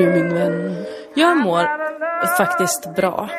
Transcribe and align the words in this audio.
du 0.00 0.12
min 0.12 0.34
vän? 0.34 0.84
Jag 1.14 1.36
mår 1.36 1.66
faktiskt 2.36 2.96
bra. 2.96 3.30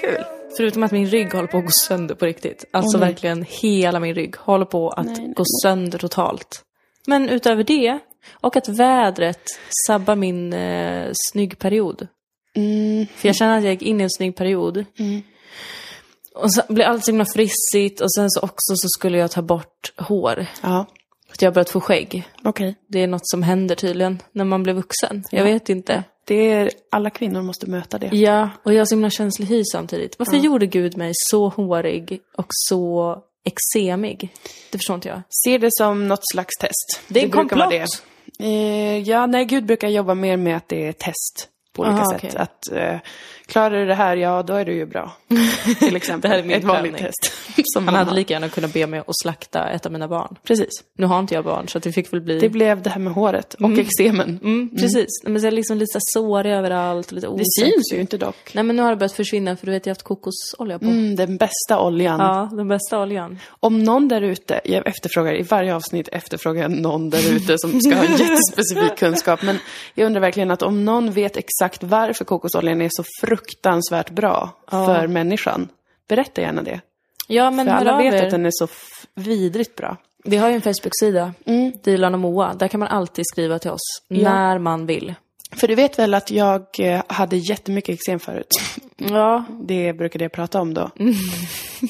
Kul. 0.00 0.24
Förutom 0.56 0.82
att 0.82 0.92
min 0.92 1.06
rygg 1.06 1.32
håller 1.32 1.48
på 1.48 1.58
att 1.58 1.64
gå 1.64 1.70
sönder 1.70 2.14
på 2.14 2.26
riktigt. 2.26 2.64
Alltså 2.70 2.98
nej. 2.98 3.08
verkligen 3.08 3.44
hela 3.48 4.00
min 4.00 4.14
rygg 4.14 4.36
håller 4.36 4.64
på 4.64 4.90
att 4.90 5.06
Nej, 5.06 5.16
nej, 5.18 5.32
gå 5.36 5.44
sönder 5.62 5.98
totalt. 5.98 6.62
Men 7.06 7.28
utöver 7.28 7.64
det, 7.64 7.98
och 8.32 8.56
att 8.56 8.68
vädret 8.68 9.42
sabbar 9.86 10.16
min 10.16 10.52
eh, 10.52 11.08
snyggperiod. 11.12 12.08
Mm. 12.56 13.06
För 13.16 13.28
jag 13.28 13.36
känner 13.36 13.58
att 13.58 13.64
jag 13.64 13.72
gick 13.72 13.82
in 13.82 14.00
i 14.00 14.02
en 14.02 14.10
snygg 14.10 14.36
period. 14.36 14.84
Och 16.34 16.54
så 16.54 16.62
blev 16.68 16.88
allt 16.88 17.04
så 17.04 17.10
himla 17.10 17.24
frissigt 17.24 18.00
och 18.00 18.14
sen 18.14 18.30
så 18.30 18.40
också 18.40 18.74
så 18.76 18.88
skulle 18.88 19.18
jag 19.18 19.30
ta 19.30 19.42
bort 19.42 19.92
hår. 19.96 20.46
Ja, 20.62 20.86
För 21.26 21.32
att 21.34 21.42
jag 21.42 21.50
har 21.50 21.54
börjat 21.54 21.70
få 21.70 21.80
skägg. 21.80 22.28
okej. 22.44 22.74
Det 22.88 23.02
är 23.02 23.06
något 23.06 23.28
som 23.28 23.42
händer 23.42 23.74
tydligen 23.74 24.22
när 24.32 24.44
man 24.44 24.62
blir 24.62 24.72
vuxen. 24.74 25.24
Jag 25.30 25.44
vet 25.44 25.68
inte. 25.68 26.04
Det 26.24 26.52
är, 26.52 26.70
alla 26.90 27.10
kvinnor 27.10 27.42
måste 27.42 27.70
möta 27.70 27.98
det. 27.98 28.16
Ja, 28.16 28.50
och 28.62 28.72
jag 28.74 28.80
har 28.80 28.84
så 28.84 28.94
himla 28.94 29.10
känslig 29.10 29.46
hy 29.46 29.62
samtidigt. 29.72 30.18
Varför 30.18 30.36
gjorde 30.36 30.66
Gud 30.66 30.96
mig 30.96 31.12
så 31.14 31.48
hårig 31.48 32.20
och 32.36 32.46
så 32.48 33.18
eksemig? 33.44 34.32
Det 34.72 34.78
förstår 34.78 34.94
inte 34.94 35.08
jag. 35.08 35.22
Se 35.44 35.58
det 35.58 35.68
som 35.72 36.08
något 36.08 36.22
slags 36.32 36.54
test. 36.60 37.00
Det 37.08 37.20
är 37.20 37.24
en 37.24 37.30
brukar 37.30 37.56
vara 37.56 37.70
komplott. 37.70 38.02
det. 38.38 38.44
Eh, 38.44 38.98
ja, 38.98 39.26
nej, 39.26 39.44
Gud 39.44 39.64
brukar 39.66 39.88
jobba 39.88 40.14
mer 40.14 40.36
med 40.36 40.56
att 40.56 40.68
det 40.68 40.86
är 40.88 40.92
test 40.92 41.48
på 41.72 41.82
olika 41.82 41.96
Aha, 41.96 42.10
sätt. 42.12 42.24
okej. 42.24 42.36
Att 42.36 42.72
eh, 42.72 43.00
klarar 43.46 43.70
du 43.70 43.86
det 43.86 43.94
här, 43.94 44.16
ja 44.16 44.42
då 44.42 44.54
är 44.54 44.64
du 44.64 44.72
ju 44.74 44.86
bra. 44.86 45.12
Till 45.78 45.96
exempel. 46.02 46.30
Det 46.30 46.36
här 46.36 46.42
är 46.42 46.46
min 46.46 46.56
Ett 46.56 46.64
vanligt 46.64 46.96
test. 46.96 47.32
Han 47.74 47.88
hade 47.88 48.14
lika 48.14 48.34
gärna 48.34 48.48
kunnat 48.48 48.72
be 48.72 48.86
mig 48.86 49.00
att 49.00 49.18
slakta 49.22 49.68
ett 49.68 49.86
av 49.86 49.92
mina 49.92 50.08
barn. 50.08 50.36
Precis. 50.44 50.68
Nu 50.98 51.06
har 51.06 51.18
inte 51.18 51.34
jag 51.34 51.44
barn, 51.44 51.68
så 51.68 51.78
det 51.78 51.92
fick 51.92 52.12
väl 52.12 52.20
bli... 52.20 52.38
Det 52.38 52.48
blev 52.48 52.82
det 52.82 52.90
här 52.90 53.00
med 53.00 53.12
håret 53.12 53.54
och 53.54 53.78
eksemen. 53.78 54.40
Mm, 54.42 54.70
precis. 54.78 55.06
Men 55.24 55.40
så 55.40 55.46
är 55.46 55.50
det 55.50 55.56
liksom 55.56 55.76
lite 55.78 55.92
så 55.92 55.98
sårig 56.20 56.52
överallt 56.52 57.06
och 57.06 57.12
lite 57.12 57.26
Det 57.26 57.30
osäker. 57.32 57.72
syns 57.72 57.92
ju 57.92 58.00
inte 58.00 58.18
dock. 58.18 58.54
Nej, 58.54 58.64
men 58.64 58.76
nu 58.76 58.82
har 58.82 58.90
det 58.90 58.96
börjat 58.96 59.12
försvinna 59.12 59.56
för 59.56 59.66
du 59.66 59.72
vet, 59.72 59.86
jag 59.86 59.90
har 59.90 59.94
haft 59.94 60.02
kokosolja 60.02 60.78
på. 60.78 60.84
Mm, 60.84 61.16
den 61.16 61.36
bästa 61.36 61.80
oljan. 61.80 62.20
Ja, 62.20 62.48
den 62.52 62.68
bästa 62.68 63.02
oljan. 63.02 63.38
Om 63.48 63.84
någon 63.84 64.08
där 64.08 64.22
ute, 64.22 64.60
jag 64.64 64.86
efterfrågar, 64.86 65.40
i 65.40 65.42
varje 65.42 65.74
avsnitt 65.74 66.08
efterfrågar 66.12 66.62
jag 66.62 66.70
någon 66.70 67.10
där 67.10 67.32
ute 67.36 67.58
som 67.58 67.80
ska 67.80 67.94
ha 67.96 68.04
jättespecifik 68.04 68.96
kunskap. 68.98 69.42
Men 69.42 69.58
jag 69.94 70.06
undrar 70.06 70.20
verkligen 70.20 70.50
att 70.50 70.62
om 70.62 70.84
någon 70.84 71.10
vet 71.12 71.36
exakt 71.36 71.82
varför 71.82 72.24
kokosoljan 72.24 72.82
är 72.82 72.88
så 72.92 73.04
fruktansvärt 73.20 73.35
bra 74.10 74.50
för 74.70 75.06
människan, 75.06 75.68
berätta 76.08 76.40
gärna 76.40 76.62
det. 76.62 76.80
Ja, 77.28 77.50
men 77.50 77.66
För 77.66 77.72
alla 77.72 77.96
vet 77.98 78.24
att 78.24 78.30
den 78.30 78.46
är 78.46 78.50
så 78.52 78.68
vidrigt 79.14 79.76
bra. 79.76 79.96
Vi 80.24 80.36
har 80.36 80.48
ju 80.48 80.54
en 80.54 80.62
Facebook-sida, 80.62 81.34
Mm. 81.46 81.72
Dilan 81.84 82.14
och 82.14 82.20
Moa. 82.20 82.54
Där 82.54 82.68
kan 82.68 82.80
man 82.80 82.88
alltid 82.88 83.24
skriva 83.32 83.58
till 83.58 83.70
oss, 83.70 84.02
när 84.08 84.58
man 84.58 84.86
vill. 84.86 85.14
För 85.52 85.68
du 85.68 85.74
vet 85.74 85.98
väl 85.98 86.14
att 86.14 86.30
jag 86.30 86.66
eh, 86.78 87.02
hade 87.06 87.36
jättemycket 87.36 87.94
eksem 87.94 88.18
förut? 88.18 88.48
Ja, 88.96 89.44
Det 89.62 89.92
brukade 89.92 90.24
jag 90.24 90.32
prata 90.32 90.60
om 90.60 90.74
då. 90.74 90.90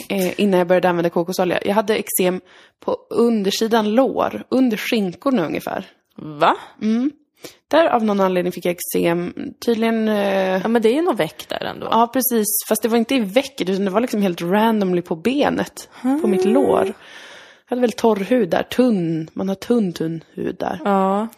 eh, 0.09 0.41
innan 0.41 0.59
jag 0.59 0.67
började 0.69 0.89
använda 0.89 1.11
kokosolja. 1.11 1.59
Jag 1.65 1.75
hade 1.75 1.97
eksem 1.97 2.41
på 2.81 2.97
undersidan 3.11 3.91
lår, 3.95 4.45
under 4.49 4.77
skinkorna 4.77 5.47
ungefär. 5.47 5.87
va? 6.17 6.57
Där 7.69 7.87
av 7.89 8.05
någon 8.05 8.21
anledning 8.21 8.53
fick 8.53 8.65
jag 8.65 8.77
eksem. 8.77 9.35
Tydligen... 9.67 10.09
Eh, 10.09 10.61
Ja, 10.63 10.69
men 10.69 10.83
det 10.83 10.89
är 10.89 10.95
ju 10.95 11.03
något 11.03 11.21
väck 11.21 11.49
där 11.49 11.65
ändå. 11.65 11.89
ja, 11.91 12.11
precis. 12.13 12.47
Fast 12.69 12.83
det 12.83 12.89
var 12.89 12.99
inte 12.99 13.15
i 13.15 13.21
vecket, 13.21 13.69
utan 13.69 13.85
det 13.85 13.91
var 13.91 14.01
liksom 14.01 14.23
helt 14.23 14.43
randomly 14.43 15.03
på 15.03 15.17
benet. 15.17 15.89
På 16.23 16.27
mitt 16.27 16.45
lår. 16.45 16.85
Jag 16.87 16.95
hade 17.71 17.81
väl 17.81 17.93
torr 17.93 18.17
hud 18.17 18.51
där. 18.51 18.63
Tunn. 18.63 19.31
Man 19.33 19.49
har 19.49 19.55
tunn, 19.56 19.93
tunn 19.93 20.25
hud 20.35 20.56
där. 20.59 20.81
Ja. 20.85 21.29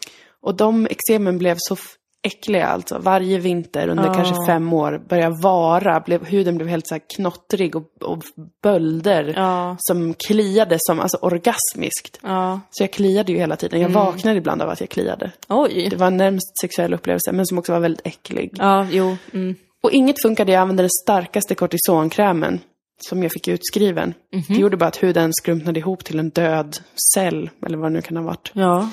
Och 0.43 0.55
de 0.57 0.87
eksemen 0.91 1.39
blev 1.39 1.57
så 1.59 1.77
äckliga 2.23 2.67
alltså. 2.67 2.99
Varje 2.99 3.39
vinter 3.39 3.89
under 3.89 4.15
kanske 4.15 4.35
fem 4.47 4.73
år 4.73 5.03
började 5.09 5.37
vara. 5.43 6.01
Blev, 6.01 6.25
huden 6.25 6.57
blev 6.57 6.69
helt 6.69 6.87
så 6.87 6.95
här 6.95 7.03
knottrig 7.17 7.77
och, 7.77 7.83
och 8.01 8.23
bölder. 8.63 9.35
Ja. 9.37 9.77
Som 9.79 10.15
kliade 10.15 10.77
som, 10.79 11.01
alltså 11.01 11.17
orgasmiskt. 11.17 12.21
Ja. 12.23 12.61
Så 12.71 12.83
jag 12.83 12.91
kliade 12.91 13.33
ju 13.33 13.39
hela 13.39 13.57
tiden. 13.57 13.81
Jag 13.81 13.89
vaknade 13.89 14.39
ibland 14.39 14.63
av 14.63 14.69
att 14.69 14.81
jag 14.81 14.89
kliade. 14.89 15.33
Oj. 15.49 15.89
Det 15.91 15.97
var 15.97 16.07
en 16.07 16.17
närmast 16.17 16.61
sexuell 16.61 16.95
upplevelse, 16.95 17.33
men 17.33 17.47
som 17.47 17.59
också 17.59 17.73
var 17.73 17.81
väldigt 17.81 18.07
äcklig. 18.07 18.51
Ja, 18.59 18.87
jo. 18.91 19.17
Mm. 19.33 19.55
Och 19.83 19.91
inget 19.91 20.23
funkade, 20.23 20.53
jag 20.53 20.61
använde 20.61 20.83
den 20.83 20.91
starkaste 21.05 21.55
kortisonkrämen 21.55 22.61
som 23.09 23.23
jag 23.23 23.33
fick 23.33 23.49
utskriven. 23.49 24.15
Det 24.49 24.55
gjorde 24.55 24.77
bara 24.77 24.87
att 24.87 25.03
huden 25.03 25.33
skrumpnade 25.33 25.81
ihop 25.81 26.05
till 26.05 26.19
en 26.19 26.31
död 26.31 26.77
cell, 27.15 27.51
eller 27.67 27.79
vad 27.79 27.87
det 27.87 27.95
nu 27.95 28.03
kan 28.03 28.17
ha 28.17 28.25
varit. 28.25 28.51
Ja. 28.53 28.91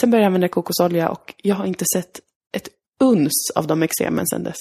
Sen 0.00 0.10
började 0.10 0.22
jag 0.22 0.26
använda 0.26 0.48
kokosolja 0.48 1.08
och 1.08 1.34
jag 1.36 1.54
har 1.54 1.66
inte 1.66 1.84
sett 1.94 2.20
ett 2.52 2.68
uns 3.00 3.50
av 3.54 3.66
de 3.66 3.82
eksemen 3.82 4.26
sedan 4.26 4.42
dess. 4.42 4.56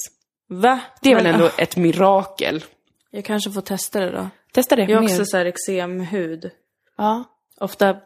Va? 0.47 0.79
Det 1.01 1.11
är 1.11 1.15
väl 1.15 1.23
Men, 1.23 1.33
ändå 1.33 1.45
ah, 1.45 1.51
ett 1.57 1.77
mirakel. 1.77 2.63
Jag 3.11 3.25
kanske 3.25 3.51
får 3.51 3.61
testa 3.61 3.99
det 3.99 4.11
då. 4.11 4.27
Testa 4.53 4.75
det. 4.75 4.83
Jag 4.83 4.97
har 4.97 5.03
också 5.03 5.25
så 5.25 5.37
här 5.37 5.45
eksemhud. 5.45 6.51
Ja. 6.97 7.23
Ofta 7.59 7.97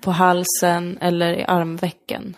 på 0.00 0.10
halsen 0.10 0.98
eller 1.00 1.38
i 1.38 1.44
armvecken. 1.44 2.36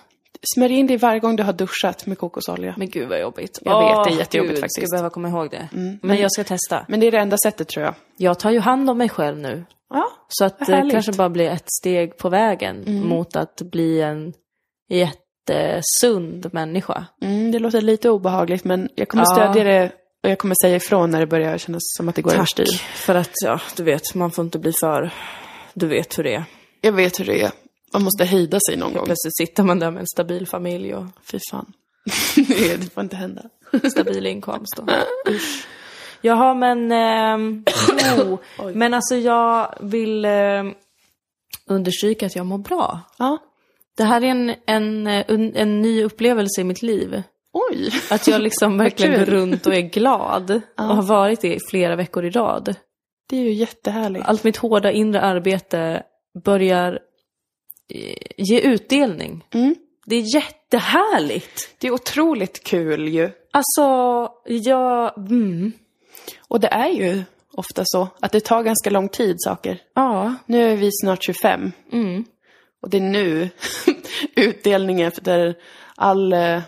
Smörj 0.54 0.72
in 0.72 0.86
dig 0.86 0.96
varje 0.96 1.20
gång 1.20 1.36
du 1.36 1.42
har 1.42 1.52
duschat 1.52 2.06
med 2.06 2.18
kokosolja. 2.18 2.74
Men 2.76 2.90
gud 2.90 3.08
vad 3.08 3.20
jobbigt. 3.20 3.58
Jag 3.62 3.80
vet, 3.80 3.96
Åh, 3.96 4.04
det 4.04 4.10
är 4.10 4.18
jättejobbigt 4.18 4.54
gud, 4.54 4.60
faktiskt. 4.60 4.86
Ska 4.86 4.94
behöva 4.96 5.10
komma 5.10 5.28
ihåg 5.28 5.50
det. 5.50 5.68
Men 6.02 6.16
jag 6.16 6.32
ska 6.32 6.44
testa. 6.44 6.84
Men 6.88 7.00
det 7.00 7.06
är 7.06 7.10
det 7.10 7.18
enda 7.18 7.36
sättet 7.44 7.68
tror 7.68 7.84
jag. 7.84 7.94
Jag 8.16 8.38
tar 8.38 8.50
ju 8.50 8.60
hand 8.60 8.90
om 8.90 8.98
mig 8.98 9.08
själv 9.08 9.38
nu. 9.38 9.64
Ja, 9.90 10.10
Så 10.28 10.44
att 10.44 10.58
det 10.58 10.88
kanske 10.90 11.12
bara 11.12 11.30
blir 11.30 11.50
ett 11.50 11.72
steg 11.80 12.16
på 12.16 12.28
vägen 12.28 13.06
mot 13.08 13.36
att 13.36 13.62
bli 13.62 14.00
en 14.00 14.32
jättesund 15.54 16.48
människa. 16.52 17.06
mm, 17.22 17.50
det 17.52 17.58
låter 17.58 17.80
lite 17.80 18.10
obehagligt 18.10 18.64
men 18.64 18.88
jag 18.94 19.08
kommer 19.08 19.24
Ja. 19.24 19.34
stödja 19.34 19.64
det 19.64 19.92
och 20.22 20.30
jag 20.30 20.38
kommer 20.38 20.54
säga 20.62 20.76
ifrån 20.76 21.10
när 21.10 21.20
det 21.20 21.26
börjar 21.26 21.58
kännas 21.58 21.82
som 21.96 22.08
att 22.08 22.14
det 22.14 22.22
går 22.22 22.34
överstyr. 22.34 22.66
För 22.94 23.14
att, 23.14 23.30
ja, 23.44 23.60
du 23.76 23.82
vet, 23.82 24.14
man 24.14 24.30
får 24.30 24.44
inte 24.44 24.58
bli 24.58 24.72
för... 24.72 25.10
Du 25.74 25.86
vet 25.86 26.18
hur 26.18 26.24
det 26.24 26.34
är. 26.34 26.44
Jag 26.80 26.92
vet 26.92 27.20
hur 27.20 27.24
det 27.24 27.42
är. 27.42 27.50
Man 27.92 28.02
måste 28.02 28.24
hejda 28.24 28.58
sig 28.68 28.76
någon 28.76 28.92
gång. 28.92 29.04
Plötsligt 29.04 29.36
sitter 29.36 29.62
man 29.62 29.78
där 29.78 29.90
med 29.90 30.00
en 30.00 30.06
stabil 30.06 30.46
familj 30.46 30.94
och 30.94 31.04
Fy 31.30 31.38
fan. 31.50 31.72
det 32.36 32.76
det 32.76 32.92
får 32.94 33.02
inte 33.02 33.16
hända. 33.16 33.42
stabil 33.90 34.26
inkomst. 34.26 34.78
Och, 34.78 34.88
usch. 35.28 35.66
Jaha, 36.20 36.54
men... 36.54 36.92
ehm, 36.92 37.64
jo, 38.18 38.38
men 38.74 38.94
alltså 38.94 39.16
jag 39.16 39.74
vill 39.80 40.24
ehm, 40.24 40.74
understryka 41.66 42.26
att 42.26 42.36
jag 42.36 42.46
mår 42.46 42.58
bra. 42.58 43.00
Ja. 43.18 43.38
Det 43.96 44.04
här 44.04 44.20
är 44.24 44.26
en, 44.26 44.54
en, 44.66 45.06
en, 45.06 45.56
en 45.56 45.82
ny 45.82 46.04
upplevelse 46.04 46.60
i 46.60 46.64
mitt 46.64 46.82
liv. 46.82 47.22
Oj. 47.52 47.90
Att 48.10 48.28
jag 48.28 48.40
liksom 48.40 48.78
verkligen 48.84 49.18
går 49.18 49.26
runt 49.26 49.66
och 49.66 49.74
är 49.74 49.80
glad. 49.80 50.50
Och 50.78 50.84
har 50.84 51.02
varit 51.02 51.40
det 51.40 51.54
i 51.54 51.58
flera 51.70 51.96
veckor 51.96 52.24
i 52.24 52.30
rad. 52.30 52.74
Det 53.28 53.36
är 53.36 53.40
ju 53.42 53.52
jättehärligt. 53.52 54.26
Allt 54.26 54.44
mitt 54.44 54.56
hårda 54.56 54.92
inre 54.92 55.20
arbete 55.20 56.02
börjar 56.44 56.98
eh, 57.94 58.16
ge 58.36 58.60
utdelning. 58.60 59.44
Mm. 59.54 59.74
Det 60.06 60.16
är 60.16 60.34
jättehärligt. 60.34 61.74
Det 61.78 61.86
är 61.86 61.92
otroligt 61.92 62.64
kul 62.64 63.08
ju. 63.08 63.30
Alltså, 63.50 63.82
jag... 64.44 65.18
Mm, 65.18 65.72
Och 66.48 66.60
det 66.60 66.68
är 66.68 66.88
ju 66.88 67.22
ofta 67.52 67.82
så 67.84 68.08
att 68.20 68.32
det 68.32 68.40
tar 68.40 68.62
ganska 68.62 68.90
lång 68.90 69.08
tid 69.08 69.36
saker. 69.38 69.78
ja. 69.94 70.34
Nu 70.46 70.72
är 70.72 70.76
vi 70.76 70.90
snart 71.02 71.24
25. 71.24 71.72
Mm. 71.92 72.24
Och 72.82 72.90
det 72.90 72.96
är 72.96 73.00
nu 73.00 73.48
utdelningen 74.36 75.08
efter 75.08 75.54
all 75.96 76.32
äh, 76.32 76.60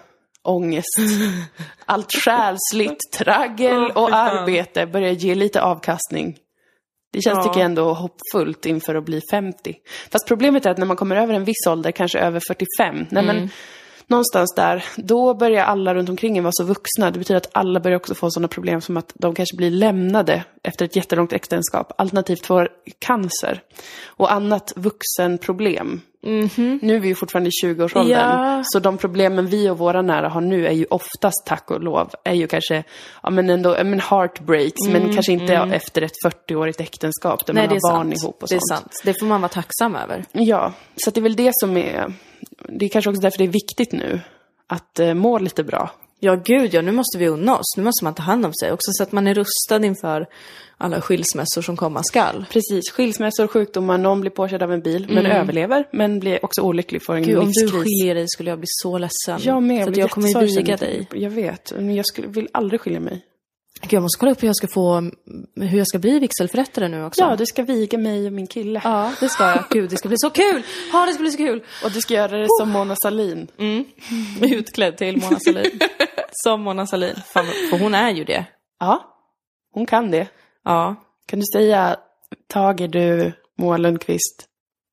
ångest, 0.42 0.98
allt 1.86 2.12
själsligt 2.24 2.98
traggel 3.12 3.90
och 3.90 4.14
arbete 4.14 4.86
börjar 4.86 5.12
ge 5.12 5.34
lite 5.34 5.62
avkastning. 5.62 6.36
Det 7.12 7.22
känns, 7.22 7.36
Ja. 7.36 7.42
tycker 7.42 7.60
jag, 7.60 7.64
ändå 7.66 7.92
hoppfullt 7.94 8.66
inför 8.66 8.94
att 8.94 9.04
bli 9.04 9.20
50. 9.30 9.74
Fast 10.12 10.28
problemet 10.28 10.66
är 10.66 10.70
att 10.70 10.78
när 10.78 10.86
man 10.86 10.96
kommer 10.96 11.16
över 11.16 11.34
en 11.34 11.44
viss 11.44 11.66
ålder, 11.68 11.90
kanske 11.92 12.18
över 12.18 12.40
45, 12.48 13.06
nej 13.10 13.24
Mm. 13.24 13.26
men 13.36 13.48
någonstans 14.12 14.54
där, 14.56 14.84
då 14.96 15.34
börjar 15.34 15.64
alla 15.64 15.94
runt 15.94 16.08
omkring 16.08 16.38
en 16.38 16.44
vara 16.44 16.52
så 16.54 16.64
vuxna. 16.64 17.10
Det 17.10 17.18
betyder 17.18 17.36
att 17.36 17.48
alla 17.52 17.80
börjar 17.80 17.96
också 17.96 18.14
få 18.14 18.30
sådana 18.30 18.48
problem 18.48 18.80
som 18.80 18.96
att 18.96 19.12
de 19.14 19.34
kanske 19.34 19.56
blir 19.56 19.70
lämnade 19.70 20.44
efter 20.62 20.84
ett 20.84 20.96
jättelångt 20.96 21.32
äktenskap, 21.32 21.92
alternativt 21.98 22.46
får 22.46 22.68
cancer 22.98 23.62
och 24.06 24.32
annat 24.32 24.72
vuxenproblem. 24.76 26.00
Nu 26.80 26.96
är 26.96 27.00
vi 27.00 27.08
ju 27.08 27.14
fortfarande 27.14 27.48
i 27.48 27.52
20-årsåldern, 27.64 28.18
Mhm. 28.38 28.46
Ja. 28.56 28.62
så 28.64 28.78
de 28.78 28.98
problemen 28.98 29.46
vi 29.46 29.70
och 29.70 29.78
våra 29.78 30.02
nära 30.02 30.28
har 30.28 30.40
nu 30.40 30.66
är 30.66 30.72
ju 30.72 30.84
oftast, 30.90 31.46
tack 31.46 31.70
och 31.70 31.80
lov, 31.82 32.10
är 32.24 32.34
ju 32.34 32.46
kanske, 32.46 32.84
ja 33.22 33.30
men 33.30 33.50
ändå, 33.50 33.76
men 33.84 34.00
heartbreaks, 34.00 34.88
men 34.88 35.14
kanske 35.14 35.32
inte 35.32 35.54
efter 35.54 36.02
ett 36.02 36.12
40-årigt 36.26 36.80
äktenskap 36.82 37.46
där 37.46 37.52
Mm, 37.54 37.68
Nej, 37.68 37.78
man 37.82 37.92
har 37.92 37.98
barn 38.04 38.10
sant. 38.10 38.22
ihop 38.22 38.42
och 38.42 38.48
det 38.48 38.54
är 38.54 38.58
sånt. 38.60 38.80
sant. 38.80 39.00
Det 39.04 39.14
får 39.20 39.26
man 39.26 39.40
vara 39.40 39.48
tacksam 39.48 39.96
över. 39.96 40.24
Ja, 40.32 40.72
så 40.96 41.10
det 41.10 41.20
är 41.20 41.22
väl 41.22 41.36
det 41.36 41.50
som 41.54 41.76
är... 41.76 42.12
Det 42.68 42.84
är 42.84 42.88
kanske 42.88 43.10
också 43.10 43.22
därför 43.22 43.38
det 43.38 43.44
är 43.44 43.48
viktigt 43.48 43.92
nu 43.92 44.20
att 44.66 44.98
eh, 44.98 45.14
må 45.14 45.38
lite 45.38 45.64
bra. 45.64 45.90
Ja, 46.20 46.34
gud 46.44 46.74
ja, 46.74 46.82
nu 46.82 46.92
måste 46.92 47.18
vi 47.18 47.28
unna 47.28 47.56
oss. 47.56 47.76
Nu 47.76 47.82
måste 47.82 48.04
man 48.04 48.14
ta 48.14 48.22
hand 48.22 48.46
om 48.46 48.52
sig 48.54 48.72
också 48.72 48.90
så 48.92 49.02
att 49.02 49.12
man 49.12 49.26
är 49.26 49.34
rustad 49.34 49.86
inför 49.86 50.26
alla 50.78 51.00
skilsmässor 51.00 51.62
som 51.62 51.76
komma 51.76 52.02
skall. 52.02 52.44
Precis, 52.50 52.90
skilsmässor, 52.90 53.46
sjukdomar, 53.46 53.98
någon 53.98 54.20
blir 54.20 54.30
påkörd 54.30 54.62
av 54.62 54.72
en 54.72 54.80
bil, 54.80 55.06
men 55.10 55.26
överlever, 55.26 55.88
men 55.92 56.20
blir 56.20 56.44
också 56.44 56.62
olycklig, 56.62 57.04
får 57.04 57.14
en 57.14 57.22
Mm. 57.22 57.34
Gud, 57.34 57.38
om 57.38 57.52
du 57.52 57.70
skiljer 57.70 58.14
dig 58.14 58.28
skulle 58.28 58.50
jag 58.50 58.58
bli 58.58 58.66
så 58.68 58.98
ledsen. 58.98 59.40
Jag 59.42 59.62
med, 59.62 59.84
För 59.84 59.90
jag 59.90 59.98
jag 59.98 60.10
kommer 60.10 60.40
viga 60.40 60.76
dig. 60.76 61.08
Jag 61.12 61.30
vet, 61.30 61.72
men 61.76 61.94
jag 61.94 62.06
skulle, 62.06 62.28
vill 62.28 62.48
aldrig 62.52 62.80
skilja 62.80 63.00
mig. 63.00 63.24
Gud, 63.82 63.92
jag 63.92 64.02
måste 64.02 64.18
kolla 64.18 64.32
upp 64.32 64.42
hur 64.42 64.48
jag 64.48 64.56
ska 64.56 64.68
få, 64.68 65.10
hur 65.56 65.78
jag 65.78 65.86
ska 65.86 65.98
bli 65.98 66.18
vigselförrättare 66.18 66.88
nu 66.88 67.04
också. 67.04 67.20
Ja, 67.20 67.36
du 67.36 67.46
ska 67.46 67.62
viga 67.62 67.98
mig 67.98 68.26
och 68.26 68.32
min 68.32 68.46
kille. 68.46 68.80
Ja, 68.84 69.12
det 69.20 69.28
ska 69.28 69.44
jag. 69.44 69.64
Gud, 69.70 69.90
det 69.90 69.96
ska 69.96 70.08
bli 70.08 70.18
så 70.18 70.30
kul! 70.30 70.62
Ja, 70.92 71.06
det 71.06 71.12
ska 71.12 71.22
bli 71.22 71.30
så 71.30 71.36
kul! 71.38 71.64
Och 71.84 71.90
du 71.90 72.00
ska 72.00 72.14
göra 72.14 72.38
det 72.38 72.46
som 72.60 72.70
Mona 72.70 72.96
Sahlin. 73.02 73.48
Utklädd 74.42 74.96
till 74.96 75.16
Mona 75.16 75.38
Sahlin. 75.40 75.80
Som 76.32 76.62
Mona 76.62 76.86
Sahlin. 76.86 77.14
Fan, 77.32 77.46
för 77.70 77.78
hon 77.78 77.94
är 77.94 78.10
ju 78.10 78.24
det. 78.24 78.44
Ja, 78.80 79.16
hon 79.72 79.86
kan 79.86 80.10
det. 80.10 80.28
Ja. 80.64 80.96
Kan 81.26 81.40
du 81.40 81.44
säga, 81.52 81.96
tager 82.46 82.88
du 82.88 83.32
Moa 83.58 83.76
Lundqvist, 83.76 84.46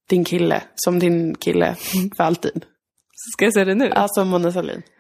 din 0.09 0.25
kille, 0.25 0.63
som 0.75 0.99
din 0.99 1.35
kille 1.35 1.75
för 2.17 2.23
alltid? 2.23 2.65
Ska 3.33 3.45
jag 3.45 3.53
säga 3.53 3.65
det 3.65 3.75
nu? 3.75 3.91
Alltså 3.91 4.25
Mona 4.25 4.51
Sahlin. 4.51 4.81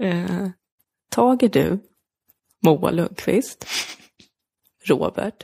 Eh, 0.00 0.48
tager 1.10 1.48
du 1.48 1.78
Moa 2.64 2.90
Lundqvist, 2.90 3.66
Robert, 4.88 5.34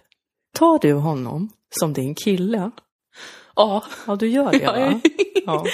tar 0.58 0.78
du 0.78 0.93
honom 0.93 1.49
som 1.81 1.93
din 1.93 2.14
kille? 2.14 2.70
Ja. 3.56 3.82
Ja, 4.06 4.16
du 4.16 4.28
gör 4.28 4.52
det 4.52 4.66
va? 4.66 5.00
Ja. 5.46 5.64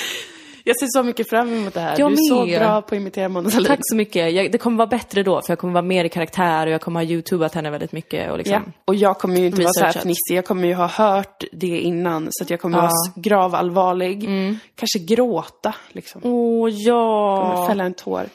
Jag 0.65 0.79
ser 0.79 0.87
så 0.91 1.03
mycket 1.03 1.29
fram 1.31 1.53
emot 1.53 1.75
det 1.75 1.81
här. 1.81 1.99
Jag 1.99 2.11
du 2.11 2.15
är 2.15 2.29
så 2.29 2.45
med. 2.47 2.61
bra 2.61 2.83
på 2.83 2.87
att 2.95 3.01
imitera 3.01 3.29
Mona 3.29 3.51
Sahlin. 3.51 3.67
Tack 3.67 3.79
så 3.83 3.97
mycket. 3.97 4.33
Jag, 4.33 4.53
det 4.53 4.59
kommer 4.59 4.77
vara 4.77 4.87
bättre 4.87 5.23
då, 5.23 5.43
för 5.43 5.51
jag 5.53 5.59
kommer 5.59 5.73
vara 5.73 5.83
mer 5.83 6.05
i 6.05 6.09
karaktär 6.09 6.67
och 6.67 6.73
jag 6.73 6.81
kommer 6.81 7.01
ha 7.01 7.05
youtubat 7.05 7.55
henne 7.55 7.71
väldigt 7.71 7.93
mycket. 7.93 8.31
Och 8.31 8.39
liksom. 8.39 8.63
Ja. 8.67 8.73
Och 8.85 8.95
jag 8.95 9.19
kommer 9.19 9.37
ju 9.41 9.47
inte 9.47 9.63
vara 9.63 9.73
så 9.73 9.85
här 9.85 9.93
fnissig. 9.93 10.37
Jag 10.37 10.45
kommer 10.45 10.69
ju 10.69 10.75
ha 10.75 10.87
hört 10.87 11.45
det 11.53 11.81
innan. 11.81 12.29
Så 12.31 12.45
att 12.45 12.51
jag 12.51 12.61
kommer 12.61 12.79
Ja. 12.79 12.83
vara 12.83 12.93
gravallvarlig. 13.23 14.29
Kanske 14.75 14.99
gråta, 14.99 15.75
liksom. 15.89 16.21
Åh 16.25 16.69
Kommer 16.71 16.87
ja! 16.87 17.65
Fälla 17.69 17.85
en 17.85 17.95
tår. 17.95 18.27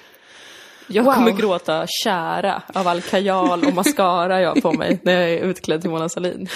Jag 0.88 1.04
Wow. 1.04 1.14
kommer 1.14 1.32
gråta 1.32 1.86
kära 2.04 2.62
av 2.74 2.88
all 2.88 3.02
kajal 3.02 3.64
och 3.66 3.74
mascara 3.74 4.42
jag 4.42 4.50
har 4.56 4.62
på 4.62 4.72
mig 4.74 5.00
när 5.04 5.14
jag 5.22 5.30
är 5.30 5.38
utklädd 5.44 5.82
till 5.82 5.90
Mona 5.90 6.10
Sahlin. 6.10 6.48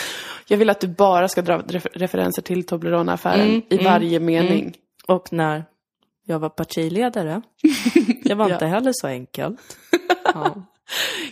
Jag 0.47 0.57
vill 0.57 0.69
att 0.69 0.79
du 0.81 0.87
bara 0.87 1.27
ska 1.27 1.41
dra 1.41 1.57
refer- 1.57 1.89
referenser 1.93 2.41
till 2.41 2.65
Toblerone-affären 2.65 3.49
Mm, 3.49 3.61
i 3.69 3.77
varje 3.77 4.19
mening. 4.19 4.73
Och 5.07 5.33
när 5.33 5.65
jag 6.25 6.39
var 6.39 6.49
partiledare, 6.49 7.41
det 8.23 8.33
var 8.35 8.49
inte 8.53 8.65
heller 8.65 8.91
så 8.93 9.07
enkelt. 9.07 9.59
Ja. 10.33 10.55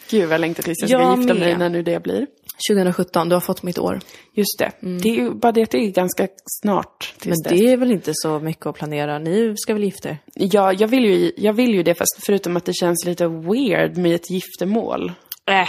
Gud 0.09 0.29
jag 0.31 0.41
längtar 0.41 0.63
tills 0.63 0.77
jag 0.81 0.89
ska 0.89 0.99
Jag 0.99 1.17
gifta 1.19 1.33
mig 1.33 1.49
med. 1.49 1.59
när 1.59 1.69
nu 1.69 1.83
det 1.83 2.03
blir. 2.03 2.27
2017, 2.69 3.29
du 3.29 3.35
har 3.35 3.39
fått 3.41 3.63
mitt 3.63 3.77
år. 3.77 3.99
Just 4.33 4.59
det. 4.59 4.71
Det 5.03 5.09
är 5.19 5.29
bara 5.31 5.51
det 5.51 5.63
att 5.63 5.71
det 5.71 5.77
är 5.77 5.91
ganska 5.91 6.27
snart 6.61 7.13
Men 7.25 7.29
dess. 7.43 7.53
det 7.59 7.71
är 7.71 7.77
väl 7.77 7.91
inte 7.91 8.11
så 8.15 8.39
mycket 8.39 8.65
att 8.65 8.75
planera? 8.75 9.19
Ni 9.19 9.53
ska 9.57 9.73
väl 9.73 9.83
gifta 9.83 10.09
er? 10.09 10.17
Ja, 10.35 10.73
jag 10.73 10.87
vill, 10.87 11.05
ju, 11.05 11.31
jag 11.37 11.53
vill 11.53 11.73
ju 11.73 11.83
det, 11.83 11.95
fast 11.95 12.25
förutom 12.25 12.57
att 12.57 12.65
det 12.65 12.73
känns 12.73 13.05
lite 13.05 13.27
weird 13.27 13.97
med 13.97 14.15
ett 14.15 14.29
giftermål. 14.31 15.11
Äh, 15.49 15.67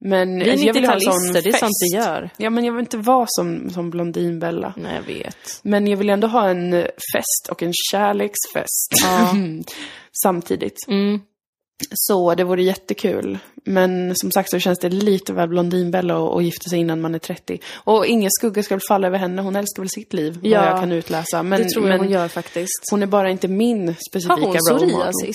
Men 0.00 0.38
vi 0.38 0.44
är 0.48 0.50
alltså, 0.52 0.66
jag 0.66 0.74
vill 0.74 0.86
ha 0.86 0.94
en 0.94 1.00
sån 1.00 1.12
90-talister, 1.12 1.42
det 1.42 1.48
är 1.48 1.52
sånt 1.52 1.72
vi 1.90 1.96
fest. 1.96 2.06
gör. 2.06 2.30
Ja, 2.36 2.50
men 2.50 2.64
jag 2.64 2.72
vill 2.72 2.80
inte 2.80 2.96
vara 2.96 3.26
som, 3.28 3.70
som 3.70 3.90
Blondinbella. 3.90 4.74
Nej, 4.76 4.94
jag 4.94 5.14
vet. 5.14 5.36
Men 5.62 5.86
jag 5.86 5.96
vill 5.96 6.10
ändå 6.10 6.26
ha 6.28 6.48
en 6.48 6.72
fest 7.14 7.48
och 7.50 7.62
en 7.62 7.72
kärleksfest 7.92 8.88
Ja. 9.02 9.34
samtidigt. 10.22 10.76
Mm. 10.88 11.20
Så 11.94 12.34
det 12.34 12.44
vore 12.44 12.62
jättekul. 12.62 13.38
Men 13.64 14.12
som 14.16 14.30
sagt 14.30 14.50
så 14.50 14.58
känns 14.58 14.78
det 14.78 14.88
lite 14.88 15.32
väl 15.32 15.48
Blondinbella 15.48 16.28
att 16.36 16.44
gifta 16.44 16.70
sig 16.70 16.78
innan 16.78 17.00
man 17.00 17.14
är 17.14 17.18
30. 17.18 17.58
Och 17.74 18.06
ingen 18.06 18.30
skugga 18.30 18.62
ska 18.62 18.74
väl 18.74 18.82
falla 18.88 19.06
över 19.06 19.18
henne. 19.18 19.42
Hon 19.42 19.56
älskar 19.56 19.82
väl 19.82 19.90
sitt 19.90 20.12
liv, 20.12 20.38
Ja. 20.42 20.60
vad 20.60 20.68
jag 20.68 20.80
kan 20.80 20.92
utläsa. 20.92 21.42
Men, 21.42 21.62
det 21.62 21.68
tror 21.68 21.84
jag 21.84 21.90
men 21.92 22.00
hon 22.00 22.10
gör 22.10 22.28
faktiskt. 22.28 22.88
hon 22.90 23.02
är 23.02 23.06
bara 23.06 23.30
inte 23.30 23.48
min 23.48 23.94
specifika 24.10 24.34
Har 24.34 24.40
hon 24.40 24.54
role 24.56 24.72
model. 24.72 24.88
psoriasis? 24.90 25.34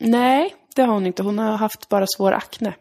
Nej, 0.00 0.54
det 0.76 0.82
har 0.82 0.92
hon 0.92 1.06
inte. 1.06 1.22
Hon 1.22 1.38
har 1.38 1.56
haft 1.56 1.88
bara 1.88 2.06
svår 2.16 2.32
akne. 2.32 2.74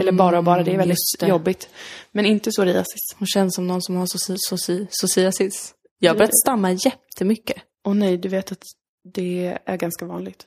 Eller 0.00 0.12
bara 0.12 0.38
och 0.38 0.44
bara, 0.44 0.62
det 0.62 0.70
är 0.70 0.76
väldigt 0.76 0.82
Mm, 0.84 0.90
just 0.90 1.20
det. 1.20 1.26
jobbigt. 1.28 1.68
Men 2.12 2.26
inte 2.26 2.50
psoriasis. 2.50 3.00
Hon 3.18 3.26
känns 3.26 3.54
som 3.54 3.66
någon 3.66 3.82
som 3.82 3.96
har 3.96 4.06
psoriasis. 4.86 5.74
Jag 5.98 6.10
har 6.10 6.16
börjat 6.18 6.38
stamma 6.44 6.72
jättemycket. 6.72 7.56
Och 7.84 7.96
nej, 7.96 8.16
du 8.16 8.28
vet 8.28 8.52
att 8.52 8.62
det 9.14 9.58
är 9.64 9.76
ganska 9.76 10.04
vanligt. 10.06 10.46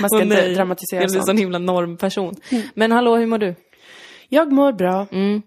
Man 0.00 0.10
ska 0.10 0.16
Åh, 0.16 0.22
inte 0.22 0.36
nej. 0.36 0.54
dramatisera 0.54 1.00
Jag 1.00 1.10
blir 1.10 1.18
en 1.18 1.24
sånt. 1.24 1.26
sån 1.26 1.36
himla 1.36 1.58
normperson. 1.58 2.34
Men 2.74 2.92
hallå, 2.92 3.16
hur 3.16 3.26
mår 3.26 3.38
du? 3.38 3.54
Jag 4.28 4.52
mår 4.52 4.72
bra. 4.72 5.06
Mm. 5.12 5.42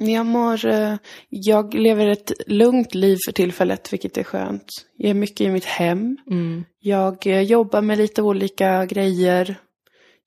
Jag 0.00 0.26
mår... 0.26 0.66
eh, 0.66 0.94
Jag 1.28 1.74
lever 1.74 2.06
ett 2.06 2.32
lugnt 2.46 2.94
liv 2.94 3.18
för 3.26 3.32
tillfället, 3.32 3.92
vilket 3.92 4.18
är 4.18 4.22
skönt. 4.24 4.64
Jag 4.96 5.10
är 5.10 5.14
mycket 5.14 5.40
i 5.40 5.50
mitt 5.50 5.64
hem. 5.64 6.16
Mm. 6.30 6.64
Jag 6.80 7.26
eh, 7.26 7.40
jobbar 7.40 7.80
med 7.82 7.98
lite 7.98 8.22
olika 8.22 8.86
grejer. 8.86 9.56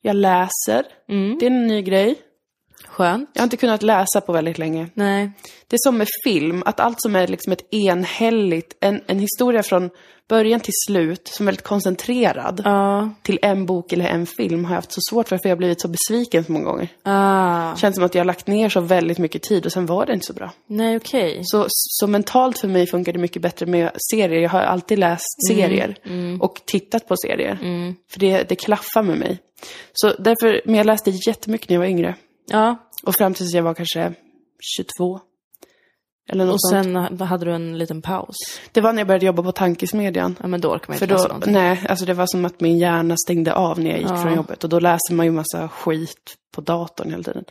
Jag 0.02 0.16
läser. 0.16 0.84
Mm. 1.10 1.38
Det 1.40 1.46
är 1.46 1.52
en 1.52 1.68
ny 1.68 1.82
grej. 1.82 2.16
Skönt. 2.98 3.30
Jag 3.34 3.42
har 3.42 3.46
inte 3.46 3.58
kunnat 3.58 3.84
läsa 3.84 4.22
på 4.22 4.32
väldigt 4.32 4.58
länge. 4.58 4.88
Nej. 4.94 5.32
Det 5.68 5.76
är 5.76 5.80
som 5.90 5.98
med 5.98 6.08
film, 6.24 6.64
att 6.66 6.80
allt 6.80 7.02
som 7.02 7.16
är 7.16 7.28
liksom 7.28 7.54
ett 7.54 7.74
enhälligt, 7.74 8.78
en, 8.80 9.02
en 9.08 9.20
historia 9.20 9.64
från 9.64 9.90
början 10.30 10.60
till 10.60 10.74
slut, 10.88 11.28
som 11.28 11.44
är 11.44 11.52
väldigt 11.52 11.66
koncentrerad, 11.66 12.62
Ja. 12.66 13.10
till 13.22 13.40
en 13.42 13.66
bok 13.66 13.94
eller 13.94 14.06
en 14.06 14.26
film 14.26 14.66
har 14.66 14.72
jag 14.72 14.76
haft 14.76 14.92
så 14.92 15.02
svårt 15.10 15.28
för, 15.28 15.38
för 15.38 15.50
jag 15.50 15.56
har 15.56 15.58
blivit 15.58 15.82
så 15.82 15.88
besviken 15.88 16.44
så 16.44 16.52
många 16.52 16.66
gånger. 16.66 16.88
Ah. 17.04 17.76
Känns 17.76 17.96
som 17.96 18.06
att 18.06 18.16
jag 18.16 18.20
har 18.20 18.26
lagt 18.26 18.48
ner 18.48 18.70
så 18.70 18.82
väldigt 18.82 19.18
mycket 19.18 19.42
tid 19.42 19.66
och 19.66 19.72
sen 19.72 19.86
var 19.86 20.06
det 20.06 20.14
inte 20.14 20.26
så 20.26 20.34
bra. 20.34 20.52
Nej, 20.68 20.98
okej. 20.98 21.40
Så, 21.44 21.66
så 21.70 22.08
mentalt 22.08 22.60
för 22.60 22.68
mig 22.68 22.88
funkar 22.88 23.14
det 23.14 23.20
mycket 23.20 23.42
bättre 23.42 23.66
med 23.66 23.92
serier. 24.12 24.42
Jag 24.42 24.50
har 24.50 24.62
alltid 24.62 25.00
läst 25.00 25.48
serier 25.50 25.96
och 26.42 26.62
tittat 26.66 27.08
på 27.08 27.16
serier. 27.18 27.60
För 28.12 28.20
det, 28.20 28.50
det 28.50 28.56
klaffar 28.56 29.04
med 29.04 29.18
mig. 29.18 29.40
Så 29.94 30.14
därför, 30.20 30.62
men 30.66 30.76
jag 30.76 30.86
läste 30.86 31.12
jättemycket 31.28 31.70
när 31.70 31.76
jag 31.76 31.82
var 31.82 31.88
yngre. 31.88 32.16
Ja. 32.50 32.76
Och 33.04 33.16
fram 33.16 33.34
tills 33.34 33.54
jag 33.54 33.64
var 33.64 33.74
kanske 33.74 34.14
22. 34.78 35.20
Eller 36.30 36.46
något 36.46 36.54
Och 36.54 36.62
sånt. 36.62 36.84
sen 36.86 36.96
ha- 36.96 37.26
hade 37.26 37.46
du 37.46 37.54
en 37.54 37.78
liten 37.78 38.02
paus. 38.02 38.36
Det 38.72 38.82
var 38.82 38.94
när 38.94 39.00
jag 39.00 39.08
började 39.08 39.26
jobba 39.26 39.44
på 39.44 39.52
Tankesmedjan. 39.52 40.36
Ja, 40.42 40.48
men 40.48 40.62
då 40.62 40.68
orkar 40.72 40.88
man 40.90 40.98
För 40.98 41.06
inte 41.06 41.14
läsa 41.14 41.24
då, 41.24 41.28
någonting. 41.28 41.54
nej, 41.54 41.86
alltså 41.90 42.06
det 42.06 42.14
var 42.14 42.26
som 42.28 42.46
att 42.46 42.62
min 42.62 42.78
hjärna 42.78 43.16
stängde 43.26 43.54
av 43.54 43.80
när 43.80 43.90
jag 43.90 44.00
gick 44.00 44.10
Ja. 44.10 44.22
från 44.22 44.36
jobbet. 44.36 44.64
Och 44.64 44.70
då 44.70 44.80
läser 44.80 45.14
man 45.14 45.26
ju 45.26 45.32
massa 45.32 45.70
skit 45.70 46.36
på 46.56 46.62
datorn 46.62 47.10
hela 47.12 47.24
tiden. 47.24 47.44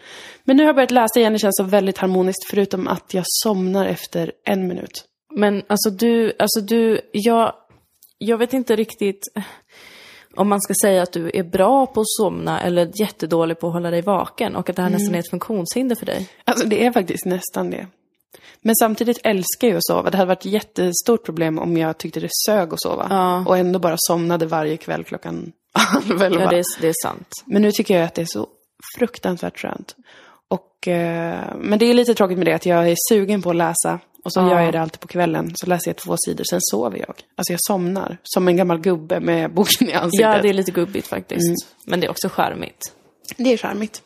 Men 0.45 0.57
nu 0.57 0.63
har 0.63 0.69
jag 0.69 0.75
börjat 0.77 0.91
läsa 0.91 1.21
igen, 1.21 1.33
det 1.33 1.39
känns 1.39 1.57
så 1.57 1.65
väldigt 1.65 1.99
harmoniskt. 1.99 2.45
Förutom 2.51 2.89
att 2.89 3.15
jag 3.15 3.25
somnar 3.27 3.87
efter 3.87 4.33
en 4.45 4.67
minut. 4.69 5.05
Men 5.35 5.63
alltså 5.67 5.91
du, 5.91 6.33
alltså 6.39 6.61
du, 6.61 7.01
jag, 7.13 7.53
jag 8.19 8.39
vet 8.39 8.53
inte 8.53 8.77
riktigt 8.77 9.21
om 10.37 10.49
man 10.49 10.61
ska 10.61 10.75
säga 10.83 11.03
att 11.03 11.13
du 11.13 11.31
är 11.35 11.43
bra 11.43 11.87
på 11.87 12.01
att 12.01 12.09
somna 12.09 12.61
eller 12.61 12.91
jättedålig 13.01 13.61
på 13.61 13.67
att 13.67 13.73
hålla 13.73 13.91
dig 13.91 14.03
vaken 14.03 14.57
och 14.57 14.71
att 14.71 14.77
det 14.77 14.83
här 14.83 14.91
nästan 14.91 15.15
är 15.15 15.19
ett 15.19 15.31
funktionshinder 15.31 15.97
för 15.97 16.07
dig. 16.07 16.29
Alltså 16.45 16.67
det 16.67 16.87
är 16.87 16.93
faktiskt 16.93 17.25
nästan 17.25 17.71
det. 17.71 17.87
Men 18.61 18.77
samtidigt 18.77 19.21
älskar 19.25 19.69
jag 19.69 19.77
att 19.77 19.87
sova. 19.87 20.11
Det 20.11 20.17
hade 20.17 20.29
varit 20.29 20.47
ett 20.47 20.53
jättestort 20.53 21.25
problem 21.25 21.59
om 21.59 21.77
jag 21.77 21.99
tyckte 21.99 22.21
det 22.21 22.29
sög 22.47 22.73
att 22.73 22.83
sova. 22.83 23.07
Ja. 23.11 23.45
Och 23.47 23.59
ändå 23.59 23.79
bara 23.79 23.97
somnade 23.99 24.47
varje 24.47 24.77
kväll 24.77 25.05
klockan 25.05 25.53
halv 25.73 26.23
elva. 26.23 26.43
Ja, 26.43 26.51
det 26.51 26.59
är, 26.59 26.65
det 26.81 26.89
är 26.89 26.95
sant. 27.03 27.29
Men 27.45 27.63
nu 27.63 27.73
tycker 27.73 27.95
jag 27.95 28.05
att 28.05 28.15
det 28.15 28.23
är 28.23 28.27
så 28.27 28.47
fruktansvärt 28.99 29.59
skönt. 29.59 29.97
Och, 30.49 30.89
eh, 30.89 31.57
men 31.57 31.79
det 31.79 31.87
är 31.87 31.95
lite 31.95 32.15
tråkigt 32.15 32.39
med 32.39 32.47
det 32.47 32.53
att 32.53 32.67
jag 32.67 32.89
är 32.89 32.97
sugen 33.09 33.43
på 33.43 33.51
att 33.51 33.57
läsa. 33.57 33.99
Och 34.27 34.33
så 34.33 34.41
Ja. 34.41 34.51
gör 34.51 34.61
jag 34.61 34.73
det 34.73 34.81
alltid 34.81 35.01
på 35.01 35.09
kvällen. 35.09 35.53
Så 35.55 35.67
läser 35.67 35.89
jag 35.89 35.97
två 35.97 36.17
sidor, 36.19 36.45
sen 36.51 36.59
sover 36.63 36.99
jag. 36.99 37.15
Alltså 37.37 37.53
jag 37.53 37.61
somnar. 37.63 38.19
Som 38.23 38.49
en 38.49 38.57
gammal 38.57 38.79
gubbe 38.81 39.21
med 39.21 39.55
boken 39.55 39.89
i 39.89 39.93
ansiktet. 39.93 40.21
Ja, 40.27 40.43
det 40.43 40.49
är 40.49 40.53
lite 40.53 40.71
gubbigt 40.71 41.07
faktiskt. 41.07 41.67
Men 41.85 42.01
det 42.01 42.07
är 42.07 42.11
också 42.11 42.29
charmigt. 42.29 42.93
det 43.37 43.53
är 43.53 43.57
charmigt. 43.57 44.03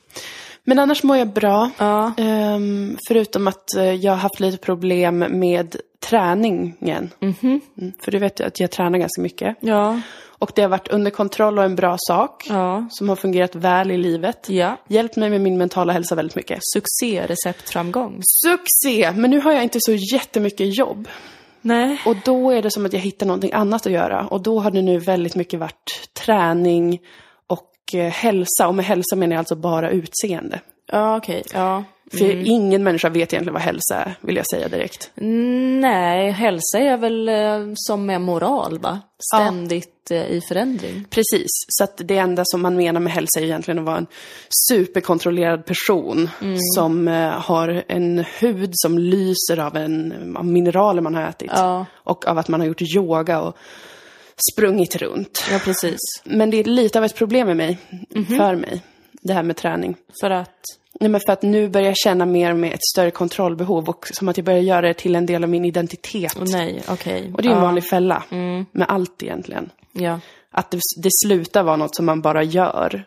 Men 0.65 0.79
annars 0.79 1.03
mår 1.03 1.17
jag 1.17 1.29
bra. 1.33 1.71
Ja. 1.79 2.13
Ehm, 2.17 2.99
förutom 3.09 3.47
att 3.49 3.75
eh, 3.77 3.85
jag 3.93 4.13
har 4.13 4.19
haft 4.19 4.41
lite 4.41 4.59
problem 4.59 5.19
med 5.19 5.77
träningen. 6.01 7.11
Mm, 7.21 7.61
för 8.05 8.11
du 8.13 8.19
vet 8.19 8.41
ju 8.41 8.45
att 8.45 8.61
jag 8.61 8.71
tränar 8.71 8.99
ganska 8.99 9.23
mycket. 9.23 9.57
Ja. 9.61 10.01
Och 10.41 10.53
det 10.55 10.63
har 10.63 10.69
varit 10.69 10.89
under 10.89 11.11
kontroll 11.11 11.59
och 11.59 11.65
en 11.65 11.77
bra 11.77 11.97
sak. 11.99 12.47
Ja. 12.49 12.87
Som 12.91 13.09
har 13.09 13.17
fungerat 13.17 13.55
väl 13.55 13.91
i 13.91 13.97
livet. 13.97 14.49
Ja. 14.49 14.77
Hjälpt 14.89 15.17
mig 15.17 15.31
med 15.31 15.41
min 15.41 15.59
mentala 15.59 15.93
hälsa 15.93 16.15
väldigt 16.15 16.37
mycket. 16.37 16.59
Succé, 16.63 17.27
receptframgång. 17.27 18.21
Succé! 18.23 19.13
Men 19.13 19.31
nu 19.31 19.41
har 19.41 19.53
jag 19.53 19.63
inte 19.63 19.79
så 19.81 19.93
jättemycket 19.93 20.79
jobb. 20.79 21.09
Nej. 21.61 22.01
Och 22.07 22.17
då 22.25 22.51
är 22.51 22.63
det 22.63 22.71
som 22.71 22.87
att 22.87 22.93
jag 22.93 23.01
hittar 23.01 23.27
någonting 23.27 23.53
annat 23.53 23.87
att 23.87 23.93
göra. 23.93 24.27
Och 24.27 24.43
då 24.43 24.61
har 24.61 24.71
det 24.71 24.83
nu 24.83 24.99
väldigt 24.99 25.35
mycket 25.35 25.61
varit 25.61 26.11
träning 26.25 27.01
och 27.47 27.95
eh, 27.95 28.11
hälsa. 28.11 28.69
Och 28.69 28.75
med 28.75 28.85
hälsa 28.85 29.17
menar 29.17 29.35
jag 29.35 29.39
alltså 29.39 29.57
bara 29.57 29.91
utseende. 29.91 30.61
Ja, 30.93 31.17
okej. 31.17 31.43
Ja. 31.55 31.85
För 32.19 32.47
ingen 32.47 32.85
människa 32.85 33.09
vet 33.09 33.33
egentligen 33.33 33.55
vad 33.55 33.63
hälsa 33.63 33.95
är, 33.95 34.15
vill 34.21 34.37
jag 34.37 34.47
säga 34.47 34.69
direkt. 34.69 35.11
Nej, 35.81 36.31
hälsa 36.31 36.79
är 36.79 36.97
väl 36.97 37.29
eh, 37.29 37.73
som 37.75 38.07
med 38.07 38.21
moral, 38.21 38.79
va? 38.79 39.01
Ständigt 39.35 40.11
eh, 40.11 40.31
i 40.31 40.41
förändring. 40.49 41.05
Precis, 41.11 41.49
så 41.69 41.85
att 41.85 42.01
det 42.05 42.17
enda 42.17 42.43
som 42.45 42.63
man 42.63 42.77
menar 42.77 43.01
med 43.01 43.13
hälsa 43.13 43.41
är 43.41 43.45
egentligen 43.45 43.79
att 43.79 43.85
vara 43.85 43.97
en 43.97 44.07
superkontrollerad 44.69 45.67
person 45.67 46.31
som 46.77 47.09
eh, 47.09 47.31
har 47.31 47.85
en 47.89 48.25
hud 48.41 48.71
som 48.73 48.99
lyser 48.99 49.59
av, 49.59 49.77
en, 49.77 50.37
av 50.37 50.47
mineraler 50.47 51.03
man 51.03 51.15
har 51.15 51.23
ätit. 51.23 51.51
Ja. 51.55 51.87
Och 51.95 52.27
av 52.27 52.39
att 52.39 52.49
man 52.49 52.61
har 52.61 52.67
gjort 52.67 52.83
yoga 52.97 53.41
och 53.41 53.57
sprungit 54.53 54.97
runt. 54.97 55.45
Ja, 55.53 55.59
precis. 55.65 55.99
Men 56.25 56.51
det 56.51 56.57
är 56.57 56.65
lite 56.65 56.99
av 56.99 57.05
ett 57.05 57.15
problem 57.17 57.47
med 57.47 57.57
mig, 57.57 57.79
för 58.39 58.57
mig, 58.57 58.83
det 59.23 59.33
här 59.33 59.43
med 59.43 59.57
träning. 59.57 59.97
För 60.21 60.31
att... 60.31 60.61
Nej, 61.01 61.11
men 61.11 61.21
för 61.27 61.33
att 61.33 61.43
nu 61.43 61.69
börjar 61.69 61.87
jag 61.87 61.97
känna 61.97 62.27
mer 62.27 62.55
med 62.55 62.73
ett 62.73 62.85
större 62.93 63.11
kontrollbehov 63.11 63.89
och 63.89 64.07
som 64.13 64.29
att 64.29 64.37
jag 64.37 64.47
börjar 64.47 64.61
göra 64.61 64.81
det 64.81 64.95
till 64.95 65.17
en 65.17 65.27
del 65.27 65.45
av 65.45 65.51
min 65.51 65.65
identitet. 65.65 66.37
Åh 66.37 66.45
nej, 66.47 66.83
okej. 66.89 67.33
Och 67.35 67.43
det 67.43 67.49
är 67.49 67.53
en 67.53 67.59
ja. 67.59 67.65
vanlig 67.65 67.85
fälla 67.85 68.23
med 68.73 68.87
allt 68.89 69.23
egentligen. 69.23 69.71
Ja. 69.93 70.21
Att 70.51 70.71
det, 70.71 70.79
det 71.03 71.11
slutar 71.25 71.63
vara 71.63 71.77
något 71.77 71.97
som 71.97 72.07
man 72.07 72.21
bara 72.21 72.43
gör. 72.43 73.05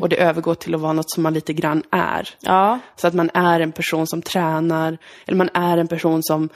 Och 0.00 0.08
det 0.08 0.16
övergår 0.16 0.54
till 0.54 0.74
att 0.74 0.80
vara 0.80 0.92
något 0.92 1.10
som 1.10 1.22
man 1.22 1.34
lite 1.34 1.52
grann 1.52 1.82
är. 1.90 2.28
Ja. 2.40 2.78
Så 2.96 3.06
att 3.06 3.14
man 3.14 3.30
är 3.34 3.60
en 3.60 3.72
person 3.72 4.06
som 4.06 4.22
tränar, 4.22 4.98
eller 5.26 5.36
man 5.36 5.50
är 5.54 5.78
en 5.78 5.88
person 5.88 6.22
som 6.22 6.48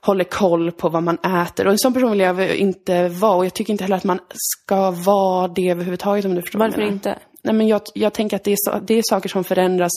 håller 0.00 0.24
koll 0.24 0.72
på 0.72 0.88
vad 0.88 1.02
man 1.02 1.18
äter. 1.18 1.66
Och 1.66 1.72
en 1.72 1.78
sån 1.78 1.94
person 1.94 2.10
vill 2.10 2.20
jag 2.20 2.56
inte 2.56 3.08
vara. 3.08 3.36
Och 3.36 3.44
jag 3.44 3.54
tycker 3.54 3.72
inte 3.72 3.84
heller 3.84 3.96
att 3.96 4.04
man 4.04 4.18
ska 4.32 4.90
vara 4.90 5.48
det 5.48 5.70
överhuvudtaget 5.70 6.24
om 6.24 6.34
du 6.34 6.42
förstår 6.42 6.58
Varför 6.58 6.82
inte? 6.82 7.18
Nej, 7.44 7.54
men 7.54 7.68
jag, 7.68 7.80
jag 7.94 8.12
tänker 8.12 8.36
att 8.36 8.44
det 8.44 8.52
är, 8.52 8.56
så, 8.58 8.78
det 8.78 8.98
är 8.98 9.02
saker 9.04 9.28
som 9.28 9.44
förändras, 9.44 9.90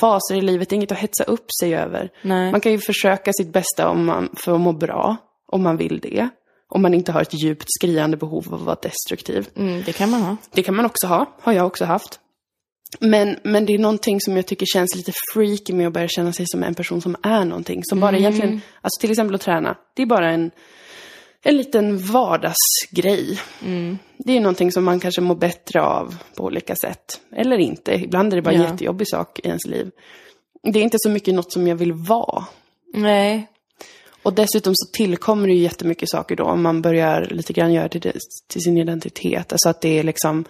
faser 0.00 0.34
i 0.34 0.40
livet, 0.40 0.68
det 0.68 0.74
är 0.74 0.76
inget 0.76 0.92
att 0.92 0.98
hetsa 0.98 1.24
upp 1.24 1.46
sig 1.60 1.76
över. 1.76 2.10
Nej. 2.22 2.52
Man 2.52 2.60
kan 2.60 2.72
ju 2.72 2.78
försöka 2.78 3.32
sitt 3.32 3.52
bästa 3.52 3.88
om 3.88 4.04
man, 4.04 4.28
för 4.36 4.54
att 4.54 4.60
må 4.60 4.72
bra, 4.72 5.16
om 5.48 5.62
man 5.62 5.76
vill 5.76 6.00
det. 6.00 6.28
Om 6.68 6.82
man 6.82 6.94
inte 6.94 7.12
har 7.12 7.22
ett 7.22 7.42
djupt 7.42 7.66
skriande 7.68 8.16
behov 8.16 8.44
av 8.48 8.54
att 8.54 8.60
vara 8.60 8.76
destruktiv. 8.82 9.48
Mm, 9.56 9.82
det 9.86 9.92
kan 9.92 10.10
man 10.10 10.22
ha. 10.22 10.36
Det 10.52 10.62
kan 10.62 10.76
man 10.76 10.86
också 10.86 11.06
ha, 11.06 11.36
har 11.40 11.52
jag 11.52 11.66
också 11.66 11.84
haft. 11.84 12.20
Men, 13.00 13.36
men 13.44 13.66
det 13.66 13.74
är 13.74 13.78
någonting 13.78 14.20
som 14.20 14.36
jag 14.36 14.46
tycker 14.46 14.66
känns 14.66 14.94
lite 14.96 15.12
freaky 15.34 15.72
med 15.72 15.86
att 15.86 15.92
börja 15.92 16.08
känna 16.08 16.32
sig 16.32 16.46
som 16.48 16.62
en 16.62 16.74
person 16.74 17.00
som 17.00 17.16
är 17.22 17.44
någonting. 17.44 17.84
Som 17.84 18.00
bara 18.00 18.16
egentligen, 18.16 18.60
alltså 18.80 19.00
till 19.00 19.10
exempel 19.10 19.34
att 19.34 19.40
träna, 19.40 19.76
det 19.94 20.02
är 20.02 20.06
bara 20.06 20.32
en, 20.32 20.50
en 21.44 21.56
liten 21.56 21.98
vardagsgrej. 21.98 23.40
Det 24.18 24.36
är 24.36 24.40
någonting 24.40 24.72
som 24.72 24.84
man 24.84 25.00
kanske 25.00 25.20
mår 25.20 25.34
bättre 25.34 25.82
av 25.82 26.14
på 26.36 26.44
olika 26.44 26.76
sätt. 26.76 27.20
Eller 27.36 27.58
inte, 27.58 27.94
ibland 27.94 28.32
är 28.32 28.36
det 28.36 28.42
bara 28.42 28.54
en 28.54 28.60
Ja. 28.62 28.68
jättejobbig 28.70 29.08
sak 29.08 29.38
i 29.38 29.46
ens 29.46 29.66
liv. 29.66 29.90
Det 30.72 30.78
är 30.78 30.82
inte 30.82 30.96
så 31.00 31.10
mycket 31.10 31.34
något 31.34 31.52
som 31.52 31.66
jag 31.66 31.76
vill 31.76 31.92
vara. 31.92 32.44
Nej. 32.94 33.48
Och 34.22 34.32
dessutom 34.32 34.72
så 34.76 34.92
tillkommer 34.92 35.46
det 35.48 35.54
ju 35.54 35.60
jättemycket 35.62 36.10
saker 36.10 36.36
då 36.36 36.44
om 36.44 36.62
man 36.62 36.82
börjar 36.82 37.28
lite 37.30 37.52
grann 37.52 37.72
göra 37.72 37.88
till, 37.88 38.12
till 38.48 38.60
sin 38.62 38.78
identitet. 38.78 39.52
Alltså 39.52 39.68
att 39.68 39.80
det 39.80 39.98
är 39.98 40.02
liksom 40.02 40.44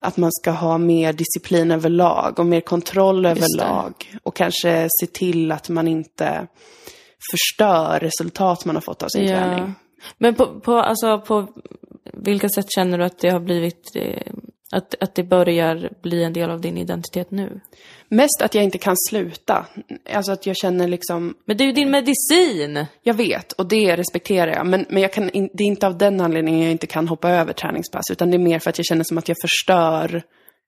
att 0.00 0.16
man 0.16 0.30
ska 0.32 0.50
ha 0.50 0.78
mer 0.78 1.12
disciplin 1.12 1.70
överlag 1.70 2.38
och 2.38 2.46
mer 2.46 2.60
kontroll 2.60 3.26
överlag. 3.26 3.92
Och 4.22 4.36
kanske 4.36 4.88
se 5.00 5.06
till 5.06 5.52
att 5.52 5.68
man 5.68 5.88
inte 5.88 6.46
förstör 7.30 7.98
resultat 8.00 8.64
man 8.64 8.76
har 8.76 8.80
fått 8.80 9.02
av 9.02 9.08
sin 9.08 9.28
träning. 9.28 9.74
Men 10.18 10.34
på, 10.34 10.60
på, 10.60 10.72
alltså, 10.72 11.20
på 11.20 11.46
vilka 12.12 12.48
sätt 12.48 12.66
känner 12.74 12.98
du 12.98 13.04
att 13.04 13.18
det 13.18 13.30
har 13.30 13.40
blivit, 13.40 13.96
eh, 13.96 14.32
att, 14.72 14.94
att 15.00 15.14
det 15.14 15.22
börjar 15.22 15.90
bli 16.02 16.24
en 16.24 16.32
del 16.32 16.50
av 16.50 16.60
din 16.60 16.78
identitet 16.78 17.30
nu? 17.30 17.60
Mest 18.08 18.42
att 18.42 18.54
jag 18.54 18.64
inte 18.64 18.78
kan 18.78 18.96
sluta. 19.08 19.66
Alltså 20.12 20.32
att 20.32 20.46
jag 20.46 20.56
känner 20.56 20.88
liksom, 20.88 21.34
Men 21.44 21.56
det 21.56 21.64
är 21.64 21.66
ju 21.66 21.72
din 21.72 21.90
medicin! 21.90 22.86
jag 23.02 23.14
vet 23.14 23.52
och 23.52 23.68
det 23.68 23.96
respekterar 23.96 24.52
jag. 24.52 24.66
Men, 24.66 24.86
men 24.88 25.02
jag 25.02 25.12
kan, 25.12 25.30
in, 25.30 25.50
det 25.52 25.62
är 25.64 25.66
inte 25.66 25.86
av 25.86 25.98
den 25.98 26.20
anledningen 26.20 26.62
jag 26.62 26.70
inte 26.70 26.86
kan 26.86 27.08
hoppa 27.08 27.30
över 27.30 27.52
träningspass. 27.52 28.04
Utan 28.12 28.30
det 28.30 28.36
är 28.36 28.38
mer 28.38 28.58
för 28.58 28.70
att 28.70 28.78
jag 28.78 28.86
känner 28.86 29.04
som 29.04 29.18
att 29.18 29.28
jag 29.28 29.36
förstör 29.40 30.22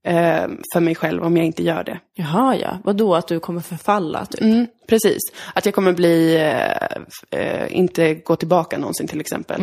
eh, 0.06 0.48
för 0.72 0.80
mig 0.80 0.94
själv 0.94 1.22
om 1.22 1.36
jag 1.36 1.46
inte 1.46 1.62
gör 1.62 1.84
det. 1.84 2.00
Jaha, 2.14 2.56
ja. 2.56 2.78
Vadå, 2.84 3.14
att 3.14 3.28
du 3.28 3.40
kommer 3.40 3.60
förfalla, 3.60 4.26
typ? 4.26 4.40
Mm, 4.40 4.66
precis. 4.86 5.20
Att 5.54 5.66
jag 5.66 5.75
kommer 5.75 5.92
bli, 5.92 6.36
eh, 6.36 7.40
eh, 7.40 7.76
inte 7.76 8.14
gå 8.14 8.36
tillbaka 8.36 8.78
någonsin 8.78 9.08
till 9.08 9.20
exempel. 9.20 9.60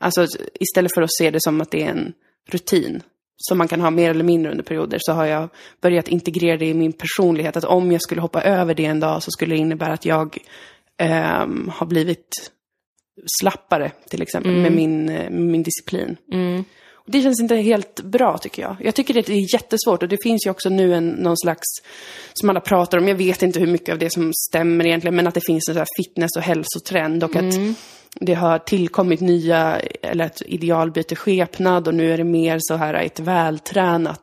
Alltså 0.00 0.26
istället 0.60 0.94
för 0.94 1.02
att 1.02 1.14
se 1.18 1.30
det 1.30 1.42
som 1.42 1.60
att 1.60 1.70
det 1.70 1.82
är 1.82 1.90
en 1.90 2.12
rutin 2.50 3.02
som 3.36 3.58
man 3.58 3.68
kan 3.68 3.80
ha 3.80 3.90
mer 3.90 4.10
eller 4.10 4.24
mindre 4.24 4.50
under 4.50 4.64
perioder 4.64 4.98
så 5.00 5.12
har 5.12 5.26
jag 5.26 5.48
börjat 5.80 6.08
integrera 6.08 6.56
det 6.56 6.66
i 6.66 6.74
min 6.74 6.92
personlighet. 6.92 7.56
Att 7.56 7.64
om 7.64 7.92
jag 7.92 8.02
skulle 8.02 8.20
hoppa 8.20 8.42
över 8.42 8.74
det 8.74 8.84
en 8.84 9.00
dag 9.00 9.22
så 9.22 9.30
skulle 9.30 9.54
det 9.54 9.58
innebära 9.58 9.92
att 9.92 10.04
jag 10.04 10.38
ehm, 10.98 11.70
har 11.74 11.86
blivit 11.86 12.50
slappare 13.40 13.92
till 14.10 14.22
exempel 14.22 14.52
med, 14.52 14.72
min, 14.72 15.08
eh, 15.08 15.30
med 15.30 15.46
min 15.46 15.62
disciplin. 15.62 16.16
Och 16.32 16.64
det 17.10 17.22
känns 17.22 17.40
inte 17.40 17.56
helt 17.56 18.00
bra 18.00 18.38
tycker 18.38 18.62
jag. 18.62 18.76
Jag 18.80 18.94
tycker 18.94 19.14
det 19.14 19.28
är 19.28 19.54
jättesvårt 19.54 20.02
och 20.02 20.08
det 20.08 20.22
finns 20.22 20.46
ju 20.46 20.50
också 20.50 20.68
nu 20.68 20.94
en, 20.94 21.08
någon 21.08 21.36
slags, 21.36 21.66
som 22.34 22.50
alla 22.50 22.60
pratar 22.60 22.98
om, 22.98 23.08
jag 23.08 23.14
vet 23.14 23.42
inte 23.42 23.60
hur 23.60 23.66
mycket 23.66 23.92
av 23.92 23.98
det 23.98 24.12
som 24.12 24.32
stämmer 24.48 24.86
egentligen, 24.86 25.16
men 25.16 25.26
att 25.26 25.34
det 25.34 25.46
finns 25.46 25.68
en 25.68 25.74
sån 25.74 25.86
fitness 25.96 26.30
och 26.36 26.42
hälsotrend 26.42 27.24
och 27.24 27.36
att 27.36 27.54
det 28.20 28.34
har 28.34 28.58
tillkommit 28.58 29.20
nya, 29.20 29.80
eller 30.02 30.24
ett 30.24 30.42
idealbyte 30.46 31.16
skepnad 31.16 31.88
och 31.88 31.94
nu 31.94 32.12
är 32.12 32.18
det 32.18 32.24
mer 32.24 32.58
så 32.60 32.76
här 32.76 32.94
ett 32.94 33.20
vältränat 33.20 34.22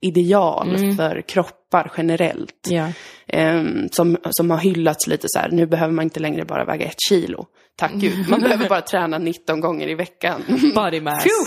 ideal 0.00 0.96
för 0.96 1.22
kroppar 1.74 1.92
generellt. 1.96 2.68
Ja. 2.68 2.88
Ehm, 3.26 3.88
som, 3.92 4.16
som 4.30 4.50
har 4.50 4.58
hyllats 4.58 5.06
lite 5.06 5.26
så 5.28 5.38
här, 5.38 5.48
nu 5.50 5.66
behöver 5.66 5.92
man 5.92 6.02
inte 6.02 6.20
längre 6.20 6.44
bara 6.44 6.64
väga 6.64 6.86
ett 6.86 7.00
kilo. 7.08 7.46
Tack 7.76 7.92
gud, 7.92 8.28
man 8.28 8.40
behöver 8.40 8.68
bara 8.68 8.80
träna 8.80 9.18
19 9.18 9.60
gånger 9.60 9.88
i 9.88 9.94
veckan. 9.94 10.42
Body 10.74 11.00
mass. 11.00 11.24
Phew, 11.24 11.46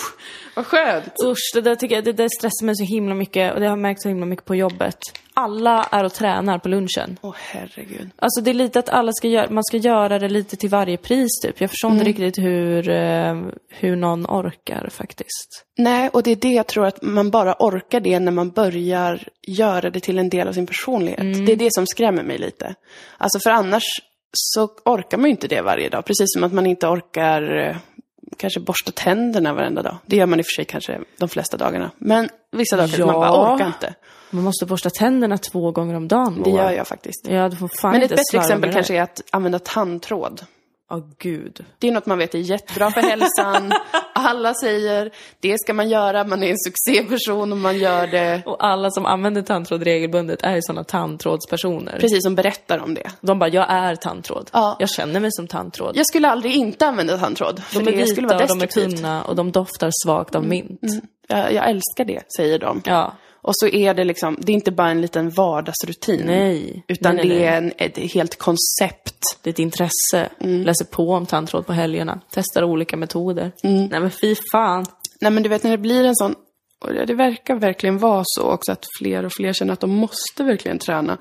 vad 0.55 0.65
skönt! 0.65 1.13
Usch, 1.25 1.51
det 1.53 1.61
där 1.61 1.75
tycker 1.75 1.95
jag, 1.95 2.03
det 2.03 2.13
där 2.13 2.29
stressar 2.37 2.65
mig 2.65 2.75
så 2.75 2.83
himla 2.83 3.15
mycket 3.15 3.53
och 3.53 3.59
det 3.59 3.65
har 3.65 3.71
jag 3.71 3.79
märkt 3.79 4.01
så 4.01 4.09
himla 4.09 4.25
mycket 4.25 4.45
på 4.45 4.55
jobbet. 4.55 4.97
Alla 5.33 5.83
är 5.91 6.03
och 6.03 6.13
tränar 6.13 6.59
på 6.59 6.69
lunchen. 6.69 7.17
Åh 7.21 7.35
herregud. 7.37 8.09
Alltså 8.15 8.41
det 8.41 8.51
är 8.51 8.53
lite 8.53 8.79
att 8.79 8.89
alla 8.89 9.11
ska 9.13 9.27
göra, 9.27 9.49
man 9.49 9.63
ska 9.63 9.77
göra 9.77 10.19
det 10.19 10.29
lite 10.29 10.55
till 10.55 10.69
varje 10.69 10.97
pris 10.97 11.29
typ. 11.43 11.61
Jag 11.61 11.69
förstår 11.69 11.91
inte 11.91 12.03
riktigt 12.03 12.37
hur, 12.37 12.89
eh, 12.89 13.35
hur 13.69 13.95
någon 13.95 14.25
orkar 14.25 14.89
faktiskt. 14.91 15.65
Nej, 15.77 16.09
och 16.09 16.23
det 16.23 16.31
är 16.31 16.35
det 16.35 16.53
jag 16.53 16.67
tror 16.67 16.85
att 16.85 17.01
man 17.01 17.29
bara 17.29 17.55
orkar 17.59 17.99
det 17.99 18.19
när 18.19 18.31
man 18.31 18.49
börjar 18.49 19.27
göra 19.47 19.89
det 19.89 19.99
till 19.99 20.16
en 20.19 20.29
del 20.29 20.47
av 20.47 20.53
sin 20.53 20.65
personlighet. 20.67 21.45
Det 21.45 21.51
är 21.51 21.55
det 21.55 21.73
som 21.73 21.87
skrämmer 21.87 22.23
mig 22.23 22.37
lite. 22.37 22.75
Alltså 23.17 23.39
för 23.39 23.49
annars 23.49 23.83
så 24.33 24.69
orkar 24.85 25.17
man 25.17 25.25
ju 25.25 25.31
inte 25.31 25.47
det 25.47 25.61
varje 25.61 25.89
dag. 25.89 26.05
Precis 26.05 26.25
som 26.33 26.43
att 26.43 26.53
man 26.53 26.65
inte 26.65 26.87
orkar 26.87 27.57
eh, 27.69 27.75
kanske 28.37 28.59
borsta 28.59 28.91
tänderna 28.91 29.53
varenda 29.53 29.81
dag. 29.81 29.97
Det 30.05 30.15
gör 30.15 30.25
man 30.25 30.39
i 30.39 30.41
och 30.41 30.45
för 30.45 30.55
sig 30.55 30.65
kanske 30.65 30.99
de 31.17 31.29
flesta 31.29 31.57
dagarna. 31.57 31.91
Men 31.97 32.29
vissa 32.51 32.75
dagar 32.77 32.87
kanske 32.87 33.05
man 33.05 33.15
Ja. 33.15 33.19
bara 33.21 33.55
orkar 33.55 33.67
inte. 33.67 33.93
Man 34.29 34.43
måste 34.43 34.65
borsta 34.65 34.89
tänderna 34.89 35.37
två 35.37 35.71
gånger 35.71 35.95
om 35.95 36.07
dagen 36.07 36.41
Det 36.43 36.49
Moa. 36.49 36.63
gör 36.63 36.71
jag 36.71 36.87
faktiskt. 36.87 37.27
Ja, 37.29 37.49
du 37.49 37.55
får 37.55 37.67
fan 37.81 37.91
Men 37.91 38.01
ett 38.01 38.09
bättre 38.09 38.37
exempel 38.37 38.73
kanske 38.73 38.93
det. 38.93 38.97
är 38.99 39.03
att 39.03 39.21
använda 39.31 39.59
tandtråd. 39.59 40.41
Åh 40.91 40.99
gud. 41.19 41.65
Det 41.79 41.87
är 41.87 41.91
något 41.91 42.05
man 42.05 42.17
vet 42.17 42.35
är 42.35 42.39
jättebra 42.39 42.91
för 42.91 43.01
hälsan. 43.01 43.73
Alla 44.13 44.53
säger 44.53 45.11
det 45.39 45.59
ska 45.59 45.73
man 45.73 45.89
göra, 45.89 46.23
man 46.23 46.43
är 46.43 46.49
en 46.49 46.57
succéperson 46.57 47.51
om 47.51 47.61
man 47.61 47.77
gör 47.77 48.07
det. 48.07 48.41
Och 48.45 48.65
alla 48.65 48.91
som 48.91 49.05
använder 49.05 49.41
tandtråd 49.41 49.83
regelbundet 49.83 50.43
är 50.43 50.55
ju 50.55 50.61
sådana 50.61 50.83
tandtrådspersoner. 50.83 51.97
Precis 51.99 52.23
som 52.23 52.35
berättar 52.35 52.79
om 52.79 52.93
det. 52.93 53.11
De 53.21 53.39
bara, 53.39 53.49
jag 53.49 53.65
är 53.69 53.95
tandtråd. 53.95 54.49
Ja. 54.53 54.75
Jag 54.79 54.89
känner 54.89 55.19
mig 55.19 55.31
som 55.31 55.47
tandtråd. 55.47 55.97
Jag 55.97 56.07
skulle 56.07 56.29
aldrig 56.29 56.55
inte 56.55 56.87
använda 56.87 57.17
tandtråd. 57.17 57.63
För 57.63 57.79
de 57.79 57.87
är 57.87 57.91
det 57.91 57.97
vita 57.97 58.07
skulle 58.07 58.27
vara 58.27 58.43
och 58.43 58.47
de 58.47 58.53
är 58.53 58.67
destruktivt. 58.67 58.97
tunna 58.97 59.23
och 59.23 59.35
de 59.35 59.51
doftar 59.51 59.89
svagt 60.03 60.35
av 60.35 60.45
mint. 60.45 60.81
Jag, 61.27 61.53
jag 61.53 61.69
älskar 61.69 62.05
det, 62.05 62.21
säger 62.37 62.59
de. 62.59 62.81
Ja. 62.85 63.13
Och 63.41 63.55
så 63.55 63.67
är 63.67 63.93
det 63.93 64.03
liksom, 64.03 64.37
det 64.39 64.51
är 64.51 64.53
inte 64.53 64.71
bara 64.71 64.89
en 64.89 65.01
liten 65.01 65.29
vardagsrutin. 65.29 66.25
Nej. 66.25 66.83
Utan 66.87 67.15
nej, 67.15 67.27
nej, 67.27 67.37
det 67.37 67.45
är 67.45 67.57
en, 67.57 67.71
ett 67.77 67.97
helt 67.97 68.37
koncept. 68.37 69.39
Det 69.41 69.49
är 69.49 69.51
ett 69.51 69.59
intresse. 69.59 70.29
Mm. 70.39 70.61
Läser 70.61 70.85
på 70.85 71.11
om 71.11 71.25
tandtråd 71.25 71.65
på 71.65 71.73
helgerna. 71.73 72.21
Testar 72.31 72.63
olika 72.63 72.97
metoder. 72.97 73.51
Mm. 73.63 73.85
Nej 73.85 73.99
men 73.99 74.11
fy 74.11 74.35
fan. 74.51 74.85
Nej 75.21 75.31
men 75.31 75.43
du 75.43 75.49
vet 75.49 75.63
när 75.63 75.71
det 75.71 75.77
blir 75.77 76.03
en 76.03 76.15
sån, 76.15 76.35
och 76.85 77.07
det 77.07 77.13
verkar 77.13 77.55
verkligen 77.55 77.97
vara 77.97 78.23
så 78.25 78.43
också 78.43 78.71
att 78.71 78.85
fler 78.99 79.25
och 79.25 79.33
fler 79.33 79.53
känner 79.53 79.73
att 79.73 79.79
de 79.79 79.89
måste 79.89 80.43
verkligen 80.43 80.79
träna. 80.79 81.17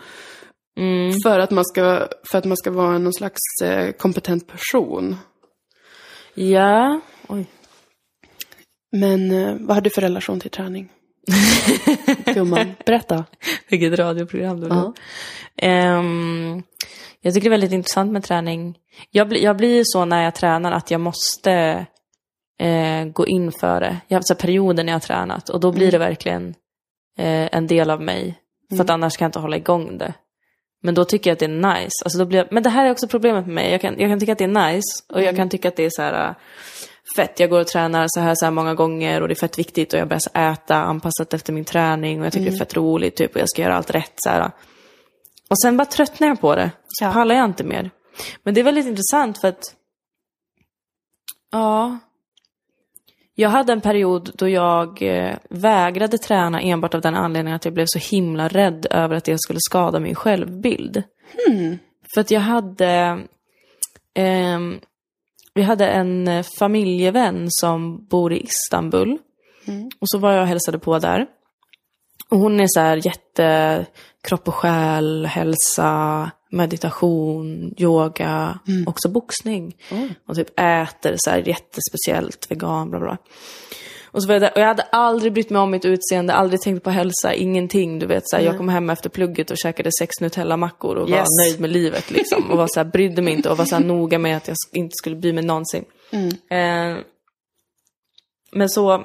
För, 1.24 1.38
att 1.38 1.50
man 1.50 1.64
ska, 1.64 2.08
för 2.30 2.38
att 2.38 2.44
man 2.44 2.56
ska 2.56 2.70
vara 2.70 2.98
någon 2.98 3.12
slags 3.12 3.40
eh, 3.64 3.92
kompetent 3.92 4.46
person. 4.46 5.16
Ja. 6.34 7.00
Oj. 7.28 7.46
Men 8.92 9.30
eh, 9.30 9.56
vad 9.60 9.76
har 9.76 9.80
du 9.80 9.90
för 9.90 10.00
relation 10.00 10.40
till 10.40 10.50
träning? 10.50 10.92
Gumman, 12.34 12.74
berätta. 12.86 13.24
Vilket 13.68 13.98
radioprogram 13.98 14.60
du 14.60 14.66
Ja. 14.68 14.92
Ehm, 15.56 16.62
Jag 17.20 17.34
tycker 17.34 17.44
det 17.44 17.48
är 17.48 17.58
väldigt 17.58 17.72
intressant 17.72 18.12
med 18.12 18.24
träning. 18.24 18.76
Jag, 19.10 19.28
blir- 19.28 19.42
jag 19.42 19.56
blir 19.56 19.82
så 19.84 20.04
när 20.04 20.24
jag 20.24 20.34
tränar 20.34 20.72
att 20.72 20.90
jag 20.90 21.00
måste 21.00 21.86
eh, 22.60 23.04
gå 23.04 23.26
in 23.26 23.52
för 23.52 23.80
det. 23.80 23.96
Jag 24.08 24.16
har 24.16 24.20
haft 24.30 24.40
perioder 24.42 24.84
när 24.84 24.92
jag 24.92 24.94
har 24.94 25.00
tränat 25.00 25.48
och 25.48 25.60
då 25.60 25.72
blir 25.72 25.90
det 25.92 25.98
verkligen 25.98 26.48
eh, 27.18 27.48
en 27.56 27.66
del 27.66 27.90
av 27.90 28.02
mig. 28.02 28.38
För 28.76 28.80
att 28.84 28.90
annars 28.90 29.16
kan 29.16 29.24
jag 29.24 29.28
inte 29.28 29.38
hålla 29.38 29.56
igång 29.56 29.98
det. 29.98 30.12
Men 30.82 30.94
då 30.94 31.04
tycker 31.04 31.30
jag 31.30 31.32
att 31.32 31.38
det 31.38 31.44
är 31.44 31.74
nice. 31.74 32.04
Alltså 32.04 32.18
då 32.18 32.24
blir 32.24 32.38
jag, 32.38 32.48
men 32.50 32.62
det 32.62 32.70
här 32.70 32.86
är 32.86 32.90
också 32.90 33.08
problemet 33.08 33.46
med 33.46 33.54
mig. 33.54 33.72
Jag 33.72 33.80
kan, 33.80 33.94
jag 34.00 34.10
kan 34.10 34.20
tycka 34.20 34.32
att 34.32 34.38
det 34.38 34.44
är 34.44 34.72
nice 34.72 35.04
och 35.12 35.22
jag 35.22 35.36
kan 35.36 35.48
tycka 35.48 35.68
att 35.68 35.76
det 35.76 35.84
är 35.84 35.90
så 35.90 36.02
här 36.02 36.34
fett. 37.16 37.40
Jag 37.40 37.50
går 37.50 37.60
och 37.60 37.66
tränar 37.66 38.06
så 38.08 38.20
här, 38.20 38.34
så 38.36 38.44
här 38.46 38.50
många 38.52 38.74
gånger 38.74 39.20
och 39.22 39.28
det 39.28 39.32
är 39.32 39.36
fett 39.36 39.58
viktigt 39.58 39.92
och 39.92 39.98
jag 39.98 40.08
börjar 40.08 40.52
äta 40.52 40.76
anpassat 40.76 41.34
efter 41.34 41.52
min 41.52 41.64
träning 41.64 42.20
och 42.20 42.26
jag 42.26 42.32
tycker 42.32 42.50
det 42.50 42.56
är 42.56 42.58
fett 42.58 42.76
roligt 42.76 43.16
typ 43.16 43.34
och 43.34 43.40
jag 43.40 43.48
ska 43.48 43.62
göra 43.62 43.76
allt 43.76 43.90
rätt 43.90 44.12
så 44.16 44.30
här. 44.30 44.50
Och 45.50 45.58
sen 45.62 45.76
bara 45.76 45.84
tröttnar 45.84 46.28
jag 46.28 46.40
på 46.40 46.54
det. 46.56 46.70
Så 46.88 47.04
Ja. 47.04 47.12
pallar 47.12 47.34
jag 47.34 47.44
inte 47.44 47.64
mer. 47.64 47.90
Men 48.42 48.54
det 48.54 48.60
är 48.60 48.64
väldigt 48.64 48.86
intressant 48.86 49.38
för 49.40 49.48
att 49.48 49.62
Ja. 51.52 51.98
Jag 53.34 53.48
hade 53.50 53.72
en 53.72 53.80
period 53.80 54.30
då 54.34 54.48
jag 54.48 55.02
eh, 55.02 55.36
vägrade 55.50 56.18
träna 56.18 56.60
enbart 56.60 56.94
av 56.94 57.00
den 57.00 57.14
anledningen 57.14 57.56
att 57.56 57.64
jag 57.64 57.74
blev 57.74 57.86
så 57.88 57.98
himla 57.98 58.48
rädd 58.48 58.86
över 58.90 59.16
att 59.16 59.24
det 59.24 59.38
skulle 59.40 59.58
skada 59.60 60.00
min 60.00 60.14
självbild. 60.14 61.02
För 62.14 62.20
att 62.20 62.30
jag 62.30 62.40
hade... 62.40 63.18
ehm, 64.14 64.80
vi 65.56 65.62
hade 65.62 65.86
en 65.86 66.28
eh, 66.28 66.44
familjevän 66.58 67.46
som 67.48 68.06
bor 68.06 68.32
i 68.32 68.40
Istanbul. 68.40 69.18
Och 70.00 70.08
så 70.08 70.18
var 70.18 70.32
jag 70.32 70.42
och 70.42 70.48
hälsade 70.48 70.78
på 70.78 70.98
där. 70.98 71.26
Och 72.30 72.38
hon 72.38 72.60
är 72.60 72.66
så 72.68 72.80
här 72.80 73.06
jätte 73.06 73.86
kropp 74.28 74.48
och 74.48 74.54
själ, 74.54 75.26
hälsa, 75.26 76.30
meditation, 76.50 77.74
yoga, 77.78 78.58
också 78.86 79.08
boxning. 79.08 79.76
Och 80.28 80.34
typ 80.34 80.60
äter 80.60 81.14
så 81.16 81.30
här 81.30 81.48
jättespeciellt, 81.48 82.50
vegan, 82.50 82.90
bla 82.90 83.00
bla. 83.00 83.18
Och, 84.16 84.22
så 84.22 84.28
var 84.28 84.34
jag, 84.34 84.42
där, 84.42 84.52
och 84.54 84.60
jag 84.60 84.66
hade 84.66 84.82
aldrig 84.82 85.32
brytt 85.32 85.50
mig 85.50 85.60
om 85.60 85.70
mitt 85.70 85.84
utseende, 85.84 86.34
aldrig 86.34 86.60
tänkt 86.60 86.84
på 86.84 86.90
hälsa, 86.90 87.34
ingenting. 87.34 87.98
Du 87.98 88.06
vet, 88.06 88.28
så 88.28 88.36
här, 88.36 88.44
jag 88.44 88.56
kom 88.56 88.68
hem 88.68 88.90
efter 88.90 89.10
plugget 89.10 89.50
och 89.50 89.56
käkade 89.58 89.90
sex 89.98 90.20
Nutella-mackor 90.20 90.96
och 90.96 91.08
Yes. 91.08 91.18
var 91.18 91.44
nöjd 91.44 91.60
med 91.60 91.70
livet. 91.70 92.10
Liksom, 92.10 92.50
och 92.50 92.58
var 92.58 92.66
så 92.66 92.80
här, 92.80 92.84
brydde 92.84 93.22
mig 93.22 93.32
inte 93.32 93.50
och 93.50 93.56
var 93.56 93.64
så 93.64 93.76
här, 93.76 93.84
noga 93.84 94.18
med 94.18 94.36
att 94.36 94.48
jag 94.48 94.56
inte 94.72 94.92
skulle 94.94 95.16
bry 95.16 95.32
mig 95.32 95.44
någonsin. 95.44 95.84
Eh, 96.50 96.96
men 98.52 98.68
så 98.68 99.04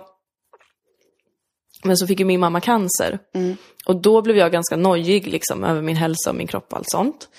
men 1.83 1.97
så 1.97 2.07
fick 2.07 2.19
ju 2.19 2.25
min 2.25 2.39
mamma 2.39 2.61
cancer. 2.61 3.19
Och 3.85 3.95
då 4.01 4.21
blev 4.21 4.37
jag 4.37 4.51
ganska 4.51 4.75
nojig 4.75 5.27
liksom, 5.27 5.63
över 5.63 5.81
min 5.81 5.95
hälsa 5.95 6.29
och 6.29 6.35
min 6.35 6.47
kropp 6.47 6.67
och 6.71 6.77
allt 6.77 6.89
sånt. 6.89 7.29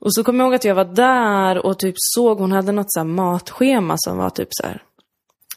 Och 0.00 0.14
så 0.14 0.24
kommer 0.24 0.38
jag 0.38 0.46
ihåg 0.46 0.54
att 0.54 0.64
jag 0.64 0.74
var 0.74 0.84
där 0.84 1.66
och 1.66 1.78
typ 1.78 1.94
såg, 1.98 2.38
hon 2.38 2.52
hade 2.52 2.72
något 2.72 2.92
så 2.92 3.04
matschema 3.04 3.94
som 3.98 4.16
var 4.16 4.30
typ 4.30 4.48
så 4.50 4.66
här 4.66 4.82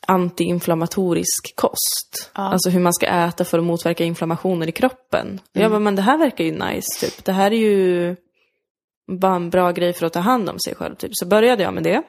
antiinflammatorisk 0.08 1.56
kost. 1.56 2.32
Alltså 2.34 2.70
hur 2.70 2.80
man 2.80 2.94
ska 2.94 3.06
äta 3.06 3.46
för 3.46 3.58
att 3.58 3.64
motverka 3.64 4.04
inflammationer 4.04 4.68
i 4.68 4.72
kroppen. 4.72 5.42
Och 5.56 5.62
jag 5.62 5.72
bara, 5.72 5.80
men 5.80 5.96
det 5.96 6.02
här 6.02 6.18
verkar 6.18 6.44
ju 6.44 6.52
nice 6.52 7.06
typ. 7.06 7.26
Det 7.26 7.32
här 7.32 7.52
är 7.52 7.58
ju 7.58 8.16
bara 9.12 9.36
en 9.36 9.50
bra 9.50 9.72
grej 9.72 9.94
för 9.94 10.06
att 10.06 10.14
ta 10.14 10.20
hand 10.20 10.50
om 10.50 10.60
sig 10.60 10.76
själv 10.76 10.96
typ. 10.96 11.12
Så 11.14 11.26
började 11.26 11.64
jag 11.64 11.74
med 11.74 11.84
det. 11.84 12.04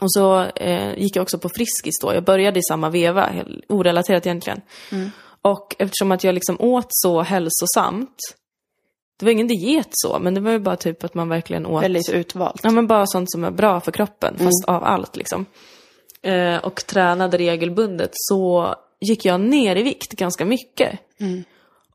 Och 0.00 0.12
så 0.12 0.42
eh, 0.42 0.98
gick 0.98 1.16
jag 1.16 1.22
också 1.22 1.38
på 1.38 1.48
Friskis 1.48 1.98
då. 2.02 2.14
Jag 2.14 2.24
började 2.24 2.58
i 2.58 2.62
samma 2.62 2.90
veva, 2.90 3.26
helt 3.26 3.64
orelaterat 3.68 4.26
egentligen. 4.26 4.60
Och 5.42 5.76
eftersom 5.78 6.12
att 6.12 6.24
jag 6.24 6.34
liksom 6.34 6.56
åt 6.60 6.86
så 6.88 7.22
hälsosamt, 7.22 8.18
det 9.18 9.24
var 9.24 9.32
ingen 9.32 9.48
diet 9.48 9.88
så, 9.90 10.18
men 10.18 10.34
det 10.34 10.40
var 10.40 10.50
ju 10.50 10.58
bara 10.58 10.76
typ 10.76 11.04
att 11.04 11.14
man 11.14 11.28
verkligen 11.28 11.66
åt 11.66 11.82
Väldigt 11.82 12.08
utvalt. 12.08 12.60
Ja 12.62 12.70
men 12.70 12.86
bara 12.86 13.06
sånt 13.06 13.30
som 13.30 13.44
är 13.44 13.50
bra 13.50 13.80
för 13.80 13.92
kroppen, 13.92 14.38
fast 14.38 14.64
av 14.66 14.84
allt 14.84 15.16
liksom. 15.16 15.46
Eh, 16.22 16.56
och 16.56 16.86
tränade 16.86 17.38
regelbundet 17.38 18.10
så 18.12 18.74
gick 19.00 19.24
jag 19.24 19.40
ner 19.40 19.76
i 19.76 19.82
vikt 19.82 20.12
ganska 20.12 20.44
mycket. 20.44 20.98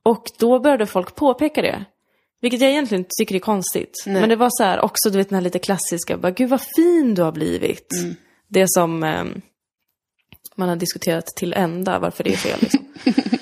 Och 0.04 0.24
då 0.40 0.60
började 0.60 0.86
folk 0.86 1.16
påpeka 1.16 1.62
det. 1.62 1.86
Vilket 2.42 2.62
jag 2.62 2.70
egentligen 2.70 3.02
inte 3.02 3.16
tycker 3.20 3.36
är 3.36 3.40
konstigt. 3.40 4.04
Men 4.06 4.30
det 4.30 4.36
var 4.36 4.50
så 4.52 4.64
här 4.64 4.82
också, 4.86 5.10
du 5.10 5.18
vet 5.18 5.30
den 5.30 5.36
här 5.36 5.42
lite 5.42 5.60
klassiska, 5.60 6.18
bara 6.18 6.32
gud 6.32 6.50
vad 6.50 6.62
fin 6.76 7.16
du 7.16 7.22
har 7.22 7.32
blivit. 7.32 7.94
Det 8.48 8.66
som 8.68 9.04
eh, 9.04 9.24
man 10.56 10.70
har 10.70 10.76
diskuterat 10.76 11.26
till 11.26 11.54
ända, 11.54 12.00
varför 12.00 12.24
det 12.24 12.34
är 12.34 12.38
fel 12.38 12.60
liksom. 12.62 12.86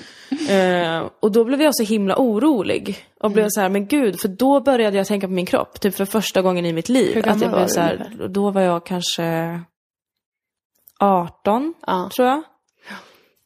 Eh, 0.48 1.10
och 1.20 1.32
då 1.32 1.44
blev 1.44 1.62
jag 1.62 1.76
så 1.76 1.82
himla 1.82 2.16
orolig. 2.18 2.98
Och 3.20 3.30
blev 3.30 3.46
så 3.48 3.60
här, 3.60 3.68
men 3.68 3.86
gud, 3.86 4.20
för 4.20 4.28
då 4.28 4.60
började 4.60 4.96
jag 4.96 5.06
tänka 5.06 5.26
på 5.26 5.32
min 5.32 5.46
kropp. 5.46 5.80
Typ 5.80 5.94
för 5.94 6.04
första 6.04 6.42
gången 6.42 6.66
i 6.66 6.72
mitt 6.72 6.88
liv. 6.88 7.14
Hur 7.14 7.28
att 7.28 7.40
jag 7.40 7.48
var 7.48 7.58
blev 7.58 7.68
så 7.68 7.80
här? 7.80 8.28
Då 8.28 8.50
var 8.50 8.62
jag 8.62 8.86
kanske 8.86 9.60
18, 11.00 11.74
Ja. 11.86 12.10
tror 12.16 12.28
jag. 12.28 12.42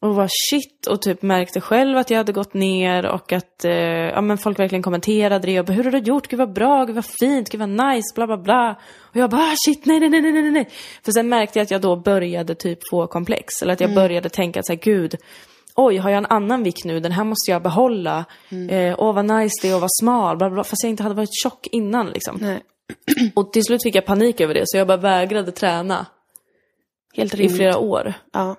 Och 0.03 0.15
var 0.15 0.29
shit 0.49 0.87
och 0.87 1.01
typ 1.01 1.21
märkte 1.21 1.61
själv 1.61 1.97
att 1.97 2.09
jag 2.09 2.17
hade 2.17 2.31
gått 2.31 2.53
ner 2.53 3.05
och 3.05 3.31
att 3.31 3.65
eh, 3.65 3.71
ja, 3.73 4.21
men 4.21 4.37
folk 4.37 4.59
verkligen 4.59 4.83
kommenterade 4.83 5.47
det 5.47 5.59
och 5.59 5.65
bara, 5.65 5.73
hur 5.73 5.83
har 5.83 5.91
du 5.91 5.97
gjort? 5.97 6.27
Gud 6.27 6.39
vad 6.39 6.53
bra, 6.53 6.85
gud 6.85 6.95
vad 6.95 7.05
fint, 7.05 7.49
gud 7.49 7.59
vad 7.59 7.69
nice, 7.69 8.15
bla 8.15 8.27
bla 8.27 8.37
bla. 8.37 8.79
Och 9.01 9.15
jag 9.15 9.29
bara 9.29 9.41
ah, 9.41 9.53
shit, 9.65 9.85
nej 9.85 9.99
nej 9.99 10.09
nej 10.09 10.21
nej 10.21 10.51
nej. 10.51 10.69
För 11.05 11.11
sen 11.11 11.29
märkte 11.29 11.59
jag 11.59 11.63
att 11.63 11.71
jag 11.71 11.81
då 11.81 11.95
började 11.95 12.55
typ 12.55 12.79
få 12.89 13.07
komplex. 13.07 13.61
Eller 13.61 13.73
att 13.73 13.81
jag 13.81 13.93
började 13.95 14.29
tänka 14.29 14.59
att 14.59 14.65
så 14.65 14.73
här, 14.73 14.79
gud, 14.79 15.15
oj 15.75 15.97
har 15.97 16.09
jag 16.09 16.17
en 16.17 16.25
annan 16.25 16.63
vikt 16.63 16.85
nu, 16.85 16.99
den 16.99 17.11
här 17.11 17.23
måste 17.23 17.51
jag 17.51 17.63
behålla. 17.63 18.25
Eh, 18.69 18.95
åh 18.97 19.15
vad 19.15 19.25
nice 19.25 19.53
det 19.61 19.69
är 19.69 19.75
att 19.75 19.81
vara 19.81 19.89
smal, 20.01 20.37
bla 20.37 20.49
bla. 20.49 20.63
Fast 20.63 20.83
jag 20.83 20.89
inte 20.89 21.03
hade 21.03 21.15
varit 21.15 21.43
tjock 21.43 21.67
innan 21.71 22.07
liksom. 22.07 22.59
Och 23.35 23.53
till 23.53 23.63
slut 23.63 23.83
fick 23.83 23.95
jag 23.95 24.05
panik 24.05 24.41
över 24.41 24.53
det 24.53 24.63
så 24.65 24.77
jag 24.77 24.87
bara 24.87 24.97
vägrade 24.97 25.51
träna 25.51 26.05
Helt 27.13 27.33
i 27.33 27.37
rimligt. 27.37 27.55
flera 27.57 27.77
år 27.77 28.13
Ja. 28.33 28.55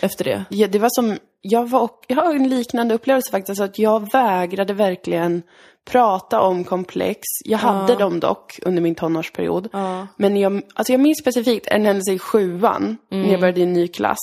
efter 0.00 0.24
det. 0.24 0.44
Ja, 0.48 0.66
det 0.68 0.78
var 0.78 0.88
som, 0.92 1.16
jag, 1.40 1.68
var, 1.70 1.90
jag 2.06 2.16
har 2.16 2.34
en 2.34 2.48
liknande 2.48 2.94
upplevelse 2.94 3.30
faktiskt, 3.30 3.60
att 3.60 3.78
jag 3.78 4.12
vägrade 4.12 4.72
verkligen 4.74 5.42
prata 5.90 6.40
om 6.40 6.64
komplex. 6.64 7.20
Jag 7.44 7.58
hade 7.58 7.94
dem 7.94 8.20
dock 8.20 8.58
under 8.62 8.82
min 8.82 8.94
tonårsperiod. 8.94 9.68
Ja. 9.72 10.06
Men 10.16 10.36
jag, 10.36 10.62
alltså 10.74 10.92
jag 10.92 11.00
minns 11.00 11.18
specifikt 11.18 11.66
en 11.66 11.84
händelse 11.86 12.12
i 12.12 12.18
sjuan, 12.18 12.96
när 13.10 13.30
jag 13.30 13.40
började 13.40 13.60
i 13.60 13.62
en 13.62 13.72
ny 13.72 13.88
klass. 13.88 14.18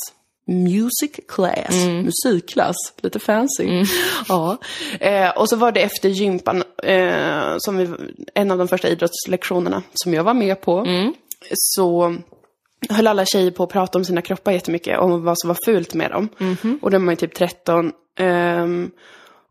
Music 0.48 1.20
class, 1.28 1.76
musikklass, 1.88 2.76
lite 3.02 3.20
fancy. 3.20 3.84
Ja. 4.28 4.58
Eh, 5.00 5.30
och 5.30 5.50
så 5.50 5.56
var 5.56 5.72
det 5.72 5.82
efter 5.82 6.10
gympan, 6.10 6.63
eh, 6.84 7.54
som 7.58 7.78
vi, 7.78 7.89
en 8.34 8.52
av 8.52 8.58
de 8.58 8.67
första 8.67 8.88
idrottslektionerna 8.89 9.84
som 9.94 10.13
jag 10.13 10.24
var 10.24 10.34
med 10.34 10.62
på. 10.62 10.86
Så 11.54 12.15
höll 12.89 13.08
alla 13.08 13.26
tjejer 13.26 13.52
på 13.52 13.63
att 13.63 13.70
prata 13.70 13.98
om 13.98 14.06
sina 14.06 14.22
kroppar 14.22 14.52
jättemycket, 14.52 15.00
om 15.00 15.24
vad 15.24 15.39
som 15.39 15.48
var 15.48 15.58
fult 15.65 15.94
med 15.94 16.12
dem. 16.12 16.30
Och 16.82 16.91
de 16.91 17.06
var 17.06 17.12
ju 17.12 17.15
typ 17.15 17.34
13. 17.34 17.91
ehm, 18.20 18.91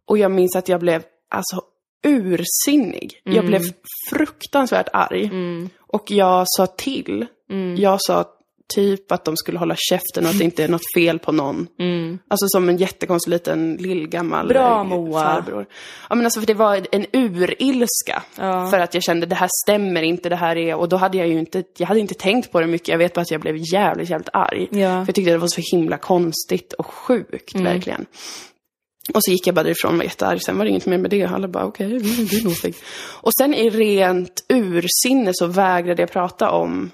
och 0.04 0.18
jag 0.18 0.30
minns 0.30 0.56
att 0.56 0.68
jag 0.68 0.80
blev 0.80 1.02
alltså 1.28 1.62
ursinnig. 2.06 3.20
Jag 3.24 3.46
blev 3.46 3.62
fruktansvärt 4.10 4.88
arg. 4.92 5.30
Och 5.80 6.10
jag 6.10 6.44
sa 6.48 6.66
till. 6.66 7.26
Jag 7.76 7.98
sa 8.00 8.24
typ 8.74 9.12
att 9.12 9.24
de 9.24 9.36
skulle 9.36 9.58
hålla 9.58 9.76
käften 9.78 10.24
och 10.24 10.30
att 10.30 10.38
det 10.38 10.44
inte 10.44 10.64
är 10.64 10.68
något 10.68 10.94
fel 10.96 11.18
på 11.18 11.32
någon. 11.32 11.66
Alltså 12.28 12.46
som 12.48 12.68
en 12.68 12.76
jättekonstig 12.76 13.30
liten 13.30 13.76
lillgammal 13.76 14.48
Bra, 14.48 14.80
eh, 14.80 14.84
Moa. 14.84 15.20
farbror. 15.24 15.66
Ja 16.08 16.14
men 16.14 16.24
alltså 16.24 16.40
för 16.40 16.46
det 16.46 16.54
var 16.54 16.86
en 16.92 17.06
urilska. 17.12 18.22
För 18.70 18.78
att 18.78 18.94
jag 18.94 19.02
kände 19.02 19.26
det 19.26 19.34
här 19.34 19.48
stämmer 19.64 20.02
inte, 20.02 20.28
det 20.28 20.36
här 20.36 20.56
är... 20.56 20.74
Och 20.74 20.88
då 20.88 20.96
hade 20.96 21.18
jag 21.18 21.28
ju 21.28 21.38
inte, 21.38 21.64
jag 21.78 21.86
hade 21.86 22.00
inte 22.00 22.14
tänkt 22.14 22.52
på 22.52 22.60
det 22.60 22.66
mycket. 22.66 22.88
Jag 22.88 22.98
vet 22.98 23.14
bara 23.14 23.20
att 23.20 23.30
jag 23.30 23.40
blev 23.40 23.56
jävligt, 23.72 24.10
jävligt 24.10 24.28
arg. 24.32 24.68
Ja. 24.70 24.78
För 24.78 24.96
jag 25.06 25.14
tyckte 25.14 25.30
det 25.30 25.38
var 25.38 25.48
så 25.48 25.76
himla 25.76 25.96
konstigt 25.98 26.72
och 26.72 26.86
sjukt 26.86 27.54
verkligen. 27.54 28.06
Och 29.14 29.24
så 29.24 29.30
gick 29.30 29.46
jag 29.46 29.54
bara 29.54 29.62
därifrån 29.62 29.92
och 29.92 29.96
var 29.96 30.04
jättearg. 30.04 30.42
Sen 30.42 30.58
var 30.58 30.64
det 30.64 30.70
inget 30.70 30.86
mer 30.86 30.98
med 30.98 31.10
det. 31.10 31.24
Alla 31.24 31.48
bara, 31.48 31.64
okej, 31.64 31.88
det 31.88 31.94
är 31.96 32.40
din 32.40 32.46
åsikt. 32.50 32.82
Och 33.22 33.34
sen 33.40 33.54
i 33.54 33.70
rent 33.70 34.44
ursinne 34.48 35.30
så 35.34 35.46
vägrade 35.46 36.02
jag 36.02 36.12
prata 36.12 36.50
om, 36.50 36.90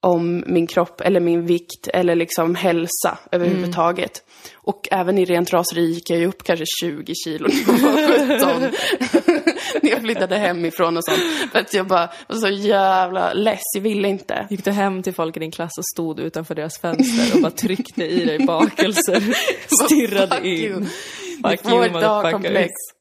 om 0.00 0.44
min 0.46 0.66
kropp 0.66 1.00
eller 1.00 1.20
min 1.20 1.46
vikt 1.46 1.88
eller 1.92 2.14
liksom 2.14 2.54
hälsa 2.54 3.18
överhuvudtaget. 3.32 4.22
Och 4.54 4.88
även 4.90 5.18
i 5.18 5.24
rent 5.24 5.52
raseri 5.52 5.84
gick 5.92 6.10
jag 6.10 6.18
ju 6.18 6.26
upp 6.26 6.42
kanske 6.42 6.64
20 6.80 7.14
kilo 7.14 7.48
när 7.48 7.82
jag 7.82 8.60
var 8.60 8.70
17. 9.20 9.52
när 9.82 9.90
jag 9.90 10.00
flyttade 10.00 10.36
hemifrån 10.38 10.96
och 10.96 11.04
sånt. 11.04 11.20
För 11.52 11.58
att 11.58 11.74
jag 11.74 11.86
bara 11.86 12.10
var 12.28 12.36
så 12.36 12.48
jävla 12.48 13.32
less, 13.32 13.62
jag 13.74 13.82
ville 13.82 14.08
inte. 14.08 14.46
Gick 14.50 14.64
du 14.64 14.70
hem 14.70 15.02
till 15.02 15.14
folk 15.14 15.36
i 15.36 15.40
din 15.40 15.52
klass 15.52 15.78
och 15.78 15.86
stod 15.94 16.20
utanför 16.20 16.54
deras 16.54 16.78
fönster 16.78 17.36
och 17.36 17.42
bara 17.42 17.50
tryckte 17.50 18.04
i 18.04 18.24
dig 18.24 18.46
bakelser? 18.46 19.22
Stirrade 19.86 20.48
in. 20.48 20.88
Fuck 21.42 21.72
you 21.72 21.90
motherfuckers. 21.90 22.95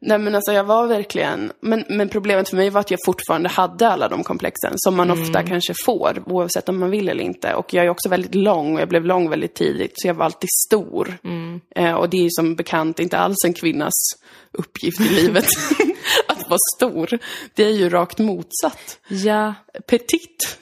Nej 0.00 0.18
men 0.18 0.34
alltså 0.34 0.52
jag 0.52 0.64
var 0.64 0.86
verkligen, 0.86 1.52
men, 1.60 1.84
men 1.88 2.08
problemet 2.08 2.48
för 2.48 2.56
mig 2.56 2.70
var 2.70 2.80
att 2.80 2.90
jag 2.90 3.00
fortfarande 3.06 3.48
hade 3.48 3.88
alla 3.88 4.08
de 4.08 4.24
komplexen 4.24 4.72
som 4.76 4.96
man 4.96 5.10
ofta 5.10 5.38
Mm. 5.38 5.50
kanske 5.50 5.74
får, 5.84 6.22
oavsett 6.26 6.68
om 6.68 6.78
man 6.78 6.90
vill 6.90 7.08
eller 7.08 7.24
inte. 7.24 7.54
Och 7.54 7.74
jag 7.74 7.84
är 7.84 7.88
också 7.88 8.08
väldigt 8.08 8.34
lång 8.34 8.74
och 8.74 8.80
jag 8.80 8.88
blev 8.88 9.04
lång 9.04 9.30
väldigt 9.30 9.54
tidigt, 9.54 9.92
så 9.94 10.08
jag 10.08 10.14
var 10.14 10.24
alltid 10.24 10.48
stor. 10.66 11.18
Mm. 11.24 11.60
Eh, 11.76 11.92
och 11.94 12.10
det 12.10 12.16
är 12.16 12.22
ju 12.22 12.30
som 12.30 12.54
bekant 12.54 13.00
inte 13.00 13.18
alls 13.18 13.44
en 13.44 13.52
kvinnas 13.54 13.92
uppgift 14.52 15.00
i 15.00 15.08
livet 15.08 15.46
att 16.28 16.48
vara 16.50 16.58
stor. 16.76 17.18
Det 17.54 17.64
är 17.64 17.72
ju 17.72 17.88
rakt 17.88 18.18
motsatt. 18.18 18.98
Ja, 19.08 19.54
Petit 19.86 20.58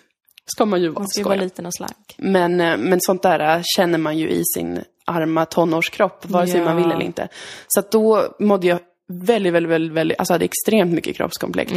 ska 0.56 0.64
man 0.64 0.82
ju 0.82 0.88
vara, 0.88 0.98
man 1.00 1.08
ska 1.08 1.20
ju 1.20 1.24
vara 1.24 1.34
liten 1.40 1.66
och 1.66 1.74
slank. 1.74 2.14
Men, 2.16 2.60
eh, 2.60 2.76
men 2.76 3.00
sånt 3.00 3.22
där 3.22 3.56
eh, 3.56 3.62
känner 3.76 3.98
man 3.98 4.18
ju 4.18 4.30
i 4.30 4.42
sin 4.54 4.80
arma 5.06 5.46
tonårskropp, 5.46 6.26
vare 6.26 6.46
sig 6.46 6.58
Ja. 6.60 6.64
man 6.64 6.76
vill 6.76 6.90
eller 6.90 7.02
inte. 7.04 7.28
Så 7.68 7.80
att 7.80 7.90
då 7.90 8.36
mådde 8.38 8.66
jag 8.66 8.78
väldigt, 9.08 9.52
väldigt, 9.52 9.70
väldigt, 9.70 9.92
väldigt 9.92 10.18
alltså 10.18 10.34
hade 10.34 10.44
extremt 10.44 10.92
mycket 10.92 11.16
kroppskomplex 11.16 11.72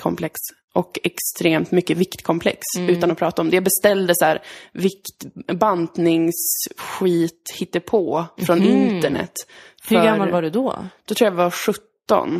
komplex, 0.00 0.34
och 0.74 0.98
extremt 1.02 1.70
mycket 1.70 1.96
viktkomplex 1.96 2.58
utan 2.88 3.10
att 3.10 3.18
prata 3.18 3.42
om 3.42 3.50
det. 3.50 3.56
Jag 3.56 3.64
beställde 3.64 4.14
så 4.16 4.24
här 4.24 4.42
vikt, 4.72 5.24
bantningsskit 5.52 7.52
hittepå 7.54 8.24
från 8.46 8.62
internet. 8.62 9.32
Hur 9.88 9.96
för- 9.96 10.04
gammal 10.04 10.30
var 10.30 10.42
du 10.42 10.50
då? 10.50 10.76
Då 11.04 11.14
tror 11.14 11.26
jag 11.26 11.32
jag 11.32 11.36
var 11.36 11.50
17. 11.50 11.82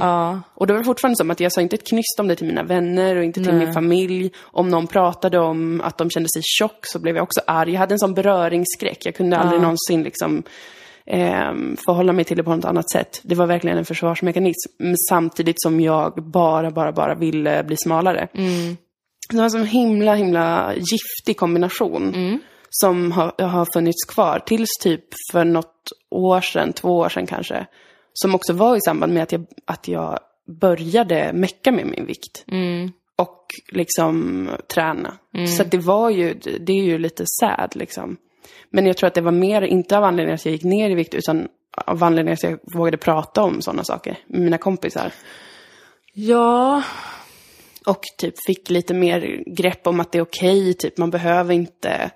Ja. 0.01 0.41
Och 0.55 0.67
det 0.67 0.73
var 0.73 0.83
fortfarande 0.83 1.17
som 1.17 1.31
att 1.31 1.41
jag 1.41 1.53
sa 1.53 1.61
inte 1.61 1.77
ett 1.77 1.89
knyst 1.89 2.21
om 2.21 2.29
det 2.29 2.37
till 2.37 2.47
mina 2.47 2.63
vänner 2.63 3.17
och 3.17 3.25
inte 3.25 3.43
till 3.43 3.55
Nej. 3.55 3.65
min 3.65 3.75
familj. 3.75 4.31
Om 4.41 4.69
någon 4.69 4.87
pratade 4.87 5.39
om 5.39 5.81
att 5.85 5.99
de 5.99 6.11
kände 6.11 6.29
sig 6.35 6.43
tjock 6.45 6.79
så 6.83 6.99
blev 6.99 7.17
jag 7.17 7.23
också 7.23 7.41
arg. 7.47 7.73
Jag 7.73 7.81
hade 7.81 7.95
en 7.95 7.99
sån 7.99 8.15
beröringsskräck. 8.15 9.07
Jag 9.07 9.15
kunde 9.15 9.37
aldrig 9.39 9.61
någonsin 9.63 10.03
liksom 10.03 10.43
ehm, 11.07 11.77
förhålla 11.77 12.13
mig 12.13 12.25
till 12.25 12.37
det 12.37 12.43
på 12.45 12.57
något 12.57 12.65
annat 12.65 12.91
sätt. 12.91 13.21
Det 13.23 13.35
var 13.35 13.47
verkligen 13.47 13.79
en 13.79 13.85
försvarsmekanism. 13.85 14.95
Samtidigt 15.09 15.63
som 15.63 15.81
jag 15.81 16.15
bara, 16.15 16.71
bara, 16.71 16.93
bara 16.93 17.15
ville 17.15 17.65
bli 17.65 17.77
smalare. 17.77 18.29
Det 19.31 19.37
var 19.37 19.45
en 19.45 19.51
sån 19.51 19.67
himla, 19.67 20.15
himla 20.15 20.75
giftig 20.75 21.37
kombination. 21.37 22.13
Som 22.71 23.13
har, 23.13 23.43
har 23.43 23.67
funnits 23.73 24.05
kvar 24.05 24.39
tills 24.47 24.69
typ 24.81 25.05
för 25.33 25.45
något 25.45 25.93
år 26.11 26.41
sedan, 26.41 26.73
två 26.73 26.99
år 26.99 27.09
sedan 27.09 27.27
kanske. 27.27 27.67
Som 28.13 28.35
också 28.35 28.53
var 28.53 28.77
i 28.77 28.81
samband 28.81 29.13
med 29.15 29.23
att 29.23 29.33
jag, 29.33 29.47
att 29.65 29.89
jag 29.89 30.19
började 30.61 31.33
mecka 31.33 31.73
med 31.73 31.87
min 31.87 32.07
vikt. 32.07 32.45
Och 33.17 33.47
liksom 33.69 34.49
träna. 34.75 35.15
Så 35.49 35.63
att 35.63 35.71
det 35.71 35.79
var 35.79 36.11
ju, 36.11 36.35
det 36.61 36.73
är 36.73 36.85
ju 36.85 36.99
lite 36.99 37.25
sad 37.27 37.73
liksom. 37.77 38.17
Men 38.71 38.87
jag 38.87 38.97
tror 38.97 39.07
att 39.07 39.15
det 39.15 39.21
var 39.21 39.33
mer, 39.33 39.63
inte 39.63 39.99
av 39.99 40.05
anledningen 40.05 40.35
att 40.35 40.45
jag 40.45 40.53
gick 40.53 40.65
ner 40.65 40.91
i 40.91 40.95
vikt, 40.95 41.15
utan 41.15 41.49
av 41.87 42.05
anledningen 42.05 42.35
att 42.35 42.43
jag 42.43 42.59
vågade 42.79 42.97
prata 42.97 43.43
om 43.43 43.63
sådana 43.63 43.85
saker 43.85 44.19
med 44.27 44.41
mina 44.41 44.59
kompisar. 44.59 45.13
Ja, 46.15 46.83
Och 47.87 48.01
typ 48.19 48.35
fick 48.47 48.71
lite 48.71 48.95
mer 48.95 49.45
grepp 49.57 49.87
om 49.87 50.01
att 50.01 50.13
det 50.13 50.19
är 50.19 50.23
okej, 50.23 50.75
typ 50.75 50.99
man 50.99 51.11
behöver 51.11 51.55
inte... 51.55 52.11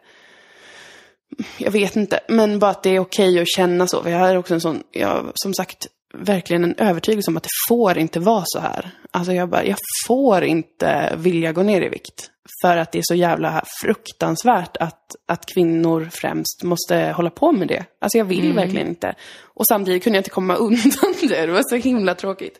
Jag 1.58 1.70
vet 1.70 1.96
inte, 1.96 2.20
men 2.28 2.58
bara 2.58 2.70
att 2.70 2.82
det 2.82 2.90
är 2.90 3.00
okej 3.00 3.40
att 3.40 3.48
känna 3.48 3.86
så. 3.86 4.02
För 4.02 4.10
jag 4.10 4.18
har 4.18 4.36
också 4.36 4.54
en 4.54 4.60
sån, 4.60 4.82
jag, 4.92 5.32
som 5.34 5.54
sagt, 5.54 5.86
verkligen 6.14 6.64
en 6.64 6.74
övertygelse 6.78 7.30
om 7.30 7.36
att 7.36 7.42
det 7.42 7.48
får 7.68 7.98
inte 7.98 8.20
vara 8.20 8.44
så 8.46 8.58
här. 8.58 8.90
Alltså 9.10 9.32
jag 9.32 9.48
bara, 9.48 9.64
jag 9.64 9.76
får 10.06 10.44
inte 10.44 11.14
vilja 11.16 11.52
gå 11.52 11.62
ner 11.62 11.82
i 11.82 11.88
vikt. 11.88 12.30
För 12.62 12.76
att 12.76 12.92
det 12.92 12.98
är 12.98 13.02
så 13.04 13.14
jävla 13.14 13.64
fruktansvärt 13.82 14.76
att, 14.76 15.16
att 15.28 15.46
kvinnor 15.46 16.08
främst 16.12 16.62
måste 16.62 16.96
hålla 17.16 17.30
på 17.30 17.52
med 17.52 17.68
det. 17.68 17.84
Alltså 18.00 18.18
jag 18.18 18.24
vill 18.24 18.52
verkligen 18.52 18.88
inte. 18.88 19.14
Och 19.42 19.66
samtidigt 19.66 20.04
kunde 20.04 20.16
jag 20.16 20.20
inte 20.20 20.30
komma 20.30 20.54
undan 20.56 21.14
det. 21.20 21.46
Det 21.46 21.52
var 21.52 21.62
så 21.62 21.76
himla 21.76 22.14
tråkigt 22.14 22.58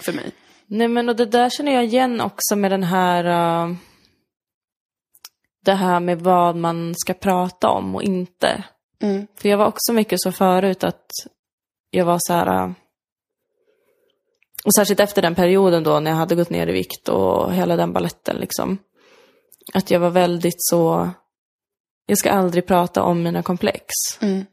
för 0.00 0.12
mig. 0.12 0.30
nej 0.66 0.88
men 0.88 1.08
och 1.08 1.16
det 1.16 1.26
där 1.26 1.50
känner 1.50 1.72
jag 1.72 1.84
igen 1.84 2.20
också 2.20 2.56
med 2.56 2.70
den 2.70 2.82
här... 2.82 3.24
Uh, 3.64 3.74
det 5.66 5.74
här 5.74 6.00
med 6.00 6.20
vad 6.20 6.56
man 6.56 6.94
ska 6.96 7.14
prata 7.14 7.68
om 7.68 7.94
och 7.94 8.02
inte. 8.02 8.64
Mm. 9.02 9.26
För 9.36 9.48
jag 9.48 9.58
var 9.58 9.66
också 9.66 9.92
mycket 9.92 10.20
så 10.20 10.32
förut 10.32 10.84
att 10.84 11.10
jag 11.90 12.04
var 12.04 12.18
så 12.20 12.32
här... 12.32 12.64
uh, 12.64 12.72
och 14.64 14.74
särskilt 14.74 15.00
efter 15.00 15.22
den 15.22 15.34
perioden 15.34 15.82
då 15.82 16.00
när 16.00 16.10
jag 16.10 16.18
hade 16.18 16.34
gått 16.34 16.50
ner 16.50 16.66
i 16.66 16.72
vikt 16.72 17.08
och 17.08 17.54
hela 17.54 17.76
den 17.76 17.92
balletten 17.92 18.36
liksom. 18.36 18.78
Att 19.74 19.90
jag 19.90 20.00
var 20.00 20.10
väldigt 20.10 20.56
så... 20.58 21.10
Jag 22.06 22.18
ska 22.18 22.30
aldrig 22.30 22.66
prata 22.66 23.02
om 23.02 23.22
mina 23.22 23.42
komplex. 23.42 23.86
Mm. 24.20 24.44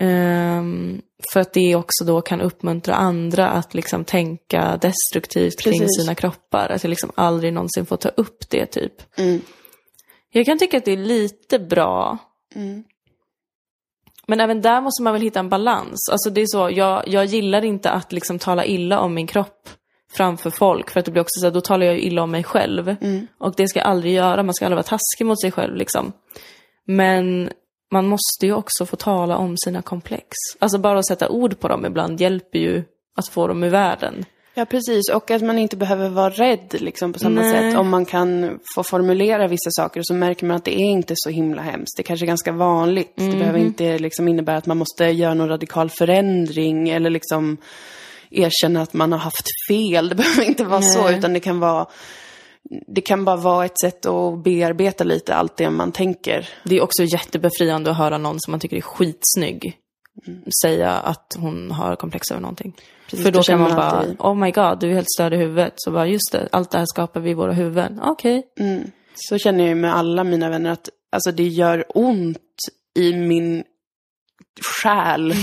Ehm, 0.00 1.02
för 1.32 1.40
att 1.40 1.52
det 1.52 1.76
också 1.76 2.04
då 2.04 2.20
kan 2.20 2.40
uppmuntra 2.40 2.94
andra 2.94 3.48
att 3.48 3.74
liksom 3.74 4.04
tänka 4.04 4.76
destruktivt 4.76 5.60
kring 5.60 5.80
Precis. 5.80 6.02
sina 6.02 6.14
kroppar. 6.14 6.68
Att 6.68 6.84
jag 6.84 6.90
liksom 6.90 7.12
aldrig 7.14 7.52
någonsin 7.52 7.86
får 7.86 7.96
ta 7.96 8.08
upp 8.08 8.50
det 8.50 8.66
typ. 8.66 9.18
Mm. 9.18 9.40
Jag 10.36 10.46
kan 10.46 10.58
tycka 10.58 10.76
att 10.76 10.84
det 10.84 10.92
är 10.92 10.96
lite 10.96 11.58
bra. 11.58 12.18
Mm. 12.54 12.84
Men 14.26 14.40
även 14.40 14.60
där 14.60 14.80
måste 14.80 15.02
man 15.02 15.12
väl 15.12 15.22
hitta 15.22 15.40
en 15.40 15.48
balans. 15.48 16.08
Alltså 16.12 16.30
det 16.30 16.40
är 16.40 16.46
så, 16.46 16.70
jag, 16.72 17.08
jag 17.08 17.24
gillar 17.24 17.64
inte 17.64 17.90
att 17.90 18.12
liksom 18.12 18.38
tala 18.38 18.64
illa 18.64 19.00
om 19.00 19.14
min 19.14 19.26
kropp 19.26 19.68
framför 20.12 20.50
folk. 20.50 20.90
För 20.90 21.00
att 21.00 21.06
det 21.06 21.12
blir 21.12 21.22
också 21.22 21.40
så 21.40 21.46
här, 21.46 21.52
då 21.52 21.60
talar 21.60 21.86
jag 21.86 21.94
ju 21.94 22.00
illa 22.00 22.22
om 22.22 22.30
mig 22.30 22.44
själv. 22.44 22.96
Och 23.38 23.54
det 23.56 23.68
ska 23.68 23.78
jag 23.78 23.88
aldrig 23.88 24.14
göra, 24.14 24.42
man 24.42 24.54
ska 24.54 24.64
aldrig 24.64 24.76
vara 24.76 24.98
taskig 24.98 25.26
mot 25.26 25.40
sig 25.40 25.52
själv 25.52 25.76
liksom. 25.76 26.12
Men 26.84 27.50
man 27.92 28.06
måste 28.06 28.46
ju 28.46 28.52
också 28.52 28.86
få 28.86 28.96
tala 28.96 29.36
om 29.36 29.56
sina 29.56 29.82
komplex. 29.82 30.28
Alltså 30.58 30.78
bara 30.78 30.98
att 30.98 31.06
sätta 31.06 31.28
ord 31.28 31.60
på 31.60 31.68
dem 31.68 31.86
ibland 31.86 32.20
hjälper 32.20 32.58
ju 32.58 32.84
att 33.16 33.28
få 33.28 33.46
dem 33.46 33.64
ur 33.64 33.70
världen. 33.70 34.24
Ja, 34.56 34.64
precis. 34.64 35.10
Och 35.14 35.30
att 35.30 35.42
man 35.42 35.58
inte 35.58 35.76
behöver 35.76 36.08
vara 36.08 36.30
rädd 36.30 36.74
liksom, 36.78 37.12
på 37.12 37.18
samma 37.18 37.40
Nej. 37.40 37.52
sätt. 37.52 37.78
Om 37.78 37.90
man 37.90 38.04
kan 38.04 38.58
få 38.74 38.82
formulera 38.82 39.48
vissa 39.48 39.70
saker 39.70 40.00
så 40.04 40.14
märker 40.14 40.46
man 40.46 40.56
att 40.56 40.64
det 40.64 40.74
är 40.74 40.84
inte 40.84 41.14
så 41.16 41.30
himla 41.30 41.62
hemskt. 41.62 41.96
Det 41.96 42.02
kanske 42.02 42.24
är 42.24 42.28
ganska 42.28 42.52
vanligt. 42.52 43.12
Det 43.16 43.36
behöver 43.36 43.58
inte 43.58 43.98
liksom, 43.98 44.28
innebära 44.28 44.56
att 44.56 44.66
man 44.66 44.78
måste 44.78 45.04
göra 45.04 45.34
någon 45.34 45.48
radikal 45.48 45.90
förändring 45.90 46.88
eller 46.88 47.10
liksom 47.10 47.56
erkänna 48.30 48.82
att 48.82 48.92
man 48.92 49.12
har 49.12 49.18
haft 49.18 49.48
fel. 49.68 50.08
Det 50.08 50.14
behöver 50.24 50.42
inte 50.42 50.64
vara 50.64 50.82
så, 50.82 51.02
Nej. 51.02 51.18
utan 51.18 51.32
det 51.32 51.40
kan 51.40 51.60
vara 51.60 51.86
det 52.86 53.00
kan 53.00 53.24
bara 53.24 53.36
vara 53.36 53.64
ett 53.64 53.80
sätt 53.80 54.06
att 54.06 54.44
bearbeta 54.44 55.04
lite 55.04 55.34
allt 55.34 55.56
det 55.56 55.70
man 55.70 55.92
tänker. 55.92 56.48
Det 56.64 56.76
är 56.76 56.82
också 56.82 57.02
jättebefriande 57.02 57.90
att 57.90 57.96
höra 57.96 58.18
någon 58.18 58.36
som 58.40 58.50
man 58.50 58.60
tycker 58.60 58.76
är 58.76 58.80
skitsnygg 58.80 59.78
säga 60.62 60.90
att 60.92 61.36
hon 61.38 61.70
har 61.70 61.96
komplex 61.96 62.30
över 62.30 62.40
någonting. 62.40 62.76
Precis, 63.10 63.24
För 63.24 63.32
då 63.32 63.38
då 63.38 63.42
kan 63.42 63.60
man 63.60 63.76
bara, 63.76 63.84
alltid- 63.84 64.16
oh 64.18 64.34
my 64.34 64.50
god, 64.50 64.80
du 64.80 64.90
är 64.90 64.94
helt 64.94 65.10
störd 65.10 65.34
i 65.34 65.36
huvudet. 65.36 65.72
Så 65.76 65.90
bara, 65.90 66.06
just 66.06 66.32
det, 66.32 66.48
allt 66.52 66.70
det 66.70 66.78
här 66.78 66.86
skapar 66.86 67.20
vi 67.20 67.30
i 67.30 67.34
våra 67.34 67.52
huvuden. 67.52 68.00
Okej. 68.02 68.42
Mm. 68.60 68.90
Så 69.14 69.38
känner 69.38 69.68
jag 69.68 69.76
med 69.76 69.94
alla 69.96 70.24
mina 70.24 70.48
vänner 70.50 70.70
att 70.70 70.88
alltså, 71.12 71.32
det 71.32 71.46
gör 71.48 71.84
ont 71.88 72.38
i 72.98 73.12
min 73.12 73.64
själ 74.82 75.34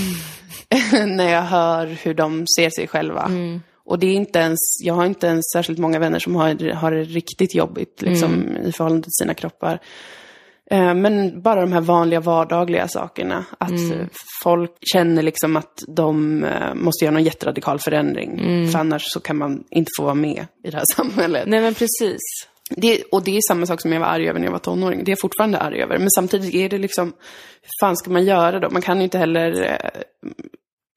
när 1.06 1.28
jag 1.32 1.42
hör 1.42 1.86
hur 1.86 2.14
de 2.14 2.46
ser 2.56 2.70
sig 2.70 2.88
själva. 2.88 3.30
Och 3.84 3.98
det 3.98 4.06
är 4.06 4.14
inte 4.14 4.38
ens, 4.38 4.58
jag 4.82 4.94
har 4.94 5.06
inte 5.06 5.26
ens 5.26 5.42
särskilt 5.52 5.78
många 5.78 5.98
vänner 5.98 6.18
som 6.18 6.36
har, 6.36 6.72
har 6.74 6.90
det 6.92 7.02
riktigt 7.02 7.54
jobbigt 7.54 8.02
liksom, 8.02 8.56
i 8.56 8.72
förhållande 8.72 9.02
till 9.02 9.12
sina 9.22 9.34
kroppar. 9.34 9.78
Eh, 10.72 10.94
Men 10.94 11.42
bara 11.42 11.60
de 11.60 11.72
här 11.72 11.80
vanliga 11.80 12.20
vardagliga 12.20 12.88
sakerna. 12.88 13.44
Att 13.58 13.70
eh, 13.70 14.06
folk 14.42 14.70
känner 14.92 15.22
liksom 15.22 15.56
att 15.56 15.82
de 15.88 16.44
eh, 16.44 16.74
måste 16.74 17.04
göra 17.04 17.12
någon 17.12 17.24
jätteradikal 17.24 17.78
förändring. 17.78 18.38
För 18.72 18.78
annars 18.78 19.02
så 19.04 19.20
kan 19.20 19.38
man 19.38 19.64
inte 19.70 19.90
få 19.98 20.04
vara 20.04 20.14
med 20.14 20.46
i 20.64 20.70
det 20.70 20.76
här 20.76 20.84
samhället. 20.96 21.44
Nej 21.46 21.60
men 21.60 21.74
precis. 21.74 22.20
Det, 22.76 23.02
och 23.12 23.24
det 23.24 23.36
är 23.36 23.40
samma 23.48 23.66
sak 23.66 23.80
som 23.80 23.92
jag 23.92 24.00
var 24.00 24.06
arg 24.06 24.28
över 24.28 24.38
när 24.38 24.46
jag 24.46 24.52
var 24.52 24.58
tonåring. 24.58 25.04
Det 25.04 25.08
är 25.08 25.12
jag 25.12 25.20
fortfarande 25.20 25.58
arg 25.58 25.82
över. 25.82 25.98
Men 25.98 26.10
samtidigt 26.10 26.54
är 26.54 26.68
det 26.68 26.78
liksom, 26.78 27.06
hur 27.62 27.70
fan 27.86 27.96
ska 27.96 28.10
man 28.10 28.24
göra 28.24 28.60
då? 28.60 28.70
Man 28.70 28.82
kan 28.82 28.98
ju 28.98 29.04
inte 29.04 29.18
heller 29.18 29.62
eh, 29.62 30.00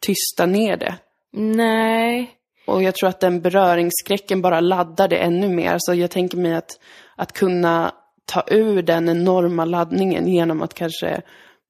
tysta 0.05 0.45
ner 0.45 0.77
det. 0.77 0.95
Nej. 1.37 2.31
Och 2.67 2.83
jag 2.83 2.95
tror 2.95 3.09
att 3.09 3.19
den 3.19 3.41
beröringsskräcken 3.41 4.41
bara 4.41 4.59
laddar 4.59 5.07
det 5.07 5.17
ännu 5.17 5.49
mer. 5.49 5.75
Så 5.77 5.93
jag 5.93 6.11
tänker 6.11 6.37
mig 6.37 6.55
att, 6.55 6.69
att 7.15 7.33
kunna 7.33 7.91
ta 8.25 8.43
ur 8.47 8.81
den 8.81 9.09
enorma 9.09 9.65
laddningen 9.65 10.27
genom 10.27 10.61
att 10.61 10.73
kanske 10.73 11.21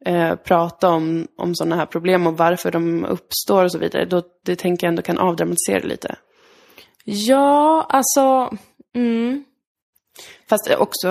eh, 0.05 0.35
prata 0.35 0.89
om, 0.89 1.27
om 1.37 1.55
sådana 1.55 1.75
här 1.75 1.85
problem 1.85 2.27
och 2.27 2.37
varför 2.37 2.71
de 2.71 3.05
uppstår 3.05 3.63
och 3.63 3.71
så 3.71 3.77
vidare. 3.77 4.05
Då, 4.05 4.21
det 4.45 4.55
tänker 4.55 4.87
jag 4.87 4.89
ändå 4.89 5.01
kan 5.01 5.17
avdramatisera 5.17 5.79
det 5.79 5.87
lite. 5.87 6.15
Ja, 7.03 7.85
alltså... 7.89 8.57
Mm. 8.95 9.43
Fast 10.49 10.75
också 10.77 11.09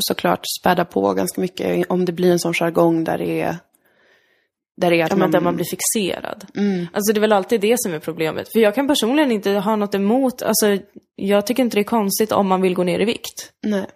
såklart 0.00 0.40
späda 0.60 0.84
på 0.84 1.12
ganska 1.14 1.40
mycket 1.40 1.86
om 1.90 2.04
det 2.04 2.12
blir 2.12 2.32
en 2.32 2.38
sån 2.38 2.54
jargong 2.54 3.04
där 3.04 3.18
det 3.18 3.40
är... 3.40 3.56
Där 4.76 4.90
det 4.90 5.00
är 5.00 5.04
att 5.04 5.10
Ja, 5.10 5.16
man... 5.16 5.30
där 5.30 5.40
man 5.40 5.56
blir 5.56 5.64
fixerad. 5.64 6.44
Alltså 6.92 7.12
det 7.12 7.18
är 7.18 7.20
väl 7.20 7.32
alltid 7.32 7.60
det 7.60 7.74
som 7.78 7.94
är 7.94 7.98
problemet. 7.98 8.52
För 8.52 8.58
jag 8.60 8.74
kan 8.74 8.88
personligen 8.88 9.32
inte 9.32 9.50
ha 9.50 9.76
något 9.76 9.94
emot, 9.94 10.42
alltså 10.42 10.78
jag 11.16 11.46
tycker 11.46 11.62
inte 11.62 11.76
det 11.76 11.80
är 11.80 11.84
konstigt 11.84 12.32
om 12.32 12.48
man 12.48 12.62
vill 12.62 12.74
gå 12.74 12.84
ner 12.84 13.00
i 13.00 13.04
vikt. 13.04 13.52
Nej. 13.62 13.86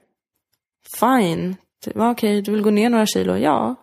Fine. 0.98 1.56
Ja, 1.94 2.10
Okej, 2.10 2.42
du 2.42 2.52
vill 2.52 2.62
gå 2.62 2.70
ner 2.70 2.90
några 2.90 3.06
kilo? 3.06 3.36
Ja. 3.36 3.74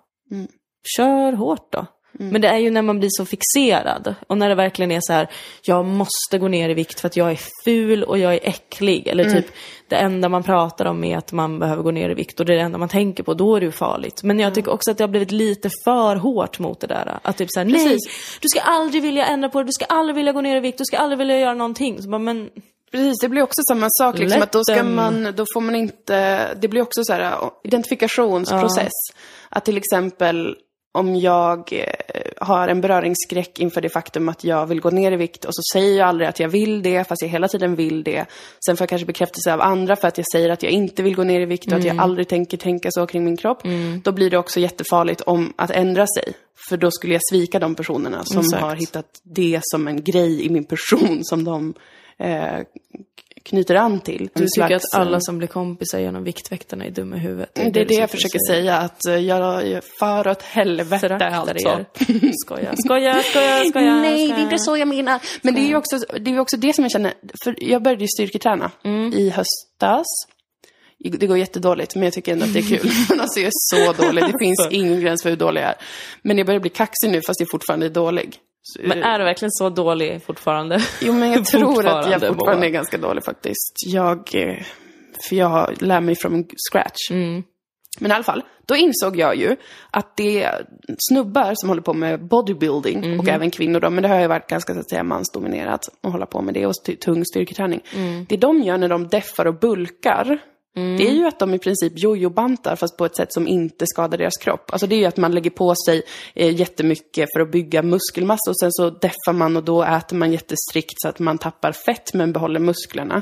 Kör 0.98 1.34
hårt 1.34 1.72
då. 1.72 1.86
Men 2.20 2.42
det 2.42 2.48
är 2.48 2.58
ju 2.58 2.72
när 2.72 2.82
man 2.82 3.00
blir 3.00 3.10
så 3.12 3.26
fixerad 3.26 4.16
och 4.28 4.38
när 4.38 4.50
det 4.50 4.56
verkligen 4.56 4.92
är 4.92 5.00
så 5.02 5.14
här, 5.14 5.28
jag 5.62 5.86
måste 5.86 6.38
gå 6.40 6.48
ner 6.48 6.70
i 6.70 6.74
vikt 6.74 7.00
för 7.00 7.08
att 7.08 7.18
jag 7.18 7.32
är 7.32 7.40
ful 7.66 8.04
och 8.04 8.18
jag 8.18 8.34
är 8.34 8.40
äcklig. 8.44 9.08
Eller 9.08 9.24
typ, 9.24 9.46
det 9.88 9.96
enda 9.96 10.30
man 10.30 10.44
pratar 10.44 10.86
om 10.86 11.04
är 11.04 11.18
att 11.18 11.32
man 11.32 11.60
behöver 11.60 11.84
gå 11.84 11.92
ner 11.92 12.10
i 12.10 12.14
vikt 12.14 12.40
och 12.40 12.46
det 12.46 12.54
är 12.54 12.58
det 12.58 12.64
enda 12.64 12.78
man 12.78 12.90
tänker 12.90 13.24
på, 13.24 13.34
då 13.34 13.56
är 13.56 13.60
det 13.60 13.66
ju 13.66 13.72
farligt. 13.72 14.24
Men 14.24 14.40
jag 14.40 14.56
tycker 14.56 14.72
också 14.72 14.92
att 14.92 14.98
det 14.98 15.04
har 15.04 15.10
blivit 15.10 15.32
lite 15.32 15.70
för 15.84 16.16
hårt 16.16 16.60
mot 16.60 16.80
det 16.80 16.88
där. 16.88 17.20
Att 17.22 17.38
typ 17.38 17.48
så 17.52 17.60
här, 17.60 17.66
nej, 17.66 17.98
du 18.42 18.48
ska 18.48 18.60
aldrig 18.60 19.04
vilja 19.04 19.26
ändra 19.26 19.50
på 19.50 19.60
det, 19.60 19.66
du 19.66 19.72
ska 19.72 19.86
aldrig 19.86 20.16
vilja 20.16 20.34
gå 20.34 20.42
ner 20.42 20.58
i 20.58 20.60
vikt, 20.60 20.78
du 20.78 20.86
ska 20.86 20.98
aldrig 20.98 21.18
vilja 21.18 21.40
göra 21.40 21.54
någonting. 21.54 22.02
Så 22.02 22.10
bara, 22.10 22.20
men 22.20 22.50
Precis, 22.92 23.20
det 23.22 23.30
blir 23.30 23.42
också 23.42 23.62
samma 23.70 23.88
sak. 23.90 24.20
Liksom, 24.20 24.42
att 24.42 24.52
då, 24.52 24.64
ska 24.64 24.84
man, 24.84 25.34
då 25.36 25.46
får 25.54 25.62
man 25.62 25.76
inte... 25.76 26.54
Det 26.54 26.68
blir 26.68 26.82
också 26.82 27.04
så 27.04 27.14
här, 27.14 27.40
identifikationsprocess. 27.64 28.94
Att 29.50 29.66
till 29.66 29.78
exempel 29.78 30.56
om 30.98 31.16
jag 31.16 31.74
eh, 31.74 32.32
har 32.38 32.68
en 32.68 32.82
beröringsskräck 32.82 33.60
inför 33.60 33.82
det 33.82 33.90
faktum 33.90 34.30
att 34.30 34.44
jag 34.44 34.66
vill 34.66 34.82
gå 34.82 34.90
ner 34.90 35.12
i 35.12 35.16
vikt 35.16 35.46
och 35.46 35.56
så 35.56 35.62
säger 35.74 35.98
jag 35.98 36.08
aldrig 36.08 36.30
att 36.30 36.40
jag 36.40 36.50
vill 36.50 36.82
det 36.82 37.08
fast 37.08 37.22
jag 37.22 37.30
hela 37.30 37.48
tiden 37.48 37.76
vill 37.76 38.04
det. 38.04 38.26
Sen 38.66 38.78
får 38.78 38.84
jag 38.84 38.90
kanske 38.90 39.06
bekräftelse 39.06 39.54
av 39.54 39.62
andra 39.62 39.96
för 39.96 40.08
att 40.08 40.18
jag 40.18 40.26
säger 40.32 40.50
att 40.50 40.64
jag 40.64 40.72
inte 40.72 41.04
vill 41.04 41.16
gå 41.16 41.24
ner 41.24 41.42
i 41.42 41.46
vikt 41.46 41.72
och 41.72 41.78
att 41.78 41.84
jag 41.84 42.00
aldrig 42.00 42.28
tänker 42.28 42.58
tänka 42.58 42.90
så 42.92 43.08
kring 43.08 43.24
min 43.24 43.38
kropp. 43.38 43.62
Då 44.04 44.12
blir 44.12 44.30
det 44.30 44.38
också 44.38 44.60
jättefarligt 44.60 45.22
om 45.22 45.54
att 45.56 45.72
ändra 45.72 46.06
sig. 46.08 46.34
För 46.70 46.78
då 46.78 46.92
skulle 46.92 47.14
jag 47.14 47.22
svika 47.32 47.60
de 47.60 47.76
personerna 47.76 48.24
som 48.24 48.40
Exakt. 48.40 48.64
har 48.64 48.76
hittat 48.76 49.06
det 49.24 49.60
som 49.64 49.88
en 49.88 50.04
grej 50.04 50.46
i 50.46 50.50
min 50.50 50.66
person 50.66 51.20
som 51.24 51.44
de 51.44 51.74
eh, 52.20 52.60
knyter 53.44 53.76
an 53.76 54.00
till. 54.00 54.30
Du 54.34 54.48
tycker 54.48 54.68
slags, 54.68 54.86
att 54.94 55.00
alla 55.00 55.18
eh, 55.18 55.20
som 55.20 55.38
blir 55.38 55.48
kompisar 55.48 56.00
genom 56.00 56.24
Viktväktarna 56.24 56.86
är 56.86 56.92
dumma 56.92 57.16
i 57.16 57.20
huvudet. 57.20 57.50
det 57.56 57.62
är 57.62 57.72
det 57.72 57.84
du 57.84 57.94
jag 57.94 58.10
försöker 58.10 58.40
säga, 58.48 58.78
att 58.78 59.06
eh, 59.06 59.16
jag 59.18 59.84
far 60.00 60.28
åt 60.28 60.42
helvete 60.42 61.00
Föraktar 61.00 61.28
alltså. 61.28 61.68
er. 61.68 61.86
Skoja, 62.46 62.74
skoja, 62.86 63.24
skoja, 63.24 63.66
skoja. 63.70 63.96
Nej, 63.96 64.18
det 64.18 64.24
är 64.24 64.28
skoja. 64.28 64.44
inte 64.44 64.60
så 64.60 64.78
jag 64.78 64.88
menar. 64.88 65.20
Men 65.42 65.54
det 65.56 65.62
är 65.62 65.68
ju 65.68 65.76
också 65.76 65.98
det, 66.20 66.32
är 66.32 66.40
också 66.40 66.58
det 66.58 66.74
som 66.76 66.84
jag 66.84 66.92
känner, 66.92 67.14
för 67.44 67.56
jag 67.64 67.82
började 67.84 68.04
ju 68.04 68.08
styrketräna 68.08 68.72
Mm. 68.84 69.14
i 69.14 69.30
höstas. 69.30 70.06
Det 71.00 71.28
går 71.28 71.38
jättedåligt, 71.38 71.96
men 71.96 72.04
jag 72.04 72.14
tycker 72.14 72.32
ändå 72.32 72.46
att 72.46 72.54
det 72.54 72.60
är 72.60 72.78
kul. 72.78 72.92
Men 73.10 73.20
alltså 73.22 73.40
jag 73.40 73.48
är 73.48 73.52
så 73.54 74.04
dålig, 74.04 74.24
det 74.24 74.34
finns 74.46 74.68
ingen 74.72 75.02
gräns 75.02 75.24
för 75.24 75.30
hur 75.30 75.38
dålig 75.38 75.62
jag 75.62 75.68
är. 75.70 75.76
Men 76.22 76.38
jag 76.38 76.48
börjar 76.48 76.60
bli 76.60 76.70
kaxig 76.70 77.10
nu, 77.12 77.22
fast 77.22 77.40
jag 77.40 77.50
fortfarande 77.52 77.86
är 77.86 77.90
dålig. 77.90 78.36
Men 78.80 79.04
är 79.04 79.20
du 79.20 79.26
verkligen 79.26 79.52
så 79.52 79.70
dålig 79.70 80.24
fortfarande? 80.24 80.80
Jo, 81.02 81.14
men 81.14 81.32
jag 81.32 81.46
tror 81.52 81.86
att 81.88 82.12
jag 82.12 82.22
fortfarande 82.28 82.68
är 82.68 82.72
ganska 82.72 82.98
dålig 82.98 83.24
faktiskt. 83.24 83.74
Jag, 83.86 84.18
eh, 84.36 84.64
för 85.30 85.36
jag 85.36 85.82
lär 85.82 86.02
mig 86.02 86.16
från 86.16 86.46
scratch. 86.72 87.12
Mm. 87.12 87.44
Men 88.00 88.12
i 88.12 88.14
alla 88.14 88.24
fall, 88.24 88.44
då 88.66 88.76
insåg 88.76 89.18
jag 89.18 89.36
ju 89.36 89.56
att 89.92 90.18
det 90.18 90.44
är 90.44 90.66
snubbar 91.10 91.52
som 91.56 91.70
håller 91.70 91.82
på 91.82 91.94
med 91.94 92.28
bodybuilding 92.28 93.00
Mhm. 93.10 93.20
och 93.20 93.28
även 93.30 93.52
kvinnor 93.52 93.80
då, 93.80 93.90
men 93.90 94.04
det 94.04 94.10
har 94.10 94.20
ju 94.20 94.28
varit 94.28 94.50
ganska 94.50 94.74
så 94.74 94.80
att 94.80 94.90
säga 94.90 95.04
mansdominerat 95.04 95.90
att 96.04 96.12
hålla 96.12 96.26
på 96.26 96.42
med 96.42 96.54
det 96.54 96.66
och 96.66 96.72
st- 96.72 96.96
tung 96.96 97.26
styrketräning. 97.26 97.82
Mm. 97.96 98.26
Det 98.30 98.38
de 98.38 98.62
gör 98.62 98.78
när 98.78 98.90
de 98.90 99.08
deffar 99.08 99.46
och 99.48 99.60
bulkar, 99.60 100.40
det 100.98 101.08
är 101.08 101.14
ju 101.14 101.28
att 101.28 101.40
de 101.40 101.54
i 101.54 101.60
princip 101.60 101.94
jojobantar 101.96 102.76
fast 102.76 102.98
på 102.98 103.06
ett 103.06 103.16
sätt 103.16 103.34
som 103.34 103.48
inte 103.48 103.88
skadar 103.88 104.18
deras 104.18 104.38
kropp. 104.38 104.70
Alltså 104.72 104.88
det 104.88 104.96
är 104.96 105.00
ju 105.00 105.06
att 105.06 105.18
man 105.18 105.32
lägger 105.32 105.50
på 105.50 105.76
sig 105.86 106.02
eh, 106.36 106.56
jättemycket 106.56 107.30
för 107.34 107.40
att 107.40 107.52
bygga 107.52 107.84
muskelmassa 107.84 108.50
och 108.50 108.60
sen 108.60 108.72
så 108.72 108.90
deffar 108.90 109.34
man 109.34 109.58
och 109.58 109.64
då 109.64 109.84
äter 109.84 110.16
man 110.18 110.32
jättestrikt 110.32 111.02
så 111.02 111.08
att 111.08 111.20
man 111.20 111.38
tappar 111.38 111.72
fett 111.72 112.14
men 112.14 112.34
behåller 112.34 112.60
musklerna. 112.60 113.22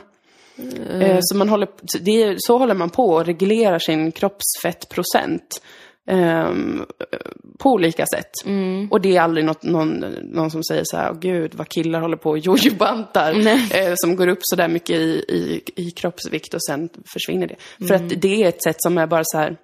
Eh, 1.01 1.17
Så, 1.21 1.37
man 1.37 1.49
håller, 1.49 1.67
är, 2.09 2.35
så 2.37 2.57
håller 2.57 2.73
man 2.73 2.89
på 2.89 3.05
och 3.09 3.25
reglerar 3.25 3.79
sin 3.79 4.11
kroppsfettprocent. 4.11 5.61
På 7.59 7.71
olika 7.71 8.05
sätt. 8.05 8.31
Och 8.91 9.01
det 9.01 9.15
är 9.17 9.21
aldrig 9.21 9.45
något, 9.45 9.63
någon, 9.63 9.99
någon 10.23 10.51
som 10.51 10.63
säger 10.63 10.83
så 10.85 10.97
här, 10.97 11.11
"Åh, 11.11 11.19
gud 11.19 11.55
vad 11.55 11.69
killar 11.69 12.01
håller 12.01 12.17
på 12.17 12.29
och 12.29 12.39
jojobantar. 12.39 13.33
Eh, 13.75 13.93
som 13.95 14.15
går 14.15 14.27
upp 14.27 14.39
så 14.41 14.55
där 14.55 14.67
mycket 14.67 14.95
i, 14.95 15.25
i, 15.29 15.61
i 15.75 15.91
kroppsvikt 15.91 16.53
och 16.53 16.63
sen 16.63 16.89
försvinner 17.05 17.47
det. 17.47 17.87
För 17.87 17.95
att 17.95 18.21
det 18.21 18.43
är 18.43 18.49
ett 18.49 18.63
sätt 18.63 18.75
som 18.81 18.97
är 18.97 19.07
bara 19.07 19.23
så 19.25 19.37
här, 19.37 19.57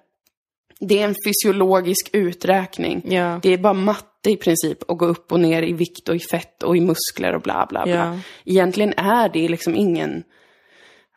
det 0.80 0.98
är 1.00 1.04
en 1.04 1.14
fysiologisk 1.26 2.10
uträkning. 2.12 3.02
Ja. 3.08 3.40
Det 3.42 3.52
är 3.52 3.58
bara 3.58 3.72
matte 3.72 4.30
i 4.30 4.36
princip 4.36 4.90
att 4.90 4.98
gå 4.98 5.06
upp 5.06 5.32
och 5.32 5.40
ner 5.40 5.62
i 5.62 5.72
vikt 5.72 6.08
och 6.08 6.16
i 6.16 6.18
fett 6.18 6.62
och 6.62 6.76
i 6.76 6.80
muskler 6.80 7.34
och 7.34 7.42
bla 7.42 7.66
bla 7.70 7.84
bla. 7.84 7.94
Ja. 7.94 8.18
Egentligen 8.44 8.92
är 8.96 9.28
det 9.28 9.48
liksom 9.48 9.74
ingen... 9.74 10.22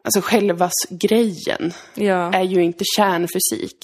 Alltså 0.04 0.22
själva 0.24 0.70
grejen 0.90 1.74
Ja. 1.96 2.34
är 2.34 2.44
ju 2.44 2.64
inte 2.64 2.84
kärnfysik. 2.98 3.78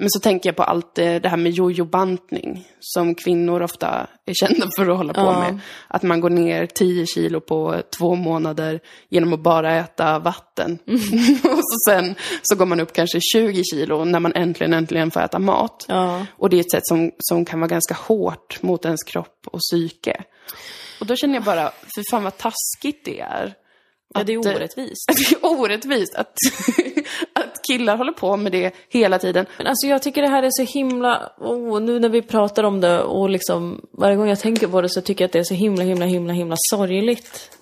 Men 0.00 0.10
så 0.10 0.20
tänker 0.20 0.48
jag 0.48 0.56
på 0.56 0.62
allt 0.62 0.94
det 0.94 1.28
här 1.28 1.36
med 1.36 1.52
jojobantning 1.52 2.68
som 2.80 3.14
kvinnor 3.14 3.62
ofta 3.62 4.06
är 4.26 4.34
kända 4.34 4.68
för 4.76 4.88
att 4.90 4.96
hålla 4.96 5.12
på 5.14 5.20
Ja. 5.20 5.40
med. 5.40 5.58
Att 5.88 6.02
man 6.02 6.20
går 6.20 6.30
ner 6.30 6.66
10 6.66 7.06
kilo 7.06 7.40
på 7.40 7.82
två 7.98 8.14
månader 8.14 8.80
genom 9.08 9.32
att 9.32 9.40
bara 9.40 9.74
äta 9.74 10.18
vatten. 10.18 10.78
och 11.44 11.58
så 11.58 11.90
sen 11.90 12.14
så 12.42 12.56
går 12.56 12.66
man 12.66 12.80
upp 12.80 12.92
kanske 12.92 13.20
20 13.32 13.62
kilo 13.64 14.04
när 14.04 14.20
man 14.20 14.32
äntligen, 14.34 14.72
äntligen 14.72 15.10
får 15.10 15.20
äta 15.20 15.38
mat. 15.38 15.84
Ja. 15.88 16.26
Och 16.30 16.50
det 16.50 16.56
är 16.56 16.60
ett 16.60 16.70
sätt 16.70 16.86
som, 16.86 17.10
som 17.18 17.44
kan 17.44 17.60
vara 17.60 17.68
ganska 17.68 17.94
hårt 17.94 18.62
mot 18.62 18.84
ens 18.84 19.02
kropp 19.02 19.46
och 19.46 19.60
psyke. 19.70 20.22
Och 21.00 21.06
då 21.06 21.16
känner 21.16 21.34
jag 21.34 21.44
bara, 21.44 21.70
för 21.94 22.10
fan 22.10 22.24
vad 22.24 22.38
taskigt 22.38 23.04
det 23.04 23.20
är. 23.20 23.54
Ja, 24.14 24.24
det 24.24 24.32
är 24.32 24.38
Att, 24.38 24.46
eh, 24.46 24.56
orättvist. 24.56 25.06
Det 25.30 25.36
är 25.36 25.60
orättvist 25.60 26.14
att, 26.14 26.34
att 27.32 27.62
killar 27.66 27.96
håller 27.96 28.12
på 28.12 28.36
med 28.36 28.52
det 28.52 28.74
hela 28.88 29.18
tiden. 29.18 29.46
Men 29.58 29.66
alltså 29.66 29.86
jag 29.86 30.02
tycker 30.02 30.22
det 30.22 30.28
här 30.28 30.42
är 30.42 30.50
så 30.50 30.62
himla, 30.62 31.32
oh, 31.38 31.80
nu 31.80 32.00
när 32.00 32.08
vi 32.08 32.22
pratar 32.22 32.64
om 32.64 32.80
det 32.80 33.02
och 33.02 33.30
liksom 33.30 33.80
varje 33.92 34.16
gång 34.16 34.28
jag 34.28 34.40
tänker 34.40 34.68
på 34.68 34.80
det 34.80 34.88
så 34.88 35.00
tycker 35.00 35.24
jag 35.24 35.28
att 35.28 35.32
det 35.32 35.38
är 35.38 35.44
så 35.44 35.54
himla, 35.54 35.82
himla, 35.82 36.06
himla, 36.06 36.32
himla 36.32 36.56
sorgligt. 36.70 37.58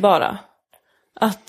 Bara. 0.00 0.38
Att, 1.20 1.46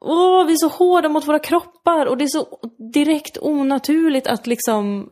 åh, 0.00 0.46
vi 0.46 0.52
är 0.52 0.56
så 0.56 0.68
hårda 0.68 1.08
mot 1.08 1.28
våra 1.28 1.38
kroppar 1.38 2.06
och 2.06 2.16
det 2.16 2.24
är 2.24 2.28
så 2.28 2.58
direkt 2.94 3.38
onaturligt 3.40 4.26
att 4.26 4.46
liksom 4.46 5.10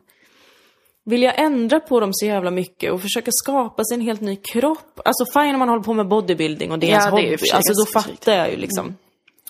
vilja 1.05 1.31
ändra 1.31 1.79
på 1.79 1.99
dem 1.99 2.09
så 2.13 2.25
jävla 2.25 2.51
mycket 2.51 2.91
och 2.91 3.01
försöka 3.01 3.31
skapa 3.33 3.83
sig 3.83 3.95
en 3.95 4.01
helt 4.01 4.21
ny 4.21 4.35
kropp. 4.35 4.99
Alltså 5.05 5.25
fine 5.33 5.53
om 5.53 5.59
man 5.59 5.69
håller 5.69 5.83
på 5.83 5.93
med 5.93 6.07
bodybuilding 6.07 6.71
och 6.71 6.79
det 6.79 6.87
är 6.87 6.91
Ja, 6.91 6.95
ens 6.95 7.05
är 7.05 7.11
hobby. 7.11 7.37
sig 7.37 7.51
alltså 7.51 7.73
då 7.73 8.01
fattar 8.01 8.33
jag 8.33 8.51
ju 8.51 8.57
liksom. 8.57 8.95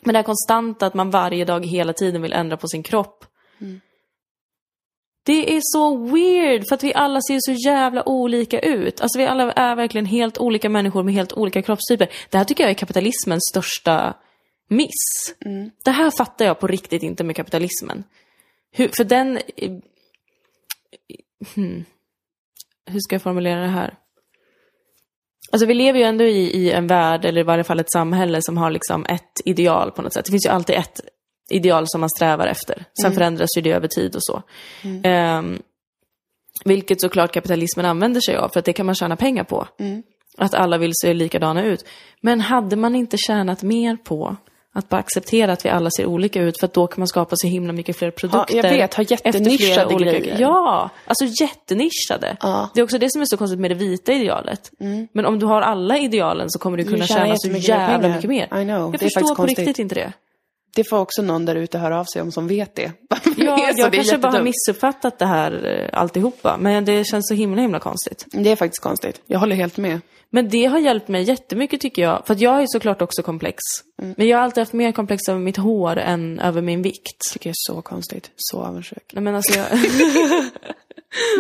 Men 0.02 0.14
det 0.14 0.20
här 0.20 0.24
konstanta 0.24 0.86
att 0.86 0.94
man 0.94 1.12
varje 1.12 1.46
dag 1.46 1.66
hela 1.66 1.94
tiden 1.94 2.22
vill 2.22 2.34
ändra 2.34 2.58
på 2.58 2.68
sin 2.68 2.84
kropp. 2.84 3.26
Det 5.26 5.56
är 5.56 5.60
så 5.64 5.98
weird 5.98 6.68
för 6.70 6.76
att 6.76 6.84
vi 6.84 6.94
alla 6.94 7.22
ser 7.22 7.40
så 7.40 7.70
jävla 7.70 8.10
olika 8.10 8.60
ut. 8.60 9.02
Alltså 9.02 9.20
vi 9.20 9.26
alla 9.26 9.52
är 9.52 9.76
verkligen 9.76 10.06
helt 10.06 10.38
olika 10.38 10.70
människor 10.70 11.04
med 11.04 11.14
helt 11.14 11.34
olika 11.34 11.62
kroppstyper. 11.62 12.10
Det 12.30 12.38
här 12.38 12.46
tycker 12.46 12.64
jag 12.64 12.70
är 12.70 12.74
kapitalismens 12.74 13.44
största 13.52 14.14
miss. 14.70 15.34
Det 15.84 15.92
här 15.92 16.12
fattar 16.12 16.46
jag 16.46 16.60
på 16.60 16.68
riktigt 16.68 17.04
inte 17.04 17.24
med 17.24 17.36
kapitalismen. 17.36 18.04
Hur, 18.72 18.90
för 18.98 19.04
den... 19.04 19.40
Hmm. 21.56 21.86
Hur 22.86 23.00
ska 23.00 23.16
jag 23.16 23.22
formulera 23.22 23.62
det 23.62 23.68
här? 23.68 23.94
Alltså 25.52 25.66
vi 25.66 25.74
lever 25.74 26.00
ju 26.00 26.06
ändå 26.06 26.24
i, 26.24 26.40
i 26.40 26.72
en 26.72 26.88
värld, 26.88 27.26
eller 27.26 27.42
i 27.42 27.44
varje 27.44 27.64
fall 27.64 27.80
ett 27.80 27.92
samhälle 27.92 28.42
som 28.42 28.58
har 28.58 28.72
liksom 28.72 29.06
ett 29.06 29.42
ideal 29.46 29.92
på 29.92 30.02
något 30.02 30.14
sätt. 30.14 30.26
Det 30.26 30.32
finns 30.32 30.46
ju 30.46 30.50
alltid 30.50 30.76
ett 30.76 31.02
ideal 31.50 31.84
som 31.88 32.02
man 32.02 32.10
strävar 32.10 32.48
efter. 32.48 32.86
Sen 33.02 33.12
förändras 33.14 33.50
ju 33.58 33.62
det 33.62 33.72
över 33.72 33.88
tid 33.88 34.16
och 34.16 34.24
så. 34.24 34.44
Ehm, 35.04 35.62
vilket 36.66 37.02
såklart 37.02 37.34
kapitalismen 37.34 37.86
använder 37.86 38.22
sig 38.22 38.36
av, 38.36 38.50
för 38.50 38.60
att 38.60 38.66
det 38.66 38.74
kan 38.74 38.86
man 38.86 38.96
tjäna 38.96 39.16
pengar 39.16 39.44
på. 39.44 39.68
Att 40.38 40.54
alla 40.54 40.78
vill 40.78 40.92
se 41.02 41.14
likadana 41.14 41.64
ut. 41.64 41.86
Men 42.22 42.42
hade 42.42 42.76
man 42.76 42.96
inte 42.96 43.18
tjänat 43.18 43.64
mer 43.64 43.98
på 43.98 44.36
att 44.76 44.90
bara 44.90 44.98
acceptera 44.98 45.54
att 45.54 45.66
vi 45.66 45.70
alla 45.70 45.90
ser 45.98 46.06
olika 46.06 46.42
ut, 46.42 46.60
för 46.60 46.68
att 46.68 46.74
då 46.74 46.88
kan 46.88 47.02
man 47.02 47.08
skapa 47.08 47.36
så 47.36 47.48
himla 47.48 47.74
mycket 47.74 47.98
fler 47.98 48.12
produkter. 48.12 48.56
jag 48.56 48.64
vet, 48.64 48.94
ha 48.94 49.04
jättenischade 49.04 49.96
olika- 49.96 50.12
grejer. 50.20 50.38
Ja, 50.40 50.90
alltså 51.06 51.26
jättenischade. 51.44 52.38
Ja. 52.42 52.70
Det 52.74 52.80
är 52.80 52.84
också 52.84 52.98
det 52.98 53.12
som 53.12 53.22
är 53.22 53.26
så 53.26 53.38
konstigt 53.38 53.60
med 53.60 53.72
det 53.72 53.76
vita 53.76 54.14
idealet. 54.14 54.72
Men 55.12 55.26
om 55.26 55.40
du 55.40 55.46
har 55.46 55.62
alla 55.62 55.98
idealen 55.98 56.50
så 56.50 56.60
kommer 56.60 56.78
du 56.78 56.84
kunna 56.84 57.06
tjänar 57.08 57.26
tjäna 57.26 57.38
så 57.38 57.48
jävla 57.72 58.08
mycket 58.08 58.30
mer. 58.30 58.44
I 58.46 58.48
know, 58.48 58.68
Jag 58.70 58.92
det 58.92 58.98
förstår 59.00 59.22
på 59.22 59.36
konstigt. 59.36 59.60
riktigt 59.60 59.80
inte 59.80 59.96
det. 59.96 60.14
Det 60.76 60.90
får 60.90 60.98
också 60.98 61.22
någon 61.22 61.46
där 61.46 61.56
ute 61.56 61.78
höra 61.78 62.00
av 62.00 62.06
sig 62.14 62.22
om 62.22 62.32
som 62.32 62.48
vet 62.48 62.76
det. 62.76 62.92
Ja, 63.38 63.72
jag 63.76 63.92
det 63.92 63.98
kanske 63.98 64.18
bara 64.18 64.32
har 64.32 64.44
missuppfattat 64.44 65.20
det 65.20 65.26
här 65.26 65.66
eh, 65.66 66.00
alltihopa. 66.00 66.58
Men 66.58 66.86
det 66.86 67.04
känns 67.04 67.28
så 67.28 67.34
himla, 67.34 67.62
himla 67.62 67.80
konstigt. 67.80 68.26
Det 68.32 68.52
är 68.52 68.56
faktiskt 68.56 68.84
konstigt. 68.84 69.22
Jag 69.26 69.40
håller 69.40 69.56
helt 69.56 69.78
med. 69.78 70.02
Men 70.30 70.50
det 70.50 70.66
har 70.66 70.80
hjälpt 70.80 71.08
mig 71.08 71.24
jättemycket 71.24 71.82
tycker 71.82 72.02
jag. 72.02 72.28
För 72.28 72.34
att 72.34 72.40
jag 72.40 72.62
är 72.62 72.68
såklart 72.68 73.02
också 73.02 73.24
komplex. 73.24 73.58
Men 74.18 74.28
jag 74.28 74.38
har 74.38 74.44
alltid 74.44 74.62
haft 74.62 74.74
mer 74.74 74.92
komplex 74.92 75.30
över 75.30 75.40
mitt 75.40 75.58
hår 75.58 75.98
än 75.98 76.40
över 76.40 76.62
min 76.62 76.82
vikt. 76.82 77.34
tycker 77.34 77.50
jag 77.50 77.52
är 77.52 77.74
så 77.74 77.82
konstigt. 77.82 78.32
Så 78.36 78.62
avundsjuk. 78.62 79.12
Nej 79.14 79.24
men 79.24 79.36
alltså 79.36 79.60
jag... 79.60 79.68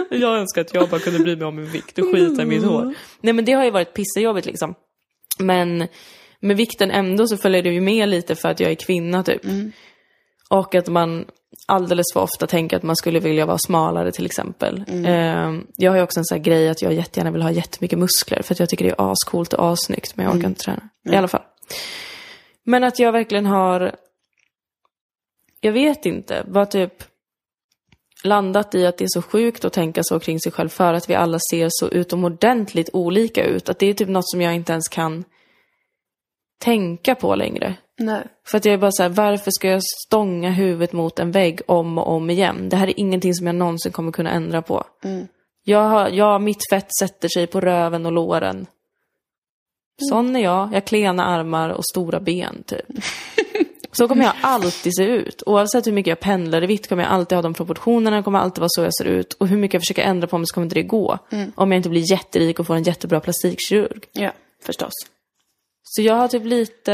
jag 0.21 0.37
önskar 0.37 0.61
att 0.61 0.73
jag 0.73 0.89
bara 0.89 0.99
kunde 0.99 1.19
bry 1.19 1.35
mig 1.35 1.45
om 1.45 1.55
min 1.55 1.71
vikt 1.71 1.99
och 1.99 2.05
skita 2.05 2.41
i 2.41 2.45
mitt 2.45 2.63
hår. 2.63 2.93
Nej 3.21 3.33
men 3.33 3.45
det 3.45 3.51
har 3.51 3.63
ju 3.63 3.71
varit 3.71 3.93
pissejobbigt 3.93 4.45
liksom. 4.47 4.75
Men 5.39 5.87
med 6.45 6.57
vikten 6.57 6.91
ändå 6.91 7.27
så 7.27 7.37
följer 7.37 7.63
det 7.63 7.69
ju 7.69 7.81
med 7.81 8.09
lite 8.09 8.35
för 8.35 8.49
att 8.49 8.59
jag 8.59 8.71
är 8.71 8.75
kvinna 8.75 9.23
typ. 9.23 9.41
Och 10.49 10.75
att 10.75 10.87
man 10.87 11.25
alldeles 11.65 12.05
för 12.13 12.19
ofta 12.19 12.47
tänker 12.47 12.77
att 12.77 12.83
man 12.83 12.95
skulle 12.95 13.19
vilja 13.19 13.45
vara 13.45 13.57
smalare 13.57 14.11
till 14.11 14.25
exempel. 14.25 14.83
Eh, 14.87 15.53
jag 15.75 15.91
har 15.91 15.97
ju 15.97 16.03
också 16.03 16.19
en 16.19 16.25
sån 16.25 16.37
här 16.37 16.43
grej 16.43 16.69
att 16.69 16.81
jag 16.81 16.93
jättegärna 16.93 17.31
vill 17.31 17.41
ha 17.41 17.51
jättemycket 17.51 17.99
muskler 17.99 18.41
för 18.41 18.53
att 18.53 18.59
jag 18.59 18.69
tycker 18.69 18.85
det 18.85 18.91
är 18.91 19.11
ascoolt 19.11 19.53
och 19.53 19.71
assnyggt 19.71 20.15
men 20.15 20.25
jag 20.25 20.35
orkar 20.35 20.47
inte 20.47 20.61
träna. 20.61 20.89
I 21.11 21.15
alla 21.15 21.27
fall. 21.27 21.43
Men 22.63 22.83
att 22.83 22.99
jag 22.99 23.11
verkligen 23.11 23.45
har, 23.45 23.95
jag 25.61 25.71
vet 25.71 26.05
inte, 26.05 26.45
bara 26.47 26.65
typ 26.65 26.93
landat 28.23 28.75
i 28.75 28.85
att 28.85 28.97
det 28.97 29.03
är 29.03 29.09
så 29.09 29.21
sjukt 29.21 29.65
att 29.65 29.73
tänka 29.73 30.03
så 30.03 30.19
kring 30.19 30.39
sig 30.39 30.51
själv 30.51 30.69
för 30.69 30.93
att 30.93 31.09
vi 31.09 31.15
alla 31.15 31.39
ser 31.51 31.67
så 31.71 31.89
utomordentligt 31.89 32.89
olika 32.93 33.45
ut. 33.45 33.69
Att 33.69 33.79
det 33.79 33.85
är 33.85 33.93
typ 33.93 34.09
något 34.09 34.29
som 34.29 34.41
jag 34.41 34.55
inte 34.55 34.71
ens 34.71 34.87
kan 34.87 35.23
tänka 36.59 37.15
på 37.15 37.35
längre. 37.35 37.75
Nej. 37.99 38.23
För 38.47 38.57
att 38.57 38.65
jag 38.65 38.73
är 38.73 38.77
bara 38.77 38.91
så 38.91 39.03
här, 39.03 39.09
varför 39.09 39.51
ska 39.51 39.69
jag 39.69 39.83
stånga 39.83 40.51
huvudet 40.51 40.93
mot 40.93 41.19
en 41.19 41.31
vägg 41.31 41.61
om 41.67 41.97
och 41.97 42.07
om 42.07 42.29
igen? 42.29 42.69
Det 42.69 42.75
här 42.75 42.87
är 42.87 42.99
ingenting 42.99 43.33
som 43.33 43.47
jag 43.47 43.55
någonsin 43.55 43.91
kommer 43.91 44.11
kunna 44.11 44.31
ändra 44.31 44.61
på. 44.61 44.83
Jag 45.63 45.89
har, 45.89 46.09
ja, 46.09 46.39
mitt 46.39 46.69
fett 46.69 46.95
sätter 46.99 47.29
sig 47.29 47.47
på 47.47 47.61
röven 47.61 48.05
och 48.05 48.11
låren. 48.11 48.67
Sån 50.09 50.35
är 50.35 50.39
jag. 50.39 50.67
Jag 50.67 50.73
har 50.73 50.81
klena 50.81 51.25
armar 51.25 51.69
och 51.69 51.85
stora 51.85 52.19
ben, 52.19 52.63
typ. 52.65 52.85
Så 53.91 54.07
kommer 54.07 54.23
jag 54.23 54.33
alltid 54.41 54.95
se 54.95 55.03
ut. 55.03 55.43
Oavsett 55.45 55.87
hur 55.87 55.91
mycket 55.91 56.09
jag 56.09 56.19
pendlar 56.19 56.63
i 56.63 56.67
vitt 56.67 56.89
kommer 56.89 57.03
jag 57.03 57.11
alltid 57.11 57.35
ha 57.35 57.41
de 57.41 57.53
proportionerna, 57.53 58.23
kommer 58.23 58.39
alltid 58.39 58.59
vara 58.59 58.69
så 58.69 58.83
jag 58.83 58.95
ser 58.95 59.05
ut. 59.05 59.33
Och 59.33 59.47
hur 59.47 59.57
mycket 59.57 59.73
jag 59.73 59.81
försöker 59.81 60.03
ändra 60.03 60.27
på 60.27 60.37
mig 60.37 60.47
så 60.47 60.53
kommer 60.53 60.65
inte 60.65 60.75
det 60.75 60.83
gå. 60.83 61.19
Om 61.55 61.71
jag 61.71 61.79
inte 61.79 61.89
blir 61.89 62.11
jätterik 62.11 62.59
och 62.59 62.67
får 62.67 62.75
en 62.75 62.83
jättebra 62.83 63.19
plastikkirurg. 63.19 64.01
Ja, 64.11 64.31
förstås. 64.63 64.93
Så 65.87 66.01
jag 66.01 66.15
har 66.15 66.27
typ 66.27 66.45
lite 66.45 66.91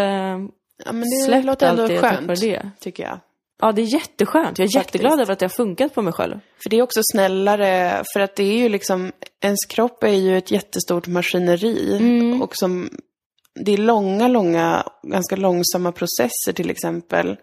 Ja, 0.85 0.91
men 0.91 1.01
det 1.01 1.25
släppt 1.25 1.45
låter 1.45 1.67
allt 1.67 1.79
ändå 1.79 1.93
det 1.93 1.99
tack 1.99 2.15
skönt, 2.15 2.27
vare 2.27 2.39
det. 2.39 2.71
tycker 2.79 3.03
jag. 3.03 3.19
Ja, 3.61 3.71
det 3.71 3.81
är 3.81 3.93
jätteskönt. 3.93 4.59
Jag 4.59 4.65
är 4.65 4.69
Faktiskt. 4.69 4.75
jätteglad 4.75 5.19
över 5.19 5.33
att 5.33 5.39
det 5.39 5.45
har 5.45 5.49
funkat 5.49 5.93
på 5.93 6.01
mig 6.01 6.13
själv. 6.13 6.39
För 6.63 6.69
det 6.69 6.77
är 6.77 6.81
också 6.81 7.01
snällare, 7.11 8.03
för 8.13 8.19
att 8.19 8.35
det 8.35 8.43
är 8.43 8.57
ju 8.57 8.69
liksom, 8.69 9.11
ens 9.41 9.65
kropp 9.69 10.03
är 10.03 10.07
ju 10.07 10.37
ett 10.37 10.51
jättestort 10.51 11.07
maskineri. 11.07 11.97
Mm. 11.97 12.41
Och 12.41 12.55
som, 12.55 12.89
det 13.65 13.71
är 13.71 13.77
långa, 13.77 14.27
långa, 14.27 14.83
ganska 15.03 15.35
långsamma 15.35 15.91
processer 15.91 16.53
till 16.55 16.69
exempel. 16.69 17.37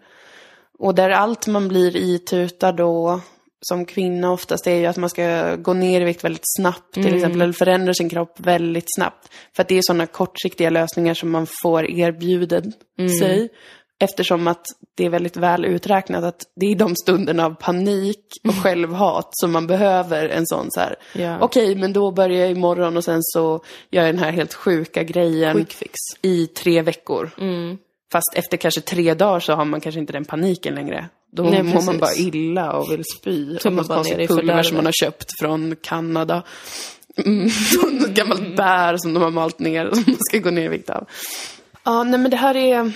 Och 0.79 0.95
där 0.95 1.09
allt 1.09 1.47
man 1.47 1.67
blir 1.67 1.97
itutad 1.97 2.71
då, 2.71 3.21
som 3.61 3.85
kvinna 3.85 4.31
oftast, 4.31 4.67
är 4.67 4.75
ju 4.75 4.85
att 4.85 4.97
man 4.97 5.09
ska 5.09 5.55
gå 5.55 5.73
ner 5.73 6.01
i 6.01 6.03
vikt 6.03 6.23
väldigt 6.23 6.55
snabbt 6.57 6.93
till 6.93 7.15
exempel, 7.15 7.41
eller 7.41 7.53
förändra 7.53 7.93
sin 7.93 8.09
kropp 8.09 8.39
väldigt 8.39 8.95
snabbt. 8.95 9.29
För 9.55 9.61
att 9.61 9.67
det 9.67 9.77
är 9.77 9.81
sådana 9.83 10.05
kortsiktiga 10.05 10.69
lösningar 10.69 11.13
som 11.13 11.31
man 11.31 11.47
får 11.63 11.91
erbjuden 11.91 12.73
sig. 13.19 13.49
Eftersom 14.01 14.47
att 14.47 14.65
det 14.95 15.05
är 15.05 15.09
väldigt 15.09 15.37
väl 15.37 15.65
uträknat 15.65 16.23
att 16.23 16.43
det 16.55 16.65
är 16.65 16.75
de 16.75 16.95
stunderna 16.95 17.45
av 17.45 17.55
panik 17.55 18.25
och 18.47 18.55
självhat 18.55 19.29
som 19.31 19.51
man 19.51 19.67
behöver 19.67 20.29
en 20.29 20.47
sån 20.47 20.65
så 20.69 20.79
här. 20.79 20.95
Ja. 21.13 21.37
Okej, 21.41 21.75
men 21.75 21.93
då 21.93 22.11
börjar 22.11 22.39
jag 22.39 22.51
imorgon 22.51 22.97
och 22.97 23.03
sen 23.03 23.19
så 23.23 23.63
gör 23.91 24.03
jag 24.03 24.15
den 24.15 24.23
här 24.23 24.31
helt 24.31 24.53
sjuka 24.53 25.03
grejen 25.03 25.65
i 26.21 26.47
tre 26.47 26.81
veckor. 26.81 27.29
Fast 28.11 28.33
efter 28.35 28.57
kanske 28.57 28.81
tre 28.81 29.13
dagar 29.13 29.39
så 29.39 29.53
har 29.53 29.65
man 29.65 29.81
kanske 29.81 29.99
inte 29.99 30.13
den 30.13 30.25
paniken 30.25 30.75
längre. 30.75 31.09
Då 31.31 31.43
Nej, 31.43 31.63
mår 31.63 31.73
man 31.73 31.99
precis. 31.99 31.99
bara 31.99 32.13
illa 32.13 32.73
och 32.73 32.91
vill 32.91 33.03
spy. 33.17 33.57
Av 33.65 33.71
man 33.73 33.87
bara 33.87 34.01
ner 34.01 34.19
i 34.19 34.27
pulver 34.27 34.63
som 34.63 34.75
man 34.75 34.85
har 34.85 34.91
köpt 34.91 35.39
från 35.39 35.75
Kanada. 35.81 36.43
Mm, 37.25 37.43
något 37.91 38.09
gammalt 38.09 38.55
bär 38.55 38.97
som 38.97 39.13
de 39.13 39.23
har 39.23 39.31
malt 39.31 39.59
ner 39.59 39.91
som 39.93 40.03
man 40.07 40.17
ska 40.19 40.37
gå 40.37 40.49
ner 40.49 40.65
i 40.65 40.67
vikt 40.67 40.89
av. 40.89 41.07
Ja, 41.83 42.03
nej 42.03 42.19
men 42.19 42.31
det 42.31 42.37
här 42.37 42.55
är, 42.55 42.91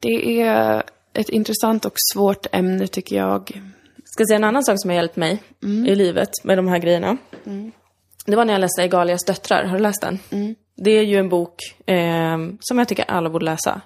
det 0.00 0.40
är 0.40 0.82
ett 1.12 1.28
intressant 1.28 1.84
och 1.84 1.94
svårt 2.12 2.46
ämne 2.52 2.86
tycker 2.86 3.16
jag. 3.16 3.62
Ska 4.04 4.20
jag 4.20 4.28
säga 4.28 4.36
en 4.36 4.44
annan 4.44 4.64
sak 4.64 4.76
som 4.78 4.90
har 4.90 4.96
hjälpt 4.96 5.16
mig 5.16 5.42
i 5.86 5.94
livet 5.94 6.30
med 6.42 6.58
de 6.58 6.68
här 6.68 6.78
grejerna? 6.78 7.16
Det 8.26 8.36
var 8.36 8.44
när 8.44 8.54
jag 8.54 8.60
läste 8.60 8.82
Egalias 8.82 9.24
döttrar. 9.24 9.64
Har 9.64 9.76
du 9.76 9.82
läst 9.82 10.02
den? 10.02 10.18
Det 10.76 10.90
är 10.90 11.02
ju 11.02 11.16
en 11.16 11.28
bok 11.28 11.54
eh, 11.86 12.38
som 12.60 12.78
jag 12.78 12.88
tycker 12.88 13.04
alla 13.10 13.30
borde 13.30 13.44
läsa. 13.44 13.80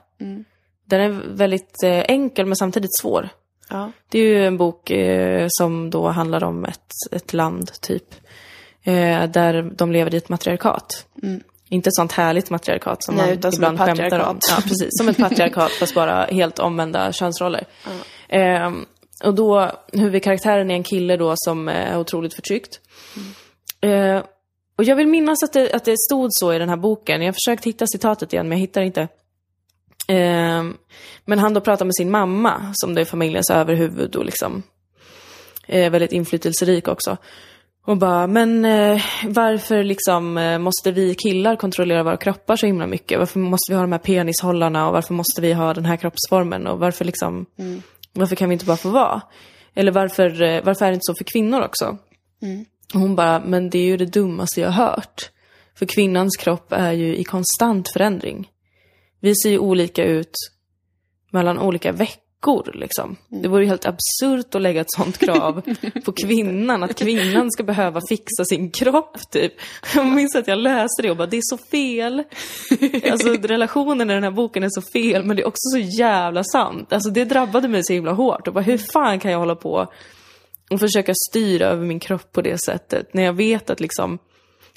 Den 0.91 1.01
är 1.01 1.37
väldigt 1.37 1.83
eh, 1.85 2.05
enkel 2.09 2.47
men 2.47 2.57
samtidigt 2.57 2.99
svår. 3.01 3.29
Ja. 3.69 3.93
Det 4.09 4.19
är 4.19 4.23
ju 4.23 4.47
en 4.47 4.57
bok 4.57 4.91
eh, 4.91 5.47
som 5.49 5.91
då 5.91 6.09
handlar 6.09 6.45
om 6.45 6.65
ett, 6.65 6.93
ett 7.11 7.33
land, 7.33 7.73
typ. 7.81 8.15
Eh, 8.83 9.25
där 9.25 9.71
de 9.77 9.93
lever 9.93 10.15
i 10.15 10.17
ett 10.17 10.29
matriarkat. 10.29 11.07
Inte 11.69 11.89
ett 11.89 11.95
sånt 11.95 12.13
härligt 12.13 12.51
matriarkat 12.51 13.05
som 13.05 13.15
Nej, 13.15 13.27
man 13.27 13.39
utan 13.39 13.53
som 13.53 13.65
ibland 13.65 13.81
ett 13.81 13.99
skämtar 13.99 14.21
om. 14.21 14.39
Ja, 14.51 14.57
precis. 14.63 14.89
Som 14.91 15.09
ett 15.09 15.17
patriarkat 15.29 15.71
fast 15.71 15.95
bara 15.95 16.25
helt 16.25 16.59
omvända 16.59 17.13
könsroller. 17.13 17.65
Eh, 18.29 18.71
och 19.25 19.35
då, 19.35 19.71
huvudkaraktären 19.93 20.71
är 20.71 20.75
en 20.75 20.83
kille 20.83 21.17
då 21.17 21.35
som 21.37 21.69
är 21.69 21.99
otroligt 21.99 22.35
förtryckt. 22.35 22.81
Eh, 23.81 24.23
och 24.77 24.85
jag 24.85 24.97
vill 24.97 25.07
minnas 25.07 25.43
att 25.43 25.53
det, 25.53 25.73
att 25.73 25.85
det 25.85 25.99
stod 25.99 26.29
så 26.31 26.53
i 26.53 26.59
den 26.59 26.69
här 26.69 26.77
boken. 26.77 27.21
Jag 27.21 27.29
har 27.29 27.33
försökt 27.33 27.65
hitta 27.65 27.87
citatet 27.87 28.33
igen 28.33 28.49
men 28.49 28.59
jag 28.59 28.61
hittar 28.61 28.83
inte. 28.83 29.09
Eh, 30.11 30.65
men 31.25 31.39
han 31.39 31.55
då 31.55 31.61
pratar 31.61 31.85
med 31.85 31.95
sin 31.95 32.11
mamma, 32.11 32.73
som 32.73 32.95
det 32.95 33.01
är 33.01 33.05
familjens 33.05 33.51
överhuvud 33.51 34.17
och 34.17 34.25
liksom 34.25 34.63
eh, 35.67 35.91
väldigt 35.91 36.13
inflytelserik 36.13 36.89
också. 36.89 37.17
Och 37.87 37.97
bara, 37.97 38.27
men 38.27 38.65
eh, 38.65 39.03
varför 39.25 39.83
liksom 39.83 40.39
eh, 40.39 40.59
måste 40.59 40.93
vi 40.93 41.15
killar 41.15 41.57
kontrollera 41.57 42.03
våra 42.03 42.17
kroppar 42.17 42.57
så 42.57 42.67
himla 42.67 42.87
mycket? 42.87 43.19
Varför 43.19 43.39
måste 43.39 43.73
vi 43.73 43.75
ha 43.75 43.83
de 43.83 43.93
här 43.93 43.99
penishållarna 43.99 44.87
och 44.87 44.93
varför 44.93 45.15
måste 45.15 45.41
vi 45.41 45.53
ha 45.53 45.75
den 45.75 45.85
här 45.85 45.97
kroppsformen? 45.97 46.67
Och 46.67 46.79
varför 46.79 47.05
liksom, 47.05 47.47
varför 48.13 48.37
kan 48.37 48.49
vi 48.49 48.53
inte 48.53 48.65
bara 48.65 48.77
få 48.77 48.89
vara? 48.89 49.21
Eller 49.75 49.93
varför, 49.93 50.43
eh, 50.43 50.65
varför 50.65 50.87
är 50.87 50.91
det 50.91 50.95
inte 50.95 51.05
så 51.05 51.15
för 51.15 51.25
kvinnor 51.25 51.61
också? 51.61 51.97
Och 52.95 53.01
hon 53.01 53.17
bara, 53.17 53.43
men 53.45 53.71
det 53.71 53.79
är 53.79 53.85
ju 53.85 53.97
det 53.97 54.07
dummaste 54.07 54.61
jag 54.61 54.71
har 54.71 54.87
hört. 54.87 55.31
För 55.79 55.87
kvinnans 55.87 56.37
kropp 56.37 56.73
är 56.73 56.93
ju 56.93 57.17
i 57.17 57.25
konstant 57.25 57.89
förändring. 57.89 58.50
Vi 59.21 59.35
ser 59.35 59.51
ju 59.51 59.59
olika 59.59 60.05
ut 60.05 60.35
mellan 61.31 61.59
olika 61.59 61.93
veckor 61.93 62.71
liksom. 62.75 63.17
Det 63.29 63.49
vore 63.49 63.63
ju 63.63 63.69
helt 63.69 63.87
absurt 63.87 64.55
att 64.55 64.63
lägga 64.63 64.81
ett 64.81 64.93
sånt 64.97 65.19
krav 65.19 65.63
på 66.05 66.13
kvinnan, 66.13 66.83
att 66.83 66.99
kvinnan 66.99 67.51
ska 67.51 67.63
behöva 67.63 68.01
fixa 68.09 68.45
sin 68.45 68.71
kropp 68.71 69.31
typ. 69.31 69.53
Jag 69.95 70.07
minns 70.07 70.37
att 70.37 70.49
jag 70.49 70.59
läste 70.59 71.03
det 71.03 71.11
och 71.11 71.17
bara, 71.17 71.27
det 71.27 71.37
är 71.37 71.43
så 71.43 71.59
fel. 71.59 72.23
Alltså 73.11 73.33
relationen 73.43 74.11
i 74.11 74.15
den 74.15 74.25
här 74.25 74.31
boken 74.31 74.63
är 74.63 74.69
så 74.71 74.83
fel, 74.93 75.25
men 75.25 75.37
det 75.37 75.43
är 75.43 75.47
också 75.49 75.69
så 75.73 75.79
jävla 75.79 76.45
sant. 76.45 76.93
Alltså 76.93 77.11
det 77.11 77.25
drabbade 77.25 77.69
mig 77.69 77.85
så 77.85 77.93
himla 77.93 78.13
hårt 78.13 78.49
och 78.49 78.55
bara, 78.55 78.65
hur 78.65 78.79
fan 78.79 79.21
kan 79.21 79.31
jag 79.31 79.39
hålla 79.39 79.57
på 79.57 79.93
och 80.71 80.81
försöka 80.81 81.13
styra 81.31 81.67
över 81.67 81.87
min 81.87 82.01
kropp 82.01 82.33
på 82.33 82.43
det 82.43 82.61
sättet 82.65 83.15
när 83.15 83.23
jag 83.23 83.33
vet 83.33 83.71
att 83.71 83.81
liksom 83.81 84.19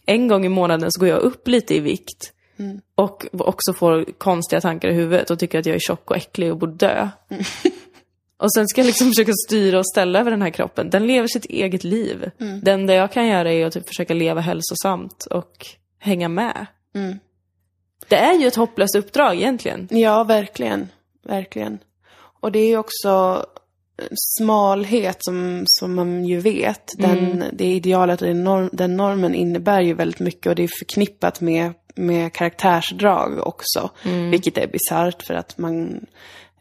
en 0.06 0.27
gång 0.27 0.45
i 0.45 0.49
månaden 0.49 0.91
så 0.91 0.99
går 0.99 1.10
jag 1.10 1.19
upp 1.19 1.47
lite 1.47 1.75
i 1.75 1.79
vikt 1.79 2.34
och 2.95 3.26
också 3.34 3.73
får 3.73 4.06
konstiga 4.17 4.62
tankar 4.62 4.89
i 4.89 4.93
huvudet 4.93 5.30
och 5.30 5.39
tycker 5.39 5.60
att 5.60 5.65
jag 5.65 5.76
är 5.76 5.80
tjock 5.80 6.12
och 6.12 6.17
äcklig 6.17 6.52
och 6.52 6.58
borde 6.58 6.73
dö. 6.73 7.10
Och 8.38 8.54
sen 8.54 8.67
ska 8.67 8.82
jag 8.82 8.86
liksom 8.86 9.08
försöka 9.12 9.32
styra 9.47 9.80
och 9.80 9.88
ställa 9.88 10.19
över 10.19 10.32
den 10.32 10.41
här 10.41 10.49
kroppen. 10.49 10.89
Den 10.89 11.08
lever 11.08 11.28
sitt 11.28 11.45
eget 11.45 11.84
liv. 11.84 12.32
Det 12.62 12.71
enda 12.71 12.93
jag 12.93 13.12
kan 13.12 13.28
göra 13.28 13.52
är 13.52 13.65
att 13.65 13.73
typ 13.73 13.88
försöka 13.88 14.13
leva 14.13 14.41
hälsosamt 14.41 15.26
och 15.26 15.65
hänga 15.99 16.30
med. 16.30 16.65
Det 18.08 18.15
är 18.15 18.34
ju 18.34 18.47
ett 18.47 18.56
hopplöst 18.56 18.95
uppdrag 18.95 19.36
egentligen. 19.36 19.88
Ja, 19.91 20.23
verkligen. 20.23 20.89
Verkligen. 21.23 21.80
Och 22.39 22.52
det 22.52 22.60
är 22.60 22.67
ju 22.67 22.78
också 22.78 23.45
smalhet 24.15 25.17
som, 25.19 25.63
som 25.67 25.95
man 25.95 26.25
ju 26.25 26.39
vet. 26.39 26.91
Den, 26.97 27.43
Det 27.53 27.65
idealet 27.65 28.21
och 28.21 28.27
den, 28.27 28.43
norm, 28.43 28.69
den 28.73 28.97
normen 28.97 29.36
innebär 29.36 29.82
ju 29.82 29.93
väldigt 29.93 30.19
mycket 30.19 30.45
och 30.47 30.56
det 30.56 30.63
är 30.63 30.69
förknippat 30.79 31.41
med, 31.41 31.73
med 31.95 32.34
karaktärsdrag 32.34 33.47
också. 33.47 33.89
Vilket 34.32 34.58
är 34.58 34.67
bisarrt 34.67 35.23
för 35.23 35.34
att 35.34 35.58
man, 35.58 36.06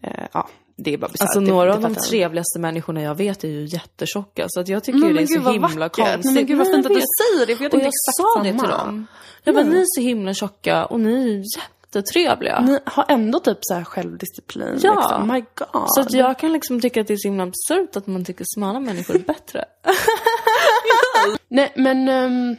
eh, 0.02 0.24
ja, 0.32 0.48
det 0.76 0.92
är 0.94 0.98
bara 0.98 1.08
bisarrt. 1.08 1.26
Alltså 1.26 1.40
Det- 1.40 1.46
några 1.50 1.64
det 1.66 1.74
av 1.74 1.80
de 1.82 1.92
jag. 1.94 2.02
trevligaste 2.02 2.58
människorna 2.58 3.02
jag 3.02 3.14
vet 3.14 3.44
är 3.44 3.48
ju 3.48 3.64
jättetjocka. 3.66 4.44
Så 4.48 4.60
att 4.60 4.68
jag 4.68 4.84
tycker 4.84 4.98
Men 4.98 5.08
ju 5.08 5.14
det 5.14 5.22
är 5.22 5.26
så 5.26 5.50
himla 5.50 5.68
vackert. 5.78 5.96
konstigt. 5.96 6.24
Nej, 6.24 6.34
men 6.34 6.46
gud, 6.46 6.58
vad 6.58 6.66
fint 6.66 6.84
jag 6.84 6.92
att 6.92 6.98
du 7.02 7.34
säger 7.34 7.46
det, 7.46 7.56
för 7.56 7.64
jag 7.64 7.68
Och 7.74 7.80
tänkte 7.80 7.86
jag 7.86 7.88
exakt 7.88 8.16
sa 8.16 8.42
det 8.42 8.50
till 8.50 8.60
samma. 8.60 8.84
dem. 8.84 9.06
Jag 9.44 9.54
bara, 9.54 9.64
ni 9.64 9.80
är 9.80 9.84
så 9.86 10.00
himla 10.00 10.34
tjocka 10.34 10.84
och 10.86 11.00
ni 11.00 11.34
är 11.38 11.42
jättetrevliga. 11.96 12.60
Ni 12.60 12.78
har 12.86 13.04
ändå 13.08 13.38
typ 13.38 13.58
så 13.60 13.74
här 13.74 13.84
självdisciplin. 13.84 14.78
Ja. 14.82 14.94
Liksom. 14.94 15.28
My 15.28 15.40
God. 15.40 15.84
Så 15.88 16.00
att 16.00 16.12
jag 16.12 16.38
kan 16.38 16.52
liksom 16.52 16.80
tycka 16.80 17.00
att 17.00 17.06
det 17.06 17.12
är 17.14 17.16
så 17.16 17.28
himla 17.28 17.42
absurt 17.44 17.96
att 17.96 18.06
man 18.06 18.24
tycker 18.24 18.44
smala 18.54 18.80
människor 18.80 19.14
är 19.14 19.18
bättre. 19.18 19.64
Nej, 21.48 21.72
men 21.76 22.08
ehm, 22.08 22.56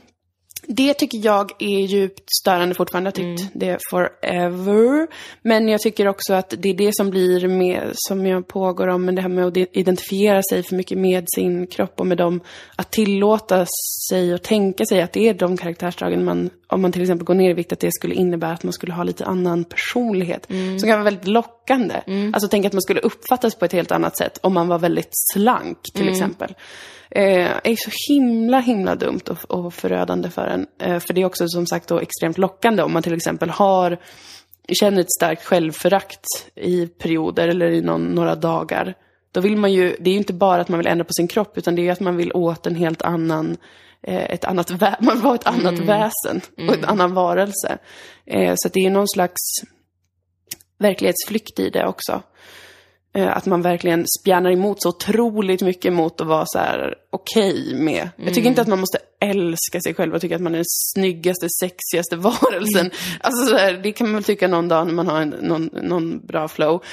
det 0.67 0.93
tycker 0.93 1.17
jag 1.25 1.51
är 1.59 1.79
djupt 1.79 2.23
störande 2.41 2.75
fortfarande. 2.75 3.11
Jag 3.15 3.25
har 3.25 3.35
tyckt 3.35 3.51
det 3.53 3.77
forever. 3.89 5.07
Men 5.41 5.67
jag 5.67 5.81
tycker 5.81 6.07
också 6.07 6.33
att 6.33 6.53
det 6.57 6.69
är 6.69 6.73
det 6.73 6.95
som 6.95 7.09
blir 7.09 7.47
med, 7.47 7.91
som 7.93 8.25
jag 8.25 8.47
pågår 8.47 8.87
om, 8.87 9.05
men 9.05 9.15
det 9.15 9.21
här 9.21 9.29
med 9.29 9.45
att 9.45 9.57
identifiera 9.57 10.41
sig 10.49 10.63
för 10.63 10.75
mycket 10.75 10.97
med 10.97 11.25
sin 11.35 11.67
kropp 11.67 11.99
och 11.99 12.07
med 12.07 12.17
dem, 12.17 12.41
att 12.75 12.91
tillåta 12.91 13.65
sig 14.09 14.33
och 14.33 14.41
tänka 14.41 14.85
sig 14.85 15.01
att 15.01 15.13
det 15.13 15.29
är 15.29 15.33
de 15.33 15.57
karaktärsdragen 15.57 16.25
man, 16.25 16.49
om 16.67 16.81
man 16.81 16.91
till 16.91 17.01
exempel 17.01 17.25
går 17.25 17.33
ner 17.33 17.49
i 17.49 17.53
vikt, 17.53 17.73
att 17.73 17.79
det 17.79 17.91
skulle 17.91 18.15
innebära 18.15 18.51
att 18.51 18.63
man 18.63 18.73
skulle 18.73 18.93
ha 18.93 19.03
lite 19.03 19.25
annan 19.25 19.63
personlighet. 19.63 20.45
Som 20.79 20.79
kan 20.79 20.89
vara 20.89 21.03
väldigt 21.03 21.27
lockande. 21.27 21.95
Alltså 22.33 22.47
tänk 22.47 22.65
att 22.65 22.73
man 22.73 22.81
skulle 22.81 22.99
uppfattas 22.99 23.55
på 23.55 23.65
ett 23.65 23.73
helt 23.73 23.91
annat 23.91 24.17
sätt 24.17 24.39
om 24.43 24.53
man 24.53 24.67
var 24.67 24.79
väldigt 24.79 25.11
slank 25.33 25.77
till 25.93 26.09
exempel. 26.09 26.55
Eh, 27.15 27.51
är 27.63 27.75
så 27.75 28.13
himla, 28.13 28.59
himla 28.59 28.95
dumt 28.95 29.21
och, 29.29 29.65
och 29.65 29.73
förödande 29.73 30.29
för 30.29 30.47
en. 30.47 30.67
Eh, 30.79 30.99
för 30.99 31.13
det 31.13 31.21
är 31.21 31.25
också 31.25 31.47
som 31.47 31.67
sagt 31.67 31.87
då 31.87 31.99
extremt 31.99 32.37
lockande 32.37 32.83
om 32.83 32.93
man 32.93 33.03
till 33.03 33.13
exempel 33.13 33.49
har, 33.49 33.97
känner 34.79 35.01
ett 35.01 35.13
starkt 35.17 35.45
självförakt 35.45 36.25
i 36.55 36.87
perioder 36.87 37.47
eller 37.47 37.71
i 37.71 37.81
någon, 37.81 38.05
några 38.05 38.35
dagar. 38.35 38.95
Då 39.31 39.41
vill 39.41 39.57
man 39.57 39.73
ju, 39.73 39.95
det 39.99 40.09
är 40.09 40.11
ju 40.11 40.17
inte 40.17 40.33
bara 40.33 40.61
att 40.61 40.69
man 40.69 40.79
vill 40.79 40.87
ändra 40.87 41.05
på 41.05 41.13
sin 41.13 41.27
kropp 41.27 41.57
utan 41.57 41.75
det 41.75 41.81
är 41.81 41.83
ju 41.83 41.89
att 41.89 41.99
man 41.99 42.17
vill 42.17 42.31
åt 42.33 42.67
en 42.67 42.75
helt 42.75 43.01
annan, 43.01 43.57
eh, 44.03 44.23
ett 44.23 44.45
annat 44.45 44.71
man 44.99 45.21
vara 45.21 45.35
ett 45.35 45.47
annat 45.47 45.79
väsen 45.79 46.41
och 46.67 46.77
en 46.77 46.85
annan 46.85 47.13
varelse. 47.13 47.77
Eh, 48.25 48.53
så 48.57 48.69
det 48.69 48.79
är 48.79 48.89
någon 48.89 49.07
slags 49.07 49.41
verklighetsflykt 50.79 51.59
i 51.59 51.69
det 51.69 51.87
också. 51.87 52.21
Eh, 53.13 53.37
Att 53.37 53.45
man 53.45 53.61
verkligen 53.61 54.05
spjärnar 54.19 54.51
emot 54.51 54.81
så 54.81 54.89
otroligt 54.89 55.61
mycket 55.61 55.93
mot 55.93 56.21
att 56.21 56.27
vara 56.27 56.45
så 56.45 56.57
här 56.59 56.95
okej 57.09 57.75
med. 57.75 58.09
Jag 58.15 58.33
tycker 58.33 58.49
inte 58.49 58.61
att 58.61 58.67
man 58.67 58.79
måste 58.79 58.97
älskar 59.29 59.79
sig 59.79 59.93
själv 59.93 60.15
och 60.15 60.21
tycker 60.21 60.35
att 60.35 60.41
man 60.41 60.53
är 60.53 60.57
den 60.57 60.65
snyggaste, 60.67 61.47
sexigaste 61.59 62.15
varelsen. 62.15 62.91
Alltså 63.19 63.45
så 63.45 63.57
här, 63.57 63.73
det 63.73 63.91
kan 63.91 64.07
man 64.07 64.13
väl 64.13 64.23
tycka 64.23 64.47
någon 64.47 64.67
dag 64.67 64.87
när 64.87 64.93
man 64.93 65.07
har 65.07 65.21
en, 65.21 65.29
någon, 65.29 65.69
någon 65.73 66.25
bra 66.25 66.47
flow. 66.47 66.83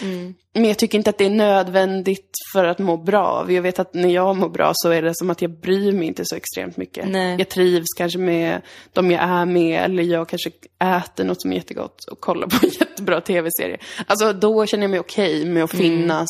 Men 0.53 0.65
jag 0.65 0.79
tycker 0.79 0.99
inte 0.99 1.11
att 1.11 1.19
det 1.19 1.27
är 1.27 1.31
nödvändigt 1.31 2.31
för 2.53 2.65
att 2.65 2.79
må 2.79 2.97
bra. 2.97 3.47
Jag 3.49 3.63
vet 3.63 3.79
att 3.79 3.95
när 3.95 4.09
jag 4.09 4.37
mår 4.37 4.49
bra 4.49 4.71
så 4.75 4.91
är 4.91 5.03
det 5.03 5.13
som 5.15 5.31
att 5.31 5.43
jag 5.43 5.51
bryr 5.51 5.93
mig 5.93 6.09
inte 6.09 6.23
så 6.25 6.37
extremt 6.37 6.77
mycket. 6.77 7.09
Nej. 7.09 7.37
Jag 7.39 7.49
trivs 7.49 7.89
kanske 7.97 8.19
med 8.19 8.63
de 8.93 9.11
jag 9.11 9.23
är 9.23 9.45
med, 9.45 9.85
eller 9.85 10.03
jag 10.03 10.29
kanske 10.29 10.51
äter 10.79 11.25
något 11.25 11.43
som 11.43 11.53
är 11.53 11.57
jättegott 11.57 12.05
och 12.05 12.21
kollar 12.21 12.47
på 12.47 12.57
en 12.63 12.71
jättebra 12.81 13.21
tv-serie. 13.21 13.79
Alltså 14.07 14.33
då 14.33 14.67
känner 14.67 14.85
jag 14.85 14.91
mig 14.91 15.01
okej 15.01 15.45
med 15.45 15.65
att 15.65 15.71
finnas. 15.71 16.29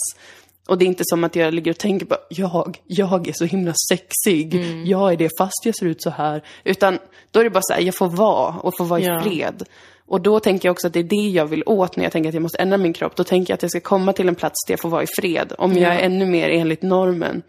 Och 0.71 0.79
det 0.79 0.85
är 0.85 0.87
inte 0.87 1.03
som 1.07 1.25
att 1.25 1.37
jag 1.37 1.55
ligger 1.55 1.71
och 1.71 1.79
tänker 1.79 2.07
på, 2.07 2.16
jag, 2.29 2.79
jag 2.87 3.29
är 3.29 3.33
så 3.33 3.45
himla 3.45 3.73
sexig, 3.91 4.55
jag 4.87 5.12
är 5.12 5.16
det 5.16 5.31
fast 5.39 5.62
jag 5.64 5.77
ser 5.77 5.87
ut 5.87 6.03
så 6.03 6.11
här. 6.11 6.43
Utan 6.64 6.99
då 7.31 7.41
är 7.41 7.45
det 7.45 7.51
bara 7.51 7.62
så 7.62 7.73
här, 7.73 7.81
jag 7.81 7.95
får 7.95 8.09
vara 8.09 8.55
och 8.55 8.77
få 8.77 8.85
vara 8.85 9.01
i 9.01 9.05
Ja. 9.05 9.23
fred. 9.23 9.62
Och 10.07 10.21
då 10.21 10.41
tänker 10.41 10.68
jag 10.68 10.73
också 10.73 10.87
att 10.87 10.93
det 10.93 10.99
är 11.01 11.05
det 11.05 11.16
jag 11.31 11.47
vill 11.47 11.62
åt 11.66 11.97
när 11.97 12.05
jag 12.05 12.12
tänker 12.12 12.29
att 12.29 12.35
jag 12.35 12.43
måste 12.43 12.59
ändra 12.59 12.77
min 12.77 12.93
kropp. 12.93 13.16
Då 13.16 13.25
tänker 13.25 13.51
jag 13.53 13.55
att 13.55 13.62
jag 13.62 13.71
ska 13.71 13.81
komma 13.81 14.12
till 14.12 14.29
en 14.29 14.35
plats 14.35 14.55
där 14.66 14.73
jag 14.73 14.81
får 14.81 14.89
vara 14.89 15.03
i 15.03 15.07
fred. 15.21 15.53
Om 15.59 15.73
jag 15.73 15.95
Ja. 15.95 15.99
är 15.99 16.05
ännu 16.05 16.27
mer 16.27 16.49
enligt 16.49 16.83
normen 16.83 17.43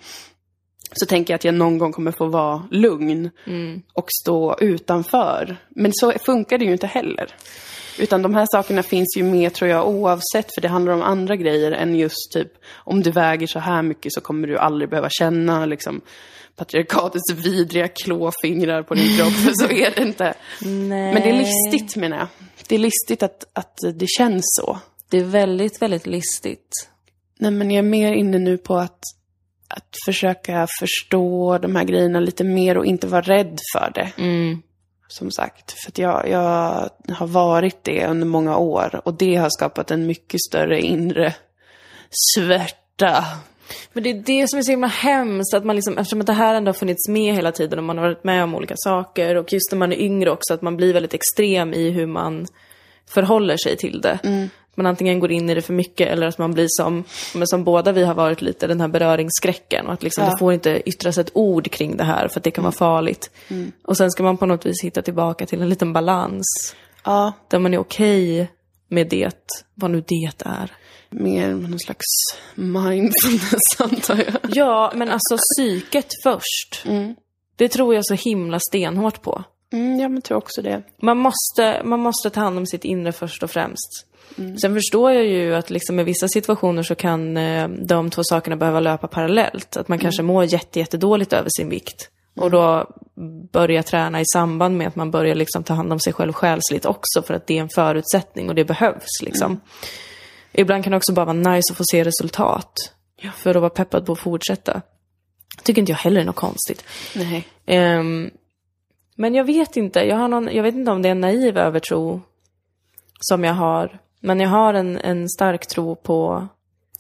så 0.93 1.05
tänker 1.05 1.34
jag 1.34 1.36
att 1.36 1.43
jag 1.45 1.53
någon 1.53 1.78
gång 1.78 1.91
kommer 1.91 2.11
få 2.11 2.26
vara 2.26 2.63
lugn 2.72 3.30
och 3.93 4.05
stå 4.22 4.55
utanför. 4.59 5.57
Men 5.69 5.91
så 5.93 6.11
funkar 6.26 6.57
det 6.57 6.65
ju 6.65 6.72
inte 6.72 6.88
heller. 6.88 7.28
Utan 7.99 8.21
de 8.21 8.35
här 8.35 8.47
sakerna 8.51 8.83
finns 8.83 9.17
ju 9.17 9.23
med 9.23 9.53
tror 9.53 9.69
jag 9.69 9.87
oavsett, 9.87 10.53
för 10.55 10.61
det 10.61 10.67
handlar 10.67 10.93
om 10.93 11.01
andra 11.01 11.35
grejer 11.35 11.71
än 11.71 11.95
just 11.95 12.31
typ 12.33 12.51
om 12.73 13.01
du 13.03 13.11
väger 13.11 13.47
så 13.47 13.59
här 13.59 13.81
mycket 13.81 14.13
så 14.13 14.21
kommer 14.21 14.47
du 14.47 14.57
aldrig 14.57 14.89
behöva 14.89 15.09
känna 15.09 15.65
liksom 15.65 16.01
patriarkatets 16.55 17.31
vidriga 17.33 17.87
klåfingrar 17.87 18.83
på 18.83 18.93
din 18.93 19.17
kropp, 19.17 19.33
för 19.33 19.51
så 19.51 19.65
är 19.65 19.95
det 19.95 20.01
inte. 20.01 20.33
Nej. 20.61 21.13
Men 21.13 21.15
det 21.15 21.29
är 21.29 21.33
listigt 21.33 21.95
menar 21.95 22.17
jag. 22.17 22.27
Det 22.67 22.75
är 22.75 22.79
listigt 22.79 23.23
att, 23.23 23.43
att 23.53 23.77
det 23.95 24.07
känns 24.09 24.43
så. 24.45 24.79
Det 25.09 25.17
är 25.17 25.23
väldigt, 25.23 25.81
väldigt 25.81 26.07
listigt. 26.07 26.69
Nej, 27.39 27.51
men 27.51 27.71
jag 27.71 27.77
är 27.77 27.89
mer 27.89 28.13
inne 28.13 28.39
nu 28.39 28.57
på 28.57 28.75
att, 28.75 28.99
att 29.67 29.95
försöka 30.05 30.67
förstå 30.79 31.57
de 31.57 31.75
här 31.75 31.83
grejerna 31.83 32.19
lite 32.19 32.43
mer 32.43 32.77
och 32.77 32.85
inte 32.85 33.07
vara 33.07 33.21
rädd 33.21 33.59
för 33.73 33.91
det. 33.95 34.11
Mm. 34.17 34.61
Som 35.12 35.32
sagt, 35.32 35.72
för 35.72 35.91
att 35.91 35.97
jag, 35.97 36.30
jag 36.30 36.89
har 37.16 37.28
varit 37.28 37.84
det 37.84 38.07
under 38.07 38.28
många 38.28 38.57
år 38.57 39.01
och 39.03 39.14
det 39.14 39.36
har 39.36 39.49
skapat 39.49 39.91
en 39.91 40.07
mycket 40.07 40.41
större 40.41 40.82
inre 40.82 41.36
svärta. 42.36 43.26
Men 43.93 44.03
det 44.03 44.09
är 44.09 44.14
det 44.14 44.49
som 44.49 44.59
är 44.59 44.64
så 44.64 44.72
himla 44.72 44.88
hemskt, 44.88 45.53
att 45.53 45.66
man 45.66 45.76
liksom, 45.76 45.97
eftersom 45.97 46.22
att 46.22 46.28
det 46.28 46.34
här 46.34 46.55
ändå 46.55 46.70
har 46.70 46.74
funnits 46.74 47.07
med 47.07 47.36
hela 47.36 47.51
tiden 47.51 47.80
och 47.80 47.86
man 47.86 47.97
har 47.97 48.05
varit 48.05 48.24
med 48.24 48.43
om 48.43 48.55
olika 48.55 48.74
saker 48.78 49.36
och 49.36 49.53
just 49.53 49.72
när 49.72 49.78
man 49.80 49.91
är 49.91 49.97
yngre 49.97 50.32
också, 50.32 50.53
att 50.53 50.62
man 50.62 50.78
blir 50.78 50.93
väldigt 50.93 51.14
extrem 51.14 51.74
i 51.74 51.89
hur 51.89 52.05
man 52.07 52.47
förhåller 53.09 53.57
sig 53.57 53.78
till 53.78 54.01
det. 54.01 54.20
Man 54.76 54.86
antingen 54.86 55.19
går 55.19 55.32
in 55.32 55.49
i 55.49 55.53
det 55.55 55.61
för 55.61 55.74
mycket 55.74 56.07
eller 56.09 56.28
att 56.28 56.38
man 56.38 56.53
blir 56.53 56.67
som, 56.69 57.03
men 57.36 57.47
som 57.47 57.63
båda 57.63 57.91
vi 57.91 58.03
har 58.03 58.13
varit 58.13 58.41
lite, 58.41 58.67
den 58.67 58.82
här 58.82 58.88
beröringsskräcken 58.88 59.88
och 59.88 59.93
att 59.93 60.03
liksom 60.03 60.24
Ja. 60.24 60.30
det 60.32 60.38
får 60.38 60.53
inte 60.53 60.82
yttras 60.89 61.17
ett 61.17 61.32
ord 61.34 61.72
kring 61.72 61.97
det 61.97 62.03
här 62.03 62.28
för 62.28 62.39
att 62.39 62.43
det 62.43 62.51
kan 62.51 62.63
vara 62.63 62.72
farligt. 62.72 63.30
Och 63.84 63.97
sen 63.97 64.11
ska 64.11 64.24
man 64.24 64.38
på 64.38 64.45
något 64.45 64.65
vis 64.65 64.84
hitta 64.84 65.01
tillbaka 65.01 65.45
till 65.45 65.61
en 65.61 65.69
liten 65.69 65.93
balans 65.93 66.76
Ja, 67.03 67.34
där 67.47 67.59
man 67.59 67.74
är 67.74 67.78
okej 67.78 68.51
med 68.88 69.07
det, 69.09 69.32
vad 69.76 69.91
nu 69.91 70.03
det 70.07 70.32
är. 70.45 70.72
mer 71.09 71.49
någon 71.49 71.80
slags 71.80 72.05
mindfulness 72.55 73.61
antar 73.80 74.17
jag. 74.17 74.36
Ja, 74.49 74.91
men 74.95 75.09
alltså 75.09 75.38
psyket 75.38 76.07
först. 76.24 76.86
Det 77.55 77.67
tror 77.67 77.95
jag 77.95 78.05
så 78.05 78.13
himla 78.13 78.59
stenhårt 78.59 79.22
på. 79.22 79.43
Mm, 79.74 79.99
ja, 79.99 80.09
men 80.09 80.22
tror 80.22 80.38
också 80.38 80.61
det. 80.61 80.82
Man 81.01 81.17
måste, 81.17 81.82
man 81.84 81.99
måste 81.99 82.30
ta 82.30 82.39
hand 82.39 82.57
om 82.57 82.65
sitt 82.65 82.86
inre 82.86 83.11
först 83.11 83.43
och 83.43 83.51
främst. 83.51 84.07
Sen 84.61 84.74
förstår 84.74 85.11
jag 85.11 85.26
ju 85.26 85.55
att 85.55 85.69
liksom 85.69 85.99
i 85.99 86.03
vissa 86.03 86.28
situationer 86.28 86.84
så 86.84 86.95
kan 86.95 87.38
eh, 87.38 87.67
de 87.67 88.09
två 88.09 88.22
sakerna 88.24 88.55
behöva 88.55 88.80
löpa 88.80 89.07
parallellt. 89.07 89.78
Att 89.78 89.88
man 89.88 89.99
kanske 89.99 90.24
mår 90.24 90.43
jätte, 90.43 90.80
jättedåligt 90.80 91.34
över 91.34 91.49
sin 91.57 91.69
vikt. 91.69 92.09
Och 92.36 92.51
då 92.51 92.88
börja 93.51 93.84
träna 93.84 94.22
i 94.22 94.24
samband 94.34 94.78
med 94.78 94.88
att 94.88 94.95
man 94.95 95.11
börjar 95.11 95.36
liksom 95.36 95.63
ta 95.63 95.74
hand 95.74 95.93
om 95.93 95.99
sig 95.99 96.13
själv 96.13 96.34
själsligt 96.34 96.86
också 96.86 97.22
för 97.22 97.34
att 97.34 97.47
det 97.47 97.57
är 97.57 97.61
en 97.61 97.69
förutsättning 97.69 98.49
och 98.49 98.55
det 98.55 98.65
behövs 98.65 99.22
liksom. 99.22 99.61
Ibland 100.53 100.84
kan 100.84 100.91
det 100.91 100.97
också 100.97 101.13
bara 101.13 101.26
vara 101.26 101.53
nice 101.53 101.74
att 101.74 101.78
få 101.78 101.84
se 101.91 102.03
resultat. 102.03 102.74
För 103.36 103.55
att 103.55 103.61
vara 103.61 103.69
peppad 103.69 104.05
på 104.05 104.11
att 104.11 104.19
fortsätta. 104.19 104.82
Tycker 105.63 105.82
inte 105.82 105.91
jag 105.91 105.97
heller 105.97 106.22
är 106.22 106.26
något 106.26 106.36
konstigt. 106.36 106.86
Nej. 107.15 107.47
Men 109.16 109.36
jag 109.36 109.43
vet 109.43 109.78
inte, 109.78 109.99
jag, 109.99 110.18
har 110.18 110.28
någon, 110.28 110.55
jag 110.55 110.64
vet 110.64 110.76
inte 110.76 110.91
om 110.91 111.01
det 111.01 111.09
är 111.09 111.12
en 111.12 111.22
naiv 111.22 111.57
övertro 111.57 112.22
som 113.20 113.43
jag 113.43 113.53
har. 113.53 113.99
Men 114.20 114.39
jag 114.39 114.49
har 114.49 114.74
en, 114.74 114.97
en 114.97 115.30
stark 115.30 115.68
tro 115.68 115.95
på 115.95 116.47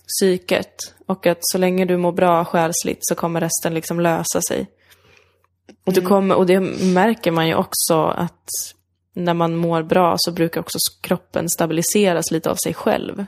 psyket. 0.07 0.75
Och 1.05 1.27
att 1.27 1.37
så 1.41 1.57
länge 1.57 1.85
du 1.85 1.97
mår 1.97 2.11
bra 2.11 2.45
själsligt 2.45 2.99
så 3.01 3.15
kommer 3.15 3.41
resten 3.41 3.73
liksom 3.73 3.99
lösa 3.99 4.41
sig. 4.41 4.67
Och, 5.85 5.93
du 5.93 6.01
kommer, 6.01 6.35
och 6.35 6.45
det 6.45 6.59
märker 6.83 7.31
man 7.31 7.47
ju 7.47 7.55
också 7.55 8.03
att 8.03 8.49
när 9.13 9.33
man 9.33 9.55
mår 9.55 9.83
bra 9.83 10.15
så 10.17 10.31
brukar 10.31 10.61
också 10.61 10.77
kroppen 11.01 11.49
stabiliseras 11.49 12.31
lite 12.31 12.51
av 12.51 12.55
sig 12.55 12.73
själv. 12.73 13.25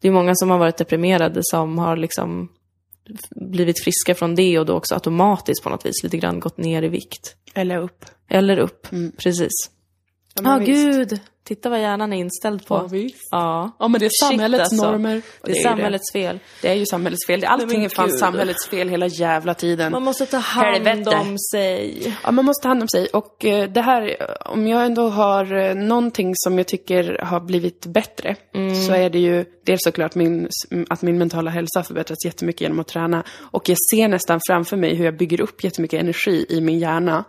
Det 0.00 0.08
är 0.08 0.12
många 0.12 0.34
som 0.34 0.50
har 0.50 0.58
varit 0.58 0.76
deprimerade 0.76 1.40
som 1.42 1.78
har 1.78 1.96
liksom 1.96 2.48
blivit 3.30 3.84
friska 3.84 4.14
från 4.14 4.34
det 4.34 4.58
och 4.58 4.66
då 4.66 4.76
också 4.76 4.94
automatiskt 4.94 5.62
på 5.62 5.70
något 5.70 5.86
vis 5.86 6.02
lite 6.02 6.16
grann 6.16 6.40
gått 6.40 6.58
ner 6.58 6.82
i 6.82 6.88
vikt. 6.88 7.36
Eller 7.54 7.78
upp. 7.78 8.04
Eller 8.28 8.58
upp, 8.58 8.86
precis. 9.16 9.52
Ja, 10.42 10.56
visst. 10.58 10.68
gud! 10.68 11.20
Titta 11.46 11.70
vad 11.70 11.80
hjärnan 11.80 12.12
är 12.12 12.16
inställd 12.16 12.66
på. 12.66 12.74
Ja, 12.74 12.86
visst. 12.90 13.28
Ja. 13.30 13.76
Ja, 13.78 13.88
men 13.88 13.98
det 14.00 14.06
är 14.06 14.08
Shit, 14.08 14.28
samhällets 14.30 14.60
alltså. 14.72 14.90
normer. 14.90 15.22
Och 15.40 15.48
Det 15.48 15.58
är 15.58 15.62
samhällets 15.62 16.12
fel. 16.12 16.38
Det 16.62 16.68
är 16.68 16.74
ju 16.74 16.86
samhällets 16.86 17.26
fel. 17.26 17.44
Allting 17.44 17.84
är 17.84 17.88
fan 17.88 18.08
gud. 18.08 18.18
samhällets 18.18 18.66
fel 18.68 18.88
hela 18.88 19.06
jävla 19.06 19.54
tiden. 19.54 19.92
Man 19.92 20.02
måste 20.02 20.26
ta 20.26 20.36
hand 20.36 20.86
Helvete. 20.86 21.16
om 21.16 21.36
sig. 21.52 22.14
Ja, 22.24 22.30
man 22.32 22.44
måste 22.44 22.62
ta 22.62 22.68
hand 22.68 22.82
om 22.82 22.88
sig. 22.88 23.06
Och 23.06 23.44
eh, 23.44 23.70
det 23.70 23.80
här, 23.80 24.16
om 24.46 24.66
jag 24.66 24.84
ändå 24.86 25.08
har 25.08 25.56
eh, 25.56 25.74
någonting 25.74 26.32
som 26.36 26.58
jag 26.58 26.66
tycker 26.66 27.18
har 27.22 27.40
blivit 27.40 27.86
bättre, 27.86 28.36
så 28.86 28.92
är 28.92 29.10
det 29.10 29.18
ju 29.18 29.44
dels 29.66 29.80
såklart 29.84 30.14
min, 30.14 30.48
att 30.90 31.02
min 31.02 31.18
mentala 31.18 31.50
hälsa 31.50 31.78
har 31.78 31.84
förbättrats 31.84 32.24
jättemycket 32.24 32.60
genom 32.60 32.80
att 32.80 32.88
träna. 32.88 33.24
Och 33.50 33.68
jag 33.68 33.78
ser 33.94 34.08
nästan 34.08 34.40
framför 34.48 34.76
mig 34.76 34.94
hur 34.94 35.04
jag 35.04 35.16
bygger 35.16 35.40
upp 35.40 35.64
jättemycket 35.64 36.00
energi 36.00 36.46
i 36.48 36.60
min 36.60 36.78
hjärna. 36.78 37.24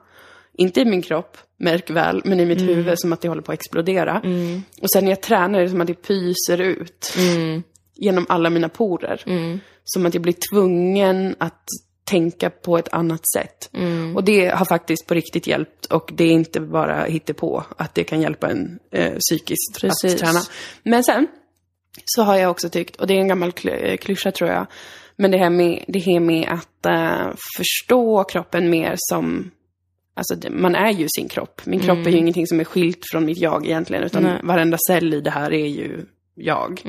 Inte 0.57 0.81
i 0.81 0.85
min 0.85 1.01
kropp, 1.01 1.37
märk 1.57 1.89
väl, 1.89 2.21
men 2.25 2.39
i 2.39 2.45
mitt 2.45 2.61
huvud 2.61 2.99
som 2.99 3.13
att 3.13 3.21
det 3.21 3.27
håller 3.27 3.41
på 3.41 3.51
att 3.51 3.59
explodera. 3.59 4.21
Och 4.81 4.91
sen 4.91 5.03
när 5.03 5.11
jag 5.11 5.21
tränar 5.21 5.59
är 5.59 5.63
det 5.63 5.69
som 5.69 5.81
att 5.81 5.87
det 5.87 5.93
pyser 5.93 6.61
ut 6.61 7.17
genom 7.95 8.25
alla 8.29 8.49
mina 8.49 8.69
porer. 8.69 9.21
Som 9.83 10.05
att 10.05 10.13
jag 10.13 10.23
blir 10.23 10.35
tvungen 10.51 11.35
att 11.37 11.63
tänka 12.03 12.49
på 12.49 12.77
ett 12.77 12.93
annat 12.93 13.21
sätt. 13.35 13.69
Och 14.15 14.23
det 14.23 14.47
har 14.47 14.65
faktiskt 14.65 15.07
på 15.07 15.13
riktigt 15.13 15.47
hjälpt 15.47 15.85
och 15.85 16.11
det 16.13 16.23
är 16.23 16.31
inte 16.31 16.59
bara 16.59 17.07
på 17.37 17.63
att 17.77 17.95
det 17.95 18.03
kan 18.03 18.21
hjälpa 18.21 18.49
en 18.49 18.79
eh, 18.91 19.13
psykiskt 19.19 19.81
Precis. 19.81 20.13
att 20.13 20.19
träna. 20.19 20.39
Men 20.83 21.03
sen 21.03 21.27
så 22.05 22.21
har 22.21 22.37
jag 22.37 22.51
också 22.51 22.69
tyckt, 22.69 22.95
och 22.95 23.07
det 23.07 23.13
är 23.13 23.17
en 23.17 23.27
gammal 23.27 23.51
kly- 23.51 23.91
eh, 23.91 23.97
klyscha 23.97 24.31
tror 24.31 24.49
jag, 24.49 24.67
men 25.15 25.31
det 25.31 25.37
här 25.37 25.49
med, 25.49 25.85
det 25.87 25.99
här 25.99 26.19
med 26.19 26.47
att 26.49 26.85
eh, 26.85 27.33
förstå 27.57 28.23
kroppen 28.23 28.69
mer 28.69 28.93
som 28.97 29.51
Alltså 30.17 30.49
man 30.51 30.75
är 30.75 30.91
ju 30.91 31.07
sin 31.09 31.27
kropp. 31.27 31.61
Min 31.65 31.79
kropp 31.79 32.07
är 32.07 32.11
ju 32.11 32.17
ingenting 32.17 32.47
som 32.47 32.59
är 32.59 32.63
skilt 32.63 32.99
från 33.11 33.25
mitt 33.25 33.37
jag 33.37 33.65
egentligen, 33.65 34.03
utan 34.03 34.23
Nej. 34.23 34.39
varenda 34.43 34.77
cell 34.87 35.13
i 35.13 35.21
det 35.21 35.29
här 35.31 35.53
är 35.53 35.67
ju 35.67 36.05
jag. 36.35 36.81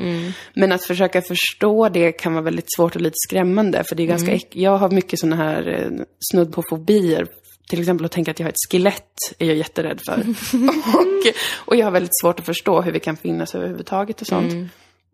Men 0.53 0.71
att 0.71 0.83
försöka 0.83 1.21
förstå 1.21 1.89
det 1.89 2.11
kan 2.11 2.33
vara 2.33 2.43
väldigt 2.43 2.75
svårt 2.77 2.95
och 2.95 3.01
lite 3.01 3.15
skrämmande, 3.27 3.83
för 3.89 3.95
det 3.95 4.03
är 4.03 4.07
ganska 4.07 4.31
äck- 4.31 4.47
Jag 4.51 4.77
har 4.77 4.89
mycket 4.91 5.19
sådana 5.19 5.35
här 5.35 5.67
eh, 5.67 6.03
snudd 6.31 6.53
på 6.53 6.63
fobier. 6.69 7.27
Till 7.69 7.79
exempel 7.79 8.05
att 8.05 8.11
tänka 8.11 8.31
att 8.31 8.39
jag 8.39 8.45
har 8.45 8.49
ett 8.51 8.71
skelett 8.71 9.13
är 9.39 9.45
jag 9.47 9.55
jätterädd 9.55 10.01
för. 10.05 10.19
och, 10.97 11.33
och 11.65 11.75
jag 11.75 11.85
har 11.85 11.91
väldigt 11.91 12.19
svårt 12.21 12.39
att 12.39 12.45
förstå 12.45 12.81
hur 12.81 12.91
vi 12.91 12.99
kan 12.99 13.17
finnas 13.17 13.55
överhuvudtaget 13.55 14.21
och 14.21 14.27
sånt. 14.27 14.53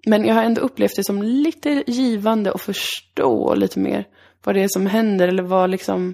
Men 0.06 0.26
jag 0.26 0.36
har 0.36 0.44
ändå 0.44 0.62
upplevt 0.62 0.96
det 0.96 1.04
som 1.06 1.24
lite 1.24 1.84
givande 1.88 2.52
att 2.52 2.62
förstå 2.62 3.56
lite 3.56 3.80
mer 3.80 4.06
vad 4.44 4.56
det 4.56 4.64
är 4.64 4.68
som 4.68 4.86
händer 4.86 5.28
eller 5.28 5.44
vad 5.44 5.70
liksom 5.70 6.14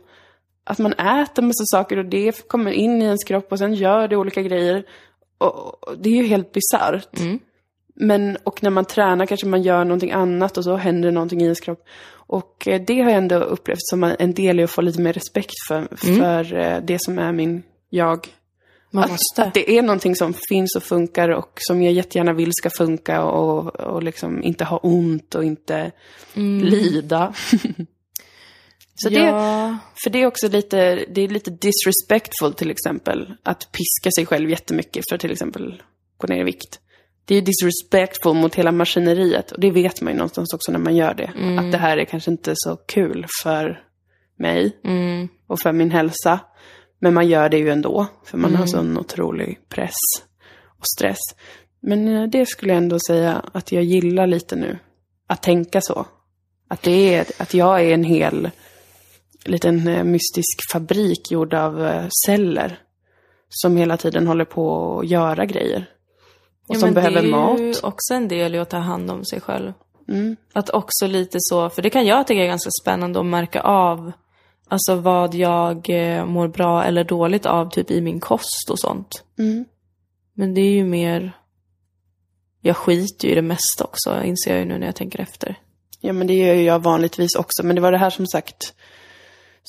att 0.70 0.80
man 0.80 0.94
äter 0.94 1.44
massa 1.44 1.64
saker 1.66 1.98
och 1.98 2.06
det 2.06 2.48
kommer 2.48 2.72
in 2.72 3.02
i 3.02 3.06
ens 3.06 3.24
kropp 3.24 3.52
och 3.52 3.60
sen 3.60 3.74
gör 3.74 4.08
det 4.08 4.16
olika 4.18 4.42
grejer. 4.42 4.84
Och, 5.38 5.88
och 5.90 5.98
det 5.98 6.10
är 6.10 6.14
ju 6.14 6.28
helt 6.28 6.52
bisarrt. 6.52 7.20
Men, 7.96 8.38
och 8.44 8.64
när 8.64 8.70
man 8.70 8.86
tränar 8.86 9.26
kanske 9.26 9.48
man 9.48 9.62
gör 9.62 9.86
någonting 9.86 10.12
annat 10.12 10.58
och 10.58 10.64
så 10.64 10.76
händer 10.76 11.12
någonting 11.12 11.42
i 11.42 11.44
ens 11.44 11.60
kropp. 11.60 11.86
Och 12.12 12.68
eh, 12.68 12.82
det 12.88 13.02
har 13.02 13.10
jag 13.10 13.18
ändå 13.18 13.36
upplevt 13.36 13.80
som 13.82 14.04
en 14.04 14.34
del 14.34 14.60
i 14.60 14.64
att 14.64 14.72
få 14.72 14.82
lite 14.82 15.02
mer 15.02 15.14
respekt 15.14 15.54
för, 15.68 15.88
för 15.96 16.58
eh, 16.58 16.78
det 16.84 16.98
som 17.02 17.20
är 17.20 17.32
min 17.32 17.64
jag. 17.90 18.28
Man 18.92 19.04
Att, 19.04 19.12
måste. 19.12 19.44
att 19.44 19.54
det 19.54 19.78
är 19.78 19.82
någonting 19.82 20.16
som 20.16 20.34
finns 20.50 20.76
och 20.76 20.84
funkar 20.84 21.30
och 21.30 21.52
som 21.56 21.82
jag 21.84 21.94
jättegärna 21.94 22.34
vill 22.34 22.52
ska 22.54 22.70
funka 22.70 23.24
och, 23.24 23.76
och 23.76 24.04
liksom 24.04 24.44
inte 24.44 24.64
ha 24.64 24.78
ont 24.78 25.36
och 25.36 25.44
inte 25.44 25.92
lida. 26.62 27.34
Så 29.04 29.10
det, 29.10 29.32
för 30.04 30.10
det 30.10 30.22
är 30.22 30.26
också 30.26 30.48
lite, 30.48 31.06
det 31.10 31.22
är 31.22 31.28
lite 31.28 31.52
disrespectful 31.52 32.54
till 32.54 32.72
exempel, 32.72 33.34
att 33.44 33.60
piska 33.72 34.12
sig 34.16 34.26
själv 34.26 34.50
jättemycket 34.50 35.04
för 35.10 35.16
att 35.16 35.22
till 35.22 35.32
exempel 35.32 35.84
gå 36.18 36.28
ner 36.28 36.42
i 36.42 36.44
vikt. 36.44 36.80
Det 37.26 37.36
är 37.36 37.42
disrespectful 37.42 38.34
mot 38.34 38.56
hela 38.56 38.72
maskineriet 38.72 39.52
och 39.52 39.60
det 39.60 39.72
vet 39.72 40.02
man 40.02 40.14
ju 40.14 40.18
någonstans 40.18 40.54
också 40.54 40.72
när 40.72 40.80
man 40.80 40.96
gör 40.96 41.14
det. 41.14 41.32
Mm. 41.38 41.60
Att 41.60 41.72
det 41.72 41.78
här 41.78 41.98
är 41.98 42.06
kanske 42.06 42.32
inte 42.32 42.54
så 42.56 42.76
kul 42.76 43.26
för 43.44 43.84
mig 44.38 44.78
Mm. 44.86 45.28
och 45.48 45.60
för 45.60 45.72
min 45.72 45.92
hälsa. 45.92 46.40
Men 47.00 47.14
man 47.14 47.28
gör 47.28 47.50
det 47.50 47.58
ju 47.58 47.70
ändå, 47.70 48.08
för 48.26 48.38
man 48.38 48.50
Mm. 48.50 48.60
har 48.60 48.68
sån 48.68 48.98
otrolig 48.98 49.60
press 49.70 49.96
och 50.80 50.86
stress. 50.96 51.20
Men 51.82 52.08
eh, 52.18 52.24
det 52.30 52.46
skulle 52.46 52.72
jag 52.74 52.78
ändå 52.78 52.98
säga 53.08 53.42
att 53.54 53.72
jag 53.72 53.84
gillar 53.84 54.28
lite 54.28 54.56
nu. 54.56 54.78
Att 55.28 55.44
tänka 55.44 55.82
så. 55.82 56.06
Att, 56.68 56.82
det 56.82 57.16
är, 57.16 57.26
att 57.38 57.54
jag 57.54 57.82
är 57.86 57.94
en 57.94 58.04
hel 58.04 58.50
liten 59.46 59.88
eh, 59.88 60.04
mystisk 60.04 60.72
fabrik 60.72 61.32
gjord 61.32 61.54
av 61.54 61.86
eh, 61.86 62.08
celler. 62.26 62.80
Som 63.50 63.78
hela 63.78 63.98
tiden 63.98 64.28
håller 64.28 64.46
på 64.46 65.00
att 65.00 65.10
göra 65.10 65.46
grejer. 65.46 65.90
Och 66.68 66.76
Ja, 66.76 66.80
som 66.80 66.94
behöver 66.94 67.22
Det 67.22 67.28
är 67.28 67.32
mat. 67.32 67.60
ju 67.60 67.74
också 67.84 68.14
en 68.14 68.28
del 68.28 68.56
i 68.56 68.60
att 68.60 68.70
ta 68.70 68.78
hand 68.78 69.12
om 69.12 69.26
sig 69.26 69.42
själv. 69.42 69.74
Mm. 70.08 70.36
Att 70.54 70.70
också 70.70 71.08
lite 71.08 71.38
så, 71.40 71.70
för 71.70 71.82
det 71.82 71.90
kan 71.90 72.06
jag 72.06 72.28
tycka 72.28 72.44
är 72.44 72.48
ganska 72.48 72.70
spännande 72.82 73.20
att 73.20 73.26
märka 73.26 73.62
av 73.62 74.12
Alltså 74.72 74.96
vad 74.96 75.36
jag 75.36 75.90
eh, 75.90 76.26
mår 76.26 76.48
bra 76.48 76.84
eller 76.84 77.04
dåligt 77.04 77.46
av 77.46 77.70
typ 77.70 77.92
i 77.92 78.02
min 78.02 78.20
kost 78.20 78.70
och 78.70 78.80
sånt. 78.80 79.24
Mm. 79.40 79.66
Men 80.34 80.54
det 80.54 80.62
är 80.62 80.72
ju 80.72 80.84
mer... 80.84 81.32
Jag 82.62 82.78
skiter 82.78 83.28
ju 83.28 83.32
i 83.32 83.36
det 83.36 83.42
mesta 83.42 83.84
också, 83.84 84.24
inser 84.24 84.52
jag 84.52 84.60
ju 84.60 84.66
nu 84.66 84.78
när 84.78 84.86
jag 84.86 84.96
tänker 84.96 85.20
efter. 85.20 85.60
Ja, 86.02 86.14
men 86.14 86.28
det 86.28 86.34
gör 86.34 86.54
ju 86.54 86.64
jag 86.64 86.80
vanligtvis 86.80 87.36
också. 87.36 87.64
Men 87.64 87.76
det 87.76 87.82
var 87.82 87.92
det 87.92 87.98
här 87.98 88.10
som 88.10 88.28
sagt 88.28 88.74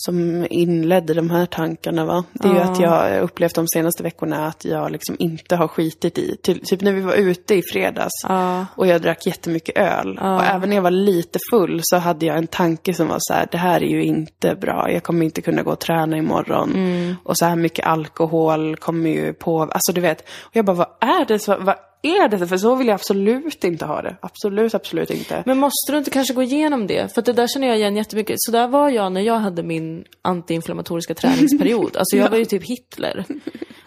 som 0.07 0.47
inledde 0.51 1.15
de 1.15 1.31
här 1.31 1.47
tankarna 1.47 2.05
va. 2.05 2.25
Det 2.33 2.49
är 2.49 2.53
ju 2.53 2.59
Ja. 2.59 2.65
att 2.65 2.81
jag 2.81 3.23
upplevt 3.23 3.55
de 3.55 3.69
senaste 3.69 4.03
veckorna 4.03 4.47
att 4.47 4.65
jag 4.65 4.91
liksom 4.93 5.17
inte 5.19 5.57
har 5.57 5.69
skitit 5.69 6.19
i. 6.19 6.37
Ty- 6.43 6.61
typ 6.65 6.81
när 6.81 6.93
vi 6.93 7.01
var 7.01 7.15
ute 7.15 7.55
i 7.55 7.63
fredags 7.73 8.11
Ja. 8.29 8.67
och 8.75 8.87
jag 8.87 9.03
drack 9.03 9.27
jättemycket 9.27 9.77
öl. 9.79 10.19
Och 10.19 10.45
även 10.45 10.69
när 10.69 10.77
jag 10.77 10.83
var 10.83 10.91
lite 10.91 11.39
full 11.51 11.81
så 11.83 11.97
hade 11.97 12.27
jag 12.27 12.37
en 12.39 12.47
tanke 12.47 12.95
som 12.95 13.09
var 13.09 13.17
så 13.21 13.35
här, 13.35 13.49
det 13.53 13.59
här 13.59 13.83
är 13.83 13.89
ju 13.89 14.03
inte 14.05 14.55
bra. 14.55 14.91
Jag 14.93 15.03
kommer 15.03 15.25
inte 15.25 15.43
kunna 15.43 15.63
gå 15.63 15.71
och 15.71 15.81
träna 15.81 16.17
imorgon. 16.17 16.77
Och 17.25 17.39
så 17.39 17.45
här 17.45 17.57
mycket 17.57 17.87
alkohol 17.87 18.77
kommer 18.77 19.11
ju 19.11 19.33
på, 19.33 19.61
alltså 19.63 19.93
du 19.93 20.01
vet. 20.01 20.21
Och 20.21 20.57
jag 20.57 20.65
bara, 20.65 20.77
vad 20.77 20.89
är 21.01 21.25
det? 21.25 21.39
Så, 21.39 21.57
vad 21.61 21.75
är 22.03 22.29
det? 22.29 22.47
För 22.47 22.57
så 22.57 22.75
vill 22.75 22.87
jag 22.87 22.95
absolut 22.95 23.65
inte 23.65 23.85
ha 23.85 24.03
det. 24.03 24.17
Absolut, 24.21 24.75
absolut 24.75 25.11
inte. 25.11 25.43
Men 25.47 25.59
måste 25.59 25.93
du 25.93 25.99
inte 25.99 26.11
kanske 26.11 26.35
gå 26.35 26.43
igenom 26.43 26.87
det? 26.87 27.15
För 27.15 27.23
det 27.23 27.33
där 27.33 27.47
känner 27.47 27.69
jag 27.69 27.77
igen 27.77 27.97
jättemycket. 27.97 28.37
Så 28.39 28.53
där 28.53 28.69
var 28.69 28.91
jag 28.91 29.13
när 29.13 29.21
jag 29.21 29.39
hade 29.39 29.63
min 29.63 30.05
antiinflammatoriska 30.23 31.15
träningsperiod. 31.15 31.97
Alltså 31.97 32.17
jag 32.17 32.31
var 32.31 32.39
ju 32.39 32.45
typ 32.45 32.63
Hitler. 32.65 33.25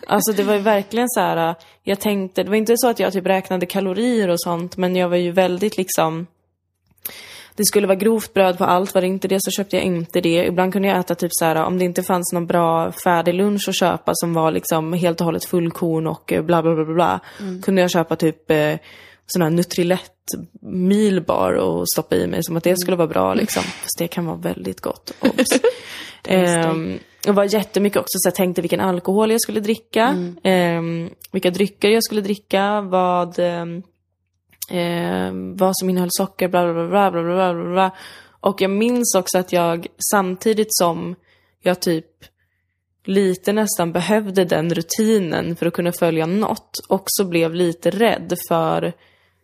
Alltså 0.07 0.31
det 0.31 0.43
var 0.43 0.53
ju 0.53 0.59
verkligen 0.59 1.09
så 1.09 1.19
här, 1.19 1.55
jag 1.83 1.99
tänkte, 1.99 2.43
det 2.43 2.49
var 2.49 2.57
inte 2.57 2.73
så 2.77 2.87
att 2.87 2.99
jag 2.99 3.13
typ 3.13 3.25
räknade 3.25 3.65
kalorier 3.65 4.27
och 4.27 4.41
sånt, 4.41 4.77
men 4.77 4.95
jag 4.95 5.09
var 5.09 5.17
ju 5.17 5.31
väldigt 5.31 5.77
liksom 5.77 6.27
det 7.55 7.65
skulle 7.65 7.87
vara 7.87 7.95
grovt 7.95 8.33
bröd 8.33 8.57
på 8.57 8.65
allt, 8.65 8.93
var 8.93 9.01
det 9.01 9.07
inte 9.07 9.27
det 9.27 9.37
så 9.39 9.51
köpte 9.51 9.75
jag 9.75 9.85
inte 9.85 10.21
det. 10.21 10.45
Ibland 10.45 10.73
kunde 10.73 10.87
jag 10.87 10.99
äta 10.99 11.15
typ 11.15 11.31
så 11.33 11.45
här, 11.45 11.55
om 11.55 11.77
det 11.77 11.85
inte 11.85 12.03
fanns 12.03 12.33
någon 12.33 12.47
bra 12.47 12.91
färdig 12.91 13.33
lunch 13.33 13.69
att 13.69 13.75
köpa 13.75 14.11
som 14.15 14.33
var 14.33 14.51
liksom 14.51 14.93
helt 14.93 15.21
och 15.21 15.25
hållet 15.25 15.45
fullkorn 15.45 16.07
och 16.07 16.33
eh, 16.33 16.43
bla 16.43 16.61
bla 16.61 16.75
bla 16.75 16.85
bla, 16.85 16.93
bla 16.93 17.19
kunde 17.61 17.81
jag 17.81 17.91
köpa 17.91 18.15
typ 18.15 18.51
eh, 18.51 18.75
sån 19.25 19.41
här 19.41 19.49
Nutrilett 19.49 20.11
milbar 20.61 21.53
och 21.53 21.89
stoppa 21.89 22.15
i 22.15 22.27
mig 22.27 22.43
som 22.43 22.57
att 22.57 22.63
det 22.63 22.79
skulle 22.79 22.97
vara 22.97 23.07
bra 23.07 23.33
liksom. 23.33 23.63
Fast 23.63 23.97
det 23.97 24.07
kan 24.07 24.25
vara 24.25 24.37
väldigt 24.37 24.81
gott. 24.81 25.13
Obs. 25.19 25.59
Ehm, 26.27 26.99
var 27.27 27.53
jättemycket 27.53 27.97
också 27.97 28.17
så 28.17 28.27
jag 28.27 28.35
tänkte 28.35 28.61
vilken 28.61 28.79
alkohol 28.79 29.31
jag 29.31 29.41
skulle 29.41 29.59
dricka, 29.59 30.33
ehm, 30.43 31.09
vilka 31.31 31.51
drycker 31.51 31.89
jag 31.89 32.03
skulle 32.03 32.21
dricka, 32.21 32.81
vad, 32.81 33.39
ehm, 33.39 33.83
eh, 34.69 35.31
vad 35.55 35.77
som 35.77 35.89
innehöll 35.89 36.09
socker, 36.11 36.47
bla 36.47 36.73
bla 36.73 36.87
bla, 36.87 37.11
bla 37.11 37.23
bla 37.23 37.53
bla 37.53 37.63
bla 37.73 37.91
Och 38.39 38.61
jag 38.61 38.71
minns 38.71 39.15
också 39.15 39.37
att 39.37 39.53
jag 39.53 39.87
samtidigt 40.11 40.75
som 40.75 41.15
jag 41.61 41.79
typ 41.79 42.05
lite 43.05 43.53
nästan 43.53 43.91
behövde 43.91 44.45
den 44.45 44.73
rutinen 44.73 45.55
för 45.55 45.65
att 45.65 45.73
kunna 45.73 45.91
följa 45.91 46.25
något, 46.25 46.79
också 46.87 47.23
blev 47.23 47.53
lite 47.53 47.89
rädd 47.89 48.33
för 48.47 48.93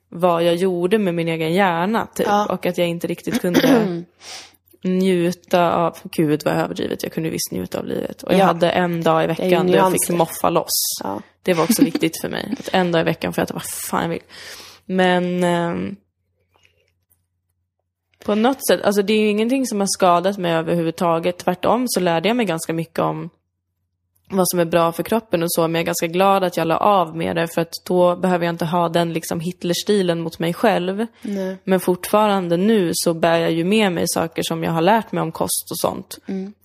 vad 0.10 0.44
jag 0.44 0.56
gjorde 0.56 0.98
med 0.98 1.16
min 1.16 1.28
egen 1.28 1.54
hjärna 1.54 2.08
typ. 2.16 2.28
Ja. 2.28 2.46
Och 2.46 2.66
att 2.66 2.78
jag 2.78 2.88
inte 2.88 3.08
riktigt 3.08 3.42
kunde 3.42 4.04
njuta 4.84 5.74
av, 5.74 5.98
gud 6.04 6.42
vad 6.46 6.54
överdrivet, 6.54 7.04
jag 7.04 7.12
kunde 7.12 7.30
visst 7.30 7.52
njuta 7.52 7.80
av 7.80 7.86
livet. 7.86 8.24
Och 8.24 8.34
jag 8.34 8.46
hade 8.46 8.70
en 8.70 9.04
dag 9.04 9.24
i 9.24 9.28
veckan 9.28 9.68
då 9.68 9.74
jag 9.76 9.92
fick 9.92 10.10
moffa 10.10 10.50
loss. 10.50 11.00
Ja. 11.04 11.22
Det 11.44 11.54
var 11.54 11.64
också 11.64 11.84
viktigt 11.84 12.22
för 12.22 12.30
mig. 12.30 12.56
Att 12.60 12.70
en 12.74 12.92
dag 12.92 13.02
i 13.02 13.04
veckan 13.04 13.34
får 13.34 13.42
jag 13.42 13.46
äta 13.46 13.54
vad 13.54 13.70
fan 13.90 14.02
jag 14.02 14.10
vill. 14.10 14.22
Men 14.92 15.44
ehm, 15.44 15.96
på 18.26 18.36
något 18.36 18.68
sätt, 18.68 18.82
alltså 18.82 19.02
det 19.02 19.14
är 19.14 19.20
ju 19.20 19.28
ingenting 19.28 19.66
som 19.66 19.80
har 19.80 19.88
skadat 19.88 20.38
mig 20.38 20.54
överhuvudtaget. 20.54 21.38
Tvärtom 21.38 21.86
så 21.88 22.00
lärde 22.00 22.28
jag 22.28 22.38
mig 22.38 22.46
ganska 22.46 22.74
mycket 22.74 23.00
om 23.00 23.30
vad 24.30 24.50
som 24.50 24.60
är 24.60 24.66
bra 24.66 24.92
för 24.92 25.04
kroppen 25.04 25.44
och 25.44 25.52
så, 25.52 25.62
men 25.62 25.76
jag 25.76 25.82
är 25.82 25.86
ganska 25.86 26.08
glad 26.08 26.44
att 26.44 26.58
jag 26.58 26.68
la 26.68 26.78
av 26.78 27.18
med 27.18 27.36
det 27.36 27.48
för 27.48 27.62
att 27.62 27.74
då 27.86 28.16
behöver 28.16 28.46
jag 28.46 28.54
inte 28.54 28.66
ha 28.66 28.90
den 28.90 29.14
liksom 29.14 29.40
Hitlerstilen 29.40 30.22
mot 30.22 30.40
mig 30.40 30.54
själv. 30.54 31.06
Nej. 31.22 31.58
Men 31.64 31.80
fortfarande 31.80 32.58
nu 32.58 32.92
så 32.94 33.14
bär 33.14 33.38
jag 33.38 33.52
ju 33.52 33.64
med 33.64 33.92
mig 33.92 34.04
saker 34.08 34.44
som 34.44 34.64
jag 34.64 34.72
har 34.72 34.82
lärt 34.82 35.12
mig 35.12 35.22
om 35.22 35.32
kost 35.32 35.72
och 35.72 35.80
sånt. 35.80 36.20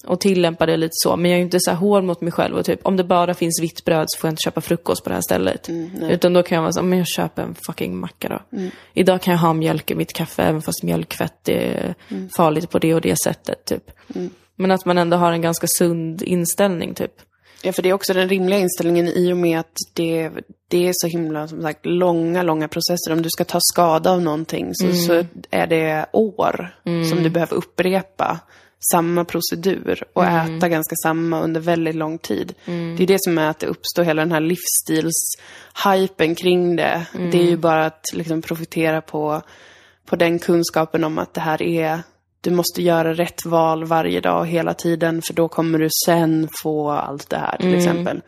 Och 0.06 0.20
tillämpar 0.20 0.66
det 0.66 0.76
lite 0.76 0.92
så. 0.92 1.16
Men 1.16 1.30
jag 1.30 1.36
är 1.36 1.38
ju 1.38 1.44
inte 1.44 1.60
så 1.60 1.70
här 1.70 1.78
hård 1.78 2.04
mot 2.04 2.20
mig 2.20 2.32
själv 2.32 2.56
och 2.56 2.64
typ 2.64 2.80
om 2.82 2.96
det 2.96 3.04
bara 3.04 3.34
finns 3.34 3.62
vitt 3.62 3.84
bröd 3.84 4.06
så 4.08 4.18
får 4.18 4.28
jag 4.28 4.32
inte 4.32 4.42
köpa 4.44 4.60
frukost 4.60 5.04
på 5.04 5.10
det 5.10 5.14
här 5.14 5.22
stället. 5.22 5.68
Utan 6.02 6.32
då 6.32 6.42
kan 6.42 6.56
jag 6.56 6.62
vara 6.62 6.72
så 6.72 6.82
men 6.82 6.98
jag 6.98 7.08
köper 7.08 7.42
en 7.42 7.54
fucking 7.66 7.96
macka 7.96 8.28
då. 8.28 8.58
Idag 8.94 9.22
kan 9.22 9.32
jag 9.32 9.38
ha 9.38 9.52
mjölk 9.52 9.90
i 9.90 9.94
mitt 9.94 10.12
kaffe 10.12 10.42
även 10.42 10.62
fast 10.62 10.82
mjölkfett 10.82 11.48
är 11.48 11.94
farligt 12.36 12.70
på 12.70 12.78
det 12.78 12.94
och 12.94 13.00
det 13.00 13.16
sättet 13.24 13.64
typ. 13.64 13.90
Men 14.56 14.70
att 14.70 14.84
man 14.84 14.98
ändå 14.98 15.16
har 15.16 15.32
en 15.32 15.42
ganska 15.42 15.66
sund 15.78 16.22
inställning 16.22 16.94
typ. 16.94 17.12
Ja, 17.66 17.72
för 17.72 17.82
det 17.82 17.88
är 17.88 17.92
också 17.92 18.14
den 18.14 18.28
rimliga 18.28 18.58
inställningen 18.58 19.08
i 19.08 19.32
och 19.32 19.36
med 19.36 19.60
att 19.60 19.76
det, 19.92 20.30
det 20.68 20.88
är 20.88 20.92
så 20.94 21.06
himla, 21.06 21.48
som 21.48 21.62
sagt, 21.62 21.86
långa, 21.86 22.42
långa 22.42 22.68
processer. 22.68 23.12
Om 23.12 23.22
du 23.22 23.28
ska 23.30 23.44
ta 23.44 23.58
skada 23.60 24.10
av 24.10 24.22
någonting 24.22 24.74
så, 24.74 24.92
så 24.92 25.24
är 25.50 25.66
det 25.66 26.06
år 26.12 26.76
som 27.10 27.22
du 27.22 27.30
behöver 27.30 27.56
upprepa 27.56 28.40
samma 28.92 29.24
procedur 29.24 30.04
och 30.12 30.24
äta 30.24 30.68
ganska 30.68 30.94
samma 31.02 31.40
under 31.40 31.60
väldigt 31.60 31.94
lång 31.94 32.18
tid. 32.18 32.54
Det 32.96 33.02
är 33.02 33.06
det 33.06 33.22
som 33.22 33.38
är 33.38 33.50
att 33.50 33.58
det 33.58 33.66
uppstår 33.66 34.02
hela 34.02 34.22
den 34.22 34.32
här 34.32 34.40
livsstilshypen 34.40 36.34
kring 36.34 36.76
det. 36.76 37.06
Det 37.32 37.38
är 37.38 37.46
ju 37.50 37.56
bara 37.56 37.86
att 37.86 38.04
liksom 38.12 38.42
profitera 38.42 39.00
på, 39.00 39.42
på 40.06 40.16
den 40.16 40.38
kunskapen 40.38 41.04
om 41.04 41.18
att 41.18 41.34
det 41.34 41.40
här 41.40 41.62
är 41.62 42.02
du 42.44 42.50
måste 42.50 42.82
göra 42.82 43.14
rätt 43.14 43.46
val 43.46 43.84
varje 43.84 44.20
dag 44.20 44.46
hela 44.46 44.74
tiden 44.74 45.22
för 45.22 45.34
då 45.34 45.48
kommer 45.48 45.78
du 45.78 45.88
sen 46.06 46.48
få 46.62 46.90
allt 46.90 47.30
det 47.30 47.36
här 47.36 47.56
till 47.56 47.74
exempel. 47.74 48.22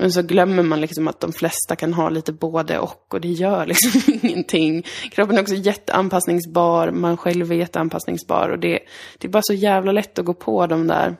Och 0.00 0.12
så 0.12 0.22
glömmer 0.22 0.62
man 0.62 0.80
liksom 0.80 1.08
att 1.08 1.20
de 1.20 1.32
flesta 1.32 1.76
kan 1.76 1.94
ha 1.94 2.08
lite 2.08 2.32
både 2.32 2.78
och 2.78 3.14
och 3.14 3.20
det 3.20 3.28
gör 3.28 3.66
liksom 3.66 4.18
ingenting. 4.22 4.86
Kroppen 5.10 5.38
är 5.38 5.42
också 5.42 5.54
jätteanpassningsbar, 5.54 6.90
man 6.90 7.16
själv 7.16 7.52
är 7.52 7.56
jätteanpassningsbar 7.56 8.48
och 8.48 8.58
det, 8.58 8.78
det 9.18 9.28
är 9.28 9.30
bara 9.30 9.42
så 9.42 9.54
jävla 9.54 9.92
lätt 9.92 10.18
att 10.18 10.24
gå 10.24 10.34
på 10.34 10.66
de 10.66 10.86
där 10.86 11.16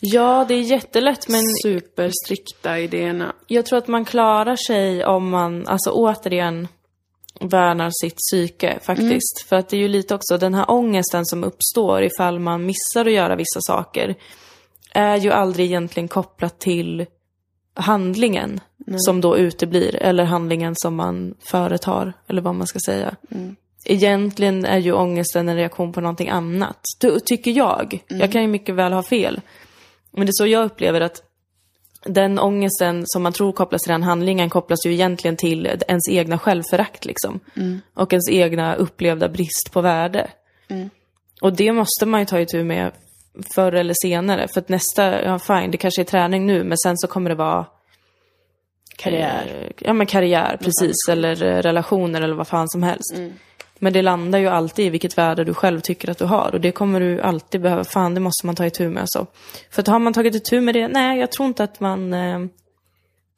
Ja, 0.00 0.44
det 0.48 0.54
är 0.54 0.60
jättelätt 0.60 1.28
men 1.28 1.42
superstrikta 1.62 2.78
idéerna. 2.78 3.34
jag 3.46 3.66
tror 3.66 3.78
att 3.78 3.88
man 3.88 4.04
klarar 4.04 4.56
sig 4.56 5.04
om 5.04 5.30
man, 5.30 5.66
alltså 5.66 5.90
återigen, 5.90 6.68
värnar 7.40 7.90
sitt 8.00 8.16
psyke 8.16 8.78
faktiskt. 8.82 9.44
För 9.48 9.56
att 9.56 9.68
det 9.68 9.76
är 9.76 9.80
ju 9.80 9.88
lite 9.88 10.14
också 10.14 10.38
den 10.38 10.54
här 10.54 10.70
ångesten 10.70 11.26
som 11.26 11.44
uppstår 11.44 12.02
ifall 12.02 12.38
man 12.38 12.66
missar 12.66 13.06
att 13.06 13.12
göra 13.12 13.36
vissa 13.36 13.60
saker 13.60 14.14
är 14.94 15.16
ju 15.16 15.30
aldrig 15.30 15.66
egentligen 15.66 16.08
kopplat 16.08 16.58
till 16.58 17.06
handlingen 17.74 18.60
som 18.96 19.20
då 19.20 19.36
uteblir 19.38 19.96
eller 19.96 20.24
handlingen 20.24 20.74
som 20.76 20.94
man 20.94 21.34
företar 21.50 22.12
eller 22.28 22.42
vad 22.42 22.54
man 22.54 22.66
ska 22.66 22.78
säga. 22.86 23.16
Egentligen 23.84 24.64
är 24.64 24.78
ju 24.78 24.92
ångesten 24.92 25.48
en 25.48 25.56
reaktion 25.56 25.92
på 25.92 26.00
någonting 26.00 26.28
annat, 26.28 26.80
ty- 27.00 27.20
tycker 27.20 27.50
jag. 27.50 28.04
Jag 28.08 28.32
kan 28.32 28.42
ju 28.42 28.48
mycket 28.48 28.74
väl 28.74 28.92
ha 28.92 29.02
fel. 29.02 29.40
Men 30.10 30.26
det 30.26 30.30
är 30.30 30.44
så 30.44 30.46
jag 30.46 30.64
upplever 30.64 31.00
att 31.00 31.22
den 32.08 32.38
ångesten 32.38 33.02
som 33.06 33.22
man 33.22 33.32
tror 33.32 33.52
kopplas 33.52 33.82
till 33.82 33.92
den 33.92 34.02
handlingen 34.02 34.50
kopplas 34.50 34.86
ju 34.86 34.92
egentligen 34.92 35.36
till 35.36 35.66
ens 35.88 36.08
egna 36.08 36.38
självförakt 36.38 37.04
liksom. 37.04 37.40
Och 37.94 38.12
ens 38.12 38.30
egna 38.30 38.74
upplevda 38.74 39.28
brist 39.28 39.70
på 39.72 39.80
värde. 39.80 40.30
Och 41.40 41.56
det 41.56 41.72
måste 41.72 42.06
man 42.06 42.20
ju 42.20 42.26
ta 42.26 42.40
itu 42.40 42.64
med 42.64 42.92
förr 43.54 43.72
eller 43.72 43.94
senare. 44.02 44.48
För 44.48 44.60
att 44.60 44.68
nästa, 44.68 45.22
ja 45.22 45.38
fine, 45.38 45.70
det 45.70 45.76
kanske 45.78 46.02
är 46.02 46.04
träning 46.04 46.46
nu, 46.46 46.64
men 46.64 46.78
sen 46.78 46.96
så 46.98 47.06
kommer 47.06 47.30
det 47.30 47.36
vara 47.36 47.66
Karriär. 48.96 49.64
eh, 49.64 49.72
Ja 49.86 49.92
men 49.92 50.06
karriär, 50.06 50.56
precis. 50.60 50.96
Eller 51.10 51.42
eh, 51.42 51.62
relationer 51.62 52.20
eller 52.20 52.34
vad 52.34 52.48
fan 52.48 52.68
som 52.68 52.82
helst. 52.82 53.14
Men 53.78 53.92
det 53.92 54.02
landar 54.02 54.38
ju 54.38 54.46
alltid 54.46 54.86
i 54.86 54.90
vilket 54.90 55.18
värde 55.18 55.44
du 55.44 55.54
själv 55.54 55.80
tycker 55.80 56.10
att 56.10 56.18
du 56.18 56.24
har. 56.24 56.50
Och 56.54 56.60
det 56.60 56.72
kommer 56.72 57.00
du 57.00 57.20
alltid 57.20 57.60
behöva. 57.60 57.84
Fan, 57.84 58.14
det 58.14 58.20
måste 58.20 58.46
man 58.46 58.54
ta 58.54 58.66
itu 58.66 58.88
med 58.88 59.00
alltså. 59.00 59.26
För 59.70 59.82
att 59.82 59.88
har 59.88 59.98
man 59.98 60.12
tagit 60.12 60.34
itu 60.34 60.60
med 60.60 60.74
det, 60.74 60.88
nej 60.88 61.20
jag 61.20 61.32
tror 61.32 61.48
inte 61.48 61.64
att 61.64 61.80
man... 61.80 62.14
Eh, 62.14 62.38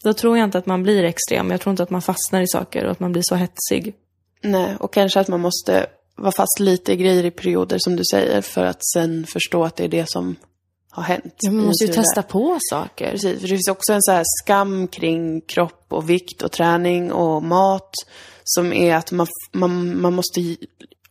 då 0.02 0.12
tror 0.12 0.38
jag 0.38 0.44
inte 0.44 0.58
att 0.58 0.66
man 0.66 0.82
blir 0.82 1.04
extrem. 1.04 1.50
Jag 1.50 1.60
tror 1.60 1.70
inte 1.70 1.82
att 1.82 1.90
man 1.90 2.02
fastnar 2.02 2.40
i 2.40 2.48
saker 2.48 2.84
och 2.84 2.90
att 2.90 3.00
man 3.00 3.12
blir 3.12 3.22
så 3.24 3.34
hetsig. 3.34 3.94
Nej, 4.42 4.76
och 4.80 4.92
kanske 4.92 5.20
att 5.20 5.28
man 5.28 5.40
måste 5.40 5.86
vara 6.16 6.32
fast 6.32 6.60
lite 6.60 6.92
i 6.92 6.96
grejer 6.96 7.24
i 7.24 7.30
perioder 7.30 7.78
som 7.80 7.96
du 7.96 8.02
säger 8.10 8.40
för 8.40 8.64
att 8.64 8.86
sen 8.92 9.26
förstå 9.26 9.64
att 9.64 9.76
det 9.76 9.84
är 9.84 9.88
det 9.88 10.08
som 10.08 10.36
har 10.90 11.02
hänt. 11.02 11.34
Ja, 11.40 11.50
man 11.50 11.66
måste 11.66 11.84
ju 11.84 11.92
testa 11.92 12.22
på 12.22 12.58
saker. 12.70 13.10
Precis, 13.10 13.40
för 13.40 13.48
det 13.48 13.54
finns 13.54 13.68
också 13.68 13.92
en 13.92 14.02
så 14.02 14.12
här 14.12 14.24
skam 14.42 14.88
kring 14.88 15.40
kropp 15.40 15.84
och 15.88 16.10
vikt 16.10 16.42
och 16.42 16.52
träning 16.52 17.12
och 17.12 17.42
mat 17.42 17.92
som 18.48 18.72
är 18.72 18.94
att 18.94 19.12
man, 19.12 19.26
man, 19.52 20.00
man 20.00 20.14
måste, 20.14 20.56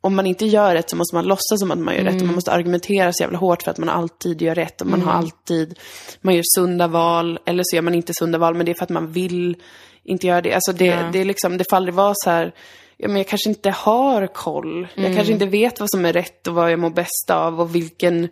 om 0.01 0.15
man 0.15 0.27
inte 0.27 0.45
gör 0.45 0.73
rätt 0.75 0.89
så 0.89 0.95
måste 0.95 1.15
man 1.15 1.25
låtsas 1.25 1.59
som 1.59 1.71
att 1.71 1.77
man 1.79 1.95
gör 1.95 2.03
rätt 2.03 2.21
och 2.21 2.25
man 2.27 2.35
måste 2.35 2.51
argumentera 2.51 3.13
så 3.13 3.23
jävla 3.23 3.37
hårt 3.37 3.63
för 3.63 3.71
att 3.71 3.77
man 3.77 3.89
alltid 3.89 4.41
gör 4.41 4.55
rätt 4.55 4.81
och 4.81 4.87
man 4.87 5.01
har 5.01 5.11
alltid, 5.13 5.79
man 6.21 6.35
gör 6.35 6.43
sunda 6.55 6.87
val 6.87 7.39
eller 7.45 7.63
så 7.65 7.75
gör 7.75 7.83
man 7.83 7.95
inte 7.95 8.13
sunda 8.19 8.37
val 8.37 8.55
men 8.55 8.65
det 8.65 8.71
är 8.71 8.73
för 8.73 8.83
att 8.83 8.89
man 8.89 9.11
vill 9.11 9.55
inte 10.03 10.27
göra 10.27 10.41
det. 10.41 10.53
Alltså 10.53 10.73
det, 10.73 10.85
Ja. 10.85 11.09
det 11.13 11.19
är 11.19 11.25
liksom, 11.25 11.57
det 11.57 11.65
får 11.69 11.77
aldrig 11.77 11.95
vara 11.95 12.13
så 12.15 12.29
här, 12.29 12.53
ja 12.97 13.07
men 13.07 13.17
jag 13.17 13.27
kanske 13.27 13.49
inte 13.49 13.69
har 13.69 14.27
koll. 14.27 14.87
Jag 14.95 15.15
kanske 15.15 15.33
inte 15.33 15.45
vet 15.45 15.79
vad 15.79 15.89
som 15.91 16.05
är 16.05 16.13
rätt 16.13 16.47
och 16.47 16.53
vad 16.53 16.71
jag 16.71 16.79
mår 16.79 16.89
bäst 16.89 17.29
av 17.31 17.61
och 17.61 17.75
vilken 17.75 18.29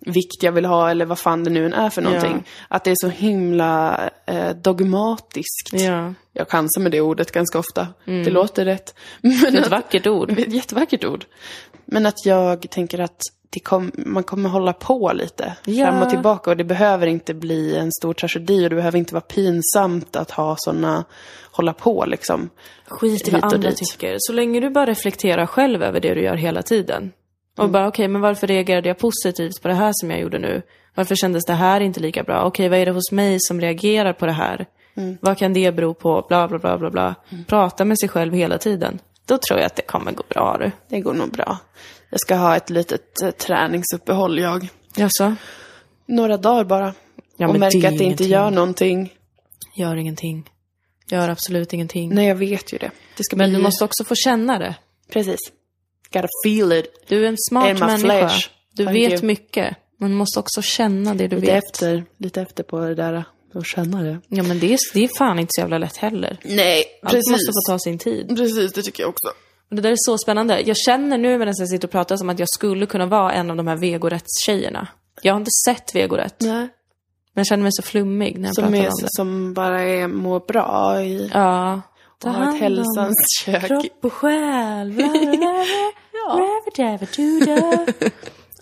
vikt 0.00 0.42
jag 0.42 0.52
vill 0.52 0.64
ha 0.64 0.90
eller 0.90 1.04
vad 1.06 1.18
fan 1.18 1.44
det 1.44 1.50
nu 1.50 1.66
än 1.66 1.72
är 1.72 1.90
för 1.90 2.02
någonting. 2.02 2.44
Att 2.68 2.84
det 2.84 2.90
är 2.90 2.96
så 3.00 3.08
himla 3.08 4.00
eh, 4.26 4.50
dogmatiskt. 4.50 5.72
Ja. 5.72 6.14
Jag 6.38 6.48
chansar 6.48 6.80
med 6.80 6.92
det 6.92 7.00
ordet 7.00 7.32
ganska 7.32 7.58
ofta. 7.58 7.86
Det 8.04 8.30
låter 8.30 8.64
rätt. 8.64 8.94
Men 9.20 9.32
Det 9.40 9.46
är 9.48 9.56
ett 9.58 9.64
att- 9.64 9.70
vackert 9.70 10.06
ord. 10.06 10.30
ett 10.38 10.52
jättevackert 10.52 11.04
ord. 11.04 11.24
Men 11.84 12.06
att 12.06 12.26
jag 12.26 12.70
tänker 12.70 12.98
att 13.00 13.20
kom, 13.62 13.92
man 13.96 14.22
kommer 14.22 14.48
hålla 14.48 14.72
på 14.72 15.12
lite 15.14 15.56
Ja. 15.64 15.86
fram 15.86 16.02
och 16.02 16.10
tillbaka 16.10 16.50
och 16.50 16.56
det 16.56 16.64
behöver 16.64 17.06
inte 17.06 17.34
bli 17.34 17.76
en 17.76 17.92
stor 17.92 18.14
tragedi 18.14 18.66
och 18.66 18.70
det 18.70 18.76
behöver 18.76 18.98
inte 18.98 19.14
vara 19.14 19.20
pinsamt 19.24 20.16
att 20.16 20.30
ha 20.30 20.54
sådana, 20.58 21.04
hålla 21.52 21.72
på 21.72 22.04
liksom. 22.06 22.50
Skit 22.86 23.28
i 23.28 23.30
vad 23.30 23.44
andra 23.44 23.70
dit. 23.70 23.76
tycker. 23.78 24.16
Så 24.18 24.32
länge 24.32 24.60
du 24.60 24.70
bara 24.70 24.86
reflekterar 24.86 25.46
själv 25.46 25.82
över 25.82 26.00
det 26.00 26.14
du 26.14 26.22
gör 26.22 26.36
hela 26.36 26.62
tiden. 26.62 27.12
Och 27.56 27.64
Mm. 27.64 27.72
bara, 27.72 27.88
okej, 27.88 28.08
men 28.08 28.20
varför 28.20 28.46
reagerade 28.46 28.88
jag 28.88 28.98
positivt 28.98 29.62
på 29.62 29.68
det 29.68 29.74
här 29.74 29.92
som 29.94 30.10
jag 30.10 30.20
gjorde 30.20 30.38
nu? 30.38 30.62
Varför 30.94 31.14
kändes 31.14 31.44
det 31.44 31.52
här 31.52 31.80
inte 31.80 32.00
lika 32.00 32.22
bra? 32.22 32.42
Okej, 32.44 32.68
vad 32.68 32.78
är 32.78 32.86
det 32.86 32.92
hos 32.92 33.12
mig 33.12 33.36
som 33.40 33.60
reagerar 33.60 34.12
på 34.12 34.26
det 34.26 34.32
här? 34.32 34.66
Mm. 34.98 35.18
Vad 35.20 35.38
kan 35.38 35.52
det 35.52 35.72
bero 35.72 35.94
på? 35.94 36.24
Bla, 36.28 36.48
bla, 36.48 36.58
bla, 36.58 36.78
bla, 36.78 36.90
bla. 36.90 37.14
Prata 37.46 37.84
med 37.84 37.98
sig 37.98 38.08
själv 38.08 38.34
hela 38.34 38.58
tiden. 38.58 38.98
Då 39.26 39.38
tror 39.38 39.58
jag 39.58 39.66
att 39.66 39.76
det 39.76 39.82
kommer 39.82 40.12
gå 40.12 40.24
bra 40.28 40.56
du. 40.60 40.70
Det 40.88 41.00
går 41.00 41.14
nog 41.14 41.30
bra. 41.30 41.58
Jag 42.10 42.20
ska 42.20 42.34
ha 42.34 42.56
ett 42.56 42.70
litet 42.70 43.22
eh, 43.22 43.30
träningsuppehåll 43.30 44.38
jag. 44.38 44.68
Jaså? 44.96 45.34
Några 46.06 46.36
dagar 46.36 46.64
bara. 46.64 46.94
Ja, 47.36 47.46
och 47.46 47.52
men 47.52 47.60
märka 47.60 47.88
att 47.88 47.98
det 47.98 48.04
inte 48.04 48.24
gör 48.24 48.50
någonting. 48.50 49.12
Gör 49.76 49.96
ingenting. 49.96 50.50
Gör 51.10 51.28
absolut 51.28 51.72
ingenting. 51.72 52.14
Nej, 52.14 52.26
jag 52.26 52.34
vet 52.34 52.72
ju 52.72 52.78
det. 52.78 52.90
Det 53.16 53.24
ska 53.24 53.36
Men 53.36 53.50
bli... 53.50 53.56
du 53.56 53.62
måste 53.62 53.84
också 53.84 54.04
få 54.04 54.14
känna 54.14 54.58
det. 54.58 54.74
Precis. 55.12 55.40
Gotta 56.12 56.28
feel 56.44 56.72
it. 56.72 57.04
Du 57.08 57.24
är 57.24 57.28
en 57.28 57.36
smart 57.48 57.78
människa. 57.78 57.98
flesh. 57.98 58.48
Du 58.74 58.84
Thank 58.84 58.96
vet 58.96 59.12
you. 59.12 59.22
mycket. 59.26 59.76
Men 59.98 60.10
du 60.10 60.16
måste 60.16 60.40
också 60.40 60.62
känna 60.62 61.14
det 61.14 61.28
du 61.28 61.36
Lite 61.40 61.52
vet. 61.52 61.64
efter, 61.64 62.04
lite 62.16 62.42
efter 62.42 62.62
på 62.62 62.80
det 62.80 62.94
där 62.94 63.24
och 63.54 63.66
känna 63.66 64.02
det. 64.02 64.20
Ja, 64.28 64.42
men 64.42 64.58
det 64.58 64.72
är, 64.72 64.78
det 64.94 65.04
är 65.04 65.08
fan 65.18 65.38
inte 65.38 65.50
så 65.54 65.60
jävla 65.60 65.78
lätt 65.78 65.96
heller. 65.96 66.38
Nej, 66.44 66.84
Allt 67.02 67.12
precis. 67.12 67.30
måste 67.30 67.46
få 67.46 67.72
ta 67.72 67.78
sin 67.78 67.98
tid. 67.98 68.36
Precis, 68.36 68.72
det 68.72 68.82
tycker 68.82 69.02
jag 69.02 69.10
också. 69.10 69.26
Och 69.70 69.76
det 69.76 69.82
där 69.82 69.90
är 69.90 69.96
så 69.98 70.18
spännande. 70.18 70.60
Jag 70.60 70.76
känner 70.76 71.18
nu 71.18 71.38
medan 71.38 71.54
jag 71.58 71.68
sitter 71.68 71.88
och 71.88 71.92
pratar 71.92 72.16
som 72.16 72.28
att 72.28 72.38
jag 72.38 72.48
skulle 72.48 72.86
kunna 72.86 73.06
vara 73.06 73.32
en 73.32 73.50
av 73.50 73.56
de 73.56 73.66
här 73.66 73.76
vegorättstjejerna. 73.76 74.88
Jag 75.22 75.32
har 75.34 75.38
inte 75.40 75.50
sett 75.66 75.94
vegorätt, 75.94 76.36
Nej. 76.40 76.50
men 76.52 76.68
jag 77.34 77.46
känner 77.46 77.62
mig 77.62 77.72
så 77.72 77.82
flummig 77.82 78.38
när 78.38 78.48
jag 78.48 78.54
Som, 78.54 78.64
pratar 78.64 78.78
är, 78.84 78.88
om 78.88 78.98
det. 79.02 79.08
som 79.10 79.54
bara 79.54 79.80
är, 79.82 80.08
mår 80.08 80.40
bra 80.40 81.02
i... 81.02 81.30
Ja. 81.34 81.80
och 82.24 82.30
har 82.30 82.54
ett 82.54 82.60
hälsans 82.60 83.16
kök. 83.44 83.66
kropp 83.66 84.04
och 84.04 84.12
själ. 84.12 84.92
Bla, 84.92 85.08
bla, 85.08 85.20
bla, 85.20 85.36
bla. 85.36 85.64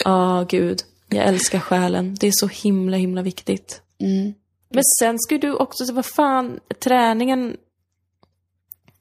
Ja, 0.04 0.46
gud. 0.48 0.78
Jag 1.08 1.24
älskar 1.24 1.58
själen. 1.58 2.16
Det 2.20 2.26
är 2.26 2.32
så 2.34 2.46
himla, 2.46 2.96
himla 2.96 3.22
viktigt. 3.22 3.82
Mm. 4.00 4.34
Men 4.68 4.82
sen 5.00 5.18
ska 5.18 5.38
du 5.38 5.52
också, 5.54 5.84
så 5.86 5.92
vad 5.94 6.06
fan, 6.06 6.60
träningen... 6.84 7.56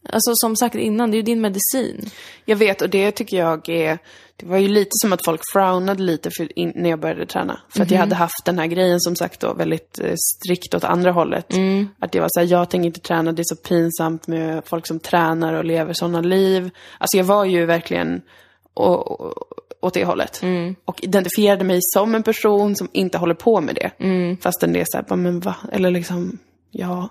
Alltså 0.09 0.31
som 0.35 0.55
sagt 0.55 0.75
innan, 0.75 1.11
det 1.11 1.15
är 1.15 1.19
ju 1.19 1.23
din 1.23 1.41
medicin. 1.41 2.09
Jag 2.45 2.55
vet, 2.55 2.81
och 2.81 2.89
det 2.89 3.11
tycker 3.11 3.37
jag 3.37 3.69
är... 3.69 3.97
Det 4.37 4.45
var 4.45 4.57
ju 4.57 4.67
lite 4.67 4.89
som 4.91 5.13
att 5.13 5.25
folk 5.25 5.41
frownade 5.53 6.03
lite 6.03 6.29
för 6.37 6.59
in, 6.59 6.71
när 6.75 6.89
jag 6.89 6.99
började 6.99 7.25
träna. 7.25 7.59
För 7.69 7.81
att 7.83 7.91
jag 7.91 7.99
hade 7.99 8.15
haft 8.15 8.45
den 8.45 8.59
här 8.59 8.67
grejen 8.67 8.99
som 8.99 9.15
sagt 9.15 9.39
då 9.39 9.53
väldigt 9.53 9.99
eh, 9.99 10.13
strikt 10.35 10.73
åt 10.75 10.83
andra 10.83 11.11
hållet. 11.11 11.53
Att 11.99 12.15
jag 12.15 12.21
var 12.21 12.29
såhär, 12.31 12.47
jag 12.47 12.69
tänker 12.69 12.87
inte 12.87 12.99
träna, 12.99 13.31
det 13.31 13.41
är 13.41 13.55
så 13.55 13.55
pinsamt 13.55 14.27
med 14.27 14.63
folk 14.65 14.87
som 14.87 14.99
tränar 14.99 15.53
och 15.53 15.65
lever 15.65 15.93
sådana 15.93 16.21
liv. 16.21 16.69
Alltså 16.97 17.17
jag 17.17 17.23
var 17.25 17.45
ju 17.45 17.65
verkligen 17.65 18.21
å- 18.73 18.83
å- 18.93 19.33
åt 19.85 19.93
det 19.93 20.05
hållet. 20.05 20.41
Och 20.85 21.03
identifierade 21.03 21.63
mig 21.63 21.79
som 21.81 22.15
en 22.15 22.23
person 22.23 22.75
som 22.75 22.89
inte 22.91 23.17
håller 23.17 23.33
på 23.35 23.61
med 23.61 23.75
det. 23.75 23.91
Fastän 24.41 24.73
det 24.73 24.81
är 24.81 24.85
såhär, 24.87 25.05
bara, 25.09 25.15
men 25.15 25.39
va? 25.39 25.55
Eller 25.71 25.91
liksom, 25.91 26.39
ja, 26.77 27.09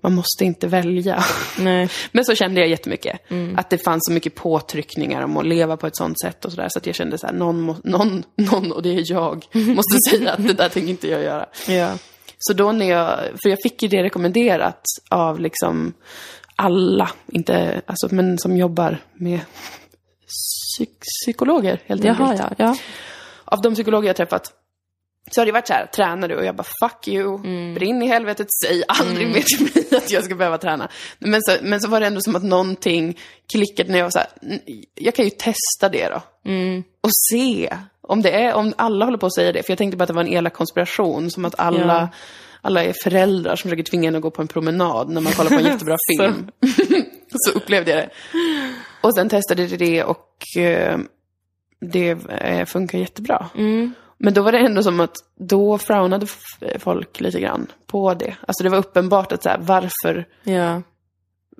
man 0.00 0.14
måste 0.14 0.44
inte 0.44 0.66
välja. 0.66 1.24
Nej. 1.58 1.88
Men 2.12 2.24
så 2.24 2.34
kände 2.34 2.60
jag 2.60 2.68
jättemycket. 2.68 3.20
Att 3.56 3.70
det 3.70 3.78
fanns 3.78 4.02
så 4.06 4.12
mycket 4.12 4.34
påtryckningar 4.34 5.22
om 5.22 5.36
att 5.36 5.46
leva 5.46 5.76
på 5.76 5.86
ett 5.86 5.96
sånt 5.96 6.20
sätt 6.20 6.44
och 6.44 6.52
sådär. 6.52 6.68
Så 6.70 6.78
att 6.78 6.86
jag 6.86 6.94
kände 6.94 7.18
så 7.18 7.26
här, 7.26 7.34
någon, 7.34 7.60
må, 7.60 7.76
någon, 7.84 8.24
någon, 8.36 8.72
och 8.72 8.82
det 8.82 8.88
är 8.88 9.12
jag, 9.12 9.46
måste 9.52 9.98
säga 10.10 10.32
att 10.32 10.46
det 10.46 10.52
där 10.52 10.68
tänker 10.68 10.90
inte 10.90 11.10
jag 11.10 11.22
göra. 11.22 11.46
Ja. 11.68 11.90
Så 12.38 12.52
då 12.52 12.72
när 12.72 12.90
jag, 12.90 13.18
för 13.42 13.48
jag 13.50 13.58
fick 13.62 13.82
ju 13.82 13.88
det 13.88 14.02
rekommenderat 14.02 14.82
av 15.10 15.40
liksom 15.40 15.92
alla, 16.56 17.10
inte, 17.26 17.82
alltså, 17.86 18.14
men 18.14 18.38
som 18.38 18.56
jobbar 18.56 18.98
med 19.14 19.40
psyk, 20.76 20.90
psykologer 21.22 21.80
helt 21.86 22.04
Jaha, 22.04 22.30
enkelt. 22.30 22.50
ja. 22.58 22.64
ja. 22.66 22.76
Av 23.44 23.62
de 23.62 23.74
psykologer 23.74 24.06
jag 24.08 24.16
träffat 24.16 24.52
så 25.30 25.40
har 25.40 25.46
det 25.46 25.52
varit 25.52 25.66
så 25.66 25.72
här, 25.72 25.86
tränar 25.86 26.28
du? 26.28 26.36
Och 26.36 26.44
jag 26.44 26.56
bara, 26.56 26.66
fuck 26.82 27.08
you, 27.08 27.38
brinn 27.74 28.02
i 28.02 28.06
helvetet, 28.06 28.46
säg 28.64 28.82
aldrig 28.88 29.28
mer 29.28 29.40
till 29.42 29.68
mig 29.74 29.98
att 29.98 30.10
jag 30.10 30.24
ska 30.24 30.34
behöva 30.34 30.58
träna. 30.58 30.88
Men 31.18 31.40
så, 31.42 31.56
men 31.62 31.80
så 31.80 31.88
var 31.88 32.00
det 32.00 32.06
ändå 32.06 32.20
som 32.20 32.36
att 32.36 32.42
någonting 32.44 33.18
klickade 33.52 33.90
när 33.92 33.98
jag 33.98 34.04
var 34.04 34.10
så 34.10 34.18
här, 34.18 34.28
"N- 34.42 34.60
jag 34.94 35.14
kan 35.14 35.24
ju 35.24 35.30
testa 35.30 35.88
det 35.92 36.08
då. 36.08 36.22
Och 37.00 37.10
se 37.30 37.76
om 38.00 38.22
det 38.22 38.30
är, 38.30 38.54
om 38.54 38.74
alla 38.76 39.04
håller 39.04 39.18
på 39.18 39.26
att 39.26 39.34
säga 39.34 39.52
det. 39.52 39.62
För 39.62 39.70
jag 39.70 39.78
tänkte 39.78 39.96
bara 39.96 40.02
att 40.04 40.08
det 40.08 40.14
var 40.14 40.22
en 40.24 40.32
elak 40.32 40.52
konspiration, 40.54 41.30
som 41.30 41.44
att 41.44 41.60
alla, 41.60 41.94
Ja. 42.00 42.08
alla 42.62 42.84
är 42.84 42.94
föräldrar 43.02 43.56
som 43.56 43.70
försöker 43.70 43.90
tvinga 43.90 44.08
en 44.08 44.16
att 44.16 44.22
gå 44.22 44.30
på 44.30 44.42
en 44.42 44.48
promenad 44.48 45.08
när 45.10 45.20
man 45.20 45.32
kollar 45.32 45.50
på 45.50 45.56
en 45.56 45.64
jättebra 45.72 45.96
film. 46.18 46.50
så 47.34 47.50
upplevde 47.50 47.90
jag 47.90 47.98
det. 48.00 48.10
Och 49.04 49.14
sen 49.14 49.28
testade 49.28 49.64
jag 49.64 49.78
det 49.78 50.04
och 50.04 50.28
eh, 50.58 50.98
det 51.80 52.10
eh, 52.28 52.64
funkar 52.66 52.98
jättebra. 52.98 53.46
Men 54.18 54.34
då 54.34 54.42
var 54.42 54.52
det 54.52 54.58
ändå 54.58 54.82
som 54.82 55.00
att 55.00 55.16
då 55.38 55.78
frownade 55.78 56.26
folk 56.78 57.20
lite 57.20 57.40
grann 57.40 57.66
på 57.86 58.14
det. 58.14 58.36
Alltså 58.46 58.64
det 58.64 58.70
var 58.70 58.78
uppenbart 58.78 59.32
att 59.32 59.42
så 59.42 59.48
här, 59.48 59.58
varför, 59.60 60.26
ja. 60.44 60.82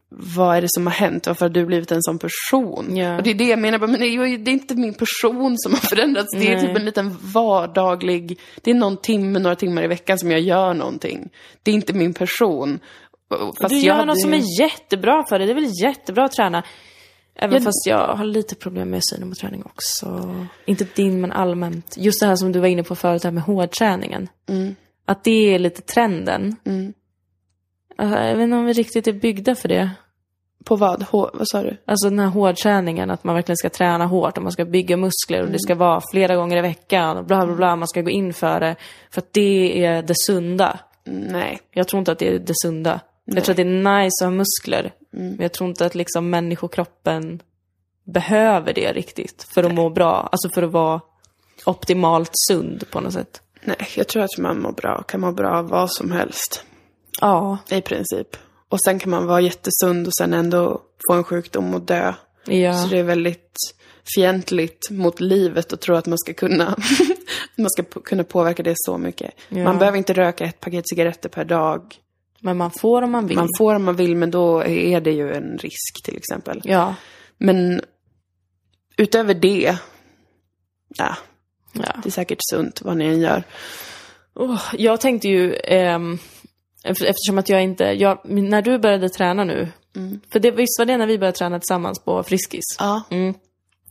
vad 0.08 0.56
är 0.56 0.60
det 0.62 0.66
som 0.70 0.86
har 0.86 0.94
hänt? 0.94 1.26
Varför 1.26 1.44
har 1.44 1.50
du 1.50 1.66
blivit 1.66 1.92
en 1.92 2.02
sån 2.02 2.18
person? 2.18 2.96
Ja. 2.96 3.16
Och 3.16 3.22
det 3.22 3.30
är 3.30 3.34
det 3.34 3.44
jag 3.48 3.58
menar, 3.58 3.78
men 3.78 4.00
det 4.00 4.06
är, 4.06 4.38
det 4.38 4.50
inte 4.50 4.74
min 4.74 4.94
person 4.94 5.54
som 5.58 5.72
har 5.72 5.80
förändrats. 5.80 6.34
Det 6.36 6.48
är 6.52 6.56
Nej. 6.56 6.66
typ 6.66 6.76
en 6.76 6.84
liten 6.84 7.16
vardaglig, 7.34 8.40
det 8.62 8.70
är 8.70 8.74
någon 8.74 8.96
timme, 8.96 9.38
några 9.38 9.56
timmar 9.56 9.84
i 9.84 9.86
veckan 9.86 10.18
som 10.18 10.30
jag 10.30 10.40
gör 10.40 10.74
någonting. 10.74 11.28
Det 11.62 11.70
är 11.70 11.74
inte 11.74 11.92
min 11.92 12.14
person. 12.14 12.78
Fast 13.60 13.68
Du 13.68 13.74
jag 13.76 13.84
gör 13.84 13.94
hade- 13.94 14.06
något 14.06 14.20
som 14.20 14.32
är 14.34 14.60
jättebra 14.60 15.24
för 15.28 15.38
dig. 15.38 15.46
Det 15.46 15.52
är 15.52 15.54
väl 15.54 15.70
jättebra 15.82 16.24
att 16.24 16.32
träna. 16.32 16.62
Även 17.36 17.54
Jag- 17.54 17.62
fast 17.64 17.86
jag 17.86 18.06
har 18.16 18.24
lite 18.24 18.54
problem 18.54 18.90
med 18.90 19.00
synen 19.04 19.30
på 19.30 19.34
träning 19.34 19.62
också. 19.64 20.34
Inte 20.64 20.86
din, 20.94 21.20
men 21.20 21.32
allmänt. 21.32 21.94
Just 21.98 22.20
det 22.20 22.26
här 22.26 22.36
som 22.36 22.52
du 22.52 22.60
var 22.60 22.68
inne 22.68 22.82
på 22.82 22.94
förut, 22.94 23.22
det 23.22 23.28
här 23.28 23.32
med 23.32 23.42
hårdträningen. 23.42 24.28
Mm. 24.48 24.74
Att 25.06 25.24
det 25.24 25.54
är 25.54 25.58
lite 25.58 25.82
trenden. 25.82 26.56
Alltså, 27.96 28.18
jag 28.18 28.36
vet 28.36 28.44
inte 28.44 28.56
om 28.56 28.64
vi 28.64 28.72
riktigt 28.72 29.06
är 29.06 29.12
byggda 29.12 29.54
för 29.54 29.68
det. 29.68 29.90
På 30.64 30.76
vad? 30.76 31.02
H- 31.02 31.30
vad 31.34 31.48
sa 31.48 31.62
du? 31.62 31.76
Alltså 31.86 32.08
den 32.10 32.18
här 32.18 32.26
hårdträningen, 32.26 33.10
att 33.10 33.24
man 33.24 33.34
verkligen 33.34 33.56
ska 33.56 33.70
träna 33.70 34.06
hårt 34.06 34.36
och 34.36 34.42
man 34.42 34.52
ska 34.52 34.64
bygga 34.64 34.96
muskler 34.96 35.42
och 35.42 35.50
det 35.50 35.58
ska 35.58 35.74
vara 35.74 36.00
flera 36.12 36.36
gånger 36.36 36.56
i 36.56 36.60
veckan 36.60 37.16
och 37.16 37.24
bla 37.24 37.46
bla 37.46 37.54
bla. 37.56 37.76
Man 37.76 37.88
ska 37.88 38.00
gå 38.00 38.10
in 38.10 38.32
för 38.34 38.60
det. 38.60 38.76
För 39.10 39.20
att 39.20 39.32
det 39.32 39.84
är 39.84 40.02
det 40.02 40.14
sunda. 40.26 40.78
Nej. 41.06 41.60
Jag 41.70 41.88
tror 41.88 41.98
inte 41.98 42.12
att 42.12 42.18
det 42.18 42.28
är 42.34 42.38
det 42.38 42.52
sunda. 42.62 43.00
Jag 43.24 43.44
tror 43.44 43.52
att 43.52 43.56
det 43.56 43.62
är 43.62 44.02
nice 44.02 44.24
att 44.24 44.30
ha 44.30 44.30
muskler. 44.30 44.92
Men 45.10 45.38
jag 45.40 45.52
tror 45.52 45.70
inte 45.70 45.86
att 45.86 45.94
liksom 45.94 46.30
människokroppen 46.30 47.42
behöver 48.04 48.72
det 48.72 48.92
riktigt 48.92 49.46
för 49.54 49.64
att 49.64 49.74
må 49.74 49.90
bra. 49.90 50.28
Alltså 50.32 50.48
för 50.54 50.62
att 50.62 50.72
vara 50.72 51.00
optimalt 51.64 52.32
sund 52.48 52.90
på 52.90 53.00
något 53.00 53.12
sätt. 53.12 53.42
Nej, 53.64 53.88
jag 53.96 54.08
tror 54.08 54.22
att 54.22 54.38
man 54.38 54.60
mår 54.60 54.72
bra, 54.72 55.02
kan 55.02 55.20
må 55.20 55.32
bra 55.32 55.50
av 55.50 55.68
vad 55.68 55.92
som 55.92 56.12
helst. 56.12 56.64
Ja. 57.20 57.58
I 57.70 57.80
princip. 57.80 58.36
Och 58.68 58.80
sen 58.80 58.98
kan 58.98 59.10
man 59.10 59.26
vara 59.26 59.40
jättesund 59.40 60.06
och 60.06 60.14
sen 60.14 60.34
ändå 60.34 60.82
få 61.08 61.14
en 61.14 61.24
sjukdom 61.24 61.74
och 61.74 61.80
dö. 61.80 62.14
Ja. 62.46 62.82
Så 62.82 62.88
det 62.88 62.98
är 62.98 63.02
väldigt 63.02 63.56
fientligt 64.14 64.90
mot 64.90 65.20
livet 65.20 65.72
att 65.72 65.80
tro 65.80 65.94
att 65.94 66.06
man 66.06 66.18
ska 66.18 66.34
kunna, 66.34 66.76
man 67.56 67.70
ska 67.70 67.82
kunna 67.82 68.24
påverka 68.24 68.62
det 68.62 68.74
så 68.76 68.98
mycket. 68.98 69.34
Ja. 69.48 69.64
Man 69.64 69.78
behöver 69.78 69.98
inte 69.98 70.12
röka 70.12 70.44
ett 70.44 70.60
paket 70.60 70.88
cigaretter 70.88 71.28
per 71.28 71.44
dag. 71.44 71.96
Men 72.44 72.56
man 72.56 72.70
får 72.70 73.02
om 73.02 73.10
man 73.10 73.26
vill. 73.26 73.36
Man 73.36 73.48
får 73.58 73.74
om 73.74 73.84
man 73.84 73.96
vill, 73.96 74.16
men 74.16 74.30
då 74.30 74.64
är 74.64 75.00
det 75.00 75.12
ju 75.12 75.34
en 75.34 75.58
risk 75.58 76.02
till 76.04 76.16
exempel. 76.16 76.60
Ja. 76.64 76.94
Men 77.38 77.80
utöver 78.96 79.34
det, 79.34 79.78
ja, 80.96 81.16
ja. 81.72 81.96
det 82.02 82.08
är 82.08 82.10
säkert 82.10 82.38
sunt 82.50 82.82
vad 82.82 82.96
ni 82.96 83.04
än 83.04 83.20
gör. 83.20 83.42
Oh, 84.34 84.62
jag 84.78 85.00
tänkte 85.00 85.28
ju, 85.28 85.54
eft- 85.54 87.04
eftersom 87.04 87.38
att 87.38 87.48
jag 87.48 87.62
inte, 87.62 87.84
jag, 87.84 88.18
när 88.24 88.62
du 88.62 88.78
började 88.78 89.08
träna 89.08 89.44
nu, 89.44 89.68
för 90.32 90.40
det, 90.40 90.50
visst 90.50 90.78
var 90.78 90.86
det 90.86 90.96
när 90.96 91.06
vi 91.06 91.18
började 91.18 91.38
träna 91.38 91.58
tillsammans 91.60 91.98
på 92.04 92.22
Friskis? 92.22 92.64
Ja. 92.78 93.02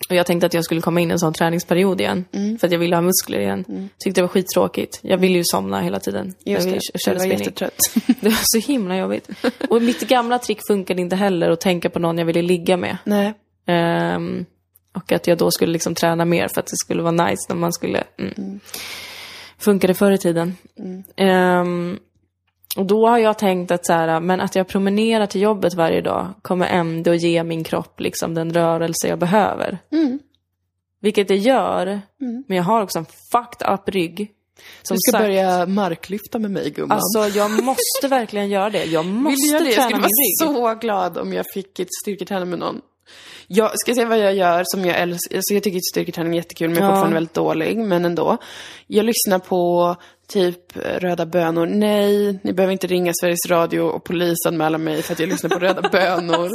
Och 0.10 0.16
jag 0.16 0.26
tänkte 0.26 0.46
att 0.46 0.54
jag 0.54 0.64
skulle 0.64 0.82
komma 0.82 1.00
in 1.02 1.10
i 1.10 1.12
en 1.12 1.20
sån 1.20 1.34
träningsperiod 1.34 2.02
igen, 2.02 2.26
för 2.60 2.68
att 2.68 2.72
jag 2.72 2.80
ville 2.80 2.96
ha 2.96 3.02
muskler 3.02 3.40
igen. 3.40 3.90
Tyckte 3.98 4.22
det 4.22 4.24
var 4.24 4.30
skittråkigt. 4.30 5.00
Jag 5.02 5.18
ville 5.18 5.38
ju 5.38 5.44
somna 5.46 5.82
hela 5.82 6.00
tiden. 6.00 6.34
jag 6.44 6.54
Just 6.54 6.68
ville 6.68 6.80
det, 6.94 7.00
jag 7.06 7.16
var 7.16 7.26
jättetrött. 7.26 7.80
Det 8.22 8.30
var 8.30 8.40
så 8.42 8.68
himla 8.68 8.98
jobbigt. 8.98 9.30
Och 9.70 9.82
mitt 9.82 10.08
gamla 10.08 10.40
trick 10.40 10.60
funkade 10.68 11.02
inte 11.02 11.16
heller 11.16 11.50
att 11.50 11.62
tänka 11.62 11.90
på 11.90 12.00
någon 12.00 12.18
jag 12.18 12.26
ville 12.26 12.42
ligga 12.42 12.78
med. 12.78 12.98
Nej. 13.04 13.34
Ehm, 13.68 14.46
och 14.96 15.12
att 15.12 15.28
jag 15.28 15.38
då 15.38 15.52
skulle 15.52 15.74
liksom 15.74 15.96
träna 15.96 16.26
mer 16.26 16.48
för 16.48 16.60
att 16.60 16.68
det 16.68 16.78
skulle 16.78 17.04
vara 17.04 17.26
nice 17.26 17.46
när 17.50 17.56
man 17.56 17.74
skulle... 17.74 18.04
Mm. 18.20 18.60
Funkade 19.58 19.94
förr 19.94 20.12
i 20.12 20.18
tiden. 20.18 20.56
Ehm, 21.16 22.00
och 22.78 22.86
då 22.86 23.08
har 23.08 23.18
jag 23.18 23.38
tänkt 23.38 23.72
att 23.72 23.86
så 23.86 23.94
här, 23.94 24.20
men 24.20 24.42
att 24.42 24.56
jag 24.56 24.68
promenerar 24.68 25.26
till 25.26 25.42
jobbet 25.42 25.74
varje 25.74 26.02
dag 26.02 26.34
kommer 26.42 26.66
ändå 26.68 27.14
ge 27.14 27.44
min 27.44 27.64
kropp 27.64 28.00
liksom 28.00 28.34
den 28.34 28.54
rörelse 28.54 29.08
jag 29.08 29.20
behöver. 29.20 29.80
Vilket 31.02 31.28
det 31.28 31.36
gör, 31.36 32.02
men 32.48 32.58
jag 32.58 32.64
har 32.64 32.82
också 32.82 33.00
en 33.00 33.06
fucked 33.32 33.74
up 33.74 33.90
rygg. 33.90 34.32
Som 34.84 34.96
Du 34.96 35.00
ska 35.00 35.12
sagt, 35.12 35.24
börja 35.24 35.66
marklyfta 35.66 36.40
med 36.40 36.52
mig 36.52 36.70
gumman. 36.70 37.00
Alltså 37.02 37.40
jag 37.40 37.52
måste 37.64 38.08
verkligen 38.08 38.50
göra 38.50 38.70
det. 38.70 38.84
Jag 38.86 39.04
Vill 39.04 39.12
måste 39.14 39.48
du 39.48 39.52
göra 39.52 39.64
det? 39.64 39.70
Jag 39.70 39.76
träna 39.76 39.88
skulle 39.90 40.02
min 40.02 40.50
vara 40.58 40.70
rygg. 40.72 40.76
så 40.76 40.80
glad 40.88 41.18
om 41.18 41.34
jag 41.34 41.46
fick 41.54 41.80
ett 41.80 41.88
styrketräning 42.04 42.50
med 42.50 42.60
någon. 42.60 42.82
Jag 43.48 43.72
ska 43.80 43.94
säga 43.96 44.06
vad 44.08 44.20
jag 44.20 44.36
gör 44.36 44.64
som 44.66 44.86
jag 44.86 44.98
älskar. 45.00 45.36
Alltså 45.36 45.54
jag 45.54 45.64
tycker 45.64 45.80
styrketräning 45.94 46.34
är 46.34 46.38
jättekul, 46.38 46.70
men 46.70 46.78
jag 46.78 46.84
är 46.86 46.90
Ja. 46.90 46.96
fortfarande 46.96 47.14
väldigt 47.16 47.34
dålig. 47.34 47.78
Men 47.78 48.06
ändå. 48.06 48.38
Jag 48.88 49.06
lyssnar 49.06 49.40
på 49.40 49.96
typ 50.28 50.76
Röda 50.76 51.26
bönor. 51.26 51.66
Nej, 51.66 52.40
ni 52.44 52.54
behöver 52.54 52.72
inte 52.72 52.88
ringa 52.88 53.12
Sveriges 53.22 53.50
Radio 53.50 53.82
och 53.82 54.04
polisanmäla 54.04 54.78
mig 54.78 55.02
för 55.02 55.14
att 55.14 55.20
jag 55.20 55.30
lyssnar 55.30 55.50
på 55.50 55.60
Röda 55.60 55.82
bönor. 55.92 56.50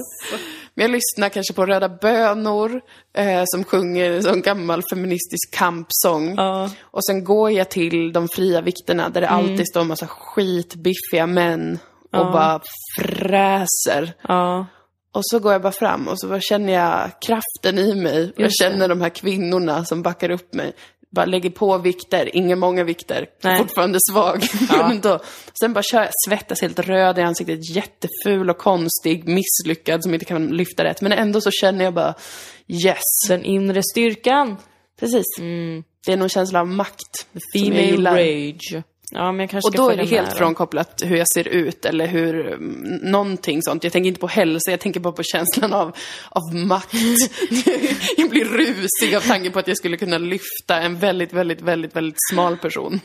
Men 0.75 0.83
jag 0.83 0.91
lyssnar 0.91 1.29
kanske 1.29 1.55
på 1.55 1.67
Röda 1.67 1.89
bönor 1.89 2.81
eh, 3.17 3.43
som 3.45 3.65
sjunger 3.65 4.11
en 4.11 4.23
sån 4.23 4.43
gammal 4.43 4.83
feministisk 4.91 5.55
kampsång. 5.55 6.35
Ja. 6.37 6.71
Och 6.81 7.05
sen 7.05 7.25
går 7.25 7.51
jag 7.51 7.71
till 7.71 8.13
de 8.13 8.29
fria 8.29 8.61
vikterna 8.61 9.09
där 9.09 9.21
det 9.21 9.29
alltid 9.29 9.69
står 9.69 9.81
en 9.81 9.87
massa 9.87 10.07
skitbiffiga 10.07 11.27
män 11.27 11.79
och 12.13 12.33
bara 12.33 12.61
fräser. 12.99 14.13
Ja. 14.23 14.67
Och 15.13 15.23
så 15.25 15.39
går 15.39 15.53
jag 15.53 15.63
bara 15.63 15.73
fram 15.73 16.09
och 16.09 16.21
så 16.21 16.41
känner 16.41 16.73
jag 16.73 17.11
kraften 17.21 17.79
i 17.79 17.95
mig. 17.95 18.33
Jag 18.37 18.49
det. 18.49 18.53
känner 18.53 18.89
de 18.89 19.01
här 19.01 19.09
kvinnorna 19.09 19.85
som 19.85 20.03
backar 20.03 20.31
upp 20.31 20.55
mig. 20.55 20.73
Bara 21.11 21.27
lägger 21.27 21.51
på 21.51 21.79
vikter, 21.79 22.37
inga 22.37 22.57
många 22.57 22.85
vikter. 22.85 23.27
Nej. 23.43 23.59
Fortfarande 23.59 23.99
svag. 24.11 24.45
Ja. 24.69 24.91
Ändå. 24.91 25.21
Sen 25.61 25.73
bara 25.73 25.83
kör 25.83 26.03
jag, 26.03 26.11
svettas 26.27 26.61
helt 26.61 26.79
röd 26.79 27.19
i 27.19 27.23
ansiktet, 27.23 27.71
jätteful 27.71 28.51
och 28.51 28.59
konstig, 28.59 29.29
misslyckad 29.29 30.03
som 30.03 30.15
inte 30.15 30.27
kan 30.27 30.47
lyfta 30.47 30.85
rätt. 30.85 31.01
Men 31.01 31.13
ändå 31.13 31.41
så 31.41 31.51
känner 31.51 31.85
jag 31.85 31.95
bara 31.95 32.15
yes. 32.69 33.29
Den 33.29 33.45
inre 33.45 33.83
styrkan. 33.83 34.57
Precis. 35.01 35.27
Det 36.07 36.13
är 36.13 36.17
någon 36.17 36.29
känsla 36.29 36.61
av 36.61 36.67
makt. 36.67 37.27
jag 37.33 37.43
Female 37.55 38.11
rage. 38.11 38.83
Ja, 39.11 39.33
men 39.33 39.41
jag 39.41 39.51
kanske 39.51 39.69
Och 39.69 39.75
då 39.75 39.91
är 39.91 39.97
det 39.97 40.05
helt 40.05 40.33
frånkopplat 40.33 41.03
hur 41.05 41.17
jag 41.17 41.29
ser 41.29 41.49
ut 41.49 41.85
eller 41.85 42.07
hur, 42.07 42.47
mm, 42.47 42.99
någonting 43.03 43.63
sånt. 43.63 43.85
Jag 43.85 43.93
tänker 43.93 44.09
inte 44.09 44.21
på 44.21 44.27
hälsa, 44.27 44.71
jag 44.71 44.81
tänker 44.81 45.01
bara 45.01 45.13
på 45.13 45.23
känslan 45.23 45.73
av, 45.73 45.97
av 46.31 46.55
makt. 46.55 46.93
jag 48.17 48.31
blir 48.31 48.45
rusig 48.45 49.15
av 49.17 49.21
tanken 49.21 49.53
på 49.53 49.59
att 49.59 49.69
jag 49.69 49.77
skulle 49.77 49.97
kunna 49.97 50.19
lyfta 50.19 50.81
en 50.81 50.99
väldigt, 50.99 51.33
väldigt, 51.33 51.61
väldigt, 51.61 51.97
väldigt 51.97 52.19
smal 52.33 52.57
person. 52.57 53.01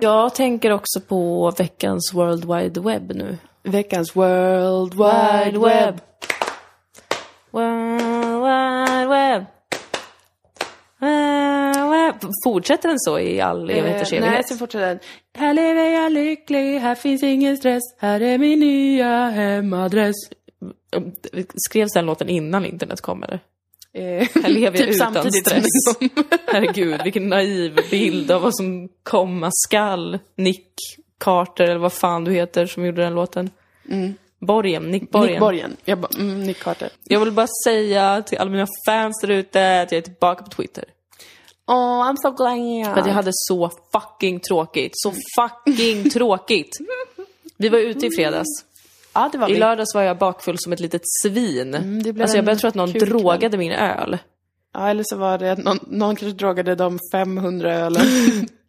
Jag 0.00 0.34
tänker 0.34 0.70
också 0.70 1.00
på 1.00 1.50
veckans 1.58 2.14
World 2.14 2.44
Wide 2.44 2.80
Web 2.80 3.12
nu. 3.14 3.38
Veckans 3.66 4.16
World 4.16 4.94
Wide 4.94 5.58
Web. 5.58 6.00
World 7.50 8.00
Wide 8.42 9.06
Web. 9.08 9.44
World 11.00 11.90
Web. 11.90 12.30
Fortsätter 12.44 12.88
den 12.88 12.98
så 12.98 13.18
i 13.18 13.40
all 13.40 13.70
evigheters 13.70 14.12
Eh, 14.12 14.20
Nej, 14.20 14.28
evighet? 14.28 14.48
sen 14.48 14.58
fortsätter 14.58 14.86
den. 14.86 14.98
Här 15.38 15.54
lever 15.54 15.84
jag 15.84 16.12
lycklig, 16.12 16.78
här 16.78 16.94
finns 16.94 17.22
ingen 17.22 17.56
stress, 17.56 17.82
här 17.98 18.20
är 18.20 18.38
min 18.38 18.58
nya 18.60 19.28
hemadress. 19.30 20.14
Skrevs 21.68 21.92
den 21.92 22.06
låten 22.06 22.28
innan 22.28 22.64
internet 22.66 23.00
kom 23.00 23.22
eller? 23.22 23.40
Eh, 23.94 24.28
Här 24.42 24.48
lever 24.48 24.78
jag 24.78 24.86
typ 24.86 24.94
utan 24.94 25.14
samtidigt 25.14 25.46
stress. 25.46 25.64
Herregud, 26.46 27.00
vilken 27.04 27.28
naiv 27.28 27.78
bild 27.90 28.30
av 28.30 28.42
vad 28.42 28.56
som 28.56 28.88
komma 29.02 29.48
skall. 29.52 30.18
Nick 30.36 30.72
Carter, 31.18 31.64
eller 31.64 31.78
vad 31.78 31.92
fan 31.92 32.24
du 32.24 32.32
heter, 32.32 32.66
som 32.66 32.86
gjorde 32.86 33.02
den 33.02 33.14
låten. 33.14 33.50
Borgen, 34.40 34.82
Nick 34.90 35.10
Borgen. 35.10 35.28
Mm. 35.28 35.32
Nick 35.32 35.40
Borgen. 35.40 35.76
Jag 35.84 35.98
bara, 35.98 36.08
mm, 36.18 36.42
Nick 36.42 36.58
Carter. 36.62 36.88
Jag 37.04 37.20
vill 37.20 37.32
bara 37.32 37.46
säga 37.66 38.22
till 38.22 38.38
alla 38.38 38.50
mina 38.50 38.66
fans 38.86 39.20
där 39.20 39.30
ute 39.30 39.80
att 39.80 39.92
jag 39.92 39.98
är 39.98 40.02
tillbaka 40.02 40.44
på 40.44 40.50
Twitter. 40.50 40.84
Åh, 41.68 42.10
I'm 42.10 42.16
so 42.16 42.30
glad. 42.30 42.94
För 42.94 43.00
att 43.00 43.06
jag 43.06 43.14
hade 43.14 43.30
så 43.32 43.70
fucking 43.92 44.40
tråkigt. 44.40 44.92
Så 44.94 45.12
fucking 45.36 46.10
tråkigt. 46.10 46.78
Vi 47.56 47.68
var 47.68 47.78
ute 47.78 48.06
i 48.06 48.10
fredags. 48.10 48.46
Ja, 49.14 49.28
det 49.32 49.38
var 49.38 49.50
I 49.50 49.52
vi. 49.52 49.58
lördags 49.58 49.94
var 49.94 50.02
jag 50.02 50.18
bakfull 50.18 50.56
som 50.58 50.72
ett 50.72 50.80
litet 50.80 51.02
svin. 51.22 51.74
Mm, 51.74 52.02
det 52.02 52.12
blev 52.12 52.22
alltså 52.24 52.36
jag 52.38 52.44
började 52.44 52.60
tro 52.60 52.68
att 52.68 52.74
någon 52.74 52.92
kul 52.92 53.00
kväll. 53.00 53.10
drogade 53.10 53.56
min 53.58 53.72
öl. 53.72 54.18
Ja, 54.74 54.88
eller 54.90 55.04
så 55.06 55.16
var 55.16 55.38
det 55.38 55.52
att 55.52 55.58
någon, 55.58 55.78
någon 55.86 56.16
kanske 56.16 56.36
drogade 56.38 56.74
de 56.74 56.98
500 57.12 57.74
ölen. 57.74 58.02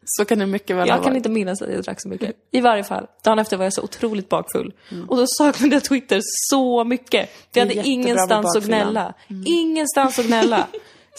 Så 0.08 0.26
kan 0.26 0.40
det 0.40 0.46
mycket 0.46 0.76
väl 0.76 0.88
Jag 0.88 1.04
kan 1.04 1.16
inte 1.16 1.30
minnas 1.30 1.62
att 1.62 1.74
jag 1.74 1.84
drack 1.84 2.02
så 2.02 2.08
mycket. 2.10 2.36
I 2.52 2.62
varje 2.62 2.84
fall, 2.84 3.08
dagen 3.24 3.40
efter 3.40 3.58
var 3.58 3.64
jag 3.64 3.74
så 3.74 3.82
otroligt 3.82 4.30
bakfull. 4.30 4.74
Mm. 4.92 5.10
Och 5.10 5.18
då 5.18 5.26
saknade 5.28 5.76
jag 5.76 5.84
Twitter 5.84 6.20
så 6.50 6.84
mycket. 6.84 7.30
Jag 7.54 7.62
hade 7.62 7.88
ingenstans 7.88 8.56
att 8.58 8.66
gnälla. 8.66 9.14
Ingenstans 9.46 10.20
att 10.20 10.26
gnälla. 10.26 10.68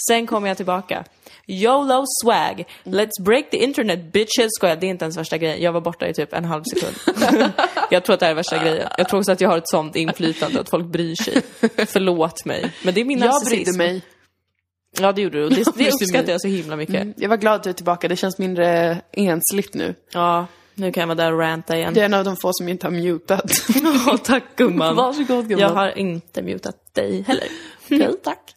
Sen 0.09 0.27
kom 0.27 0.47
jag 0.47 0.57
tillbaka. 0.57 1.05
YOLO 1.47 2.05
swag. 2.23 2.65
Let's 2.85 3.23
break 3.25 3.51
the 3.51 3.57
internet 3.57 4.13
bitches. 4.13 4.49
Skojar, 4.59 4.77
det 4.77 4.87
är 4.87 4.89
inte 4.89 5.05
ens 5.05 5.17
värsta 5.17 5.39
grejen. 5.39 5.63
Jag 5.63 5.73
var 5.73 5.81
borta 5.81 6.09
i 6.09 6.15
typ 6.15 6.33
en 6.33 6.45
halv 6.45 6.63
sekund. 6.63 6.97
jag 7.91 8.05
tror 8.05 8.15
att 8.15 8.21
det 8.21 8.27
här 8.27 8.31
är 8.31 8.37
värsta 8.37 8.65
grejen. 8.65 8.89
Jag 8.99 9.09
tror 9.09 9.21
också 9.21 9.33
att 9.33 9.41
jag 9.41 9.49
har 9.49 9.59
ett 9.59 9.69
sånt 9.69 9.97
inflytande 9.97 10.61
att 10.61 10.71
folk 10.71 10.87
bryr 10.87 11.15
sig. 11.15 11.43
Förlåt 11.87 12.45
mig. 12.45 12.73
Men 12.85 12.95
det 12.95 13.01
är 13.01 13.05
min 13.05 13.19
Jag 13.19 13.27
narcissism. 13.27 13.79
brydde 13.79 13.79
mig. 13.79 14.03
Ja, 15.01 15.13
det 15.13 15.23
gjorde 15.23 15.39
du. 15.39 15.49
Det, 15.49 15.65
det 15.75 15.89
uppskattar 15.93 16.33
jag 16.33 16.41
så 16.41 16.49
himla 16.49 16.77
mycket. 16.77 17.09
Jag 17.17 17.29
var 17.29 17.37
glad 17.37 17.55
att 17.55 17.63
du 17.63 17.71
är 17.71 17.75
tillbaka. 17.75 18.09
Det 18.09 18.17
känns 18.17 18.39
mindre 18.39 19.01
ensligt 19.13 19.75
nu. 19.75 19.95
Ja, 20.13 20.47
nu 20.75 20.93
kan 20.93 21.01
jag 21.01 21.07
vara 21.07 21.15
där 21.15 21.33
och 21.33 21.39
ranta 21.39 21.77
igen. 21.77 21.95
Det 21.95 22.01
är 22.01 22.05
en 22.05 22.15
av 22.15 22.25
de 22.25 22.37
få 22.37 22.51
som 22.53 22.69
inte 22.69 22.87
har 22.87 22.93
mutat. 22.93 23.53
Tack 24.25 24.45
gumman. 24.57 24.97
Varsågod 24.97 25.49
gumman. 25.49 25.61
Jag 25.61 25.69
har 25.69 25.99
inte 25.99 26.43
mutat 26.43 26.95
dig 26.95 27.23
heller. 27.23 27.45
Okej, 27.91 28.13
tack. 28.23 28.55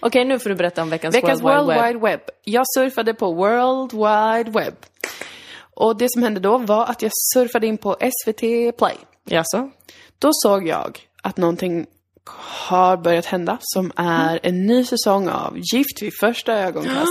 Okej, 0.00 0.24
nu 0.24 0.38
får 0.38 0.50
du 0.50 0.56
berätta 0.56 0.82
om 0.82 0.90
veckans, 0.90 1.14
Veckans 1.14 1.42
World, 1.42 1.66
World 1.66 1.68
Wide 1.68 1.86
Wide 1.86 1.98
Web. 1.98 2.20
Jag 2.44 2.64
surfade 2.76 3.14
på 3.14 3.32
World 3.32 3.92
Wide 3.92 4.60
Web. 4.60 4.74
Och 5.74 5.96
det 5.96 6.06
som 6.12 6.22
hände 6.22 6.40
då 6.40 6.58
var 6.58 6.86
att 6.86 7.02
jag 7.02 7.10
surfade 7.34 7.66
in 7.66 7.78
på 7.78 7.96
SVT 8.00 8.40
Play. 8.78 8.96
Jaså? 9.24 9.70
Då 10.18 10.30
såg 10.32 10.66
jag 10.66 10.98
att 11.22 11.36
någonting 11.36 11.86
har 12.30 12.96
börjat 12.96 13.26
hända 13.26 13.58
som 13.60 13.92
är 13.96 14.40
en 14.42 14.66
ny 14.66 14.84
säsong 14.84 15.28
av 15.28 15.58
Gift 15.74 16.02
vid 16.02 16.12
första 16.20 16.52
ögonkastet. 16.52 17.06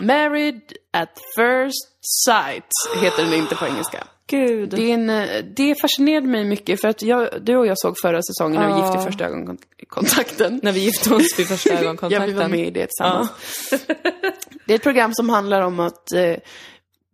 Married 0.00 0.60
at 0.92 1.08
first 1.36 1.88
sight 2.24 2.64
heter 3.02 3.22
den 3.24 3.34
inte 3.34 3.54
på 3.56 3.66
engelska. 3.66 4.04
Gud. 4.26 4.68
Det, 4.70 4.90
är 4.90 4.94
en, 4.94 5.06
det 5.56 5.74
fascinerade 5.80 6.26
mig 6.26 6.44
mycket 6.44 6.80
för 6.80 6.88
att 6.88 7.02
jag, 7.02 7.28
du 7.42 7.56
och 7.56 7.66
jag 7.66 7.78
såg 7.78 7.94
förra 8.02 8.20
säsongen 8.22 8.60
när 8.60 8.66
vi 8.68 8.72
Ja. 8.80 8.86
gifte 8.86 8.98
i 9.02 9.04
första 9.10 9.24
ögonkontakten. 9.24 10.60
När 10.62 10.72
vi 10.72 10.80
gifte 10.80 11.14
oss 11.14 11.38
vid 11.38 11.46
första 11.48 11.70
Ja, 11.74 11.78
ögonkontakten. 11.80 12.26
vi 12.26 12.32
var 12.32 12.48
med 12.48 12.66
i 12.66 12.70
det 12.70 12.86
tillsammans. 12.86 13.30
Det 14.66 14.72
är 14.72 14.76
ett 14.76 14.82
program 14.82 15.14
som 15.14 15.28
handlar 15.28 15.60
om 15.60 15.80
att 15.80 16.12
eh, 16.12 16.36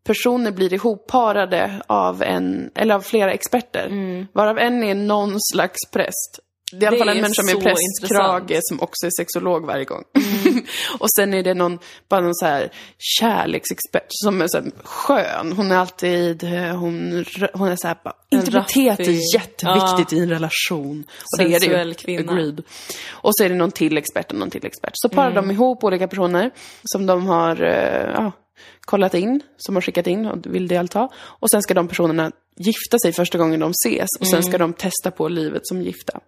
personer 0.05 0.51
blir 0.51 0.73
ihopparade 0.75 1.83
av 1.87 2.23
en, 2.23 2.71
eller 2.75 2.95
av 2.95 3.01
flera 3.01 3.33
experter. 3.33 3.89
Varav 4.33 4.59
en 4.59 4.83
är 4.85 4.95
någon 4.95 5.37
slags 5.53 5.91
präst. 5.93 6.41
Det 6.73 6.77
är 6.77 6.83
i 6.83 6.87
alla 6.87 6.99
fall 6.99 7.09
en 7.09 7.21
människa 7.21 7.43
med 7.43 7.61
prästkrage 7.63 8.59
som 8.63 8.81
också 8.81 9.07
är 9.07 9.11
sexolog 9.19 9.67
varje 9.67 9.85
gång. 9.85 10.05
och 10.99 11.11
sen 11.17 11.35
är 11.35 11.43
det 11.43 11.55
någon, 11.55 11.79
bara 12.09 12.21
någon 12.21 12.35
så 12.35 12.47
här 12.47 12.73
kärleksexpert 12.99 14.07
som 14.09 14.43
är 14.43 14.49
så 14.49 14.59
här 14.59 14.71
skön. 14.85 15.53
Hon 15.53 15.73
är 15.73 15.77
alltid, 15.77 16.45
eh, 16.45 16.77
hon, 16.77 17.25
hon 17.53 17.69
är 17.69 17.77
så 17.77 17.87
här, 17.89 17.97
bara, 18.05 18.15
intimitet 18.31 19.01
är 19.01 19.35
jätteviktigt 19.35 20.13
i 20.13 20.19
en 20.19 20.29
relation. 20.29 21.05
Och 21.33 21.39
det 21.39 21.45
är 21.45 21.49
det 21.49 21.61
Sensuell 21.61 21.89
ju. 21.89 21.95
kvinna. 21.95 22.33
Agreed. 22.33 22.63
Och 23.11 23.37
så 23.37 23.45
är 23.45 23.49
det 23.49 23.55
någon 23.55 23.73
till 23.73 23.99
expert 23.99 24.33
och 24.33 24.39
någon 24.39 24.51
till 24.51 24.67
expert. 24.67 24.93
Så 24.95 25.09
parar 25.09 25.35
de 25.35 25.51
ihop 25.51 25.85
olika 25.85 26.09
personer 26.09 26.51
som 26.85 27.07
de 27.07 27.27
har 27.27 27.63
eh, 27.63 28.11
ja, 28.15 28.33
kollat 28.81 29.15
in, 29.15 29.43
som 29.57 29.75
har 29.77 29.83
skickat 29.83 30.07
in 30.07 30.27
och 30.27 30.55
vill 30.55 30.69
delta. 30.69 31.09
Och 31.15 31.51
sen 31.51 31.63
ska 31.63 31.75
de 31.75 31.89
personerna 31.89 32.33
gifta 32.57 32.99
sig 32.99 33.13
första 33.13 33.39
gången 33.39 33.61
de 33.61 33.71
ses 33.71 34.09
och 34.21 34.27
sen 34.27 34.43
ska 34.43 34.59
de 34.59 34.73
testa 34.73 35.11
på 35.11 35.29
livet 35.29 35.67
som 35.67 35.83
gifta. 35.83 36.21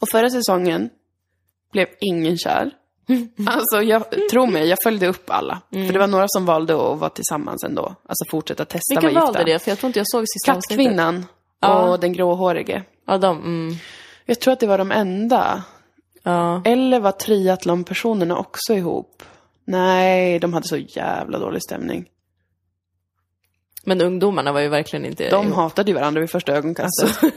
Och 0.00 0.08
förra 0.08 0.30
säsongen 0.30 0.90
blev 1.72 1.86
ingen 2.00 2.38
kär. 2.38 2.70
Alltså, 3.46 3.82
jag, 3.82 4.04
tro 4.30 4.46
mig, 4.46 4.66
jag 4.68 4.78
följde 4.84 5.06
upp 5.06 5.30
alla. 5.30 5.60
För 5.70 5.92
det 5.92 5.98
var 5.98 6.06
några 6.06 6.26
som 6.28 6.46
valde 6.46 6.74
att 6.74 6.98
vara 6.98 7.10
tillsammans 7.10 7.64
ändå. 7.64 7.82
Alltså 7.82 8.24
fortsätta 8.30 8.64
testa 8.64 8.80
Vilka 8.90 9.00
vara 9.00 9.12
gifta. 9.12 9.24
valde 9.24 9.52
det? 9.52 9.58
För 9.58 9.70
jag 9.70 9.78
tror 9.78 9.88
inte 9.88 9.98
jag 9.98 10.08
såg 10.08 10.24
sista. 10.28 10.52
Kattkvinnan 10.54 11.26
Ja. 11.60 11.90
och 11.90 12.00
den 12.00 12.12
gråhårige. 12.12 12.84
Ja, 13.06 13.18
de. 13.18 13.38
Mm. 13.38 13.74
Jag 14.26 14.40
tror 14.40 14.52
att 14.52 14.60
det 14.60 14.66
var 14.66 14.78
de 14.78 14.92
enda. 14.92 15.62
Ja. 16.22 16.62
Eller 16.64 17.00
var 17.00 17.12
triathlonpersonerna 17.12 18.38
också 18.38 18.74
ihop? 18.74 19.22
Nej, 19.64 20.38
de 20.38 20.52
hade 20.52 20.66
så 20.68 20.76
jävla 20.76 21.38
dålig 21.38 21.62
stämning. 21.62 22.06
Men 23.84 24.00
ungdomarna 24.00 24.52
var 24.52 24.60
ju 24.60 24.68
verkligen 24.68 25.04
inte... 25.06 25.30
De 25.30 25.52
hatade 25.52 25.90
ju 25.90 25.94
varandra 25.94 26.20
vid 26.20 26.30
första 26.30 26.52
ögonkastet. 26.52 27.32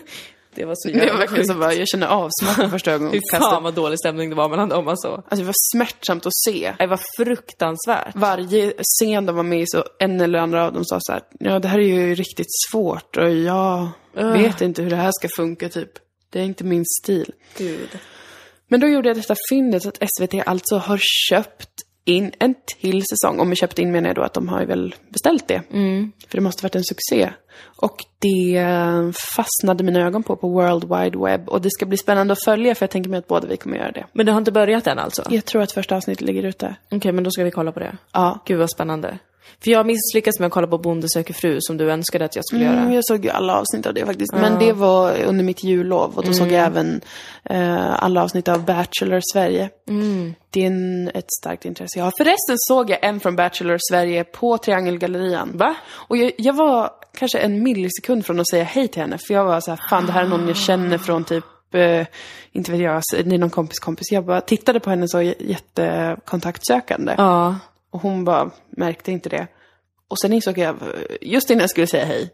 Det 0.55 0.65
var 0.65 0.75
så 0.75 0.89
det 0.89 1.11
var 1.11 1.17
verkligen 1.17 1.45
så 1.45 1.53
bara, 1.53 1.73
jag 1.73 1.87
känner 1.87 2.07
avsmak 2.07 2.71
första 2.71 2.91
Fy 2.91 2.95
ögonkastet. 2.95 3.39
fan 3.39 3.63
vad 3.63 3.73
dålig 3.73 3.99
stämning 3.99 4.29
det 4.29 4.35
var 4.35 4.49
mellan 4.49 4.69
dem 4.69 4.87
alltså. 4.87 5.07
Alltså 5.07 5.35
det 5.35 5.43
var 5.43 5.55
smärtsamt 5.73 6.25
att 6.25 6.35
se. 6.45 6.73
Det 6.79 6.87
var 6.87 6.99
fruktansvärt. 7.17 8.15
Varje 8.15 8.73
scen 8.83 9.25
de 9.25 9.35
var 9.35 9.43
med 9.43 9.61
i 9.61 9.67
så 9.67 9.83
en 9.99 10.21
eller 10.21 10.39
andra 10.39 10.65
av 10.65 10.73
dem 10.73 10.85
sa 10.85 10.97
så 11.01 11.11
här, 11.11 11.21
ja 11.39 11.59
det 11.59 11.67
här 11.67 11.79
är 11.79 11.83
ju 11.83 12.15
riktigt 12.15 12.47
svårt 12.71 13.17
och 13.17 13.29
jag 13.31 13.87
vet 14.13 14.61
inte 14.61 14.81
hur 14.81 14.89
det 14.89 14.95
här 14.95 15.11
ska 15.11 15.27
funka 15.35 15.69
typ. 15.69 15.89
Det 16.29 16.39
är 16.39 16.43
inte 16.43 16.63
min 16.63 16.83
stil. 17.01 17.31
Gud. 17.57 17.89
Men 18.67 18.79
då 18.79 18.87
gjorde 18.87 19.09
jag 19.09 19.17
detta 19.17 19.35
fyndet 19.49 19.85
att 19.85 19.97
SVT 20.17 20.33
alltså 20.47 20.77
har 20.77 20.99
köpt 21.29 21.69
in 22.05 22.31
en 22.39 22.55
till 22.81 23.03
säsong. 23.05 23.39
Och 23.39 23.47
med 23.47 23.57
köpt 23.57 23.79
in 23.79 23.91
menar 23.91 24.09
jag 24.09 24.15
då 24.15 24.21
att 24.21 24.33
de 24.33 24.47
har 24.47 24.59
ju 24.59 24.65
väl 24.65 24.95
beställt 25.09 25.47
det. 25.47 25.61
För 26.27 26.37
det 26.37 26.41
måste 26.41 26.63
varit 26.63 26.75
en 26.75 26.83
succé. 26.83 27.29
Och 27.77 27.97
det 28.19 28.65
fastnade 29.35 29.83
mina 29.83 29.99
ögon 29.99 30.23
på 30.23 30.35
på 30.35 30.49
World 30.49 30.83
Wide 30.83 31.17
Web. 31.17 31.49
Och 31.49 31.61
det 31.61 31.71
ska 31.71 31.85
bli 31.85 31.97
spännande 31.97 32.33
att 32.33 32.43
följa 32.43 32.75
för 32.75 32.83
jag 32.83 32.91
tänker 32.91 33.09
mig 33.09 33.19
att 33.19 33.27
båda 33.27 33.47
vi 33.47 33.57
kommer 33.57 33.77
göra 33.77 33.91
det. 33.91 34.05
Men 34.13 34.25
det 34.25 34.31
har 34.31 34.39
inte 34.39 34.51
börjat 34.51 34.87
än 34.87 34.99
alltså? 34.99 35.23
Jag 35.29 35.45
tror 35.45 35.61
att 35.61 35.71
första 35.71 35.95
avsnittet 35.95 36.21
ligger 36.21 36.43
ute. 36.43 36.75
Okej, 36.91 37.11
men 37.11 37.23
då 37.23 37.31
ska 37.31 37.43
vi 37.43 37.51
kolla 37.51 37.71
på 37.71 37.79
det. 37.79 37.97
Ja. 38.11 38.43
Gud 38.45 38.59
vad 38.59 38.69
spännande. 38.69 39.17
För 39.63 39.71
jag 39.71 39.85
misslyckades 39.85 40.39
med 40.39 40.47
att 40.47 40.53
kolla 40.53 40.67
på 40.67 40.77
Bonde 40.77 41.09
söker 41.09 41.33
fru 41.33 41.57
som 41.61 41.77
du 41.77 41.91
önskade 41.91 42.25
att 42.25 42.35
jag 42.35 42.45
skulle 42.45 42.65
Mm, 42.65 42.83
göra. 42.83 42.93
jag 42.93 43.05
såg 43.05 43.25
ju 43.25 43.31
alla 43.31 43.55
avsnitt 43.59 43.85
av 43.85 43.93
det 43.93 44.05
faktiskt. 44.05 44.33
Men 44.33 44.59
det 44.59 44.73
var 44.73 45.23
under 45.23 45.43
mitt 45.43 45.63
jullov 45.63 46.17
och 46.17 46.25
då 46.25 46.33
såg 46.33 46.47
jag 46.51 46.65
även 46.65 47.01
eh, 47.43 48.03
alla 48.03 48.23
avsnitt 48.23 48.47
av 48.47 48.65
Bachelor 48.65 49.21
Sverige. 49.33 49.69
Det 50.49 50.61
är 50.63 50.67
en, 50.67 51.11
ett 51.13 51.31
starkt 51.39 51.65
intresse 51.65 51.99
jag 51.99 52.05
har. 52.05 52.13
Förresten 52.17 52.55
såg 52.57 52.89
jag 52.89 53.03
en 53.05 53.19
från 53.19 53.35
Bachelor 53.35 53.77
Sverige 53.91 54.23
på 54.23 54.57
Triangelgallerian. 54.57 55.51
Va? 55.57 55.75
Och 55.91 56.17
jag, 56.17 56.31
jag 56.37 56.53
var 56.53 56.89
kanske 57.17 57.39
en 57.39 57.63
millisekund 57.63 58.25
från 58.25 58.39
att 58.39 58.49
säga 58.49 58.63
hej 58.63 58.87
till 58.87 59.01
henne. 59.01 59.17
För 59.27 59.33
jag 59.33 59.45
var 59.45 59.61
så 59.61 59.71
här, 59.71 59.79
fan 59.89 60.05
det 60.05 60.11
här 60.11 60.23
är 60.23 60.27
någon 60.27 60.47
jag 60.47 60.57
känner 60.57 60.97
från 60.97 61.23
typ, 61.23 61.43
eh, 61.73 62.05
inte 62.51 62.71
vet 62.71 62.81
jag, 62.81 63.01
det 63.11 63.35
är 63.35 63.39
någon 63.39 63.49
kompis 63.49 63.79
kompis. 63.79 64.11
Jag 64.11 64.25
bara 64.25 64.41
tittade 64.41 64.79
på 64.79 64.89
henne 64.89 65.07
så 65.07 65.21
jättekontaktsökande. 65.21 67.15
Ja. 67.17 67.55
Och 67.93 68.01
hon 68.01 68.25
bara 68.25 68.51
märkte 68.69 69.11
inte 69.11 69.29
det. 69.29 69.47
Och 70.07 70.19
sen 70.19 70.33
insåg 70.33 70.57
jag, 70.57 70.75
just 71.21 71.49
innan 71.49 71.61
jag 71.61 71.69
skulle 71.69 71.87
säga 71.87 72.05
hej, 72.05 72.29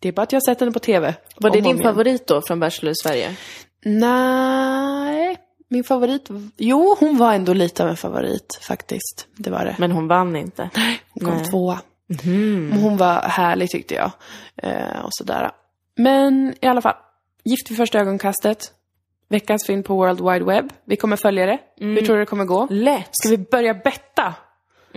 det 0.00 0.08
är 0.08 0.12
bara 0.12 0.22
att 0.22 0.32
jag 0.32 0.36
har 0.36 0.52
sett 0.52 0.60
henne 0.60 0.72
på 0.72 0.78
TV. 0.78 1.14
Var 1.36 1.50
det 1.50 1.56
din 1.56 1.64
igen. 1.64 1.82
favorit 1.82 2.26
då 2.26 2.42
från 2.42 2.60
Bachelor 2.60 2.92
i 2.92 2.94
Sverige? 3.02 3.36
Nej, 3.84 5.36
min 5.68 5.84
favorit, 5.84 6.28
jo 6.56 6.96
hon 7.00 7.18
var 7.18 7.34
ändå 7.34 7.52
lite 7.52 7.82
av 7.82 7.88
en 7.88 7.96
favorit 7.96 8.58
faktiskt. 8.62 9.26
Det 9.36 9.50
var 9.50 9.64
det. 9.64 9.76
Men 9.78 9.92
hon 9.92 10.08
vann 10.08 10.36
inte. 10.36 10.70
Hon 11.08 11.24
kom 11.24 11.36
Nej. 11.36 11.50
tvåa. 11.50 11.80
Men 12.24 12.72
Hon 12.72 12.96
var 12.96 13.20
härlig 13.20 13.70
tyckte 13.70 13.94
jag. 13.94 14.10
Eh, 14.56 15.00
och 15.04 15.10
sådär. 15.10 15.50
Men 15.96 16.54
i 16.60 16.66
alla 16.66 16.80
fall, 16.80 16.96
Gift 17.44 17.70
vid 17.70 17.76
första 17.76 17.98
ögonkastet. 17.98 18.72
Veckans 19.28 19.66
film 19.66 19.82
på 19.82 19.94
World 19.94 20.20
Wide 20.20 20.44
Web. 20.44 20.72
Vi 20.84 20.96
kommer 20.96 21.16
följa 21.16 21.46
det. 21.46 21.58
Hur 21.76 22.02
tror 22.02 22.16
du 22.16 22.22
det 22.22 22.26
kommer 22.26 22.44
gå? 22.44 22.66
Lätt. 22.70 23.08
Ska 23.12 23.28
vi 23.28 23.38
börja 23.38 23.74
betta? 23.74 24.34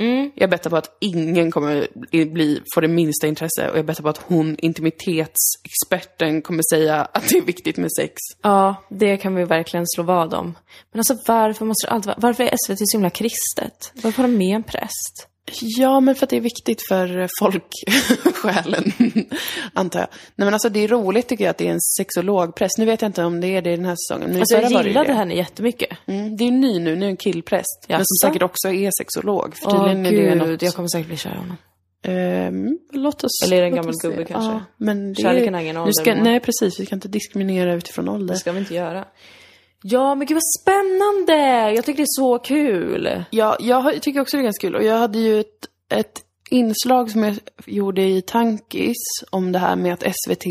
Mm. 0.01 0.31
Jag 0.35 0.49
bettar 0.49 0.69
på 0.69 0.77
att 0.77 0.97
ingen 0.99 1.51
kommer 1.51 1.87
bli, 2.25 2.61
få 2.75 2.81
det 2.81 2.87
minsta 2.87 3.27
intresse 3.27 3.69
och 3.71 3.77
jag 3.77 3.85
bettar 3.85 4.03
på 4.03 4.09
att 4.09 4.17
hon, 4.17 4.55
intimitetsexperten, 4.59 6.41
kommer 6.41 6.63
säga 6.75 7.01
att 7.01 7.29
det 7.29 7.37
är 7.37 7.41
viktigt 7.41 7.77
med 7.77 7.89
sex. 7.99 8.13
Ja, 8.41 8.75
det 8.89 9.17
kan 9.17 9.35
vi 9.35 9.43
verkligen 9.43 9.85
slå 9.87 10.03
vad 10.03 10.33
om. 10.33 10.57
Men 10.91 10.99
alltså 10.99 11.15
varför 11.27 11.65
måste 11.65 11.87
det 11.87 11.91
alltid 11.91 12.07
vara... 12.07 12.17
Varför 12.19 12.43
är 12.43 12.55
SVT 12.67 12.89
så 12.89 12.97
himla 12.97 13.09
kristet? 13.09 13.91
Varför 14.03 14.23
har 14.23 14.29
de 14.29 14.37
med 14.37 14.55
en 14.55 14.63
präst? 14.63 15.27
Ja, 15.61 15.99
men 15.99 16.15
för 16.15 16.25
att 16.25 16.29
det 16.29 16.37
är 16.37 16.41
viktigt 16.41 16.87
för 16.87 17.29
folksjälen, 17.39 18.83
antar 19.73 19.99
jag. 19.99 20.07
Nej 20.35 20.45
men 20.45 20.53
alltså 20.53 20.69
det 20.69 20.79
är 20.79 20.87
roligt 20.87 21.27
tycker 21.27 21.43
jag 21.43 21.51
att 21.51 21.57
det 21.57 21.67
är 21.67 21.71
en 21.71 21.81
sexologpräst. 21.97 22.77
Nu 22.77 22.85
vet 22.85 23.01
jag 23.01 23.09
inte 23.09 23.23
om 23.23 23.41
det 23.41 23.47
är 23.47 23.61
det 23.61 23.75
den 23.75 23.85
här 23.85 23.95
säsongen. 23.95 24.29
Men 24.29 24.39
Alltså 24.39 24.57
jag 24.57 24.85
gillade 24.85 25.07
det. 25.07 25.13
henne 25.13 25.33
jättemycket. 25.33 25.97
Mm, 26.07 26.37
det 26.37 26.43
är 26.43 26.45
ju 26.45 26.51
ny 26.51 26.79
nu, 26.79 26.95
nu 26.95 27.05
är 27.05 27.09
en 27.09 27.17
killpräst. 27.17 27.85
Men 27.87 27.97
som 28.05 28.29
säkert 28.29 28.41
också 28.41 28.67
är 28.69 28.91
sexolog. 28.97 29.55
För 29.55 29.67
Åh 29.67 29.91
är 29.91 30.11
gud, 30.11 30.37
något... 30.37 30.61
jag 30.61 30.73
kommer 30.73 30.89
säkert 30.89 31.07
bli 31.07 31.17
kär 31.17 31.33
i 31.33 31.37
honom. 31.37 31.57
Ehm, 32.03 32.77
låt 32.91 33.23
oss... 33.23 33.31
Eller 33.45 33.57
är 33.57 33.61
det 33.61 33.67
en 33.67 33.75
gammal 33.75 33.93
gubbe 34.01 34.25
kanske? 34.25 34.51
Ja, 34.51 34.61
men 34.77 35.13
det 35.13 35.21
Kärleken 35.21 35.47
är... 35.47 35.57
har 35.57 35.61
ingen 35.63 35.75
nu 35.75 35.81
ålder, 35.81 35.93
ska... 35.93 36.15
Nej, 36.15 36.39
precis. 36.39 36.79
Vi 36.79 36.85
ska 36.85 36.95
inte 36.95 37.07
diskriminera 37.07 37.73
utifrån 37.73 38.09
ålder. 38.09 38.33
Det 38.33 38.39
ska 38.39 38.51
vi 38.51 38.59
inte 38.59 38.75
göra. 38.75 39.05
Ja, 39.83 40.15
men 40.15 40.27
gud 40.27 40.35
vad 40.35 40.61
spännande! 40.61 41.71
Jag 41.75 41.85
tycker 41.85 41.97
det 41.97 42.03
är 42.03 42.21
så 42.21 42.39
kul. 42.39 43.23
Ja, 43.29 43.57
jag 43.59 44.01
tycker 44.01 44.19
också 44.19 44.37
det 44.37 44.41
är 44.41 44.43
ganska 44.43 44.67
kul. 44.67 44.75
Och 44.75 44.83
jag 44.83 44.97
hade 44.97 45.19
ju 45.19 45.39
ett, 45.39 45.47
ett 45.93 46.21
inslag 46.49 47.11
som 47.11 47.23
jag 47.23 47.35
gjorde 47.65 48.01
i 48.01 48.21
Tankis 48.21 48.97
om 49.29 49.51
det 49.51 49.59
här 49.59 49.75
med 49.75 49.93
att 49.93 50.03
SVT 50.03 50.45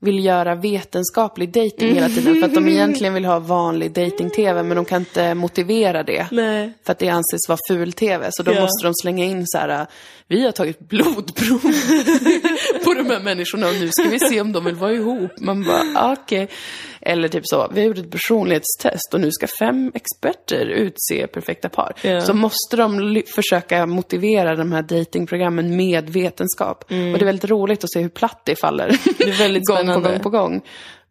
vill 0.00 0.24
göra 0.24 0.54
vetenskaplig 0.54 1.48
dating 1.52 1.94
hela 1.94 2.08
tiden. 2.08 2.34
För 2.40 2.44
att 2.48 2.54
de 2.54 2.68
egentligen 2.68 3.14
vill 3.14 3.24
ha 3.24 3.38
vanlig 3.38 3.92
dating-tv, 3.92 4.62
men 4.62 4.76
de 4.76 4.84
kan 4.84 5.00
inte 5.00 5.34
motivera 5.34 6.02
det. 6.02 6.26
Nej. 6.30 6.72
För 6.86 6.92
att 6.92 6.98
det 6.98 7.08
anses 7.08 7.48
vara 7.48 7.58
ful-tv. 7.70 8.28
Så 8.30 8.42
då 8.42 8.52
Ja. 8.52 8.60
måste 8.60 8.86
de 8.86 8.92
slänga 9.02 9.24
in 9.24 9.46
så 9.46 9.58
här, 9.58 9.86
vi 10.28 10.44
har 10.44 10.52
tagit 10.52 10.78
blodprov 10.88 11.60
på 12.84 12.94
de 12.94 13.10
här 13.10 13.20
människorna 13.24 13.66
och 13.68 13.74
nu 13.74 13.88
ska 13.92 14.08
vi 14.08 14.18
se 14.20 14.40
om 14.40 14.52
de 14.52 14.64
vill 14.64 14.74
vara 14.74 14.92
ihop. 14.92 15.30
Man 15.40 15.64
bara, 15.64 15.82
ah, 15.94 16.12
okej. 16.12 16.48
Eller 17.04 17.28
typ 17.28 17.42
så, 17.46 17.68
vi 17.72 17.80
har 17.80 17.88
gjort 17.88 17.98
ett 17.98 18.10
personlighetstest 18.10 19.14
och 19.14 19.20
nu 19.20 19.30
ska 19.32 19.46
fem 19.46 19.92
experter 19.94 20.66
utse 20.66 21.26
perfekta 21.26 21.68
par. 21.68 21.92
Ja. 22.02 22.20
Så 22.20 22.34
måste 22.34 22.76
de 22.76 23.22
försöka 23.34 23.86
motivera 23.86 24.56
de 24.56 24.72
här 24.72 24.82
datingprogrammen 24.82 25.76
med 25.76 26.10
vetenskap. 26.10 26.84
Och 26.84 26.88
det 26.88 27.20
är 27.20 27.24
väldigt 27.24 27.50
roligt 27.50 27.84
att 27.84 27.92
se 27.92 28.00
hur 28.00 28.08
platt 28.08 28.40
det 28.44 28.56
faller. 28.56 28.84
Mm. 28.84 28.98
Det 29.18 29.24
är 29.24 29.38
väldigt 29.38 29.64
gång 29.68 29.76
på 29.76 29.82
spännande. 29.82 30.08
gång 30.08 30.20
på 30.20 30.30
gång. 30.30 30.62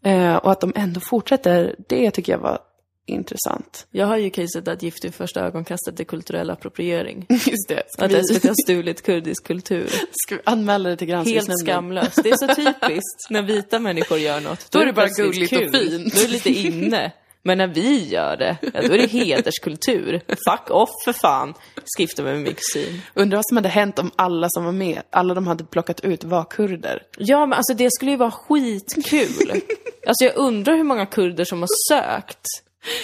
Eh, 0.05 0.35
och 0.35 0.51
att 0.51 0.61
de 0.61 0.73
ändå 0.75 0.99
fortsätter, 0.99 1.75
det 1.89 2.11
tycker 2.11 2.31
jag 2.31 2.39
var 2.39 2.59
intressant. 3.05 3.87
Jag 3.91 4.07
har 4.07 4.17
ju 4.17 4.29
caset 4.29 4.67
att 4.67 4.83
gift 4.83 5.05
vid 5.05 5.15
första 5.15 5.41
ögonkastet 5.41 5.99
är 5.99 6.03
kulturell 6.03 6.49
appropriering. 6.49 7.25
Just 7.29 7.67
det. 7.67 7.83
Ska 7.87 8.05
Att 8.05 8.11
vi, 8.11 8.23
SVT 8.23 8.43
har 8.43 8.63
stulit 8.63 9.03
kurdisk 9.03 9.43
kultur. 9.47 9.87
ska 10.11 10.35
vi 10.35 10.41
anmäla 10.45 10.89
det 10.89 10.97
till 10.97 11.07
Helt 11.07 11.27
granskningsnämnden? 11.27 11.57
skamlöst. 11.73 12.23
Det 12.23 12.29
är 12.29 12.37
så 12.37 12.47
typiskt 12.47 13.29
när 13.29 13.41
vita 13.41 13.79
människor 13.79 14.17
gör 14.17 14.39
något. 14.41 14.71
Då 14.71 14.79
är 14.79 14.85
det 14.85 14.93
bara 14.93 15.07
gulligt 15.07 15.53
och 15.53 15.59
kul. 15.59 15.71
fint. 15.71 16.13
Då 16.15 16.19
är 16.21 16.25
det 16.25 16.31
lite 16.31 16.49
inne. 16.49 17.11
Men 17.45 17.57
när 17.57 17.67
vi 17.67 18.07
gör 18.07 18.37
det, 18.37 18.57
ja, 18.61 18.81
då 18.81 18.93
är 18.93 18.97
det 18.97 19.07
hederskultur. 19.11 20.21
Fuck 20.27 20.69
off 20.71 20.89
för 21.05 21.13
fan. 21.13 21.53
Skrifta 21.85 22.23
med 22.23 22.39
min 22.41 22.53
kusin. 22.53 23.01
Undrar 23.13 23.37
vad 23.37 23.45
som 23.45 23.57
hade 23.57 23.69
hänt 23.69 23.99
om 23.99 24.11
alla 24.15 24.47
som 24.49 24.65
var 24.65 24.71
med, 24.71 25.01
alla 25.09 25.33
de 25.33 25.47
hade 25.47 25.63
plockat 25.65 25.99
ut 25.99 26.23
var 26.23 26.43
kurder. 26.43 27.03
Ja, 27.17 27.45
men 27.45 27.53
alltså 27.57 27.73
det 27.73 27.91
skulle 27.91 28.11
ju 28.11 28.17
vara 28.17 28.31
skitkul. 28.31 29.61
Alltså 30.07 30.25
jag 30.25 30.35
undrar 30.35 30.75
hur 30.77 30.83
många 30.83 31.05
kurder 31.05 31.45
som 31.45 31.59
har 31.61 31.69
sökt 31.89 32.45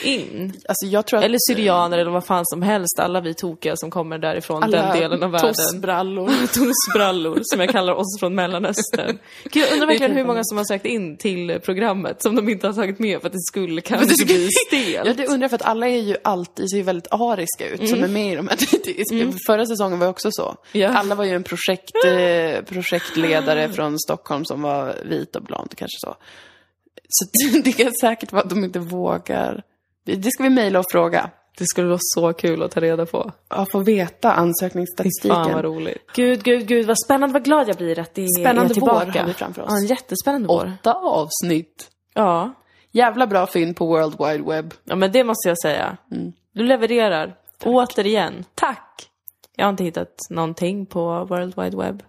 in. 0.04 0.54
Alltså 0.70 0.98
att 1.18 1.24
Eller 1.24 1.38
syrianer 1.52 1.98
eller 1.98 2.12
vad 2.12 2.26
fan 2.26 2.46
som 2.46 2.62
helst. 2.62 3.00
Alla 3.00 3.22
vi 3.22 3.34
tokiga 3.34 3.76
som 3.76 3.92
kommer 3.92 4.18
därifrån, 4.18 4.64
alla 4.64 4.78
den 4.82 4.98
delen 5.00 5.24
av 5.24 5.32
världen. 5.32 5.54
tossbrallor. 5.54 6.28
Tossbrallor, 6.54 7.40
som 7.44 7.60
jag 7.60 7.70
kallar 7.70 7.94
oss 7.94 8.20
från 8.20 8.36
Mellanöstern. 8.36 9.18
Gud, 9.44 9.64
jag 9.64 9.74
undrar 9.74 9.88
verkligen 9.88 10.12
hur 10.16 10.26
många 10.26 10.44
som 10.44 10.58
har 10.58 10.66
sökt 10.66 10.86
in 10.86 11.18
till 11.18 11.60
programmet 11.64 12.22
som 12.22 12.36
de 12.36 12.50
inte 12.50 12.68
har 12.68 12.74
tagit 12.74 13.00
med 13.00 13.22
för 13.22 13.28
att 13.28 13.34
det 13.34 13.42
skulle 13.48 13.82
kanske 13.82 14.26
bli 14.26 14.50
stelt. 14.68 15.08
Ja, 15.08 15.14
det 15.14 15.28
undrar 15.28 15.42
jag 15.44 15.50
för 15.52 15.56
att 15.56 15.62
alla 15.66 15.88
är 15.88 16.02
ju 16.02 16.16
alltid, 16.24 16.70
ser 16.70 16.78
ju 16.78 16.84
väldigt 16.84 17.08
ariska 17.12 17.68
ut 17.70 17.90
som 17.90 18.04
är 18.04 18.08
med 18.08 18.34
i 18.34 18.36
de 18.36 18.48
här. 18.48 18.58
Det- 18.86 19.40
Förra 19.48 19.66
säsongen 19.66 20.00
var 20.00 20.06
det 20.06 20.12
också 20.12 20.30
så. 20.32 20.56
Ja. 20.72 20.88
Alla 20.90 21.16
var 21.16 21.24
ju 21.26 21.32
en 21.36 21.44
projekt, 21.44 21.92
eh, 22.06 22.64
projektledare 22.66 23.70
från 23.70 24.00
Stockholm 24.00 24.46
som 24.46 24.62
var 24.62 24.96
vit 25.06 25.36
och 25.36 25.44
blond, 25.44 25.74
kanske 25.78 25.98
så. 26.00 26.16
Så 27.10 27.26
det 27.64 27.72
kan 27.72 27.92
säkert 28.02 28.32
vara 28.32 28.42
att 28.44 28.50
de 28.50 28.64
inte 28.64 28.80
vågar. 28.80 29.64
Det 30.18 30.32
ska 30.32 30.44
vi 30.44 30.50
mejla 30.50 30.80
och 30.80 30.86
fråga. 30.92 31.30
Det 31.58 31.66
skulle 31.68 31.88
vara 31.88 32.00
så 32.02 32.34
kul 32.34 32.64
att 32.64 32.72
ta 32.72 32.80
reda 32.80 33.06
på. 33.06 33.32
Ja, 33.50 33.66
få 33.72 33.80
veta 33.80 34.30
Fan 34.30 34.38
vad 34.38 34.48
ansökningsstatistiken. 34.48 35.62
roligt. 35.62 36.04
Gud, 36.16 36.44
gud, 36.44 36.68
gud 36.68 36.88
vad 36.88 37.00
spännande, 37.06 37.34
vad 37.34 37.44
glad 37.44 37.70
jag 37.70 37.76
blir 37.76 38.00
att 38.00 38.14
det 38.14 38.22
är 38.24 38.42
Spännande 38.42 38.74
tillbaka. 38.74 39.06
vår 39.14 39.20
har 39.20 39.28
vi 39.28 39.34
framför 39.34 39.62
oss. 39.62 39.68
Ja, 39.72 39.78
en 39.78 39.86
jättespännande 39.86 40.48
vår. 40.48 40.74
Åtta 40.82 40.94
avsnitt. 40.94 41.90
Ja. 42.14 42.54
Jävla 42.92 43.28
bra 43.28 43.48
fynd 43.48 43.76
på 43.76 43.86
World 43.86 44.16
Wide 44.20 44.44
Web. 44.56 44.74
ja, 44.84 44.96
men 44.96 45.12
det 45.12 45.24
måste 45.24 45.48
jag 45.50 45.60
säga. 45.62 45.98
Du 46.54 46.64
levererar. 46.64 47.36
Återigen. 47.64 48.46
Tack! 48.56 49.10
Jag 49.56 49.66
har 49.66 49.70
inte 49.70 49.84
hittat 49.84 50.16
någonting 50.30 50.86
på 50.86 51.26
World 51.26 51.54
Wide 51.62 51.78
Web. 51.78 52.04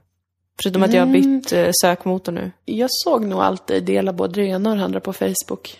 Förutom 0.63 0.83
att 0.83 0.93
jag 0.95 1.07
har 1.07 1.13
bytt 1.13 1.53
eh, 1.53 1.71
sökmotor 1.83 2.33
nu. 2.33 2.51
Jag 2.65 2.89
såg 2.93 3.25
nog 3.25 3.41
alltid 3.41 3.85
dela 3.85 4.13
både 4.13 4.41
det 4.41 4.47
ena 4.47 4.71
och 4.71 4.77
det 4.77 4.85
andra 4.85 5.01
på 5.01 5.13
Facebook. 5.13 5.79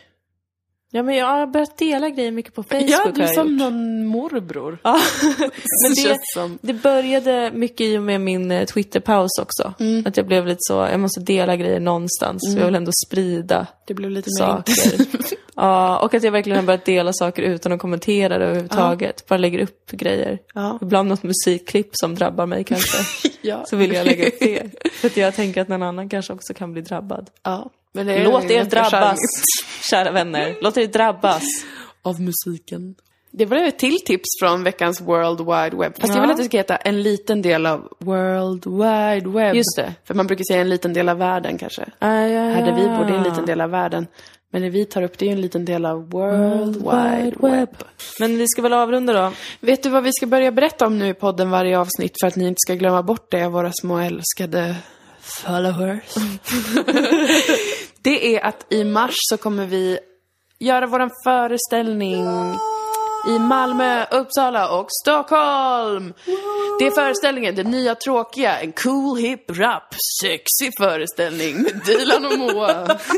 Ja, 0.93 1.03
men 1.03 1.17
jag 1.17 1.27
har 1.27 1.47
börjat 1.47 1.77
dela 1.79 2.09
grejer 2.11 2.31
mycket 2.31 2.55
på 2.55 2.63
Facebook. 2.63 2.91
ja, 2.91 3.13
du 3.15 3.23
är 3.23 3.27
som 3.27 3.57
någon 3.57 4.07
morbror. 4.07 4.79
Ja, 4.85 5.01
Men 5.39 5.51
det 5.95 6.03
det, 6.03 6.09
känns 6.09 6.33
som... 6.35 6.59
det 6.63 6.73
började 6.73 7.51
mycket 7.55 7.81
i 7.81 7.99
och 7.99 8.03
med 8.03 8.21
min 8.21 8.51
eh, 8.51 8.65
Twitter-paus 8.65 9.39
också. 9.41 9.75
Mm. 9.81 10.07
Att 10.07 10.17
jag 10.17 10.27
blev 10.27 10.47
lite 10.47 10.59
så, 10.61 10.75
jag 10.75 11.01
måste 11.01 11.21
dela 11.21 11.57
grejer 11.57 11.81
någonstans. 11.81 12.55
Jag 12.57 12.67
vill 12.67 12.75
ändå 12.75 12.93
sprida 13.07 13.67
Det 13.87 13.95
blev 13.95 14.11
lite 14.11 14.31
mer 14.41 14.47
saker. 14.47 14.73
intensivt. 14.73 15.33
ja, 15.57 15.99
och 15.99 16.15
att 16.15 16.23
jag 16.23 16.33
verkligen 16.33 16.59
har 16.59 16.67
börjat 16.67 16.85
dela 16.85 17.13
saker 17.13 17.43
utan 17.43 17.73
att 17.73 17.81
kommentera 17.81 18.39
det 18.39 18.45
överhuvudtaget. 18.45 19.27
Bara 19.29 19.37
lägger 19.37 19.59
upp 19.59 19.91
grejer. 19.91 20.39
Ja. 20.55 20.79
Ibland 20.83 21.09
något 21.09 21.23
musikklipp 21.23 21.91
som 21.93 22.15
drabbar 22.15 22.47
mig 22.47 22.65
kanske. 22.65 23.29
ja. 23.43 23.65
Så 23.67 23.77
vill 23.77 23.93
jag 23.93 24.07
lägga 24.07 24.27
upp 24.27 24.41
det. 24.41 24.71
För 24.93 25.07
att 25.09 25.17
jag 25.17 25.35
tänker 25.35 25.61
att 25.63 25.69
någon 25.69 25.83
annan 25.83 26.09
kanske 26.09 26.33
också 26.33 26.55
kan 26.55 26.73
bli 26.73 26.83
drabbad. 26.83 27.31
ja. 27.43 27.71
Men 27.93 28.07
det 28.07 28.15
är 28.15 28.25
Låt 28.25 28.51
er 28.51 28.65
drabbas, 28.65 29.19
kära 29.91 30.11
vänner. 30.11 30.57
Låt 30.61 30.77
er 30.77 30.87
drabbas. 30.87 31.43
Av 32.03 32.21
musiken. 32.21 32.95
Det 33.33 33.47
var 33.47 33.57
ett 33.57 33.79
till 33.79 34.01
tips 34.05 34.29
från 34.43 34.65
veckans 34.65 35.01
World 35.01 35.39
Wide 35.41 35.77
Web. 35.83 35.93
Fast 36.01 36.09
jag 36.09 36.17
Ja. 36.17 36.21
vill 36.21 36.31
att 36.31 36.37
det 36.37 36.45
ska 36.45 36.57
heta 36.57 36.77
en 36.77 37.03
liten 37.03 37.43
del 37.43 37.67
av 37.67 37.89
World 37.99 38.67
Wide 38.67 39.31
Web. 39.39 39.55
Just 39.57 39.77
det. 39.77 39.95
För 40.05 40.15
man 40.15 40.27
brukar 40.27 40.45
säga 40.51 40.61
en 40.61 40.69
liten 40.69 40.93
del 40.93 41.09
av 41.09 41.19
världen 41.19 41.59
kanske. 41.59 41.83
Ah, 41.99 42.15
ja, 42.15 42.41
Här 42.43 42.67
där 42.67 42.73
vi 42.77 42.83
bor, 42.83 43.05
det 43.05 43.13
är 43.13 43.19
en 43.19 43.25
ja. 43.25 43.31
liten 43.31 43.47
del 43.47 43.61
av 43.61 43.71
världen. 43.71 44.07
Men 44.53 44.63
det 44.63 44.71
vi 44.71 44.85
tar 44.85 45.03
upp, 45.03 45.19
det 45.19 45.29
är 45.29 45.33
en 45.33 45.41
liten 45.41 45.65
del 45.65 45.87
av 45.87 46.11
World 46.11 46.77
Wide 46.77 47.37
Web. 47.41 47.69
Men 48.21 48.39
vi 48.39 48.47
ska 48.49 48.63
väl 48.63 48.73
avrunda 48.73 49.13
då? 49.13 49.33
Vet 49.61 49.83
du 49.83 49.89
vad 49.89 50.03
vi 50.03 50.11
ska 50.13 50.27
börja 50.27 50.53
berätta 50.53 50.87
om 50.87 50.99
nu 50.99 51.09
i 51.09 51.15
podden 51.15 51.51
varje 51.51 51.79
avsnitt 51.79 52.13
för 52.21 52.27
att 52.27 52.37
ni 52.37 52.47
inte 52.47 52.59
ska 52.67 52.75
glömma 52.75 53.03
bort 53.03 53.31
det, 53.31 53.49
våra 53.49 53.73
små 53.81 53.99
älskade 53.99 54.75
followers? 55.23 56.15
det 58.03 58.37
är 58.37 58.45
att 58.45 58.73
i 58.73 58.85
mars 58.85 59.15
så 59.17 59.37
kommer 59.37 59.67
vi 59.67 59.99
göra 60.59 60.87
våran 60.87 61.11
föreställning 61.25 62.27
i 63.29 63.39
Malmö, 63.39 64.05
Uppsala 64.11 64.79
och 64.79 64.87
Stockholm. 65.03 66.15
Det 66.79 66.87
är 66.87 66.91
föreställningen 66.91 67.55
Det 67.55 67.65
nya 67.65 67.95
tråkiga, 67.95 68.61
en 68.61 68.73
cool 68.73 69.19
hip 69.19 69.51
rap 69.51 69.95
sexig 70.23 70.73
föreställning 70.79 71.63
med 71.63 71.81
Dilan 71.87 72.27
och 72.27 72.39
Moa. 72.39 72.99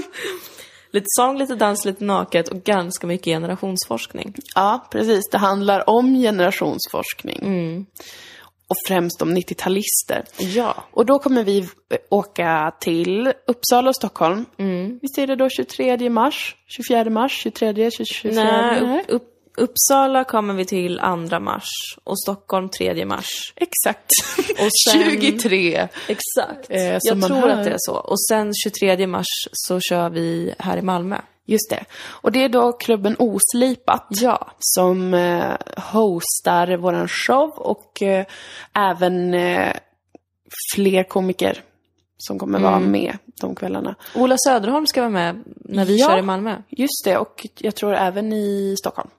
Lite 0.92 1.06
sång, 1.08 1.38
lite 1.38 1.54
dans, 1.54 1.84
lite 1.84 2.04
naket 2.04 2.48
och 2.48 2.62
ganska 2.62 3.06
mycket 3.06 3.24
generationsforskning. 3.24 4.34
Ja, 4.54 4.86
precis. 4.90 5.28
Det 5.30 5.38
handlar 5.38 5.90
om 5.90 6.14
generationsforskning. 6.14 7.86
Och 8.72 8.76
främst 8.88 9.22
om 9.22 9.36
90-talister. 9.36 10.22
Ja. 10.38 10.84
Och 10.92 11.06
då 11.06 11.18
kommer 11.18 11.44
vi 11.44 11.68
åka 12.10 12.72
till 12.80 13.32
Uppsala 13.46 13.88
och 13.88 13.96
Stockholm. 13.96 14.44
Visst 15.02 15.18
är 15.18 15.26
det 15.26 15.36
då 15.36 15.48
23 15.48 16.10
mars? 16.10 16.56
24 16.76 17.10
mars? 17.10 17.32
23? 17.42 17.90
24? 17.90 18.32
Nej, 18.44 19.00
upp, 19.08 19.22
upp, 19.22 19.28
Uppsala 19.56 20.24
kommer 20.24 20.54
vi 20.54 20.64
till 20.64 20.98
2 21.28 21.40
mars 21.40 21.68
och 22.04 22.20
Stockholm 22.20 22.68
3 22.68 23.04
mars. 23.04 23.52
Exakt. 23.56 24.10
Och 24.38 24.68
sen- 24.92 25.20
23. 25.20 25.88
Exakt. 26.08 26.70
Eh, 26.70 26.82
Jag 27.02 27.02
tror 27.22 27.36
hör. 27.36 27.48
att 27.48 27.64
det 27.64 27.70
är 27.70 27.76
så. 27.78 27.94
Och 27.94 28.20
sen 28.20 28.52
23 28.64 29.06
mars 29.06 29.26
så 29.52 29.80
kör 29.80 30.10
vi 30.10 30.54
här 30.58 30.76
i 30.76 30.82
Malmö. 30.82 31.16
Just 31.46 31.70
det. 31.70 31.84
Och 32.04 32.32
det 32.32 32.44
är 32.44 32.48
då 32.48 32.72
klubben 32.72 33.16
Oslipat. 33.18 34.06
Ja. 34.10 34.50
Som 34.58 35.14
eh, 35.14 35.56
hostar 35.76 36.76
våran 36.76 37.08
show 37.08 37.50
och 37.50 38.02
eh, 38.02 38.26
även 38.74 39.34
eh, 39.34 39.72
fler 40.74 41.02
komiker 41.04 41.62
som 42.18 42.38
kommer 42.38 42.58
vara 42.58 42.78
med 42.80 43.18
de 43.40 43.54
kvällarna. 43.54 43.94
Ola 44.14 44.36
Söderholm 44.38 44.86
ska 44.86 45.00
vara 45.00 45.10
med 45.10 45.42
när 45.64 45.84
vi 45.84 45.96
Ja. 46.00 46.06
kör 46.06 46.18
i 46.18 46.22
Malmö. 46.22 46.56
Just 46.68 47.04
det, 47.04 47.16
och 47.18 47.46
jag 47.58 47.74
tror 47.74 47.94
även 47.94 48.32
i 48.32 48.74
Stockholm. 48.78 49.10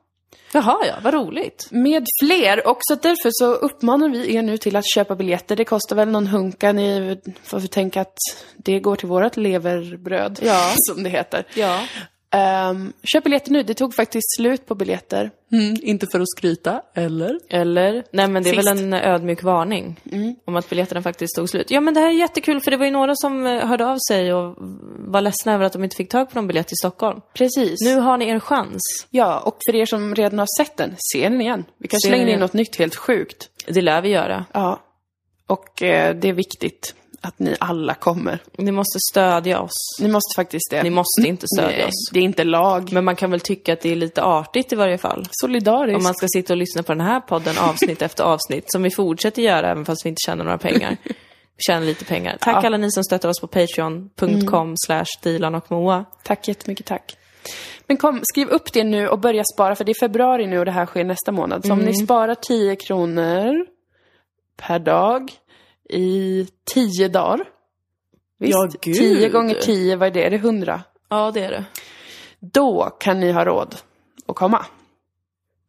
Jaha, 0.53 0.77
ja. 0.87 0.93
Vad 1.03 1.13
roligt. 1.13 1.67
Med 1.71 2.05
fler, 2.23 2.67
och 2.67 2.77
så 2.81 2.95
därför 2.95 3.29
så 3.33 3.53
uppmanar 3.53 4.09
vi 4.09 4.35
er 4.35 4.41
nu 4.41 4.57
till 4.57 4.75
att 4.75 4.93
köpa 4.95 5.15
biljetter. 5.15 5.55
Det 5.55 5.65
kostar 5.65 5.95
väl 5.95 6.07
någon 6.09 6.27
hunka, 6.27 6.71
ni 6.71 7.17
får 7.43 7.59
tänka 7.59 8.01
att 8.01 8.17
det 8.57 8.79
går 8.79 8.95
till 8.95 9.07
vårt 9.07 9.37
leverbröd, 9.37 10.39
Ja. 10.43 10.71
som 10.77 11.03
det 11.03 11.09
heter. 11.09 11.47
Ja. 11.55 11.79
Um, 12.33 12.93
köp 13.03 13.23
biljetter 13.23 13.51
nu, 13.51 13.63
det 13.63 13.73
tog 13.73 13.95
faktiskt 13.95 14.35
slut 14.37 14.65
på 14.65 14.75
biljetter. 14.75 15.31
Mm, 15.51 15.75
inte 15.81 16.07
för 16.11 16.19
att 16.19 16.29
skryta, 16.29 16.81
eller? 16.93 17.39
Eller? 17.49 18.03
Nej 18.11 18.27
men 18.27 18.43
det 18.43 18.49
är 18.49 18.53
Sist. 18.53 18.67
väl 18.67 18.77
en 18.77 18.93
ödmjuk 18.93 19.43
varning 19.43 19.99
om 20.45 20.55
att 20.55 20.69
biljetterna 20.69 21.01
faktiskt 21.01 21.35
tog 21.35 21.49
slut. 21.49 21.71
Ja 21.71 21.81
men 21.81 21.93
det 21.93 21.99
här 21.99 22.07
är 22.07 22.11
jättekul 22.11 22.61
för 22.61 22.71
det 22.71 22.77
var 22.77 22.85
ju 22.85 22.91
några 22.91 23.15
som 23.15 23.45
eh, 23.45 23.67
hörde 23.67 23.85
av 23.85 23.97
sig 24.07 24.33
och 24.33 24.55
var 24.97 25.21
ledsna 25.21 25.53
över 25.53 25.65
att 25.65 25.73
de 25.73 25.83
inte 25.83 25.95
fick 25.95 26.09
tag 26.09 26.29
på 26.29 26.35
någon 26.35 26.47
biljett 26.47 26.71
i 26.71 26.75
Stockholm. 26.75 27.21
Precis. 27.33 27.81
Nu 27.81 27.95
har 27.95 28.17
ni 28.17 28.29
er 28.29 28.39
chans. 28.39 28.81
Ja, 29.09 29.39
och 29.39 29.57
för 29.65 29.75
er 29.75 29.85
som 29.85 30.15
redan 30.15 30.39
har 30.39 30.63
sett 30.63 30.77
den, 30.77 30.95
se 31.13 31.29
den 31.29 31.41
igen. 31.41 31.65
Vi 31.77 31.87
kanske 31.87 32.07
slänger 32.07 32.27
in 32.27 32.39
något 32.39 32.53
nytt 32.53 32.75
helt 32.75 32.95
sjukt. 32.95 33.49
Det 33.67 33.81
lär 33.81 34.01
vi 34.01 34.09
göra. 34.09 34.45
Ja. 34.53 34.79
Och 35.47 35.83
eh, 35.83 36.15
det 36.15 36.29
är 36.29 36.33
viktigt 36.33 36.95
att 37.23 37.39
ni 37.39 37.55
alla 37.59 37.93
kommer. 37.93 38.39
Ni 38.57 38.71
måste 38.71 38.99
stödja 39.11 39.61
oss. 39.61 39.71
Ni 40.01 40.07
måste 40.07 40.35
faktiskt 40.35 40.67
det. 40.71 40.83
Ni 40.83 40.89
måste 40.89 41.21
inte 41.27 41.45
stödja 41.55 41.77
Nej, 41.77 41.85
oss. 41.85 42.09
det 42.11 42.19
är 42.19 42.23
inte 42.23 42.43
lag. 42.43 42.93
Men 42.93 43.05
man 43.05 43.15
kan 43.15 43.31
väl 43.31 43.39
tycka 43.39 43.73
att 43.73 43.81
det 43.81 43.91
är 43.91 43.95
lite 43.95 44.23
artigt 44.23 44.73
i 44.73 44.75
varje 44.75 44.97
fall. 44.97 45.27
Solidariskt. 45.31 45.97
Om 45.97 46.03
man 46.03 46.13
ska 46.15 46.27
sitta 46.27 46.53
och 46.53 46.57
lyssna 46.57 46.83
på 46.83 46.91
den 46.93 47.01
här 47.01 47.19
podden 47.19 47.57
avsnitt 47.57 48.01
efter 48.07 48.23
avsnitt, 48.23 48.65
som 48.71 48.83
vi 48.83 48.91
fortsätter 48.91 49.41
göra 49.41 49.71
även 49.71 49.85
fast 49.85 50.05
vi 50.05 50.09
inte 50.09 50.19
tjänar 50.25 50.43
några 50.43 50.57
pengar. 50.57 50.97
Vi 51.03 51.61
tjänar 51.67 51.85
lite 51.85 52.05
pengar. 52.05 52.37
Tack 52.39 52.47
Ja. 52.47 52.51
Mm. 52.59 52.65
alla 52.65 52.77
ni 52.77 52.91
som 52.91 53.03
stöttar 53.03 53.29
oss 53.29 53.39
på 53.41 53.47
patreon.com 53.47 54.73
slash 54.85 55.05
Dilan 55.23 55.55
och 55.55 55.71
Moa. 55.71 56.05
Tack 56.23 56.47
jättemycket, 56.47 56.85
tack. 56.85 57.17
Men 57.87 57.97
kom, 57.97 58.19
skriv 58.23 58.47
upp 58.47 58.73
det 58.73 58.83
nu 58.83 59.07
och 59.07 59.19
börja 59.19 59.43
spara, 59.53 59.75
för 59.75 59.83
det 59.83 59.91
är 59.91 59.99
februari 59.99 60.47
nu 60.47 60.59
och 60.59 60.65
det 60.65 60.71
här 60.71 60.85
sker 60.85 61.03
nästa 61.03 61.31
månad. 61.31 61.65
Så 61.65 61.73
om 61.73 61.79
ni 61.79 61.93
sparar 61.93 62.35
10 62.35 62.75
kronor 62.75 63.65
per 64.57 64.79
dag 64.79 65.31
i 65.93 66.47
10 66.73 67.07
dagar. 67.07 67.45
Visst, 68.39 68.53
Ja, 68.53 68.69
gud. 68.81 68.95
10 68.95 69.29
gånger 69.29 69.55
10, 69.55 69.95
vad 69.95 70.07
är 70.07 70.11
det? 70.11 70.23
Är 70.23 70.29
det 70.29 70.35
100? 70.35 70.83
Ja, 71.09 71.31
det 71.31 71.43
är 71.43 71.51
det. 71.51 71.65
Då 72.39 72.97
kan 72.99 73.19
ni 73.19 73.31
ha 73.31 73.45
råd 73.45 73.75
att 74.27 74.35
komma. 74.35 74.65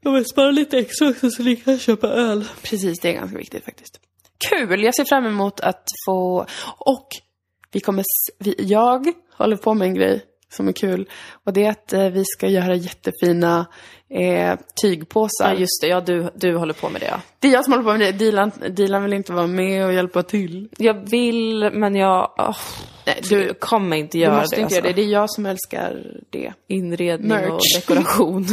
Jag 0.00 0.12
vill 0.12 0.24
spara 0.24 0.50
lite 0.50 0.78
extra 0.78 1.08
också 1.08 1.30
så 1.30 1.42
ni 1.42 1.56
kan 1.56 1.78
köpa 1.78 2.06
öl. 2.06 2.44
Precis, 2.62 3.00
det 3.00 3.08
är 3.08 3.12
ganska 3.12 3.38
viktigt 3.38 3.64
faktiskt. 3.64 4.00
Kul! 4.50 4.82
Jag 4.82 4.94
ser 4.94 5.04
fram 5.04 5.26
emot 5.26 5.60
att 5.60 5.84
få... 6.06 6.46
Och 6.78 7.08
vi 7.72 7.80
kommer... 7.80 8.04
Vi, 8.38 8.54
jag 8.58 9.12
håller 9.32 9.56
på 9.56 9.74
med 9.74 9.88
en 9.88 9.94
grej 9.94 10.24
som 10.48 10.68
är 10.68 10.72
kul. 10.72 11.08
Och 11.44 11.52
det 11.52 11.64
är 11.64 11.70
att 11.70 11.92
eh, 11.92 12.08
vi 12.08 12.24
ska 12.24 12.48
göra 12.48 12.74
jättefina 12.74 13.66
eh, 14.14 14.58
tygpåsar. 14.82 15.52
Ja, 15.52 15.54
just 15.54 15.80
det. 15.80 15.86
Ja, 15.86 16.00
du, 16.00 16.30
du 16.34 16.56
håller 16.56 16.74
på 16.74 16.88
med 16.88 17.00
det, 17.00 17.06
ja. 17.06 17.20
Det 17.38 17.48
är 17.48 17.52
jag 17.52 17.64
som 17.64 17.72
håller 17.72 17.84
på 17.84 17.98
med 17.98 18.00
det. 18.00 18.12
Dilan, 18.12 18.50
Dilan 18.70 19.02
vill 19.02 19.12
inte 19.12 19.32
vara 19.32 19.46
med 19.46 19.86
och 19.86 19.92
hjälpa 19.92 20.22
till. 20.22 20.68
Jag 20.78 21.10
vill, 21.10 21.70
men 21.72 21.94
jag... 21.94 22.32
åh, 22.38 22.56
Nej, 23.06 23.20
du 23.28 23.44
du, 23.46 23.54
kommer 23.54 23.96
inte 23.96 24.18
du 24.18 24.22
göra 24.22 24.40
måste 24.40 24.56
det. 24.56 24.62
inte 24.62 24.74
göra 24.74 24.82
det. 24.82 24.88
alltså. 24.88 25.02
Det 25.02 25.08
är 25.08 25.12
jag 25.12 25.30
som 25.30 25.46
älskar 25.46 26.02
det. 26.30 26.52
Inredning 26.68 27.32
och 27.32 27.38
Merch. 27.38 27.76
dekoration. 27.76 28.46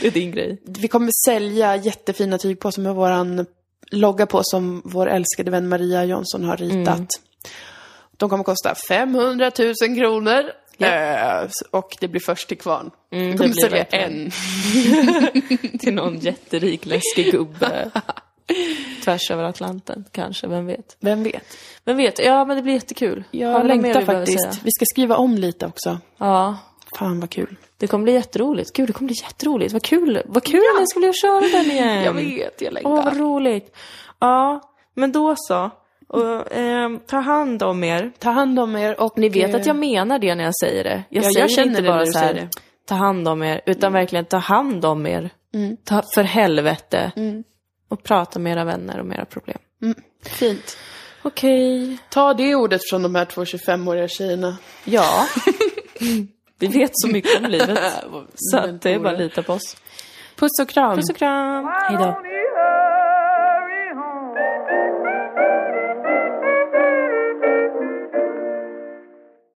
det 0.00 0.06
är 0.06 0.10
din 0.10 0.30
grej. 0.30 0.62
Vi 0.64 0.88
kommer 0.88 1.10
sälja 1.26 1.76
jättefina 1.76 2.38
tygpåsar 2.38 2.82
med 2.82 2.94
våran 2.94 3.46
logga 3.90 4.26
på 4.26 4.40
som 4.42 4.82
vår 4.84 5.08
älskade 5.08 5.50
vän 5.50 5.68
Maria 5.68 6.04
Jonsson 6.04 6.44
har 6.44 6.56
ritat. 6.56 6.96
Mm. 6.96 7.06
De 8.16 8.28
kommer 8.30 8.44
kosta 8.44 8.74
500 8.88 9.50
000 9.58 9.74
kronor. 9.98 10.42
Ja. 10.78 11.42
Eh, 11.42 11.48
och 11.70 11.96
det 12.00 12.08
blir 12.08 12.20
först 12.20 12.48
till 12.48 12.58
kvarn. 12.58 12.90
Mm, 13.12 13.36
det 13.36 13.48
blir 13.48 13.70
verkligen. 13.70 14.32
en. 15.72 15.78
Till 15.78 15.94
någon 15.94 16.18
jätterik, 16.18 16.86
läskig 16.86 17.32
gubbe. 17.32 17.90
Tvärs 19.04 19.30
över 19.30 19.44
Atlanten, 19.44 20.04
kanske. 20.12 20.46
Vem 20.46 20.66
vet? 20.66 20.96
Vem 21.00 21.22
vet? 21.22 21.58
Vem 21.84 21.96
vet? 21.96 22.18
Ja, 22.18 22.44
men 22.44 22.56
det 22.56 22.62
blir 22.62 22.74
jättekul. 22.74 23.24
Jag 23.30 23.66
längtar 23.66 24.00
faktiskt. 24.02 24.60
Vi 24.62 24.70
ska 24.70 24.84
skriva 24.92 25.16
om 25.16 25.34
lite 25.38 25.66
också. 25.66 25.98
Ja, 26.18 26.58
Fan 26.98 27.20
vad 27.20 27.30
kul. 27.30 27.56
det 27.76 27.86
kommer 27.86 28.04
bli 28.04 28.12
jätteroligt. 28.12 28.72
Gud, 28.72 28.88
det 28.88 28.92
kommer 28.92 29.06
bli 29.08 29.16
jätteroligt. 29.22 29.72
Vad 29.72 29.82
kul! 29.82 30.22
Vad 30.26 30.44
kul 30.44 30.60
det 30.80 30.86
ska 30.88 31.00
bli 31.00 31.08
att 31.08 31.20
köra 31.20 31.40
den 31.40 31.70
igen! 31.70 32.02
Jag 32.04 32.12
vet, 32.12 32.60
jag 32.60 32.72
längtar. 32.72 32.90
Åh, 32.90 33.04
vad 33.04 33.16
roligt. 33.16 33.76
Ja, 34.18 34.60
men 34.94 35.12
då 35.12 35.34
så. 35.36 35.70
Och 36.08 36.52
ehm, 36.52 37.00
ta 37.06 37.16
hand 37.18 37.62
om 37.62 37.84
er. 37.84 38.12
Ta 38.18 38.30
hand 38.30 38.58
om 38.58 38.76
er 38.76 39.00
och... 39.00 39.18
Ni 39.18 39.28
vet 39.28 39.54
eh, 39.54 39.60
att 39.60 39.66
jag 39.66 39.76
menar 39.76 40.18
det 40.18 40.34
när 40.34 40.44
jag 40.44 40.56
säger 40.56 40.84
det. 40.84 41.04
Jag 41.08 41.24
Ja, 41.24 41.26
jag 41.26 41.34
säger 41.34 41.48
känner 41.48 41.68
inte 41.68 41.82
bara 41.82 42.06
så 42.06 42.18
här, 42.18 42.48
ta 42.88 42.94
hand 42.94 43.28
om 43.28 43.42
er, 43.42 43.60
utan 43.66 43.92
verkligen 43.92 44.24
ta 44.24 44.36
hand 44.36 44.84
om 44.84 45.06
er. 45.06 45.30
Ta, 45.84 46.02
för 46.14 46.22
helvete. 46.22 47.12
Och 47.88 48.02
prata 48.02 48.38
med 48.38 48.52
era 48.52 48.64
vänner 48.64 49.00
om 49.00 49.12
era 49.12 49.24
problem. 49.24 49.58
Fint. 50.24 50.76
Okej. 51.22 51.98
Ta 52.10 52.34
det 52.34 52.54
ordet 52.54 52.80
från 52.90 53.02
de 53.02 53.14
här 53.14 53.24
två 53.24 53.44
25-åriga 53.44 54.08
tjejerna. 54.08 54.56
Ja. 54.84 55.26
Vi 56.58 56.66
vet 56.66 56.90
så 56.92 57.08
mycket 57.08 57.44
om 57.44 57.50
livet. 57.50 57.78
Så 58.34 58.66
det 58.66 58.94
är 58.94 58.98
bara 58.98 59.12
att 59.12 59.18
lita 59.18 59.42
på 59.42 59.52
oss. 59.52 59.76
Puss 60.36 60.60
och 60.62 60.68
kram. 60.68 60.96
Puss 60.96 61.10
och 61.10 61.16
kram. 61.16 61.64
Hej 61.64 61.96
då. 61.98 62.27